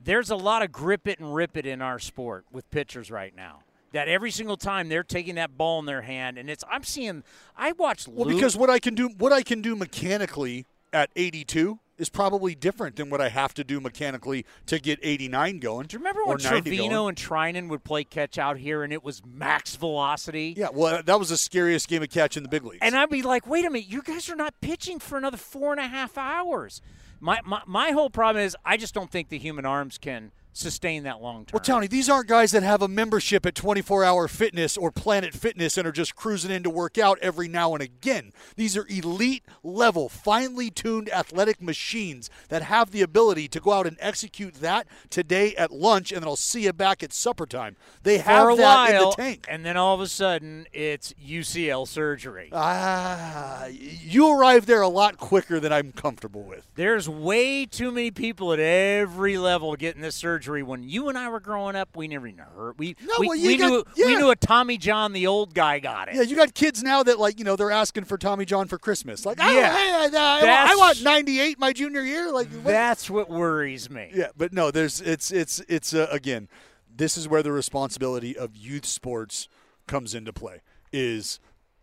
There's 0.00 0.30
a 0.30 0.36
lot 0.36 0.62
of 0.62 0.70
grip 0.72 1.06
it 1.06 1.18
and 1.18 1.34
rip 1.34 1.56
it 1.56 1.66
in 1.66 1.82
our 1.82 1.98
sport 1.98 2.44
with 2.52 2.70
pitchers 2.70 3.10
right 3.10 3.34
now. 3.34 3.60
That 3.92 4.08
every 4.08 4.30
single 4.30 4.56
time 4.56 4.88
they're 4.88 5.02
taking 5.02 5.34
that 5.34 5.56
ball 5.56 5.78
in 5.78 5.86
their 5.86 6.02
hand, 6.02 6.38
and 6.38 6.48
it's 6.48 6.64
I'm 6.70 6.82
seeing. 6.82 7.22
I 7.56 7.72
watch 7.72 8.08
Well, 8.08 8.26
Luke- 8.26 8.36
because 8.36 8.56
what 8.56 8.70
I 8.70 8.78
can 8.78 8.94
do, 8.94 9.08
what 9.18 9.32
I 9.32 9.42
can 9.42 9.60
do 9.60 9.76
mechanically 9.76 10.66
at 10.92 11.10
82 11.14 11.78
is 11.98 12.08
probably 12.08 12.54
different 12.54 12.96
than 12.96 13.10
what 13.10 13.20
I 13.20 13.28
have 13.28 13.54
to 13.54 13.64
do 13.64 13.80
mechanically 13.80 14.44
to 14.66 14.78
get 14.78 14.98
89 15.02 15.60
going. 15.60 15.86
Do 15.86 15.94
you 15.94 15.98
remember 15.98 16.24
when 16.24 16.38
90 16.38 16.70
Trivino 16.70 17.08
and 17.08 17.16
Treinen 17.16 17.68
would 17.68 17.84
play 17.84 18.02
catch 18.02 18.38
out 18.38 18.58
here 18.58 18.82
and 18.82 18.92
it 18.92 19.04
was 19.04 19.22
max 19.24 19.76
velocity? 19.76 20.54
Yeah, 20.56 20.68
well, 20.72 21.02
that 21.02 21.18
was 21.18 21.28
the 21.28 21.36
scariest 21.36 21.88
game 21.88 22.02
of 22.02 22.10
catch 22.10 22.36
in 22.36 22.42
the 22.42 22.48
big 22.48 22.64
leagues. 22.64 22.80
And 22.82 22.96
I'd 22.96 23.10
be 23.10 23.22
like, 23.22 23.46
wait 23.46 23.64
a 23.64 23.70
minute, 23.70 23.88
you 23.88 24.02
guys 24.02 24.28
are 24.28 24.36
not 24.36 24.54
pitching 24.60 24.98
for 24.98 25.16
another 25.16 25.36
four 25.36 25.70
and 25.72 25.80
a 25.80 25.86
half 25.86 26.18
hours. 26.18 26.80
My, 27.20 27.40
my, 27.44 27.62
my 27.66 27.90
whole 27.92 28.10
problem 28.10 28.44
is 28.44 28.56
I 28.64 28.76
just 28.76 28.94
don't 28.94 29.10
think 29.10 29.28
the 29.28 29.38
human 29.38 29.64
arms 29.64 29.96
can 29.96 30.32
sustain 30.52 31.04
that 31.04 31.20
long 31.20 31.46
term. 31.46 31.54
Well, 31.54 31.60
Tony, 31.60 31.86
these 31.86 32.08
aren't 32.08 32.28
guys 32.28 32.52
that 32.52 32.62
have 32.62 32.82
a 32.82 32.88
membership 32.88 33.46
at 33.46 33.54
24 33.54 34.04
Hour 34.04 34.28
Fitness 34.28 34.76
or 34.76 34.90
Planet 34.90 35.32
Fitness 35.34 35.78
and 35.78 35.86
are 35.86 35.92
just 35.92 36.14
cruising 36.14 36.50
in 36.50 36.62
to 36.62 36.70
work 36.70 36.98
out 36.98 37.18
every 37.20 37.48
now 37.48 37.72
and 37.74 37.82
again. 37.82 38.32
These 38.56 38.76
are 38.76 38.86
elite 38.88 39.44
level, 39.62 40.08
finely 40.08 40.70
tuned 40.70 41.08
athletic 41.10 41.62
machines 41.62 42.28
that 42.48 42.62
have 42.62 42.90
the 42.90 43.02
ability 43.02 43.48
to 43.48 43.60
go 43.60 43.72
out 43.72 43.86
and 43.86 43.96
execute 44.00 44.54
that 44.54 44.86
today 45.10 45.54
at 45.56 45.72
lunch, 45.72 46.12
and 46.12 46.20
then 46.22 46.28
I'll 46.28 46.36
see 46.36 46.64
you 46.64 46.72
back 46.72 47.02
at 47.02 47.12
supper 47.12 47.46
time. 47.46 47.76
They 48.02 48.18
have 48.18 48.44
for 48.44 48.50
a 48.50 48.56
that 48.56 48.94
in 48.94 49.00
the 49.00 49.10
tank. 49.12 49.46
and 49.48 49.64
then 49.64 49.76
all 49.76 49.94
of 49.94 50.00
a 50.00 50.08
sudden 50.08 50.66
it's 50.72 51.14
UCL 51.14 51.88
surgery. 51.88 52.50
Ah, 52.52 53.66
you 53.66 54.28
arrive 54.30 54.66
there 54.66 54.82
a 54.82 54.88
lot 54.88 55.16
quicker 55.16 55.58
than 55.60 55.72
I'm 55.72 55.92
comfortable 55.92 56.42
with. 56.42 56.66
There's 56.74 57.08
way 57.08 57.64
too 57.64 57.90
many 57.90 58.10
people 58.10 58.52
at 58.52 58.58
every 58.58 59.38
level 59.38 59.74
getting 59.76 60.02
this 60.02 60.14
surgery. 60.16 60.41
When 60.48 60.82
you 60.82 61.08
and 61.08 61.16
I 61.16 61.28
were 61.28 61.40
growing 61.40 61.76
up, 61.76 61.96
we 61.96 62.08
never 62.08 62.26
even 62.26 62.38
heard. 62.40 62.78
We 62.78 62.96
No, 63.00 63.14
we, 63.18 63.26
well, 63.28 63.38
we 63.38 63.56
got- 63.56 63.70
knew 63.70 63.84
yeah. 63.96 64.06
we 64.06 64.16
knew 64.16 64.30
a 64.30 64.36
Tommy 64.36 64.76
John, 64.78 65.12
the 65.12 65.26
old 65.26 65.54
guy, 65.54 65.78
got 65.78 66.08
it. 66.08 66.14
Yeah, 66.16 66.22
you 66.22 66.36
got 66.36 66.54
kids 66.54 66.82
now 66.82 67.02
that 67.02 67.18
like 67.18 67.38
you 67.38 67.44
know 67.44 67.56
they're 67.56 67.70
asking 67.70 68.04
for 68.04 68.18
Tommy 68.18 68.44
John 68.44 68.68
for 68.68 68.78
Christmas. 68.78 69.24
Like, 69.24 69.38
oh, 69.40 69.48
Yeah. 69.50 69.72
hey, 69.72 69.90
I, 70.16 70.66
I, 70.68 70.72
I 70.72 70.76
want 70.76 71.02
98 71.02 71.58
my 71.58 71.72
junior 71.72 72.02
year. 72.02 72.30
Like, 72.32 72.48
what? 72.50 72.64
That's 72.64 73.08
what 73.08 73.30
worries 73.30 73.88
me. 73.90 74.10
Yeah, 74.14 74.28
but 74.36 74.52
no, 74.52 74.70
there's 74.70 75.00
it's 75.00 75.30
it's 75.30 75.60
it's 75.68 75.94
uh, 75.94 76.08
again, 76.10 76.48
this 76.94 77.16
is 77.16 77.28
where 77.28 77.42
the 77.42 77.52
responsibility 77.52 78.36
of 78.36 78.56
youth 78.56 78.84
sports 78.86 79.48
comes 79.86 80.14
into 80.14 80.32
play. 80.32 80.60
Is 80.92 81.40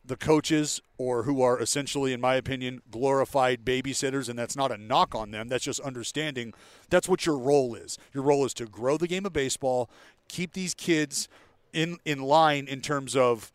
the 0.09 0.17
coaches 0.17 0.81
or 0.97 1.23
who 1.23 1.41
are 1.41 1.59
essentially 1.59 2.11
in 2.11 2.19
my 2.19 2.35
opinion 2.35 2.81
glorified 2.91 3.63
babysitters 3.63 4.27
and 4.27 4.37
that's 4.37 4.55
not 4.55 4.71
a 4.71 4.77
knock 4.77 5.15
on 5.15 5.31
them 5.31 5.47
that's 5.47 5.63
just 5.63 5.79
understanding 5.79 6.53
that's 6.89 7.07
what 7.07 7.25
your 7.25 7.37
role 7.37 7.75
is 7.75 7.97
your 8.13 8.23
role 8.23 8.43
is 8.43 8.53
to 8.53 8.65
grow 8.65 8.97
the 8.97 9.07
game 9.07 9.25
of 9.25 9.31
baseball 9.31 9.89
keep 10.27 10.53
these 10.53 10.73
kids 10.73 11.29
in 11.73 11.97
in 12.05 12.21
line 12.21 12.67
in 12.67 12.81
terms 12.81 13.15
of 13.15 13.51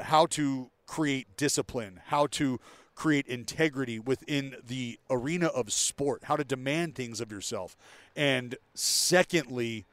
how 0.00 0.26
to 0.26 0.70
create 0.86 1.26
discipline, 1.36 2.00
how 2.06 2.26
to 2.28 2.60
create 2.94 3.26
integrity 3.26 3.98
within 3.98 4.56
the 4.66 4.98
arena 5.10 5.46
of 5.48 5.72
sport, 5.72 6.24
how 6.24 6.36
to 6.36 6.44
demand 6.44 6.94
things 6.94 7.20
of 7.20 7.30
yourself, 7.30 7.76
and 8.14 8.56
secondly, 8.74 9.84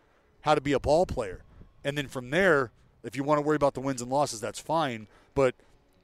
how 0.41 0.55
to 0.55 0.61
be 0.61 0.73
a 0.73 0.79
ball 0.79 1.05
player. 1.05 1.43
And 1.83 1.97
then 1.97 2.07
from 2.07 2.29
there, 2.29 2.71
if 3.03 3.15
you 3.17 3.23
want 3.23 3.39
to 3.39 3.41
worry 3.41 3.57
about 3.57 3.73
the 3.73 3.81
wins 3.81 4.01
and 4.01 4.09
losses, 4.09 4.39
that's 4.39 4.59
fine. 4.59 5.07
But 5.35 5.55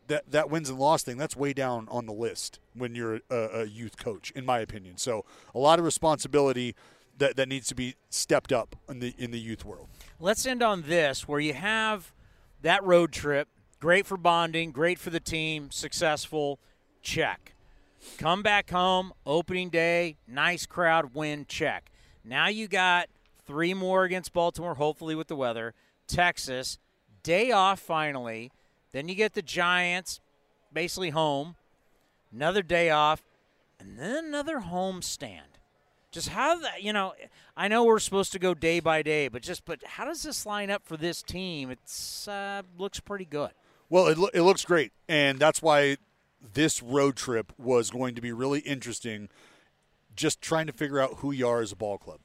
that 0.09 0.29
that 0.31 0.49
wins 0.49 0.69
and 0.69 0.77
loss 0.77 1.03
thing 1.03 1.17
that's 1.17 1.35
way 1.35 1.53
down 1.53 1.87
on 1.89 2.05
the 2.05 2.13
list 2.13 2.59
when 2.73 2.93
you're 2.93 3.21
a, 3.29 3.61
a 3.61 3.65
youth 3.65 3.97
coach, 3.97 4.31
in 4.31 4.45
my 4.45 4.59
opinion. 4.59 4.97
So 4.97 5.23
a 5.55 5.59
lot 5.59 5.79
of 5.79 5.85
responsibility 5.85 6.75
that, 7.17 7.35
that 7.37 7.47
needs 7.47 7.67
to 7.67 7.75
be 7.75 7.95
stepped 8.09 8.51
up 8.51 8.75
in 8.89 8.99
the 8.99 9.13
in 9.17 9.31
the 9.31 9.39
youth 9.39 9.63
world. 9.63 9.87
Let's 10.19 10.45
end 10.45 10.61
on 10.61 10.83
this, 10.83 11.27
where 11.27 11.39
you 11.39 11.53
have 11.53 12.11
that 12.61 12.83
road 12.83 13.11
trip, 13.11 13.47
great 13.79 14.05
for 14.05 14.17
bonding, 14.17 14.71
great 14.71 14.99
for 14.99 15.09
the 15.09 15.19
team, 15.19 15.71
successful, 15.71 16.59
check. 17.01 17.53
Come 18.17 18.41
back 18.41 18.69
home, 18.69 19.13
opening 19.25 19.69
day, 19.69 20.17
nice 20.27 20.65
crowd, 20.65 21.13
win, 21.13 21.45
check. 21.47 21.91
Now 22.23 22.47
you 22.47 22.67
got 22.67 23.09
three 23.45 23.73
more 23.73 24.03
against 24.03 24.33
Baltimore, 24.33 24.75
hopefully 24.75 25.15
with 25.15 25.27
the 25.27 25.35
weather. 25.35 25.73
Texas, 26.07 26.79
day 27.23 27.51
off 27.51 27.79
finally. 27.79 28.51
Then 28.91 29.07
you 29.07 29.15
get 29.15 29.33
the 29.33 29.41
Giants, 29.41 30.19
basically 30.73 31.11
home. 31.11 31.55
Another 32.33 32.61
day 32.61 32.91
off, 32.91 33.23
and 33.79 33.97
then 33.97 34.25
another 34.25 34.59
home 34.59 35.01
stand. 35.01 35.57
Just 36.11 36.29
how 36.29 36.59
that 36.59 36.83
you 36.83 36.93
know, 36.93 37.13
I 37.57 37.67
know 37.67 37.83
we're 37.83 37.99
supposed 37.99 38.31
to 38.33 38.39
go 38.39 38.53
day 38.53 38.79
by 38.79 39.01
day, 39.01 39.27
but 39.27 39.41
just 39.41 39.65
but 39.65 39.83
how 39.83 40.05
does 40.05 40.23
this 40.23 40.45
line 40.45 40.69
up 40.69 40.85
for 40.85 40.97
this 40.97 41.21
team? 41.21 41.71
It's 41.71 42.27
uh, 42.27 42.63
looks 42.77 42.99
pretty 42.99 43.25
good. 43.25 43.51
Well, 43.89 44.07
it, 44.07 44.17
lo- 44.17 44.29
it 44.33 44.41
looks 44.41 44.63
great, 44.65 44.91
and 45.07 45.39
that's 45.39 45.61
why 45.61 45.97
this 46.53 46.81
road 46.83 47.15
trip 47.15 47.51
was 47.57 47.89
going 47.89 48.15
to 48.15 48.21
be 48.21 48.31
really 48.31 48.59
interesting. 48.59 49.29
Just 50.15 50.41
trying 50.41 50.67
to 50.67 50.73
figure 50.73 50.99
out 50.99 51.15
who 51.17 51.31
you 51.31 51.47
are 51.47 51.61
as 51.61 51.71
a 51.71 51.75
ball 51.75 51.97
club, 51.97 52.19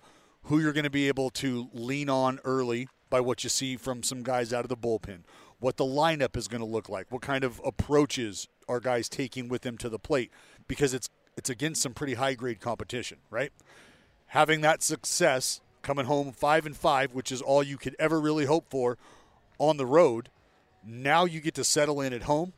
who 0.45 0.61
you're 0.61 0.73
going 0.73 0.85
to 0.85 0.91
be 0.91 1.09
able 1.09 1.31
to 1.31 1.69
lean 1.73 2.11
on 2.11 2.41
early 2.45 2.89
by 3.09 3.21
what 3.21 3.45
you 3.45 3.51
see 3.51 3.77
from 3.77 4.03
some 4.03 4.23
guys 4.23 4.53
out 4.53 4.65
of 4.65 4.69
the 4.69 4.77
bullpen, 4.77 5.21
what 5.61 5.77
the 5.77 5.85
lineup 5.85 6.37
is 6.37 6.49
going 6.49 6.61
to 6.61 6.67
look 6.67 6.89
like, 6.89 7.11
what 7.11 7.23
kind 7.23 7.45
of 7.45 7.61
approaches 7.65 8.49
are 8.69 8.81
guys 8.81 9.09
taking 9.09 9.49
with 9.49 9.63
them 9.63 9.77
to 9.79 9.89
the 9.89 9.99
plate, 9.99 10.31
because 10.69 10.95
it's 10.95 11.09
it's 11.37 11.51
against 11.51 11.83
some 11.83 11.95
pretty 11.95 12.15
high 12.15 12.35
grade 12.35 12.61
competition, 12.61 13.19
right? 13.31 13.53
Having 14.29 14.61
that 14.63 14.83
success 14.83 15.61
coming 15.83 16.07
home 16.07 16.33
five 16.33 16.65
and 16.65 16.77
five, 16.77 17.13
which 17.13 17.33
is 17.33 17.43
all 17.43 17.63
you 17.63 17.77
could 17.77 17.97
ever 17.99 18.21
really 18.21 18.47
hope 18.47 18.67
for 18.71 18.97
on 19.59 19.77
the 19.77 19.87
road. 19.87 20.31
Now 20.85 21.25
you 21.25 21.41
get 21.41 21.55
to 21.55 21.65
settle 21.65 22.01
in 22.01 22.13
at 22.13 22.23
home. 22.23 22.53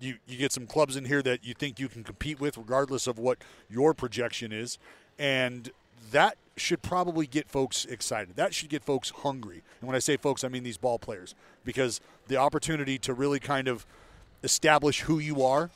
You 0.00 0.16
you 0.26 0.36
get 0.36 0.52
some 0.52 0.66
clubs 0.66 0.96
in 0.96 1.04
here 1.04 1.22
that 1.22 1.44
you 1.44 1.54
think 1.54 1.78
you 1.78 1.88
can 1.88 2.04
compete 2.04 2.40
with, 2.40 2.56
regardless 2.56 3.06
of 3.06 3.18
what 3.18 3.38
your 3.68 3.94
projection 3.94 4.52
is, 4.52 4.78
and 5.18 5.70
that 6.12 6.36
should 6.56 6.82
probably 6.82 7.26
get 7.26 7.48
folks 7.48 7.84
excited. 7.84 8.36
That 8.36 8.54
should 8.54 8.68
get 8.68 8.84
folks 8.84 9.10
hungry. 9.10 9.62
And 9.80 9.88
when 9.88 9.96
I 9.96 9.98
say 9.98 10.16
folks, 10.16 10.44
I 10.44 10.48
mean 10.48 10.62
these 10.62 10.78
ball 10.78 10.98
players, 10.98 11.34
because 11.64 12.00
the 12.28 12.36
opportunity 12.36 12.98
to 12.98 13.12
really 13.12 13.40
kind 13.40 13.68
of 13.68 13.84
establish 14.42 15.00
who 15.00 15.18
you 15.18 15.42
are 15.42 15.70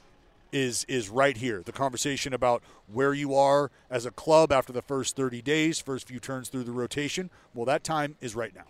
is 0.52 0.84
is 0.84 1.08
right 1.08 1.36
here. 1.36 1.62
The 1.64 1.72
conversation 1.72 2.32
about 2.32 2.62
where 2.90 3.12
you 3.12 3.34
are 3.34 3.70
as 3.90 4.06
a 4.06 4.10
club 4.10 4.52
after 4.52 4.72
the 4.72 4.82
first 4.82 5.16
30 5.16 5.42
days, 5.42 5.78
first 5.78 6.08
few 6.08 6.20
turns 6.20 6.48
through 6.48 6.64
the 6.64 6.72
rotation. 6.72 7.30
Well, 7.54 7.66
that 7.66 7.84
time 7.84 8.16
is 8.20 8.34
right 8.34 8.54
now. 8.54 8.64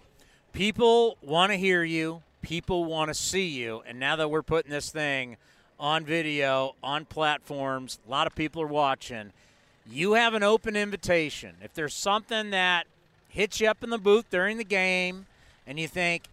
People 0.52 1.18
want 1.22 1.52
to 1.52 1.58
hear 1.58 1.84
you. 1.84 2.22
People 2.42 2.84
want 2.84 3.08
to 3.08 3.14
see 3.14 3.46
you. 3.46 3.82
And 3.86 4.00
now 4.00 4.16
that 4.16 4.30
we're 4.30 4.42
putting 4.42 4.70
this 4.70 4.90
thing 4.90 5.36
on 5.78 6.04
video, 6.04 6.74
on 6.82 7.04
platforms, 7.04 7.98
a 8.06 8.10
lot 8.10 8.26
of 8.26 8.34
people 8.34 8.62
are 8.62 8.66
watching. 8.66 9.32
You 9.90 10.14
have 10.14 10.34
an 10.34 10.42
open 10.42 10.76
invitation. 10.76 11.56
If 11.62 11.72
there's 11.74 11.94
something 11.94 12.50
that 12.50 12.86
hits 13.28 13.60
you 13.60 13.68
up 13.68 13.82
in 13.82 13.90
the 13.90 13.98
booth 13.98 14.26
during 14.30 14.58
the 14.58 14.64
game 14.64 15.26
and 15.66 15.78
you 15.78 15.88
think, 15.88 16.24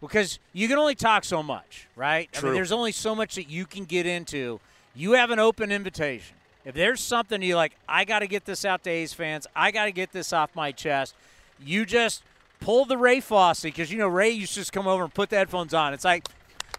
because 0.00 0.38
you 0.52 0.68
can 0.68 0.78
only 0.78 0.94
talk 0.94 1.24
so 1.24 1.42
much, 1.42 1.86
right? 1.96 2.28
I 2.36 2.40
mean, 2.42 2.54
there's 2.54 2.72
only 2.72 2.92
so 2.92 3.14
much 3.14 3.36
that 3.36 3.48
you 3.48 3.66
can 3.66 3.84
get 3.84 4.06
into. 4.06 4.60
You 4.94 5.12
have 5.12 5.30
an 5.30 5.38
open 5.38 5.70
invitation. 5.70 6.36
If 6.64 6.74
there's 6.74 7.00
something 7.00 7.42
you 7.42 7.56
like, 7.56 7.76
I 7.88 8.04
got 8.04 8.20
to 8.20 8.26
get 8.26 8.44
this 8.44 8.64
out 8.64 8.82
to 8.84 8.90
A's 8.90 9.12
fans. 9.12 9.46
I 9.54 9.70
got 9.70 9.84
to 9.84 9.92
get 9.92 10.12
this 10.12 10.32
off 10.32 10.54
my 10.54 10.72
chest. 10.72 11.14
You 11.62 11.84
just 11.84 12.22
pull 12.60 12.84
the 12.84 12.96
Ray 12.96 13.20
Fosse 13.20 13.62
because 13.62 13.92
you 13.92 13.98
know 13.98 14.08
Ray 14.08 14.30
used 14.30 14.54
to 14.54 14.60
just 14.60 14.72
come 14.72 14.86
over 14.86 15.04
and 15.04 15.12
put 15.12 15.30
the 15.30 15.36
headphones 15.36 15.74
on. 15.74 15.92
It's 15.92 16.04
like 16.04 16.26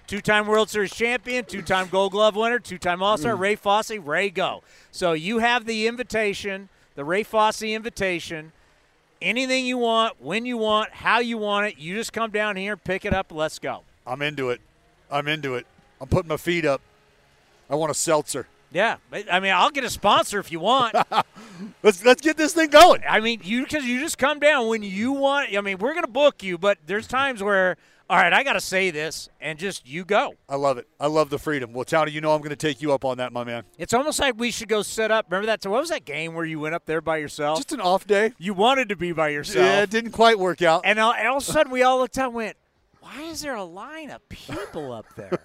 two-time 0.08 0.48
World 0.48 0.70
Series 0.70 0.94
champion, 0.94 1.46
two-time 1.46 1.88
Gold 1.90 2.12
Glove 2.12 2.36
winner, 2.36 2.60
two-time 2.60 3.02
All-Star. 3.02 3.36
Mm. 3.36 3.40
Ray 3.40 3.56
Fosse, 3.56 3.92
Ray 3.92 4.30
go. 4.30 4.64
So 4.92 5.14
you 5.14 5.40
have 5.40 5.66
the 5.66 5.88
invitation, 5.88 6.70
the 6.96 7.04
Ray 7.04 7.24
Fosse 7.24 7.64
invitation. 7.64 8.52
Anything 9.22 9.66
you 9.66 9.78
want, 9.78 10.22
when 10.22 10.46
you 10.46 10.58
want, 10.58 10.92
how 10.92 11.20
you 11.20 11.38
want 11.38 11.68
it, 11.68 11.78
you 11.78 11.96
just 11.96 12.14
come 12.14 12.32
down 12.32 12.56
here, 12.56 12.78
pick 12.78 13.06
it 13.06 13.14
up, 13.14 13.32
let's 13.32 13.60
go. 13.60 13.82
I'm 14.06 14.22
into 14.22 14.50
it. 14.50 14.62
I'm 15.10 15.28
into 15.28 15.56
it. 15.56 15.66
I'm 16.00 16.08
putting 16.08 16.30
my 16.30 16.38
feet 16.38 16.66
up. 16.66 16.82
I 17.70 17.76
want 17.76 17.92
a 17.92 17.96
seltzer. 17.96 18.48
Yeah, 18.72 18.98
I 19.32 19.40
mean, 19.40 19.54
I'll 19.54 19.70
get 19.70 19.86
a 19.86 19.90
sponsor 19.90 20.38
if 20.40 20.52
you 20.52 20.60
want. 20.60 20.94
let's 21.84 22.04
let's 22.04 22.22
get 22.22 22.36
this 22.36 22.54
thing 22.54 22.70
going. 22.70 23.02
I 23.08 23.22
mean, 23.22 23.40
you 23.44 23.64
because 23.64 23.86
you 23.86 24.02
just 24.02 24.18
come 24.18 24.40
down 24.40 24.68
when 24.68 24.84
you 24.84 25.14
want. 25.14 25.56
I 25.56 25.62
mean, 25.62 25.78
we're 25.78 25.94
gonna 25.94 26.08
book 26.08 26.44
you, 26.44 26.58
but 26.58 26.78
there's 26.86 27.08
times 27.08 27.42
where, 27.42 27.78
all 28.10 28.18
right, 28.18 28.32
I 28.32 28.44
got 28.44 28.54
to 28.54 28.62
say 28.62 28.92
this, 28.92 29.30
and 29.42 29.58
just 29.58 29.88
you 29.88 30.06
go. 30.06 30.36
I 30.48 30.56
love 30.56 30.78
it. 30.78 30.88
I 31.00 31.08
love 31.08 31.30
the 31.30 31.40
freedom. 31.40 31.74
Well, 31.74 31.86
Townie, 31.86 32.12
you 32.12 32.22
know 32.22 32.34
I'm 32.34 32.40
going 32.40 32.52
to 32.52 32.56
take 32.56 32.82
you 32.82 32.94
up 32.94 33.04
on 33.04 33.18
that, 33.18 33.34
my 33.34 33.44
man. 33.44 33.64
It's 33.78 33.94
almost 33.94 34.20
like 34.20 34.36
we 34.38 34.52
should 34.52 34.70
go 34.70 34.84
set 34.84 35.10
up. 35.12 35.26
Remember 35.30 35.48
that? 35.48 35.64
So 35.64 35.72
What 35.72 35.82
was 35.82 35.90
that 35.90 36.06
game 36.06 36.36
where 36.36 36.46
you 36.46 36.60
went 36.60 36.76
up 36.76 36.86
there 36.86 37.02
by 37.02 37.18
yourself? 37.18 37.58
Just 37.58 37.72
an 37.72 37.82
off 37.82 38.06
day. 38.06 38.34
You 38.38 38.54
wanted 38.54 38.90
to 38.90 38.96
be 38.96 39.12
by 39.12 39.30
yourself. 39.30 39.66
Yeah, 39.66 39.82
it 39.82 39.90
didn't 39.90 40.12
quite 40.12 40.38
work 40.38 40.62
out. 40.62 40.82
And 40.86 41.00
all, 41.00 41.14
and 41.14 41.28
all 41.28 41.38
of 41.38 41.44
a 41.44 41.46
sudden, 41.46 41.72
we 41.72 41.82
all 41.82 41.98
looked 41.98 42.18
out 42.18 42.28
and 42.28 42.36
went, 42.36 42.58
"Why 43.06 43.22
is 43.22 43.42
there 43.42 43.54
a 43.56 43.64
line 43.64 44.10
of 44.10 44.28
people 44.30 44.92
up 44.92 45.06
there?" 45.16 45.40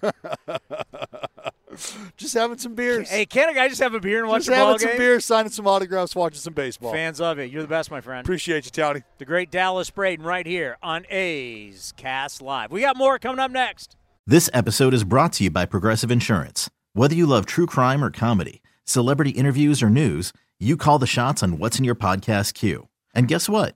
just 2.17 2.33
having 2.33 2.57
some 2.57 2.73
beers. 2.73 3.07
Hey, 3.07 3.25
can't 3.25 3.51
a 3.51 3.53
guy 3.53 3.67
just 3.69 3.81
have 3.81 3.93
a 3.93 3.99
beer 3.99 4.19
and 4.19 4.27
watch 4.27 4.45
just 4.45 4.49
a 4.49 4.55
having 4.55 4.79
some 4.79 4.89
game? 4.89 4.97
beers, 4.97 5.25
signing 5.25 5.51
some 5.51 5.67
autographs, 5.67 6.15
watching 6.15 6.39
some 6.39 6.53
baseball. 6.53 6.91
Fans 6.91 7.21
of 7.21 7.37
it. 7.37 7.51
You're 7.51 7.61
the 7.61 7.67
best, 7.67 7.91
my 7.91 8.01
friend. 8.01 8.25
Appreciate 8.25 8.65
you, 8.65 8.71
Townie. 8.71 9.03
The 9.19 9.25
great 9.25 9.51
Dallas 9.51 9.91
Braden 9.91 10.25
right 10.25 10.45
here 10.45 10.77
on 10.81 11.05
A's 11.11 11.93
Cast 11.97 12.41
Live. 12.41 12.71
We 12.71 12.81
got 12.81 12.97
more 12.97 13.19
coming 13.19 13.39
up 13.39 13.51
next. 13.51 13.95
This 14.25 14.49
episode 14.53 14.93
is 14.93 15.03
brought 15.03 15.33
to 15.33 15.43
you 15.43 15.51
by 15.51 15.65
Progressive 15.65 16.09
Insurance. 16.09 16.69
Whether 16.93 17.15
you 17.15 17.27
love 17.27 17.45
true 17.45 17.67
crime 17.67 18.03
or 18.03 18.09
comedy, 18.09 18.61
celebrity 18.85 19.31
interviews 19.31 19.83
or 19.83 19.89
news, 19.89 20.33
you 20.59 20.77
call 20.77 20.99
the 20.99 21.07
shots 21.07 21.41
on 21.41 21.57
what's 21.57 21.77
in 21.79 21.85
your 21.85 21.95
podcast 21.95 22.53
queue. 22.53 22.87
And 23.13 23.27
guess 23.27 23.47
what? 23.47 23.75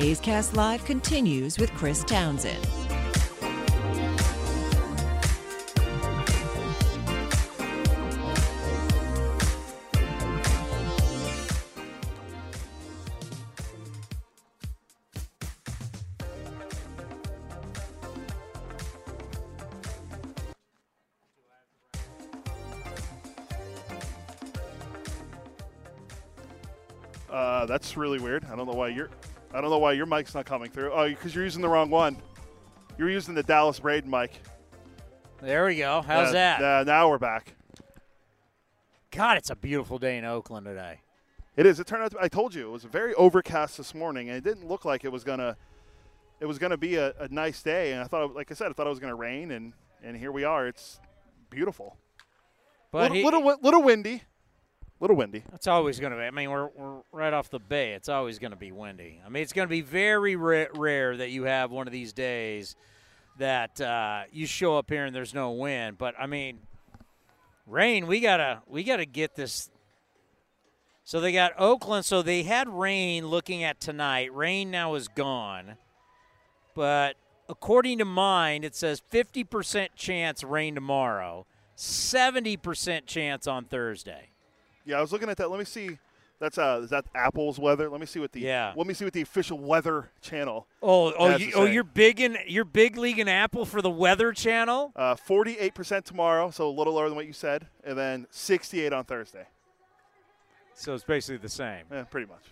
A's 0.00 0.20
Cast 0.20 0.54
Live 0.54 0.84
continues 0.84 1.58
with 1.58 1.72
Chris 1.72 2.04
Townsend. 2.04 2.64
Uh, 27.28 27.66
that's 27.66 27.96
really 27.96 28.20
weird. 28.20 28.44
I 28.44 28.54
don't 28.54 28.66
know 28.66 28.72
why 28.72 28.88
your 28.88 29.10
I 29.52 29.60
don't 29.60 29.70
know 29.70 29.78
why 29.78 29.92
your 29.92 30.06
mic's 30.06 30.34
not 30.34 30.44
coming 30.46 30.70
through. 30.70 30.92
Oh, 30.92 31.08
because 31.08 31.34
you're 31.34 31.44
using 31.44 31.62
the 31.62 31.68
wrong 31.68 31.90
one. 31.90 32.16
You're 32.98 33.10
using 33.10 33.34
the 33.34 33.42
Dallas 33.42 33.80
Braden 33.80 34.10
mic. 34.10 34.40
There 35.40 35.66
we 35.66 35.76
go. 35.76 36.02
How's 36.02 36.28
Yeah, 36.28 36.58
that? 36.58 36.60
yeah, 36.60 36.82
now 36.84 37.08
we're 37.08 37.18
back. 37.18 37.54
God, 39.10 39.38
it's 39.38 39.50
a 39.50 39.56
beautiful 39.56 39.98
day 39.98 40.18
in 40.18 40.24
Oakland 40.24 40.66
today. 40.66 41.00
It 41.56 41.64
is. 41.66 41.80
It 41.80 41.86
turned 41.86 42.02
out. 42.02 42.10
To, 42.12 42.18
I 42.20 42.28
told 42.28 42.54
you 42.54 42.68
it 42.68 42.70
was 42.70 42.84
very 42.84 43.14
overcast 43.14 43.76
this 43.78 43.94
morning, 43.94 44.28
and 44.28 44.36
it 44.36 44.44
didn't 44.44 44.68
look 44.68 44.84
like 44.84 45.04
it 45.04 45.10
was 45.12 45.24
gonna. 45.24 45.56
It 46.40 46.46
was 46.46 46.58
gonna 46.58 46.76
be 46.76 46.96
a, 46.96 47.12
a 47.18 47.28
nice 47.28 47.62
day, 47.62 47.92
and 47.92 48.00
I 48.00 48.04
thought, 48.04 48.34
like 48.34 48.50
I 48.50 48.54
said, 48.54 48.70
I 48.70 48.74
thought 48.74 48.86
it 48.86 48.90
was 48.90 49.00
gonna 49.00 49.16
rain, 49.16 49.50
and 49.50 49.72
and 50.04 50.16
here 50.16 50.30
we 50.30 50.44
are. 50.44 50.68
It's 50.68 51.00
beautiful. 51.50 51.96
But 52.92 53.10
little, 53.12 53.16
he- 53.16 53.24
little 53.24 53.58
little 53.62 53.82
windy, 53.82 54.22
little 55.00 55.16
windy. 55.16 55.42
It's 55.54 55.66
always 55.66 56.00
going 56.00 56.12
to 56.12 56.18
be. 56.18 56.24
I 56.24 56.30
mean, 56.30 56.50
we're, 56.50 56.68
we're 56.68 57.00
right 57.12 57.32
off 57.32 57.50
the 57.50 57.60
bay. 57.60 57.92
It's 57.92 58.08
always 58.08 58.38
going 58.38 58.50
to 58.50 58.56
be 58.56 58.72
windy. 58.72 59.20
I 59.24 59.28
mean, 59.28 59.42
it's 59.42 59.52
going 59.52 59.66
to 59.66 59.70
be 59.70 59.80
very 59.80 60.36
ra- 60.36 60.66
rare 60.74 61.16
that 61.16 61.30
you 61.30 61.44
have 61.44 61.70
one 61.70 61.86
of 61.86 61.92
these 61.92 62.12
days 62.12 62.76
that 63.38 63.80
uh, 63.80 64.22
you 64.32 64.46
show 64.46 64.76
up 64.76 64.90
here 64.90 65.04
and 65.04 65.14
there's 65.14 65.34
no 65.34 65.52
wind. 65.52 65.98
But 65.98 66.14
I 66.18 66.26
mean, 66.26 66.58
Rain, 67.68 68.06
we 68.06 68.20
gotta 68.20 68.62
we 68.66 68.82
gotta 68.82 69.04
get 69.04 69.34
this. 69.34 69.70
So 71.04 71.20
they 71.20 71.32
got 71.32 71.52
Oakland. 71.58 72.06
So 72.06 72.22
they 72.22 72.42
had 72.42 72.66
rain. 72.66 73.26
Looking 73.26 73.62
at 73.62 73.78
tonight, 73.78 74.34
rain 74.34 74.70
now 74.70 74.94
is 74.94 75.06
gone. 75.06 75.76
But 76.74 77.16
according 77.48 77.98
to 77.98 78.04
mine, 78.06 78.64
it 78.64 78.74
says 78.74 79.02
50% 79.12 79.88
chance 79.96 80.44
rain 80.44 80.74
tomorrow, 80.74 81.44
70% 81.76 83.06
chance 83.06 83.46
on 83.46 83.64
Thursday. 83.64 84.30
Yeah, 84.88 84.96
I 84.96 85.00
was 85.02 85.12
looking 85.12 85.28
at 85.28 85.36
that. 85.36 85.50
Let 85.50 85.58
me 85.58 85.66
see. 85.66 85.98
That's 86.40 86.56
uh, 86.56 86.80
is 86.82 86.90
that 86.90 87.04
Apple's 87.14 87.58
weather? 87.58 87.90
Let 87.90 88.00
me 88.00 88.06
see 88.06 88.20
what 88.20 88.32
the 88.32 88.40
Yeah. 88.40 88.72
Let 88.74 88.86
me 88.86 88.94
see 88.94 89.04
what 89.04 89.12
the 89.12 89.20
official 89.20 89.58
weather 89.58 90.10
channel. 90.22 90.66
Oh, 90.82 91.12
oh, 91.12 91.36
you, 91.36 91.52
oh, 91.54 91.64
you're 91.66 91.84
big 91.84 92.20
in 92.20 92.38
you're 92.46 92.64
big 92.64 92.96
league 92.96 93.18
in 93.18 93.28
Apple 93.28 93.66
for 93.66 93.82
the 93.82 93.90
Weather 93.90 94.32
Channel. 94.32 94.92
Uh, 94.96 95.14
48% 95.14 96.04
tomorrow, 96.04 96.50
so 96.50 96.68
a 96.68 96.70
little 96.70 96.94
lower 96.94 97.08
than 97.08 97.16
what 97.16 97.26
you 97.26 97.34
said, 97.34 97.66
and 97.84 97.98
then 97.98 98.26
68 98.30 98.92
on 98.92 99.04
Thursday. 99.04 99.46
So 100.74 100.94
it's 100.94 101.04
basically 101.04 101.38
the 101.38 101.48
same. 101.50 101.84
Yeah, 101.92 102.04
pretty 102.04 102.28
much. 102.28 102.44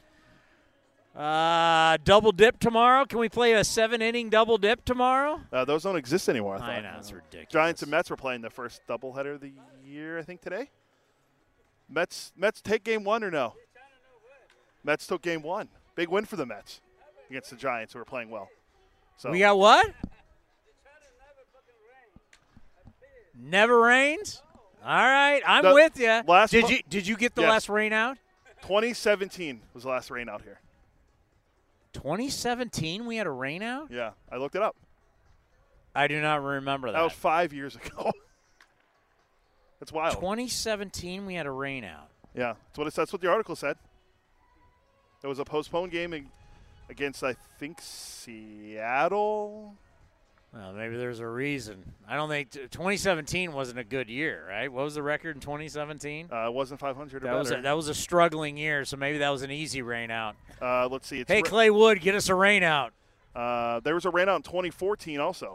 Uh, 1.19 1.97
double 2.05 2.33
dip 2.33 2.59
tomorrow. 2.59 3.07
Can 3.07 3.19
we 3.19 3.31
play 3.31 3.55
a 3.55 3.65
seven 3.65 4.03
inning 4.03 4.29
double 4.29 4.59
dip 4.59 4.85
tomorrow? 4.85 5.41
Uh, 5.51 5.65
those 5.65 5.85
don't 5.85 5.97
exist 5.97 6.29
anymore. 6.29 6.59
I, 6.61 6.75
I 6.75 6.81
know, 6.83 6.97
it's 6.99 7.13
ridiculous. 7.13 7.51
Giants 7.51 7.83
and 7.83 7.91
Mets 7.91 8.11
were 8.11 8.17
playing 8.17 8.43
the 8.43 8.51
first 8.51 8.83
doubleheader 8.87 9.37
of 9.37 9.41
the 9.41 9.53
year, 9.87 10.19
I 10.19 10.23
think 10.23 10.43
today. 10.43 10.69
Mets 11.89 12.33
Mets 12.37 12.61
take 12.61 12.85
game 12.85 13.05
one 13.05 13.23
or 13.25 13.31
no? 13.31 13.55
Mets 14.85 15.07
took 15.07 15.23
game 15.23 15.43
one. 15.43 15.69
Big 15.95 16.09
win 16.09 16.25
for 16.25 16.37
the 16.37 16.47
Mets 16.47 16.81
against 17.31 17.51
the 17.51 17.57
Giants, 17.57 17.93
who 17.93 17.99
are 17.99 18.05
playing 18.05 18.31
well. 18.31 18.49
So 19.17 19.31
We 19.31 19.39
got 19.41 19.59
what? 19.59 19.93
Never 23.39 23.81
rains. 23.81 24.43
All 24.85 24.91
right, 24.95 25.43
I'm 25.47 25.65
The 25.65 25.75
with 25.75 25.99
you. 25.99 26.23
last 26.27 26.51
did 26.51 26.71
you 26.71 26.79
did 26.89 27.07
you 27.07 27.17
get 27.17 27.35
the 27.35 27.43
Yes. 27.43 27.51
last 27.51 27.69
rain 27.69 27.93
out? 27.93 28.19
2017 28.63 29.61
was 29.75 29.83
the 29.83 29.89
last 29.91 30.11
rain 30.11 30.29
out 30.29 30.43
here. 30.43 30.61
2017, 31.93 33.07
we 33.07 33.17
had 33.17 33.27
a 33.27 33.31
rain 33.31 33.63
out. 33.63 33.91
Yeah, 33.91 34.13
I 34.31 34.37
looked 34.37 34.55
it 34.55 34.63
up. 34.63 34.77
I 35.95 36.09
do 36.09 36.21
not 36.21 36.43
remember 36.43 36.89
that. 36.89 36.99
That 36.99 37.03
was 37.03 37.13
five 37.13 37.53
years 37.53 37.75
ago. 37.87 38.13
That's 39.81 39.93
wild. 39.93 40.15
2017, 40.15 41.27
we 41.27 41.35
had 41.35 41.47
a 41.47 41.51
rain 41.51 41.85
out. 41.85 42.09
Yeah, 42.35 42.55
that's 42.67 42.79
what 42.79 42.87
it, 42.87 42.95
that's 42.95 43.13
what 43.13 43.23
the 43.23 43.31
article 43.31 43.57
said. 43.57 43.77
It 45.23 45.27
was 45.27 45.39
a 45.39 45.45
postponed 45.45 45.93
game 45.93 46.29
against 46.89 47.25
I 47.25 47.35
think 47.59 47.79
Seattle. 47.81 49.75
Well, 50.53 50.73
maybe 50.73 50.97
there's 50.97 51.21
a 51.21 51.27
reason. 51.27 51.83
I 52.09 52.17
don't 52.17 52.29
think 52.31 52.51
2017 52.51 53.53
wasn't 53.53 53.79
a 53.79 53.85
good 53.85 54.09
year, 54.09 54.47
right? 54.49 54.73
What 54.73 54.85
was 54.85 54.95
the 54.95 55.03
record 55.03 55.37
in 55.37 55.41
2017? 55.41 56.29
Uh, 56.33 56.47
it 56.47 56.53
wasn't 56.53 56.81
500 56.81 57.23
or 57.23 57.27
That 57.27 57.35
was 57.35 57.51
a, 57.51 57.61
that 57.61 57.77
was 57.77 57.89
a 57.89 57.95
struggling 57.95 58.57
year, 58.57 58.85
so 58.85 58.97
maybe 58.97 59.19
that 59.19 59.29
was 59.29 59.43
an 59.43 59.51
easy 59.51 59.83
rain 59.83 60.11
out. 60.11 60.37
Uh, 60.63 60.89
let's 60.89 61.09
see. 61.09 61.21
It's 61.21 61.31
Hey, 61.31 61.43
Clay 61.43 61.69
Wood, 61.69 62.01
get 62.01 62.15
us 62.15 62.29
a 62.31 62.35
rain 62.35 62.63
out. 62.63 62.93
Uh, 63.35 63.81
there 63.81 63.95
was 63.95 64.07
a 64.07 64.11
rain 64.11 64.31
out 64.31 64.37
in 64.37 64.43
2014 64.43 65.21
also. 65.21 65.55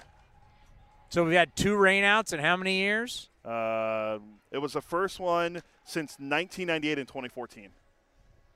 So 1.12 1.26
we've 1.26 1.34
had 1.34 1.58
two 1.58 1.74
rainouts 1.76 2.32
in 2.32 2.40
how 2.40 2.56
many 2.56 2.78
years? 2.78 3.30
Uh, 3.44 4.20
it 4.50 4.60
was 4.60 4.72
the 4.74 4.82
first 4.82 5.20
one 5.20 5.62
since 5.84 6.12
1998 6.12 7.00
and 7.00 7.08
2014. 7.08 7.68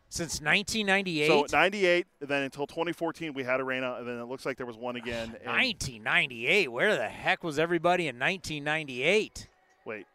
Since 0.08 0.40
1998. 0.40 1.28
So 1.28 1.46
98, 1.52 2.08
then 2.22 2.44
until 2.44 2.66
2014 2.66 3.34
we 3.34 3.44
had 3.44 3.60
a 3.60 3.64
rainout, 3.64 4.00
and 4.00 4.08
then 4.08 4.20
it 4.20 4.26
looks 4.26 4.46
like 4.46 4.56
there 4.56 4.66
was 4.66 4.78
one 4.78 4.96
again. 4.96 5.36
in- 5.44 5.52
1998. 5.52 6.72
Where 6.72 6.96
the 6.96 7.10
heck 7.10 7.44
was 7.44 7.60
everybody 7.60 8.08
in 8.08 8.18
1998? 8.18 9.50
Wait, 9.84 10.06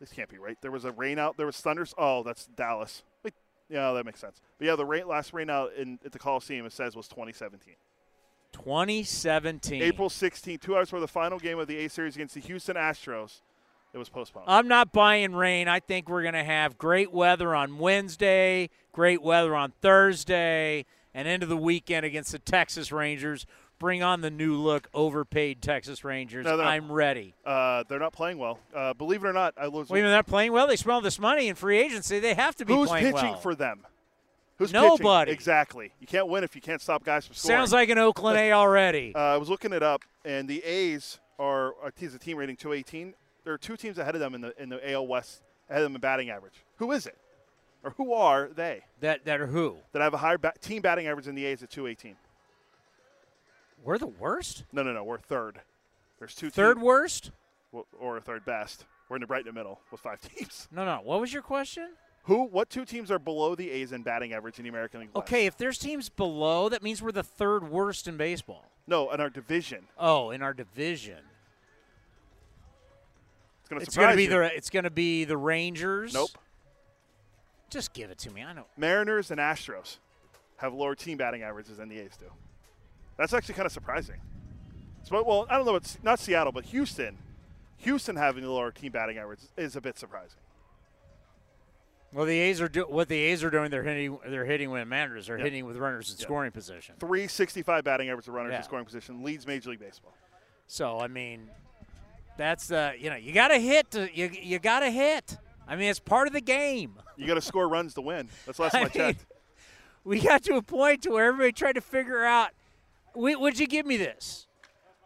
this 0.00 0.10
can't 0.10 0.28
be 0.28 0.38
right. 0.38 0.58
There 0.60 0.72
was 0.72 0.84
a 0.84 0.90
rainout. 0.90 1.36
There 1.36 1.46
was 1.46 1.60
thunders. 1.60 1.94
Oh, 1.96 2.24
that's 2.24 2.46
Dallas. 2.46 3.04
Wait, 3.22 3.34
yeah, 3.68 3.92
that 3.92 4.04
makes 4.04 4.18
sense. 4.18 4.40
But 4.58 4.66
yeah, 4.66 4.74
the 4.74 4.84
rain, 4.84 5.06
last 5.06 5.30
rainout 5.30 5.76
in 5.76 6.00
at 6.04 6.10
the 6.10 6.18
Coliseum 6.18 6.66
it 6.66 6.72
says 6.72 6.96
was 6.96 7.06
2017. 7.06 7.74
2017. 8.64 9.82
April 9.82 10.08
16, 10.08 10.58
two 10.58 10.76
hours 10.76 10.88
before 10.88 11.00
the 11.00 11.08
final 11.08 11.38
game 11.38 11.58
of 11.58 11.68
the 11.68 11.78
A 11.84 11.88
series 11.88 12.14
against 12.14 12.34
the 12.34 12.40
Houston 12.40 12.76
Astros. 12.76 13.40
It 13.92 13.98
was 13.98 14.08
postponed. 14.08 14.46
I'm 14.48 14.68
not 14.68 14.92
buying 14.92 15.34
rain. 15.34 15.68
I 15.68 15.80
think 15.80 16.08
we're 16.08 16.22
going 16.22 16.34
to 16.34 16.44
have 16.44 16.76
great 16.76 17.12
weather 17.12 17.54
on 17.54 17.78
Wednesday, 17.78 18.68
great 18.92 19.22
weather 19.22 19.54
on 19.54 19.72
Thursday, 19.80 20.84
and 21.14 21.26
into 21.26 21.46
the 21.46 21.56
weekend 21.56 22.04
against 22.04 22.32
the 22.32 22.38
Texas 22.38 22.92
Rangers. 22.92 23.46
Bring 23.78 24.02
on 24.02 24.22
the 24.22 24.30
new 24.30 24.54
look, 24.56 24.88
overpaid 24.94 25.60
Texas 25.60 26.02
Rangers. 26.02 26.46
No, 26.46 26.58
I'm 26.60 26.90
ready. 26.90 27.34
Uh, 27.44 27.84
they're 27.88 27.98
not 27.98 28.14
playing 28.14 28.38
well. 28.38 28.58
Uh, 28.74 28.94
believe 28.94 29.22
it 29.22 29.28
or 29.28 29.34
not, 29.34 29.52
I 29.58 29.68
was. 29.68 29.90
Wait 29.90 30.00
they're 30.00 30.10
not 30.10 30.26
playing 30.26 30.52
well. 30.52 30.66
They 30.66 30.76
smell 30.76 31.02
this 31.02 31.18
money 31.18 31.48
in 31.48 31.56
free 31.56 31.78
agency. 31.78 32.18
They 32.18 32.32
have 32.32 32.56
to 32.56 32.64
be 32.64 32.72
Who's 32.72 32.90
pitching 32.90 33.12
well. 33.12 33.36
for 33.36 33.54
them? 33.54 33.86
Who's 34.58 34.72
Nobody. 34.72 35.30
Pitching? 35.30 35.34
Exactly. 35.34 35.92
You 36.00 36.06
can't 36.06 36.28
win 36.28 36.42
if 36.44 36.54
you 36.54 36.62
can't 36.62 36.80
stop 36.80 37.04
guys 37.04 37.26
from 37.26 37.34
scoring. 37.36 37.58
Sounds 37.58 37.72
like 37.72 37.88
an 37.90 37.98
Oakland 37.98 38.38
A 38.38 38.52
already. 38.52 39.12
Uh, 39.14 39.18
I 39.18 39.36
was 39.36 39.48
looking 39.50 39.72
it 39.72 39.82
up, 39.82 40.02
and 40.24 40.48
the 40.48 40.62
A's 40.64 41.18
are 41.38 41.74
a 41.84 41.88
a 41.88 41.90
team 42.18 42.38
rating 42.38 42.56
218. 42.56 43.14
There 43.44 43.52
are 43.52 43.58
two 43.58 43.76
teams 43.76 43.98
ahead 43.98 44.14
of 44.14 44.20
them 44.20 44.34
in 44.34 44.40
the 44.40 44.62
in 44.62 44.68
the 44.70 44.92
AL 44.92 45.06
West, 45.06 45.42
ahead 45.68 45.82
of 45.82 45.86
them 45.86 45.94
in 45.94 46.00
batting 46.00 46.30
average. 46.30 46.64
Who 46.76 46.90
is 46.92 47.06
it, 47.06 47.16
or 47.84 47.90
who 47.98 48.14
are 48.14 48.48
they? 48.48 48.84
That 49.00 49.24
that 49.26 49.40
are 49.40 49.46
who? 49.46 49.76
That 49.92 50.00
have 50.00 50.14
a 50.14 50.18
higher 50.18 50.38
ba- 50.38 50.54
team 50.60 50.80
batting 50.82 51.06
average 51.06 51.26
than 51.26 51.34
the 51.34 51.44
A's 51.44 51.62
at 51.62 51.70
218. 51.70 52.16
We're 53.84 53.98
the 53.98 54.06
worst. 54.06 54.64
No, 54.72 54.82
no, 54.82 54.92
no. 54.92 55.04
We're 55.04 55.18
third. 55.18 55.60
There's 56.18 56.34
two. 56.34 56.48
Third 56.50 56.76
teams, 56.76 56.84
worst? 56.84 57.30
or 58.00 58.18
third 58.20 58.44
best. 58.46 58.86
We're 59.08 59.16
in 59.16 59.20
the 59.20 59.26
right 59.26 59.40
in 59.40 59.46
the 59.46 59.52
middle 59.52 59.80
with 59.92 60.00
five 60.00 60.20
teams. 60.34 60.66
No, 60.72 60.84
no. 60.84 61.00
What 61.04 61.20
was 61.20 61.32
your 61.32 61.42
question? 61.42 61.90
Who? 62.26 62.44
What 62.44 62.70
two 62.70 62.84
teams 62.84 63.10
are 63.10 63.18
below 63.18 63.54
the 63.54 63.70
A's 63.70 63.92
in 63.92 64.02
batting 64.02 64.32
average 64.32 64.58
in 64.58 64.64
the 64.64 64.68
American 64.68 65.00
League? 65.00 65.10
West? 65.14 65.26
Okay, 65.28 65.46
if 65.46 65.56
there's 65.56 65.78
teams 65.78 66.08
below, 66.08 66.68
that 66.68 66.82
means 66.82 67.00
we're 67.00 67.12
the 67.12 67.22
third 67.22 67.68
worst 67.70 68.08
in 68.08 68.16
baseball. 68.16 68.64
No, 68.86 69.10
in 69.12 69.20
our 69.20 69.30
division. 69.30 69.86
Oh, 69.98 70.30
in 70.30 70.42
our 70.42 70.52
division. 70.52 71.18
It's 73.60 73.68
going 73.68 73.80
to 73.80 73.86
It's 73.86 73.96
gonna 73.96 74.16
be 74.16 74.24
you. 74.24 74.28
the 74.30 74.56
it's 74.56 74.70
gonna 74.70 74.90
be 74.90 75.24
the 75.24 75.36
Rangers. 75.36 76.14
Nope. 76.14 76.30
Just 77.70 77.92
give 77.92 78.10
it 78.10 78.18
to 78.18 78.30
me. 78.30 78.42
I 78.42 78.52
know. 78.52 78.66
Mariners 78.76 79.30
and 79.30 79.40
Astros 79.40 79.98
have 80.58 80.72
lower 80.72 80.94
team 80.94 81.18
batting 81.18 81.42
averages 81.42 81.78
than 81.78 81.88
the 81.88 81.98
A's 81.98 82.16
do. 82.16 82.26
That's 83.16 83.32
actually 83.34 83.54
kind 83.54 83.66
of 83.66 83.72
surprising. 83.72 84.16
So, 85.02 85.22
well, 85.22 85.46
I 85.48 85.56
don't 85.56 85.66
know. 85.66 85.74
It's 85.76 85.98
not 86.02 86.18
Seattle, 86.18 86.52
but 86.52 86.64
Houston. 86.66 87.18
Houston 87.78 88.16
having 88.16 88.42
the 88.42 88.50
lower 88.50 88.70
team 88.72 88.92
batting 88.92 89.18
average 89.18 89.40
is 89.56 89.76
a 89.76 89.80
bit 89.80 89.98
surprising. 89.98 90.38
Well, 92.12 92.24
the 92.24 92.38
A's 92.38 92.60
are 92.60 92.68
do, 92.68 92.82
what 92.82 93.08
the 93.08 93.16
A's 93.16 93.42
are 93.44 93.50
doing. 93.50 93.70
They're 93.70 93.82
hitting. 93.82 94.18
They're 94.26 94.44
hitting 94.44 94.70
with 94.70 94.86
managers. 94.88 95.26
They're 95.26 95.38
Yeah. 95.38 95.44
hitting 95.44 95.66
with 95.66 95.76
runners 95.76 96.10
in 96.10 96.16
Yeah. 96.18 96.22
scoring 96.24 96.52
position. 96.52 96.94
365 96.98 97.84
batting 97.84 98.08
average 98.08 98.28
of 98.28 98.34
runners 98.34 98.52
Yeah. 98.52 98.58
in 98.58 98.62
scoring 98.64 98.84
position 98.84 99.22
leads 99.22 99.46
Major 99.46 99.70
League 99.70 99.80
Baseball. 99.80 100.14
So 100.66 100.98
I 101.00 101.08
mean, 101.08 101.50
that's 102.38 102.68
the 102.68 102.94
you 102.98 103.10
know 103.10 103.16
you 103.16 103.32
got 103.32 103.48
to 103.48 103.58
hit. 103.58 103.90
To, 103.92 104.08
you 104.16 104.30
you 104.32 104.58
got 104.58 104.80
to 104.80 104.90
hit. 104.90 105.36
I 105.68 105.74
mean, 105.76 105.90
it's 105.90 105.98
part 105.98 106.26
of 106.28 106.32
the 106.32 106.40
game. 106.40 106.94
You 107.16 107.26
got 107.26 107.34
to 107.34 107.40
score 107.40 107.68
runs 107.68 107.94
to 107.94 108.00
win. 108.00 108.28
That's 108.46 108.58
last 108.58 108.72
time 108.72 108.90
I, 108.94 108.98
I 109.00 109.06
mean, 109.08 109.16
we 110.04 110.20
got 110.20 110.42
to 110.44 110.54
a 110.54 110.62
point 110.62 111.02
to 111.02 111.10
where 111.10 111.26
everybody 111.26 111.52
tried 111.52 111.74
to 111.74 111.80
figure 111.80 112.24
out. 112.24 112.50
We, 113.14 113.34
would 113.34 113.58
you 113.58 113.66
give 113.66 113.84
me 113.86 113.96
this? 113.96 114.46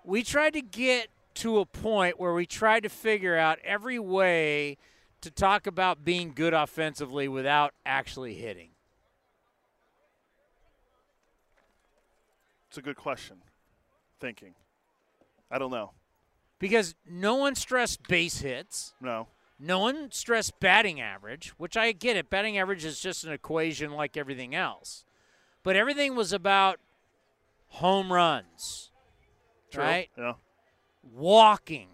We 0.05 0.23
tried 0.23 0.53
to 0.55 0.61
get 0.61 1.09
to 1.37 1.61
a 1.61 1.65
point 1.65 2.19
where 2.21 2.35
we 2.35 2.45
tried 2.45 2.83
to 2.83 2.89
figure 2.89 3.37
out 3.37 3.59
every 3.65 3.99
way 3.99 4.77
to 5.21 5.31
talk 5.31 5.67
about 5.67 6.05
being 6.05 6.33
good 6.35 6.55
offensively 6.55 7.29
without 7.29 7.75
actually 7.85 8.35
hitting. 8.35 8.71
It's 12.69 12.79
a 12.79 12.83
good 12.83 12.97
question. 12.97 13.39
Thinking. 14.21 14.55
I 15.51 15.59
don't 15.59 15.73
know. 15.73 15.91
Because 16.59 16.95
no 17.09 17.35
one 17.35 17.55
stressed 17.55 18.07
base 18.07 18.41
hits. 18.41 18.95
No. 19.01 19.27
No 19.59 19.81
one 19.81 20.11
stressed 20.13 20.61
batting 20.61 21.01
average, 21.01 21.53
which 21.59 21.77
I 21.77 21.93
get 21.93 22.17
it. 22.17 22.31
Batting 22.31 22.59
average 22.59 22.85
is 22.85 23.01
just 23.01 23.25
an 23.25 23.33
equation 23.33 23.91
like 23.93 24.17
everything 24.17 24.55
else. 24.55 25.05
But 25.63 25.77
everything 25.77 26.15
was 26.15 26.33
about 26.33 26.79
home 27.69 28.13
runs. 28.13 28.91
True. 29.71 29.83
Right? 29.83 30.11
Yeah. 30.17 30.35
Walking. 31.03 31.89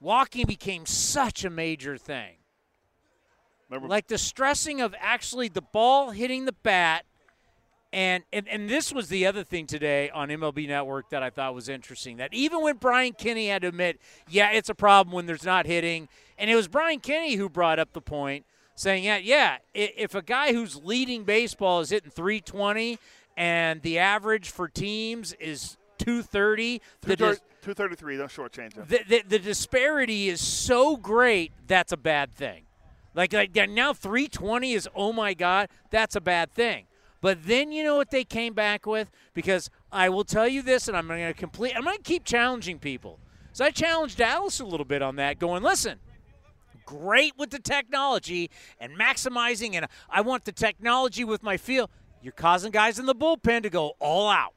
Walking 0.00 0.46
became 0.46 0.86
such 0.86 1.44
a 1.44 1.50
major 1.50 1.96
thing. 1.96 2.36
Remember, 3.70 3.88
Like 3.88 4.08
the 4.08 4.18
stressing 4.18 4.80
of 4.80 4.94
actually 4.98 5.48
the 5.48 5.62
ball 5.62 6.10
hitting 6.10 6.44
the 6.44 6.52
bat. 6.52 7.04
And, 7.92 8.22
and 8.32 8.46
and 8.46 8.68
this 8.70 8.92
was 8.92 9.08
the 9.08 9.26
other 9.26 9.42
thing 9.42 9.66
today 9.66 10.10
on 10.10 10.28
MLB 10.28 10.68
Network 10.68 11.10
that 11.10 11.24
I 11.24 11.30
thought 11.30 11.56
was 11.56 11.68
interesting. 11.68 12.18
That 12.18 12.32
even 12.32 12.62
when 12.62 12.76
Brian 12.76 13.12
Kenny 13.14 13.48
had 13.48 13.62
to 13.62 13.68
admit, 13.68 14.00
yeah, 14.28 14.52
it's 14.52 14.68
a 14.68 14.76
problem 14.76 15.12
when 15.12 15.26
there's 15.26 15.44
not 15.44 15.66
hitting, 15.66 16.08
and 16.38 16.48
it 16.48 16.54
was 16.54 16.68
Brian 16.68 17.00
Kenny 17.00 17.34
who 17.34 17.48
brought 17.48 17.80
up 17.80 17.92
the 17.92 18.00
point, 18.00 18.44
saying, 18.76 19.02
yeah, 19.02 19.16
yeah, 19.16 19.58
if 19.74 20.14
a 20.14 20.22
guy 20.22 20.52
who's 20.52 20.76
leading 20.76 21.24
baseball 21.24 21.80
is 21.80 21.90
hitting 21.90 22.10
320 22.10 22.98
and 23.36 23.82
the 23.82 23.98
average 23.98 24.50
for 24.50 24.68
teams 24.68 25.32
is 25.34 25.76
230, 25.98 26.80
the, 27.02 27.16
dis- 27.16 27.40
233, 27.62 28.16
don't 28.16 28.30
shortchange 28.30 28.74
him. 28.74 28.84
the, 28.88 29.00
the, 29.08 29.22
the 29.28 29.38
disparity 29.40 30.28
is 30.28 30.40
so 30.40 30.96
great 30.96 31.52
that's 31.66 31.92
a 31.92 31.96
bad 31.96 32.32
thing. 32.32 32.62
Like, 33.20 33.34
like 33.34 33.54
now 33.68 33.92
320 33.92 34.72
is 34.72 34.88
oh 34.96 35.12
my 35.12 35.34
god, 35.34 35.68
that's 35.90 36.16
a 36.16 36.22
bad 36.22 36.54
thing. 36.54 36.86
But 37.20 37.44
then 37.44 37.70
you 37.70 37.84
know 37.84 37.96
what 37.96 38.10
they 38.10 38.24
came 38.24 38.54
back 38.54 38.86
with 38.86 39.10
because 39.34 39.68
I 39.92 40.08
will 40.08 40.24
tell 40.24 40.48
you 40.48 40.62
this, 40.62 40.88
and 40.88 40.96
I'm 40.96 41.06
going 41.06 41.26
to 41.26 41.34
complete. 41.34 41.76
I'm 41.76 41.84
going 41.84 41.98
to 41.98 42.02
keep 42.02 42.24
challenging 42.24 42.78
people. 42.78 43.18
So 43.52 43.62
I 43.62 43.72
challenged 43.72 44.16
Dallas 44.16 44.58
a 44.60 44.64
little 44.64 44.86
bit 44.86 45.02
on 45.02 45.16
that, 45.16 45.38
going, 45.38 45.62
listen, 45.62 45.98
great 46.86 47.34
with 47.36 47.50
the 47.50 47.58
technology 47.58 48.50
and 48.80 48.98
maximizing, 48.98 49.74
and 49.74 49.84
I 50.08 50.22
want 50.22 50.46
the 50.46 50.52
technology 50.52 51.22
with 51.22 51.42
my 51.42 51.58
feel. 51.58 51.90
You're 52.22 52.32
causing 52.32 52.70
guys 52.70 52.98
in 52.98 53.04
the 53.04 53.14
bullpen 53.14 53.64
to 53.64 53.68
go 53.70 53.92
all 53.98 54.30
out. 54.30 54.54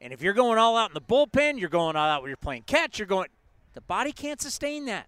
And 0.00 0.14
if 0.14 0.22
you're 0.22 0.32
going 0.32 0.58
all 0.58 0.78
out 0.78 0.88
in 0.88 0.94
the 0.94 1.02
bullpen, 1.02 1.60
you're 1.60 1.68
going 1.68 1.96
all 1.96 2.08
out 2.08 2.22
when 2.22 2.30
you're 2.30 2.38
playing 2.38 2.62
catch, 2.62 2.98
you're 2.98 3.04
going 3.04 3.28
the 3.74 3.82
body 3.82 4.12
can't 4.12 4.40
sustain 4.40 4.86
that. 4.86 5.06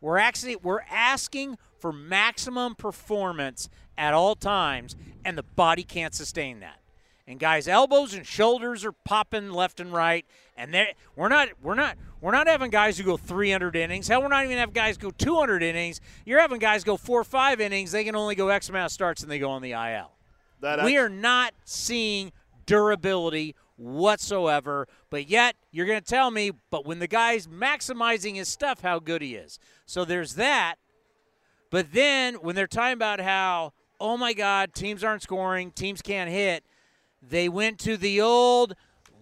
We're 0.00 0.18
actually 0.18 0.54
we're 0.54 0.82
asking 0.88 1.58
for 1.78 1.92
maximum 1.92 2.74
performance 2.74 3.68
at 3.96 4.14
all 4.14 4.34
times, 4.34 4.96
and 5.24 5.36
the 5.36 5.42
body 5.42 5.82
can't 5.82 6.14
sustain 6.14 6.60
that. 6.60 6.80
And 7.26 7.38
guys' 7.38 7.68
elbows 7.68 8.14
and 8.14 8.26
shoulders 8.26 8.86
are 8.86 8.92
popping 8.92 9.50
left 9.50 9.80
and 9.80 9.92
right, 9.92 10.24
and 10.56 10.74
we're 11.14 11.28
not 11.28 11.48
we're 11.62 11.74
not 11.74 11.96
we're 12.22 12.32
not 12.32 12.46
having 12.46 12.70
guys 12.70 12.96
who 12.96 13.04
go 13.04 13.18
300 13.18 13.76
innings. 13.76 14.08
Hell, 14.08 14.22
we're 14.22 14.28
not 14.28 14.44
even 14.44 14.56
having 14.56 14.72
guys 14.72 14.96
go 14.96 15.10
200 15.10 15.62
innings. 15.62 16.00
You're 16.24 16.40
having 16.40 16.58
guys 16.58 16.84
go 16.84 16.96
four 16.96 17.20
or 17.20 17.24
five 17.24 17.60
innings. 17.60 17.92
They 17.92 18.02
can 18.04 18.16
only 18.16 18.34
go 18.34 18.48
X 18.48 18.70
amount 18.70 18.86
of 18.86 18.92
starts, 18.92 19.22
and 19.22 19.30
they 19.30 19.38
go 19.38 19.50
on 19.50 19.60
the 19.60 19.72
IL. 19.72 20.12
That 20.60 20.84
we 20.84 20.96
are 20.96 21.10
not 21.10 21.52
seeing 21.64 22.32
durability 22.64 23.54
whatsoever. 23.76 24.88
But 25.10 25.28
yet, 25.28 25.56
you're 25.70 25.86
going 25.86 26.00
to 26.00 26.06
tell 26.06 26.30
me, 26.30 26.52
but 26.70 26.86
when 26.86 26.98
the 26.98 27.06
guy's 27.06 27.46
maximizing 27.46 28.36
his 28.36 28.48
stuff, 28.48 28.80
how 28.80 28.98
good 28.98 29.22
he 29.22 29.34
is. 29.34 29.58
So 29.86 30.04
there's 30.04 30.34
that. 30.34 30.76
But 31.70 31.92
then 31.92 32.34
when 32.36 32.54
they're 32.54 32.66
talking 32.66 32.94
about 32.94 33.20
how, 33.20 33.72
oh 34.00 34.16
my 34.16 34.32
God, 34.32 34.74
teams 34.74 35.04
aren't 35.04 35.22
scoring, 35.22 35.70
teams 35.70 36.02
can't 36.02 36.30
hit, 36.30 36.64
they 37.22 37.48
went 37.48 37.78
to 37.80 37.96
the 37.96 38.20
old 38.20 38.74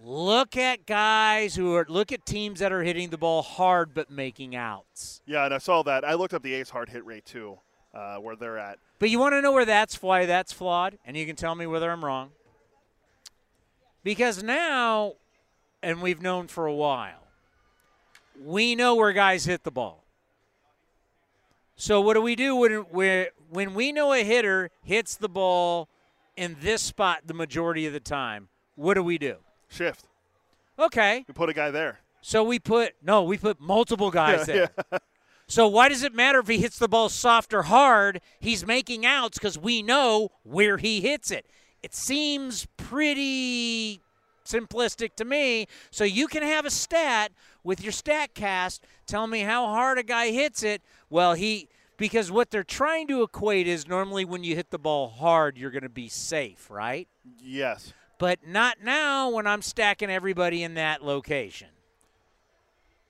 look 0.03 0.57
at 0.57 0.87
guys 0.87 1.57
who 1.57 1.75
are 1.75 1.85
look 1.89 2.13
at 2.13 2.25
teams 2.25 2.61
that 2.61 2.71
are 2.73 2.83
hitting 2.83 3.11
the 3.11 3.19
ball 3.19 3.43
hard 3.43 3.93
but 3.93 4.11
making 4.11 4.55
outs. 4.55 5.21
Yeah, 5.27 5.45
and 5.45 5.53
I 5.53 5.59
saw 5.59 5.83
that. 5.83 6.05
I 6.05 6.15
looked 6.15 6.35
up 6.35 6.43
the 6.43 6.55
A's 6.55 6.71
hard 6.71 6.89
hit 6.89 7.05
rate 7.05 7.25
too, 7.25 7.59
uh, 7.93 8.17
where 8.17 8.37
they're 8.37 8.59
at. 8.59 8.79
But 8.99 9.11
you 9.11 9.19
want 9.19 9.33
to 9.33 9.43
know 9.43 9.53
where 9.53 9.65
that's 9.65 10.01
why 10.01 10.27
that's 10.27 10.53
flawed, 10.53 10.99
and 11.05 11.17
you 11.17 11.27
can 11.27 11.37
tell 11.37 11.55
me 11.55 11.67
whether 11.67 11.91
I'm 11.91 12.05
wrong. 12.05 12.31
Because 14.05 14.43
now, 14.43 15.15
and 15.83 16.01
we've 16.01 16.23
known 16.23 16.47
for 16.47 16.67
a 16.67 16.75
while, 16.75 17.27
we 18.41 18.77
know 18.77 18.95
where 18.95 19.13
guys 19.13 19.45
hit 19.45 19.65
the 19.65 19.73
ball. 19.73 20.05
So 21.77 22.01
what 22.01 22.15
do 22.15 22.23
we 22.23 22.35
do 22.37 22.57
when 22.57 23.27
when 23.51 23.75
we 23.75 23.93
know 23.93 24.13
a 24.13 24.25
hitter 24.25 24.71
hits 24.83 25.15
the 25.17 25.29
ball 25.29 25.89
in 26.37 26.57
this 26.61 26.83
spot 26.83 27.23
the 27.27 27.35
majority 27.35 27.87
of 27.87 27.93
the 27.93 28.01
time? 28.01 28.49
What 28.75 28.95
do 28.95 29.03
we 29.03 29.19
do? 29.19 29.37
Shift. 29.69 30.07
Okay. 30.79 31.25
We 31.29 31.35
put 31.35 31.49
a 31.49 31.55
guy 31.55 31.71
there. 31.71 32.01
So 32.23 32.43
we 32.43 32.59
put 32.59 32.95
no, 33.03 33.23
we 33.23 33.37
put 33.39 33.61
multiple 33.61 34.11
guys 34.11 34.41
Yeah, 34.49 34.55
there. 34.55 34.71
yeah. 34.93 34.99
So 35.49 35.69
why 35.69 35.89
does 35.89 36.03
it 36.03 36.13
matter 36.13 36.41
if 36.41 36.49
he 36.49 36.59
hits 36.59 36.77
the 36.77 36.89
ball 36.89 37.09
soft 37.09 37.55
or 37.55 37.63
hard? 37.63 38.21
He's 38.41 38.67
making 38.67 39.07
outs 39.07 39.39
because 39.39 39.57
we 39.57 39.81
know 39.81 40.31
where 40.43 40.77
he 40.77 41.01
hits 41.01 41.31
it. 41.31 41.47
It 41.85 41.95
seems 41.95 42.67
pretty 42.77 44.01
simplistic 44.47 45.15
to 45.17 45.25
me. 45.25 45.67
So 45.91 46.05
you 46.05 46.27
can 46.27 46.43
have 46.43 46.65
a 46.65 46.71
stat 46.71 47.33
with 47.63 47.83
your 47.83 47.93
stat 47.93 48.35
cast 48.35 48.87
tell 49.07 49.27
me 49.27 49.41
how 49.41 49.67
hard 49.67 49.99
a 49.99 50.03
guy 50.03 50.31
hits 50.31 50.63
it. 50.63 50.83
Well, 51.11 51.35
he 51.35 51.69
because 51.97 52.31
what 52.31 52.51
they're 52.51 52.65
trying 52.65 53.09
to 53.09 53.23
equate 53.23 53.67
is 53.67 53.89
normally 53.89 54.25
when 54.25 54.45
you 54.45 54.55
hit 54.55 54.71
the 54.71 54.79
ball 54.79 55.09
hard, 55.09 55.57
you're 55.57 55.71
going 55.71 55.83
to 55.83 55.89
be 55.89 56.09
safe, 56.09 56.71
right? 56.71 57.09
Yes. 57.43 57.95
But 58.19 58.47
not 58.47 58.79
now 58.83 59.31
when 59.31 59.47
I'm 59.47 59.63
stacking 59.63 60.11
everybody 60.11 60.63
in 60.63 60.75
that 60.75 61.03
location. 61.03 61.69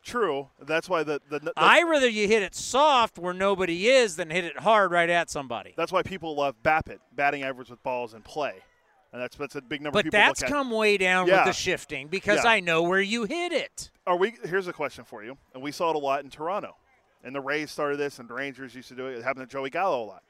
True. 0.06 0.50
That's 0.60 0.88
why 0.88 1.02
the, 1.02 1.20
the, 1.28 1.40
the 1.40 1.52
I 1.56 1.82
rather 1.82 2.08
you 2.08 2.28
hit 2.28 2.44
it 2.44 2.54
soft 2.54 3.18
where 3.18 3.34
nobody 3.34 3.88
is 3.88 4.14
than 4.14 4.30
hit 4.30 4.44
it 4.44 4.60
hard 4.60 4.92
right 4.92 5.10
at 5.10 5.30
somebody. 5.30 5.74
That's 5.76 5.90
why 5.90 6.04
people 6.04 6.36
love 6.36 6.54
BABIP, 6.62 6.98
batting 7.12 7.42
average 7.42 7.70
with 7.70 7.82
balls 7.82 8.14
in 8.14 8.22
play, 8.22 8.62
and 9.12 9.20
that's 9.22 9.36
that's 9.36 9.54
a 9.56 9.60
big 9.62 9.80
number. 9.80 9.98
of 9.98 10.04
But 10.04 10.04
people 10.06 10.18
that's 10.18 10.42
come 10.42 10.70
way 10.70 10.96
down 10.96 11.26
Yeah. 11.26 11.38
with 11.44 11.46
the 11.46 11.52
shifting 11.60 12.08
because 12.08 12.44
Yeah. 12.44 12.50
I 12.50 12.60
know 12.60 12.82
where 12.82 13.00
you 13.00 13.24
hit 13.24 13.52
it. 13.52 13.90
Are 14.06 14.16
we? 14.16 14.34
Here's 14.44 14.68
a 14.68 14.72
question 14.72 15.04
for 15.04 15.24
you, 15.24 15.36
and 15.54 15.62
we 15.62 15.72
saw 15.72 15.90
it 15.90 15.96
a 15.96 15.98
lot 15.98 16.22
in 16.24 16.30
Toronto, 16.30 16.76
and 17.24 17.34
the 17.34 17.40
Rays 17.40 17.70
started 17.70 17.96
this, 17.98 18.18
and 18.18 18.28
the 18.28 18.34
Rangers 18.34 18.74
used 18.74 18.88
to 18.88 18.94
do 18.94 19.06
it. 19.06 19.16
It 19.18 19.24
happened 19.24 19.48
to 19.48 19.52
Joey 19.52 19.70
Gallo 19.70 20.02
a 20.04 20.06
lot. 20.06 20.22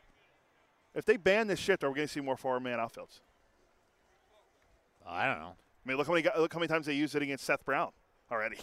If 0.94 1.05
they 1.05 1.16
ban 1.19 1.47
this 1.47 1.59
shift, 1.59 1.85
are 1.85 1.90
we 1.90 1.97
going 1.97 2.09
to 2.09 2.12
see 2.12 2.20
more 2.20 2.36
four-man 2.39 2.78
outfields? 2.78 3.20
I 5.07 5.27
don't 5.27 5.39
know. 5.40 5.55
I 5.85 5.89
mean, 5.89 5.98
look 5.98 6.07
how 6.07 6.15
many 6.15 6.27
look 6.39 6.53
how 6.53 6.59
many 6.59 6.69
times 6.69 6.86
they 6.86 6.94
used 6.94 7.15
it 7.15 7.23
against 7.23 7.44
Seth 7.44 7.65
Brown 7.65 7.90
already 8.31 8.59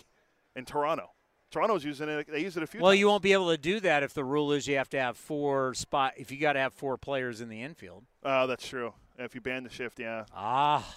in 0.55 0.65
Toronto. 0.65 1.11
Toronto's 1.51 1.85
using 1.85 2.09
it. 2.09 2.27
They 2.29 2.39
use 2.41 2.57
it 2.57 2.63
a 2.63 2.67
few. 2.67 2.81
Well, 2.81 2.91
times. 2.91 2.99
you 2.99 3.07
won't 3.07 3.21
be 3.21 3.31
able 3.33 3.51
to 3.51 3.57
do 3.57 3.79
that 3.81 4.01
if 4.01 4.13
the 4.15 4.23
rule 4.23 4.51
is 4.51 4.67
you 4.67 4.75
have 4.77 4.89
to 4.89 4.99
have 4.99 5.15
four 5.15 5.73
spot. 5.75 6.13
If 6.17 6.31
you 6.31 6.39
got 6.39 6.53
to 6.53 6.59
have 6.59 6.73
four 6.73 6.97
players 6.97 7.39
in 7.41 7.47
the 7.49 7.61
infield. 7.61 8.03
Oh, 8.23 8.47
that's 8.47 8.67
true. 8.67 8.93
If 9.17 9.35
you 9.35 9.41
ban 9.41 9.63
the 9.63 9.69
shift, 9.69 9.99
yeah. 9.99 10.25
Ah. 10.35 10.95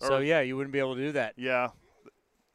So 0.00 0.18
yeah, 0.18 0.40
you 0.40 0.56
wouldn't 0.56 0.72
be 0.72 0.78
able 0.78 0.94
to 0.96 1.00
do 1.00 1.12
that 1.12 1.34
Yeah. 1.36 1.68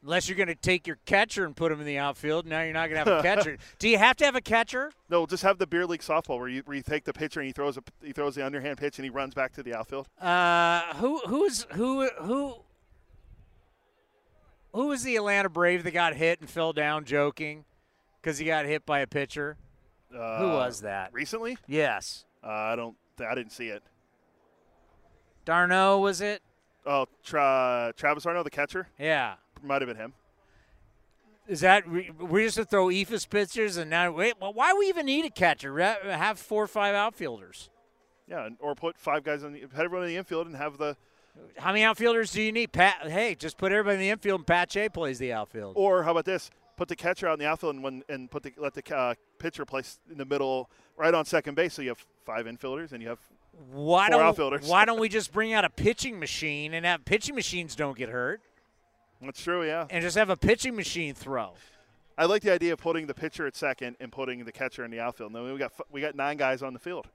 unless 0.02 0.28
you're 0.28 0.36
going 0.36 0.48
to 0.48 0.54
take 0.56 0.86
your 0.86 0.98
catcher 1.04 1.44
and 1.44 1.54
put 1.54 1.70
him 1.70 1.78
in 1.80 1.86
the 1.86 1.98
outfield. 1.98 2.44
Now 2.46 2.62
you're 2.62 2.72
not 2.72 2.90
going 2.90 3.04
to 3.04 3.10
have 3.10 3.20
a 3.20 3.22
catcher. 3.36 3.58
Do 3.78 3.88
you 3.88 3.98
have 3.98 4.16
to 4.16 4.24
have 4.24 4.34
a 4.34 4.40
catcher? 4.40 4.90
No, 5.08 5.26
just 5.26 5.42
have 5.44 5.58
the 5.58 5.66
beer 5.66 5.86
league 5.86 6.00
softball 6.00 6.38
where 6.40 6.48
you 6.48 6.62
where 6.64 6.76
you 6.76 6.82
take 6.82 7.04
the 7.04 7.12
pitcher 7.12 7.38
and 7.40 7.46
he 7.46 7.52
throws 7.52 7.76
a 7.76 7.82
he 8.02 8.12
throws 8.12 8.34
the 8.34 8.44
underhand 8.44 8.78
pitch 8.78 8.98
and 8.98 9.04
he 9.04 9.10
runs 9.10 9.32
back 9.34 9.52
to 9.54 9.62
the 9.62 9.74
outfield. 9.74 10.08
Uh, 10.20 10.94
who 10.96 11.18
who's 11.26 11.66
who 11.72 12.08
who 12.20 12.54
who 14.72 14.88
was 14.88 15.02
the 15.02 15.16
Atlanta 15.16 15.48
Brave 15.48 15.84
that 15.84 15.92
got 15.92 16.14
hit 16.14 16.40
and 16.40 16.50
fell 16.50 16.72
down 16.72 17.04
joking 17.04 17.64
because 18.20 18.38
he 18.38 18.44
got 18.46 18.66
hit 18.66 18.84
by 18.84 19.00
a 19.00 19.06
pitcher? 19.06 19.56
Uh, 20.14 20.38
who 20.38 20.48
was 20.48 20.80
that? 20.82 21.12
Recently? 21.12 21.58
Yes, 21.66 22.24
Uh, 22.44 22.48
I 22.48 22.76
don't. 22.76 22.96
I 23.20 23.34
didn't 23.34 23.52
see 23.52 23.68
it. 23.68 23.82
d'Arnaud 25.46 26.00
was 26.00 26.20
it? 26.20 26.42
Oh, 26.84 27.06
tra- 27.24 27.94
Travis 27.96 28.24
d'Arnaud, 28.24 28.42
the 28.42 28.50
catcher, 28.50 28.88
Yeah. 28.98 29.34
might 29.62 29.80
have 29.80 29.88
been 29.88 29.96
him. 29.96 30.12
Is 31.48 31.60
that 31.60 31.88
we, 31.88 32.10
we 32.18 32.42
used 32.42 32.56
to 32.56 32.64
throw 32.64 32.88
Eephus 32.88 33.28
pitchers 33.28 33.76
and 33.76 33.88
now 33.88 34.10
wait? 34.10 34.34
Well, 34.40 34.52
why 34.52 34.74
we 34.74 34.88
even 34.88 35.06
need 35.06 35.24
a 35.24 35.30
catcher? 35.30 35.78
Have 35.78 36.38
four 36.38 36.64
or 36.64 36.66
five 36.66 36.94
outfielders. 36.94 37.70
Yeah, 38.28 38.48
or 38.58 38.74
put 38.74 38.98
five 38.98 39.22
guys 39.22 39.44
on 39.44 39.52
the 39.52 39.60
put 39.60 39.78
everyone 39.78 40.02
in 40.06 40.08
the 40.12 40.16
infield 40.16 40.48
and 40.48 40.56
have 40.56 40.76
the. 40.76 40.96
How 41.58 41.70
many 41.70 41.84
outfielders 41.84 42.32
do 42.32 42.42
you 42.42 42.50
need? 42.50 42.72
Pat, 42.72 42.96
hey, 43.08 43.36
just 43.36 43.58
put 43.58 43.70
everybody 43.70 43.94
in 43.94 44.00
the 44.00 44.10
infield 44.10 44.40
and 44.40 44.46
Pat 44.46 44.72
Shea 44.72 44.88
plays 44.88 45.18
the 45.20 45.32
outfield. 45.32 45.74
Or 45.76 46.02
how 46.02 46.10
about 46.10 46.24
this? 46.24 46.50
Put 46.76 46.88
the 46.88 46.96
catcher 46.96 47.28
out 47.28 47.34
in 47.34 47.38
the 47.38 47.46
outfield 47.46 47.76
and 47.76 47.84
when 47.84 48.02
and 48.08 48.28
put 48.28 48.42
the 48.42 48.52
let 48.56 48.74
the 48.74 48.96
uh, 48.96 49.14
pitcher 49.38 49.64
place 49.64 50.00
in 50.10 50.18
the 50.18 50.24
middle, 50.24 50.68
right 50.96 51.14
on 51.14 51.24
second 51.24 51.54
base. 51.54 51.74
So 51.74 51.82
you 51.82 51.90
have 51.90 52.04
five 52.24 52.46
infielders 52.46 52.90
and 52.90 53.00
you 53.00 53.08
have 53.10 53.20
Why 53.72 54.08
four 54.08 54.18
don't 54.18 54.26
outfielders. 54.26 54.66
Why 54.68 54.84
don't 54.84 55.00
we 55.00 55.08
just 55.18 55.32
bring 55.32 55.52
out 55.52 55.64
a 55.64 55.70
pitching 55.70 56.18
machine 56.18 56.74
and 56.74 56.84
have 56.86 57.04
pitching 57.04 57.34
machines 57.34 57.74
don't 57.74 57.96
get 57.96 58.08
hurt 58.08 58.40
That's 59.22 59.42
true. 59.42 59.66
Yeah. 59.66 59.86
and 59.90 60.02
just 60.02 60.16
have 60.16 60.30
a 60.30 60.36
pitching 60.36 60.76
machine 60.76 61.14
throw? 61.14 61.54
I 62.18 62.24
like 62.24 62.42
the 62.42 62.52
idea 62.52 62.72
of 62.72 62.78
putting 62.78 63.06
the 63.06 63.14
pitcher 63.14 63.46
at 63.46 63.54
second 63.56 63.96
and 64.00 64.10
putting 64.10 64.44
the 64.44 64.52
catcher 64.52 64.84
in 64.84 64.90
the 64.90 65.00
outfield. 65.00 65.34
And 65.34 65.46
Then 65.46 65.52
we 65.52 65.58
got 65.58 65.72
we 65.90 66.00
got 66.00 66.14
nine 66.14 66.36
guys 66.36 66.62
on 66.62 66.72
the 66.72 66.78
field. 66.78 67.08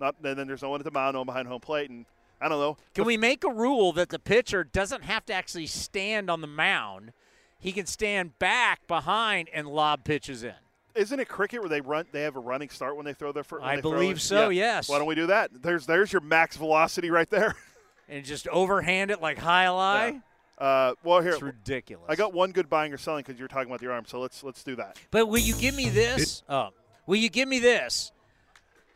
Not 0.00 0.16
and 0.24 0.36
then 0.36 0.46
there's 0.46 0.62
no 0.62 0.70
one 0.70 0.80
at 0.80 0.84
the 0.84 0.90
mound, 0.90 1.14
no 1.14 1.20
one 1.20 1.26
behind 1.26 1.46
home 1.46 1.60
plate, 1.60 1.90
and 1.90 2.06
I 2.40 2.48
don't 2.48 2.58
know. 2.58 2.76
Can 2.94 3.04
we 3.04 3.16
make 3.16 3.44
a 3.44 3.52
rule 3.52 3.92
that 3.92 4.08
the 4.08 4.18
pitcher 4.18 4.64
doesn't 4.64 5.04
have 5.04 5.24
to 5.26 5.32
actually 5.32 5.66
stand 5.66 6.28
on 6.28 6.40
the 6.40 6.48
mound? 6.48 7.12
He 7.60 7.70
can 7.70 7.86
stand 7.86 8.36
back 8.40 8.88
behind 8.88 9.48
and 9.54 9.68
lob 9.68 10.04
pitches 10.04 10.42
in. 10.42 10.54
Isn't 10.94 11.20
it 11.20 11.28
cricket 11.28 11.60
where 11.60 11.68
they 11.68 11.80
run? 11.80 12.06
They 12.12 12.22
have 12.22 12.36
a 12.36 12.40
running 12.40 12.68
start 12.68 12.96
when 12.96 13.06
they 13.06 13.14
throw 13.14 13.32
their 13.32 13.44
first. 13.44 13.64
I 13.64 13.80
believe 13.80 14.20
so, 14.20 14.50
yes. 14.50 14.88
Why 14.88 14.98
don't 14.98 15.06
we 15.06 15.14
do 15.14 15.26
that? 15.26 15.50
There's 15.62 15.86
there's 15.86 16.12
your 16.12 16.20
max 16.22 16.56
velocity 16.56 17.10
right 17.10 17.28
there. 17.30 17.54
And 18.08 18.26
just 18.26 18.46
overhand 18.48 19.10
it 19.10 19.22
like 19.22 19.40
jai 19.40 19.64
alai. 19.66 20.20
Uh, 20.58 20.92
well, 21.02 21.22
here 21.22 21.32
It's 21.32 21.40
ridiculous. 21.40 22.04
I 22.08 22.14
got 22.14 22.34
one 22.34 22.50
good 22.52 22.68
buying 22.68 22.92
or 22.92 22.98
selling 22.98 23.22
because 23.24 23.38
you're 23.38 23.48
talking 23.48 23.68
about 23.68 23.80
the 23.80 23.90
arm. 23.90 24.04
So 24.06 24.20
let's 24.20 24.42
let's 24.44 24.62
do 24.62 24.76
that. 24.76 24.98
But 25.10 25.28
will 25.28 25.38
you 25.40 25.54
give 25.54 25.74
me 25.74 25.88
this? 25.88 26.42
Oh, 26.48 26.70
will 27.06 27.16
you 27.16 27.30
give 27.30 27.48
me 27.48 27.58
this? 27.58 28.12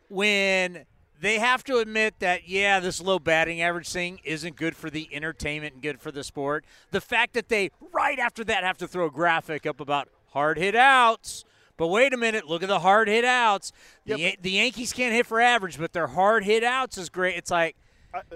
When 0.09 0.85
they 1.20 1.39
have 1.39 1.64
to 1.64 1.78
admit 1.78 2.14
that, 2.18 2.48
yeah, 2.48 2.78
this 2.78 3.01
low 3.01 3.18
batting 3.18 3.62
average 3.62 3.89
thing 3.89 4.20
isn't 4.23 4.56
good 4.56 4.77
for 4.77 4.90
the 4.90 5.09
entertainment 5.12 5.74
and 5.74 5.82
good 5.82 6.01
for 6.01 6.12
the 6.12 6.23
sport. 6.23 6.64
The 6.90 7.01
fact 7.01 7.32
that 7.35 7.48
they, 7.48 7.70
right 7.93 8.18
after 8.18 8.44
that, 8.44 8.64
have 8.64 8.77
to 8.78 8.89
throw 8.89 9.06
a 9.06 9.10
graphic 9.10 9.66
up 9.66 9.81
about 9.81 10.09
hard 10.32 10.59
hit 10.59 10.77
outs. 10.77 11.44
But 11.77 11.89
wait 11.89 12.12
a 12.15 12.16
minute, 12.16 12.47
look 12.48 12.62
at 12.62 12.69
the 12.69 12.78
hard 12.81 13.09
hit 13.09 13.24
outs. 13.24 13.73
The, 14.07 14.15
Yan- 14.19 14.36
the 14.40 14.51
Yankees 14.53 14.93
can't 14.93 15.15
hit 15.15 15.27
for 15.27 15.40
average, 15.40 15.78
but 15.78 15.93
their 15.93 16.07
hard 16.07 16.44
hit 16.44 16.65
outs 16.65 16.97
is 16.98 17.09
great. 17.09 17.36
It's 17.36 17.51
like, 17.51 17.77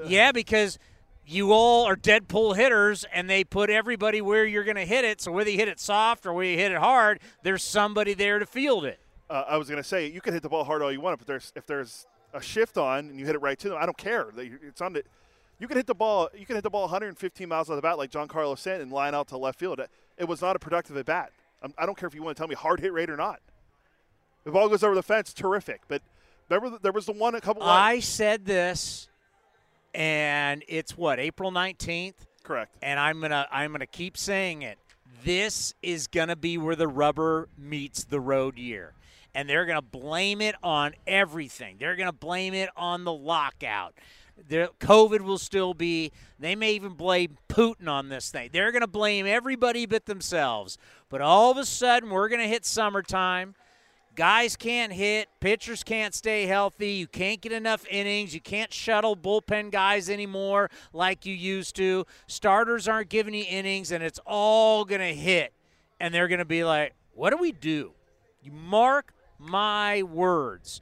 yeah, 0.07 0.31
because 0.33 0.79
you 1.25 1.53
all 1.53 1.87
are 1.87 1.97
dead 1.97 2.29
pull 2.29 2.55
hitters, 2.55 3.05
and 3.12 3.31
they 3.31 3.45
put 3.45 3.71
everybody 3.71 4.21
where 4.21 4.45
you're 4.45 4.65
going 4.65 4.77
to 4.77 4.85
hit 4.85 5.05
it. 5.05 5.21
So 5.21 5.33
whether 5.33 5.49
you 5.51 5.57
hit 5.57 5.69
it 5.69 5.81
soft 5.81 6.27
or 6.27 6.33
whether 6.33 6.51
you 6.51 6.59
hit 6.59 6.73
it 6.73 6.79
hard, 6.79 7.21
there's 7.43 7.62
somebody 7.62 8.15
there 8.15 8.39
to 8.39 8.47
field 8.47 8.85
it. 8.85 8.99
uh, 9.31 9.45
I 9.49 9.57
was 9.57 9.69
going 9.69 9.81
to 9.83 9.89
say 9.89 10.07
you 10.07 10.21
can 10.21 10.35
hit 10.35 10.43
the 10.43 10.49
ball 10.49 10.65
hard 10.65 10.83
all 10.83 10.91
you 10.93 11.01
want, 11.01 11.19
but 11.19 11.27
there's 11.27 11.53
if 11.57 11.65
there's 11.67 12.07
a 12.35 12.43
shift 12.43 12.77
on 12.77 13.09
and 13.11 13.19
you 13.19 13.27
hit 13.27 13.35
it 13.35 13.41
right 13.41 13.59
to 13.61 13.69
them, 13.71 13.79
I 13.81 13.87
don't 13.87 13.97
care. 13.97 14.27
It's 14.37 14.81
on 14.81 14.93
the. 14.93 15.03
You 15.59 15.69
can 15.69 15.77
hit 15.77 15.87
the 15.87 15.95
ball. 15.95 16.29
You 16.37 16.47
can 16.47 16.57
hit 16.57 16.62
the 16.62 16.71
ball 16.71 16.83
115 16.83 17.49
miles 17.49 17.71
on 17.71 17.77
the 17.77 17.83
bat 17.83 17.97
like 17.99 18.11
Giancarlo 18.11 18.59
Stanton 18.59 18.83
and 18.83 18.93
line 18.93 19.15
out 19.15 19.29
to 19.29 19.37
left 19.37 19.59
field. 19.59 19.81
It 20.19 20.25
was 20.29 20.41
not 20.43 20.57
a 20.57 20.59
productive 20.59 20.97
at 20.97 21.07
bat. 21.07 21.33
I'm, 21.62 21.74
I 21.78 21.82
do 21.82 21.89
not 21.89 21.97
care 21.97 22.07
if 22.07 22.15
you 22.15 22.23
want 22.23 22.37
to 22.37 22.41
tell 22.41 22.49
me 22.49 22.55
hard 22.55 22.81
hit 22.81 22.93
rate 22.93 23.11
or 23.11 23.16
not. 23.16 23.41
The 24.45 24.51
ball 24.51 24.69
goes 24.69 24.82
over 24.82 24.95
the 24.95 25.03
fence, 25.03 25.32
terrific. 25.32 25.82
But 25.89 26.03
there, 26.49 26.61
were, 26.61 26.78
there 26.78 26.93
was 26.93 27.07
the 27.07 27.12
one 27.12 27.35
a 27.35 27.41
couple. 27.41 27.62
I 27.62 28.01
said 28.01 28.47
this, 28.47 29.09
and 29.95 30.65
it's 30.69 30.97
what 30.97 31.19
April 31.19 31.53
19th. 31.53 32.15
Correct. 32.43 32.74
And 32.82 32.99
I'm 32.99 33.20
gonna 33.20 33.47
I'm 33.53 33.70
gonna 33.70 33.87
keep 33.87 34.16
saying 34.16 34.62
it. 34.62 34.78
This 35.24 35.74
is 35.82 36.07
gonna 36.07 36.37
be 36.37 36.57
where 36.57 36.74
the 36.74 36.89
rubber 36.89 37.49
meets 37.59 38.05
the 38.05 38.19
road 38.19 38.59
year 38.59 38.95
and 39.35 39.49
they're 39.49 39.66
going 39.66 39.78
to 39.78 39.82
blame 39.82 40.41
it 40.41 40.55
on 40.62 40.95
everything. 41.07 41.77
They're 41.78 41.97
going 41.97 42.09
to 42.09 42.12
blame 42.12 42.55
it 42.55 42.70
on 42.77 43.05
the 43.05 43.12
lockout. 43.12 43.95
The 44.49 44.71
COVID 44.81 45.21
will 45.21 45.39
still 45.39 45.75
be. 45.75 46.12
They 46.39 46.55
may 46.55 46.73
even 46.73 46.95
blame 46.95 47.37
Putin 47.49 47.89
on 47.89 48.09
this 48.09 48.31
thing. 48.31 48.51
They're 48.53 48.73
going 48.73 48.81
to 48.83 48.87
blame 48.89 49.27
everybody 49.27 49.87
but 49.87 50.07
themselves. 50.07 50.79
But 51.09 51.21
all 51.21 51.51
of 51.51 51.57
a 51.57 51.65
sudden, 51.65 52.11
we're 52.11 52.29
going 52.29 52.41
to 52.41 52.49
hit 52.49 52.65
summertime. 52.65 53.55
Guys 54.17 54.57
can't 54.57 54.93
hit. 54.93 55.29
Pitchers 55.41 55.83
can't 55.83 56.15
stay 56.15 56.47
healthy. 56.47 56.93
You 56.93 57.07
can't 57.07 57.41
get 57.41 57.53
enough 57.53 57.87
innings. 57.89 58.35
You 58.35 58.41
can't 58.41 58.73
shuttle 58.73 59.17
bullpen 59.17 59.71
guys 59.71 60.11
anymore 60.11 60.69
like 60.93 61.25
you 61.25 61.35
used 61.35 61.77
to. 61.77 62.07
Starters 62.27 62.89
aren't 62.89 63.09
giving 63.09 63.35
you 63.35 63.45
innings, 63.49 63.93
and 63.93 64.03
it's 64.03 64.21
all 64.27 64.85
going 64.85 65.01
to 65.01 65.15
hit. 65.15 65.53
And 66.01 66.12
they're 66.12 66.29
going 66.29 66.39
to 66.39 66.45
be 66.45 66.65
like, 66.65 66.95
what 67.15 67.31
do 67.31 67.37
we 67.37 67.53
do? 67.53 67.93
You 68.43 68.53
mark 68.53 69.12
my 69.39 70.03
words. 70.03 70.81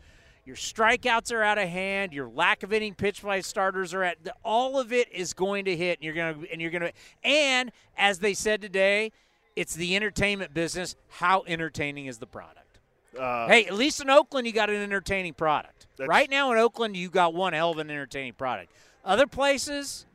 Your 0.49 0.57
strikeouts 0.57 1.31
are 1.31 1.43
out 1.43 1.59
of 1.59 1.69
hand. 1.69 2.15
Your 2.15 2.27
lack 2.27 2.63
of 2.63 2.73
inning 2.73 2.95
pitch 2.95 3.23
by 3.23 3.43
starters 3.43 3.93
are 3.93 4.03
at 4.03 4.17
all 4.43 4.81
of 4.81 4.95
it 4.95 5.13
is 5.13 5.35
going 5.35 5.67
to 5.67 5.77
hit, 5.77 5.99
and 5.99 6.05
you're 6.07 6.15
gonna 6.15 6.39
and 6.51 6.59
you're 6.59 6.71
gonna 6.71 6.93
and 7.23 7.71
as 7.99 8.21
they 8.21 8.33
said 8.33 8.63
today, 8.63 9.13
it's 9.57 9.75
the 9.75 9.95
entertainment 9.95 10.55
business. 10.55 10.97
How 11.11 11.45
entertaining 11.47 12.07
is 12.07 12.17
the 12.17 12.27
product? 12.27 12.81
Uh, 13.15 13.47
hey, 13.47 13.67
at 13.67 13.75
least 13.75 14.01
in 14.01 14.09
Oakland, 14.09 14.47
you 14.47 14.55
got 14.55 14.71
an 14.71 14.77
entertaining 14.77 15.35
product. 15.35 15.87
Right 15.99 16.31
now 16.31 16.51
in 16.51 16.57
Oakland, 16.57 16.97
you 16.97 17.11
got 17.11 17.35
one 17.35 17.53
hell 17.53 17.73
of 17.73 17.79
an 17.79 17.91
entertaining 17.91 18.33
product. 18.33 18.73
Other 19.05 19.27
places, 19.27 20.07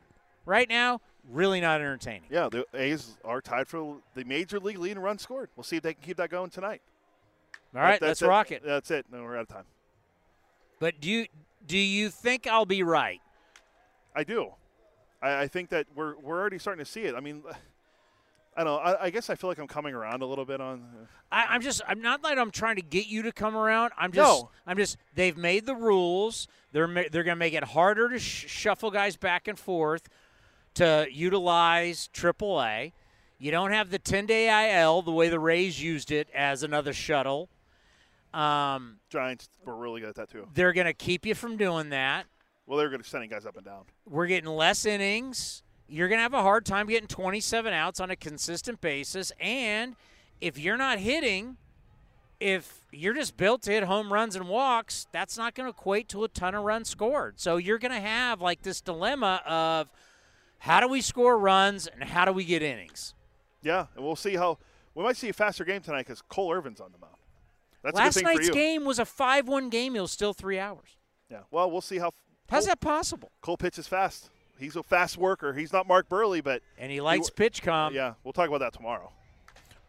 right 0.47 0.67
now, 0.67 0.99
really 1.29 1.61
not 1.61 1.79
entertaining. 1.79 2.29
Yeah, 2.31 2.49
the 2.49 2.65
A's 2.73 3.19
are 3.23 3.39
tied 3.39 3.67
for 3.67 3.97
the 4.15 4.23
major 4.23 4.59
league 4.59 4.79
lead 4.79 4.93
in 4.93 4.99
runs 4.99 5.21
scored. 5.21 5.49
We'll 5.55 5.63
see 5.63 5.77
if 5.77 5.83
they 5.83 5.93
can 5.93 6.01
keep 6.01 6.17
that 6.17 6.31
going 6.31 6.49
tonight. 6.49 6.81
All 7.75 7.81
right, 7.81 8.01
let's 8.01 8.23
it. 8.23 8.27
rock 8.27 8.51
it. 8.51 8.63
That's 8.65 8.89
it. 8.89 9.05
No, 9.11 9.21
we're 9.21 9.35
out 9.35 9.43
of 9.43 9.47
time. 9.49 9.65
But 10.83 10.99
do 10.99 11.09
you 11.09 11.27
do 11.65 11.77
you 11.77 12.09
think 12.09 12.45
I'll 12.45 12.65
be 12.65 12.83
right? 12.83 13.21
I 14.13 14.25
do. 14.25 14.49
I, 15.21 15.43
I 15.43 15.47
think 15.47 15.69
that 15.69 15.87
we're 15.95 16.17
we're 16.19 16.37
already 16.37 16.59
starting 16.59 16.83
to 16.83 16.91
see 16.91 17.03
it. 17.03 17.15
I 17.15 17.21
mean. 17.21 17.41
I 18.55 18.63
don't 18.63 18.73
know. 18.75 18.77
I, 18.77 19.05
I, 19.05 19.09
guess 19.09 19.31
I 19.31 19.35
feel 19.35 19.49
like 19.49 19.57
I'm 19.57 19.67
coming 19.67 19.95
around 19.95 20.21
a 20.21 20.27
little 20.27 20.45
bit 20.45 20.61
on. 20.61 20.83
Uh, 20.83 21.05
I, 21.31 21.55
am 21.55 21.61
just. 21.61 21.81
I'm 21.87 22.01
not 22.01 22.21
like 22.21 22.37
I'm 22.37 22.51
trying 22.51 22.75
to 22.75 22.83
get 22.83 23.07
you 23.07 23.23
to 23.23 23.31
come 23.31 23.55
around. 23.55 23.93
I'm 23.97 24.11
just. 24.11 24.43
No. 24.43 24.49
I'm 24.67 24.77
just. 24.77 24.97
They've 25.15 25.37
made 25.37 25.65
the 25.65 25.73
rules. 25.73 26.49
They're 26.73 26.85
they're 26.85 27.23
going 27.23 27.27
to 27.27 27.35
make 27.35 27.53
it 27.53 27.63
harder 27.63 28.09
to 28.09 28.19
sh- 28.19 28.45
shuffle 28.49 28.91
guys 28.91 29.15
back 29.15 29.47
and 29.47 29.57
forth 29.57 30.09
to 30.73 31.07
utilize 31.09 32.09
AAA. 32.13 32.91
You 33.39 33.51
don't 33.51 33.71
have 33.71 33.89
the 33.89 33.99
10 33.99 34.25
day 34.25 34.81
IL 34.81 35.01
the 35.01 35.11
way 35.11 35.29
the 35.29 35.39
Rays 35.39 35.81
used 35.81 36.11
it 36.11 36.27
as 36.35 36.61
another 36.61 36.91
shuttle. 36.91 37.49
Um, 38.33 38.97
Giants 39.09 39.49
were 39.63 39.75
really 39.75 40.01
good 40.01 40.09
at 40.09 40.15
that 40.15 40.29
too. 40.29 40.47
They're 40.53 40.73
going 40.73 40.87
to 40.87 40.93
keep 40.93 41.25
you 41.25 41.35
from 41.35 41.57
doing 41.57 41.89
that. 41.89 42.25
Well, 42.65 42.77
they're 42.77 42.89
going 42.89 43.01
to 43.01 43.07
sending 43.07 43.29
guys 43.29 43.45
up 43.45 43.57
and 43.57 43.65
down. 43.65 43.83
We're 44.09 44.27
getting 44.27 44.49
less 44.49 44.85
innings. 44.85 45.63
You're 45.87 46.07
going 46.07 46.17
to 46.19 46.23
have 46.23 46.33
a 46.33 46.41
hard 46.41 46.65
time 46.65 46.87
getting 46.87 47.07
27 47.07 47.73
outs 47.73 47.99
on 47.99 48.09
a 48.09 48.15
consistent 48.15 48.81
basis. 48.81 49.31
And 49.39 49.95
if 50.39 50.57
you're 50.57 50.77
not 50.77 50.99
hitting, 50.99 51.57
if 52.39 52.81
you're 52.91 53.13
just 53.13 53.37
built 53.37 53.61
to 53.63 53.71
hit 53.71 53.83
home 53.83 54.11
runs 54.11 54.35
and 54.35 54.47
walks, 54.47 55.07
that's 55.11 55.37
not 55.37 55.55
going 55.55 55.71
to 55.71 55.77
equate 55.77 56.09
to 56.09 56.23
a 56.23 56.27
ton 56.27 56.55
of 56.55 56.63
runs 56.63 56.89
scored. 56.89 57.39
So 57.39 57.57
you're 57.57 57.79
going 57.79 57.91
to 57.91 57.99
have 57.99 58.41
like 58.41 58.61
this 58.61 58.81
dilemma 58.81 59.41
of 59.45 59.91
how 60.59 60.79
do 60.79 60.87
we 60.87 61.01
score 61.01 61.37
runs 61.37 61.87
and 61.87 62.03
how 62.03 62.25
do 62.25 62.31
we 62.31 62.45
get 62.45 62.61
innings? 62.61 63.13
Yeah, 63.61 63.87
and 63.95 64.03
we'll 64.03 64.15
see 64.15 64.35
how 64.35 64.57
we 64.95 65.03
might 65.03 65.17
see 65.17 65.29
a 65.29 65.33
faster 65.33 65.63
game 65.63 65.81
tonight 65.81 66.05
because 66.05 66.21
Cole 66.21 66.53
Irvin's 66.53 66.81
on 66.81 66.91
the 66.91 66.97
mound. 66.97 67.12
That's 67.83 67.95
Last 67.95 68.23
night's 68.23 68.49
game 68.49 68.85
was 68.85 68.97
a 68.97 69.05
five-one 69.05 69.69
game. 69.69 69.95
It 69.95 69.99
was 69.99 70.11
still 70.11 70.33
three 70.33 70.57
hours. 70.57 70.97
Yeah. 71.29 71.39
Well, 71.51 71.69
we'll 71.69 71.81
see 71.81 71.97
how. 71.97 72.11
How's 72.49 72.63
Cole, 72.63 72.71
that 72.71 72.79
possible? 72.81 73.31
Cole 73.41 73.57
pitches 73.57 73.87
fast. 73.87 74.29
He's 74.57 74.75
a 74.75 74.83
fast 74.83 75.17
worker. 75.17 75.53
He's 75.53 75.73
not 75.73 75.87
Mark 75.87 76.07
Buehrle, 76.07 76.43
but 76.43 76.61
and 76.77 76.91
he 76.91 77.01
likes 77.01 77.27
he, 77.27 77.43
PitchCom. 77.43 77.91
Yeah, 77.93 78.13
we'll 78.23 78.33
talk 78.33 78.47
about 78.47 78.59
that 78.59 78.73
tomorrow. 78.73 79.11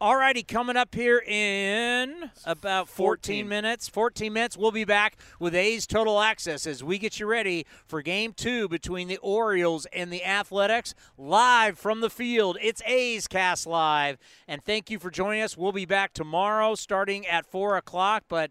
All 0.05 0.17
righty, 0.17 0.43
coming 0.43 0.77
up 0.77 0.95
here 0.95 1.19
in 1.19 2.31
about 2.45 2.91
14, 2.91 3.47
14, 3.47 3.49
minutes. 3.49 3.89
14 3.89 4.31
minutes, 4.35 4.55
we'll 4.55 4.71
be 4.71 4.85
back 4.85 5.17
with 5.41 5.55
A's 5.55 5.87
Total 5.87 6.21
Access 6.21 6.67
as 6.67 6.85
we 6.85 6.99
get 6.99 7.19
you 7.19 7.25
ready 7.25 7.65
for 7.87 8.03
game 8.03 8.35
two 8.35 8.69
between 8.69 9.09
the 9.09 9.17
Orioles 9.23 9.87
and 9.95 10.13
the 10.13 10.23
Athletics. 10.23 10.95
Live 11.17 11.79
from 11.79 12.03
the 12.03 12.11
field, 12.11 12.59
it's 12.61 12.83
A's 12.85 13.27
Cast 13.27 13.67
Live. 13.67 14.19
And 14.47 14.63
thank 14.63 14.91
you 14.91 14.99
for 14.99 15.11
joining 15.11 15.41
us. 15.41 15.57
We'll 15.57 15.73
be 15.73 15.87
back 15.87 16.13
tomorrow 16.13 16.75
starting 16.75 17.27
at 17.27 17.47
4 17.47 17.79
o'clock, 17.79 18.25
but 18.29 18.51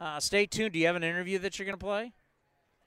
uh, 0.00 0.18
stay 0.18 0.46
tuned. 0.46 0.72
Do 0.72 0.80
you 0.80 0.86
have 0.86 0.96
an 0.96 1.04
interview 1.04 1.38
that 1.38 1.60
you're 1.60 1.66
going 1.66 1.78
to 1.78 1.86
play? 1.86 2.12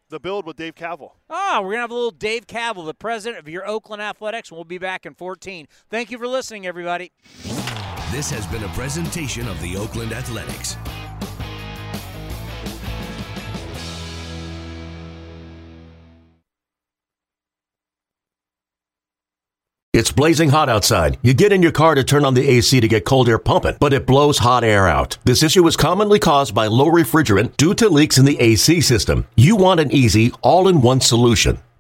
The 0.10 0.20
build 0.20 0.46
with 0.46 0.58
Dave 0.58 0.76
Kaval. 0.76 1.12
Oh, 1.30 1.62
we're 1.62 1.70
going 1.70 1.78
to 1.78 1.82
have 1.84 1.92
a 1.92 1.94
little 1.94 2.12
Dave 2.12 2.46
Kaval, 2.46 2.86
the 2.86 2.94
president 2.94 3.40
of 3.40 3.48
your 3.48 3.66
Oakland 3.66 4.02
Athletics, 4.02 4.50
and 4.50 4.58
we'll 4.58 4.66
be 4.66 4.78
back 4.78 5.06
in 5.06 5.14
14. 5.14 5.70
Thank 5.90 6.12
you 6.12 6.18
for 6.18 6.28
listening, 6.28 6.68
everybody. 6.68 7.14
This 8.12 8.30
has 8.32 8.46
been 8.48 8.66
a 8.66 8.68
presentation 8.74 9.48
of 9.48 9.62
the 9.62 9.78
Oakland 9.78 10.12
Athletics. 10.12 10.76
It's 19.94 20.12
blazing 20.12 20.50
hot 20.50 20.68
outside. 20.68 21.20
You 21.22 21.34
get 21.34 21.54
in 21.54 21.64
your 21.64 21.72
car 21.72 21.96
to 21.96 22.04
turn 22.04 22.26
on 22.26 22.34
the 22.34 22.50
AC 22.50 22.82
to 22.82 22.88
get 22.90 23.06
cold 23.06 23.30
air 23.30 23.38
pumping, 23.38 23.78
but 23.80 23.94
it 23.94 24.06
blows 24.06 24.40
hot 24.40 24.66
air 24.66 24.90
out. 24.90 25.18
This 25.24 25.42
issue 25.42 25.66
is 25.66 25.78
commonly 25.78 26.20
caused 26.20 26.54
by 26.54 26.68
low 26.68 26.88
refrigerant 26.88 27.56
due 27.56 27.74
to 27.76 27.88
leaks 27.88 28.18
in 28.18 28.26
the 28.26 28.38
AC 28.42 28.82
system. 28.82 29.26
You 29.38 29.56
want 29.56 29.80
an 29.80 29.90
easy, 29.94 30.34
all 30.42 30.68
in 30.68 30.82
one 30.82 31.00
solution 31.00 31.60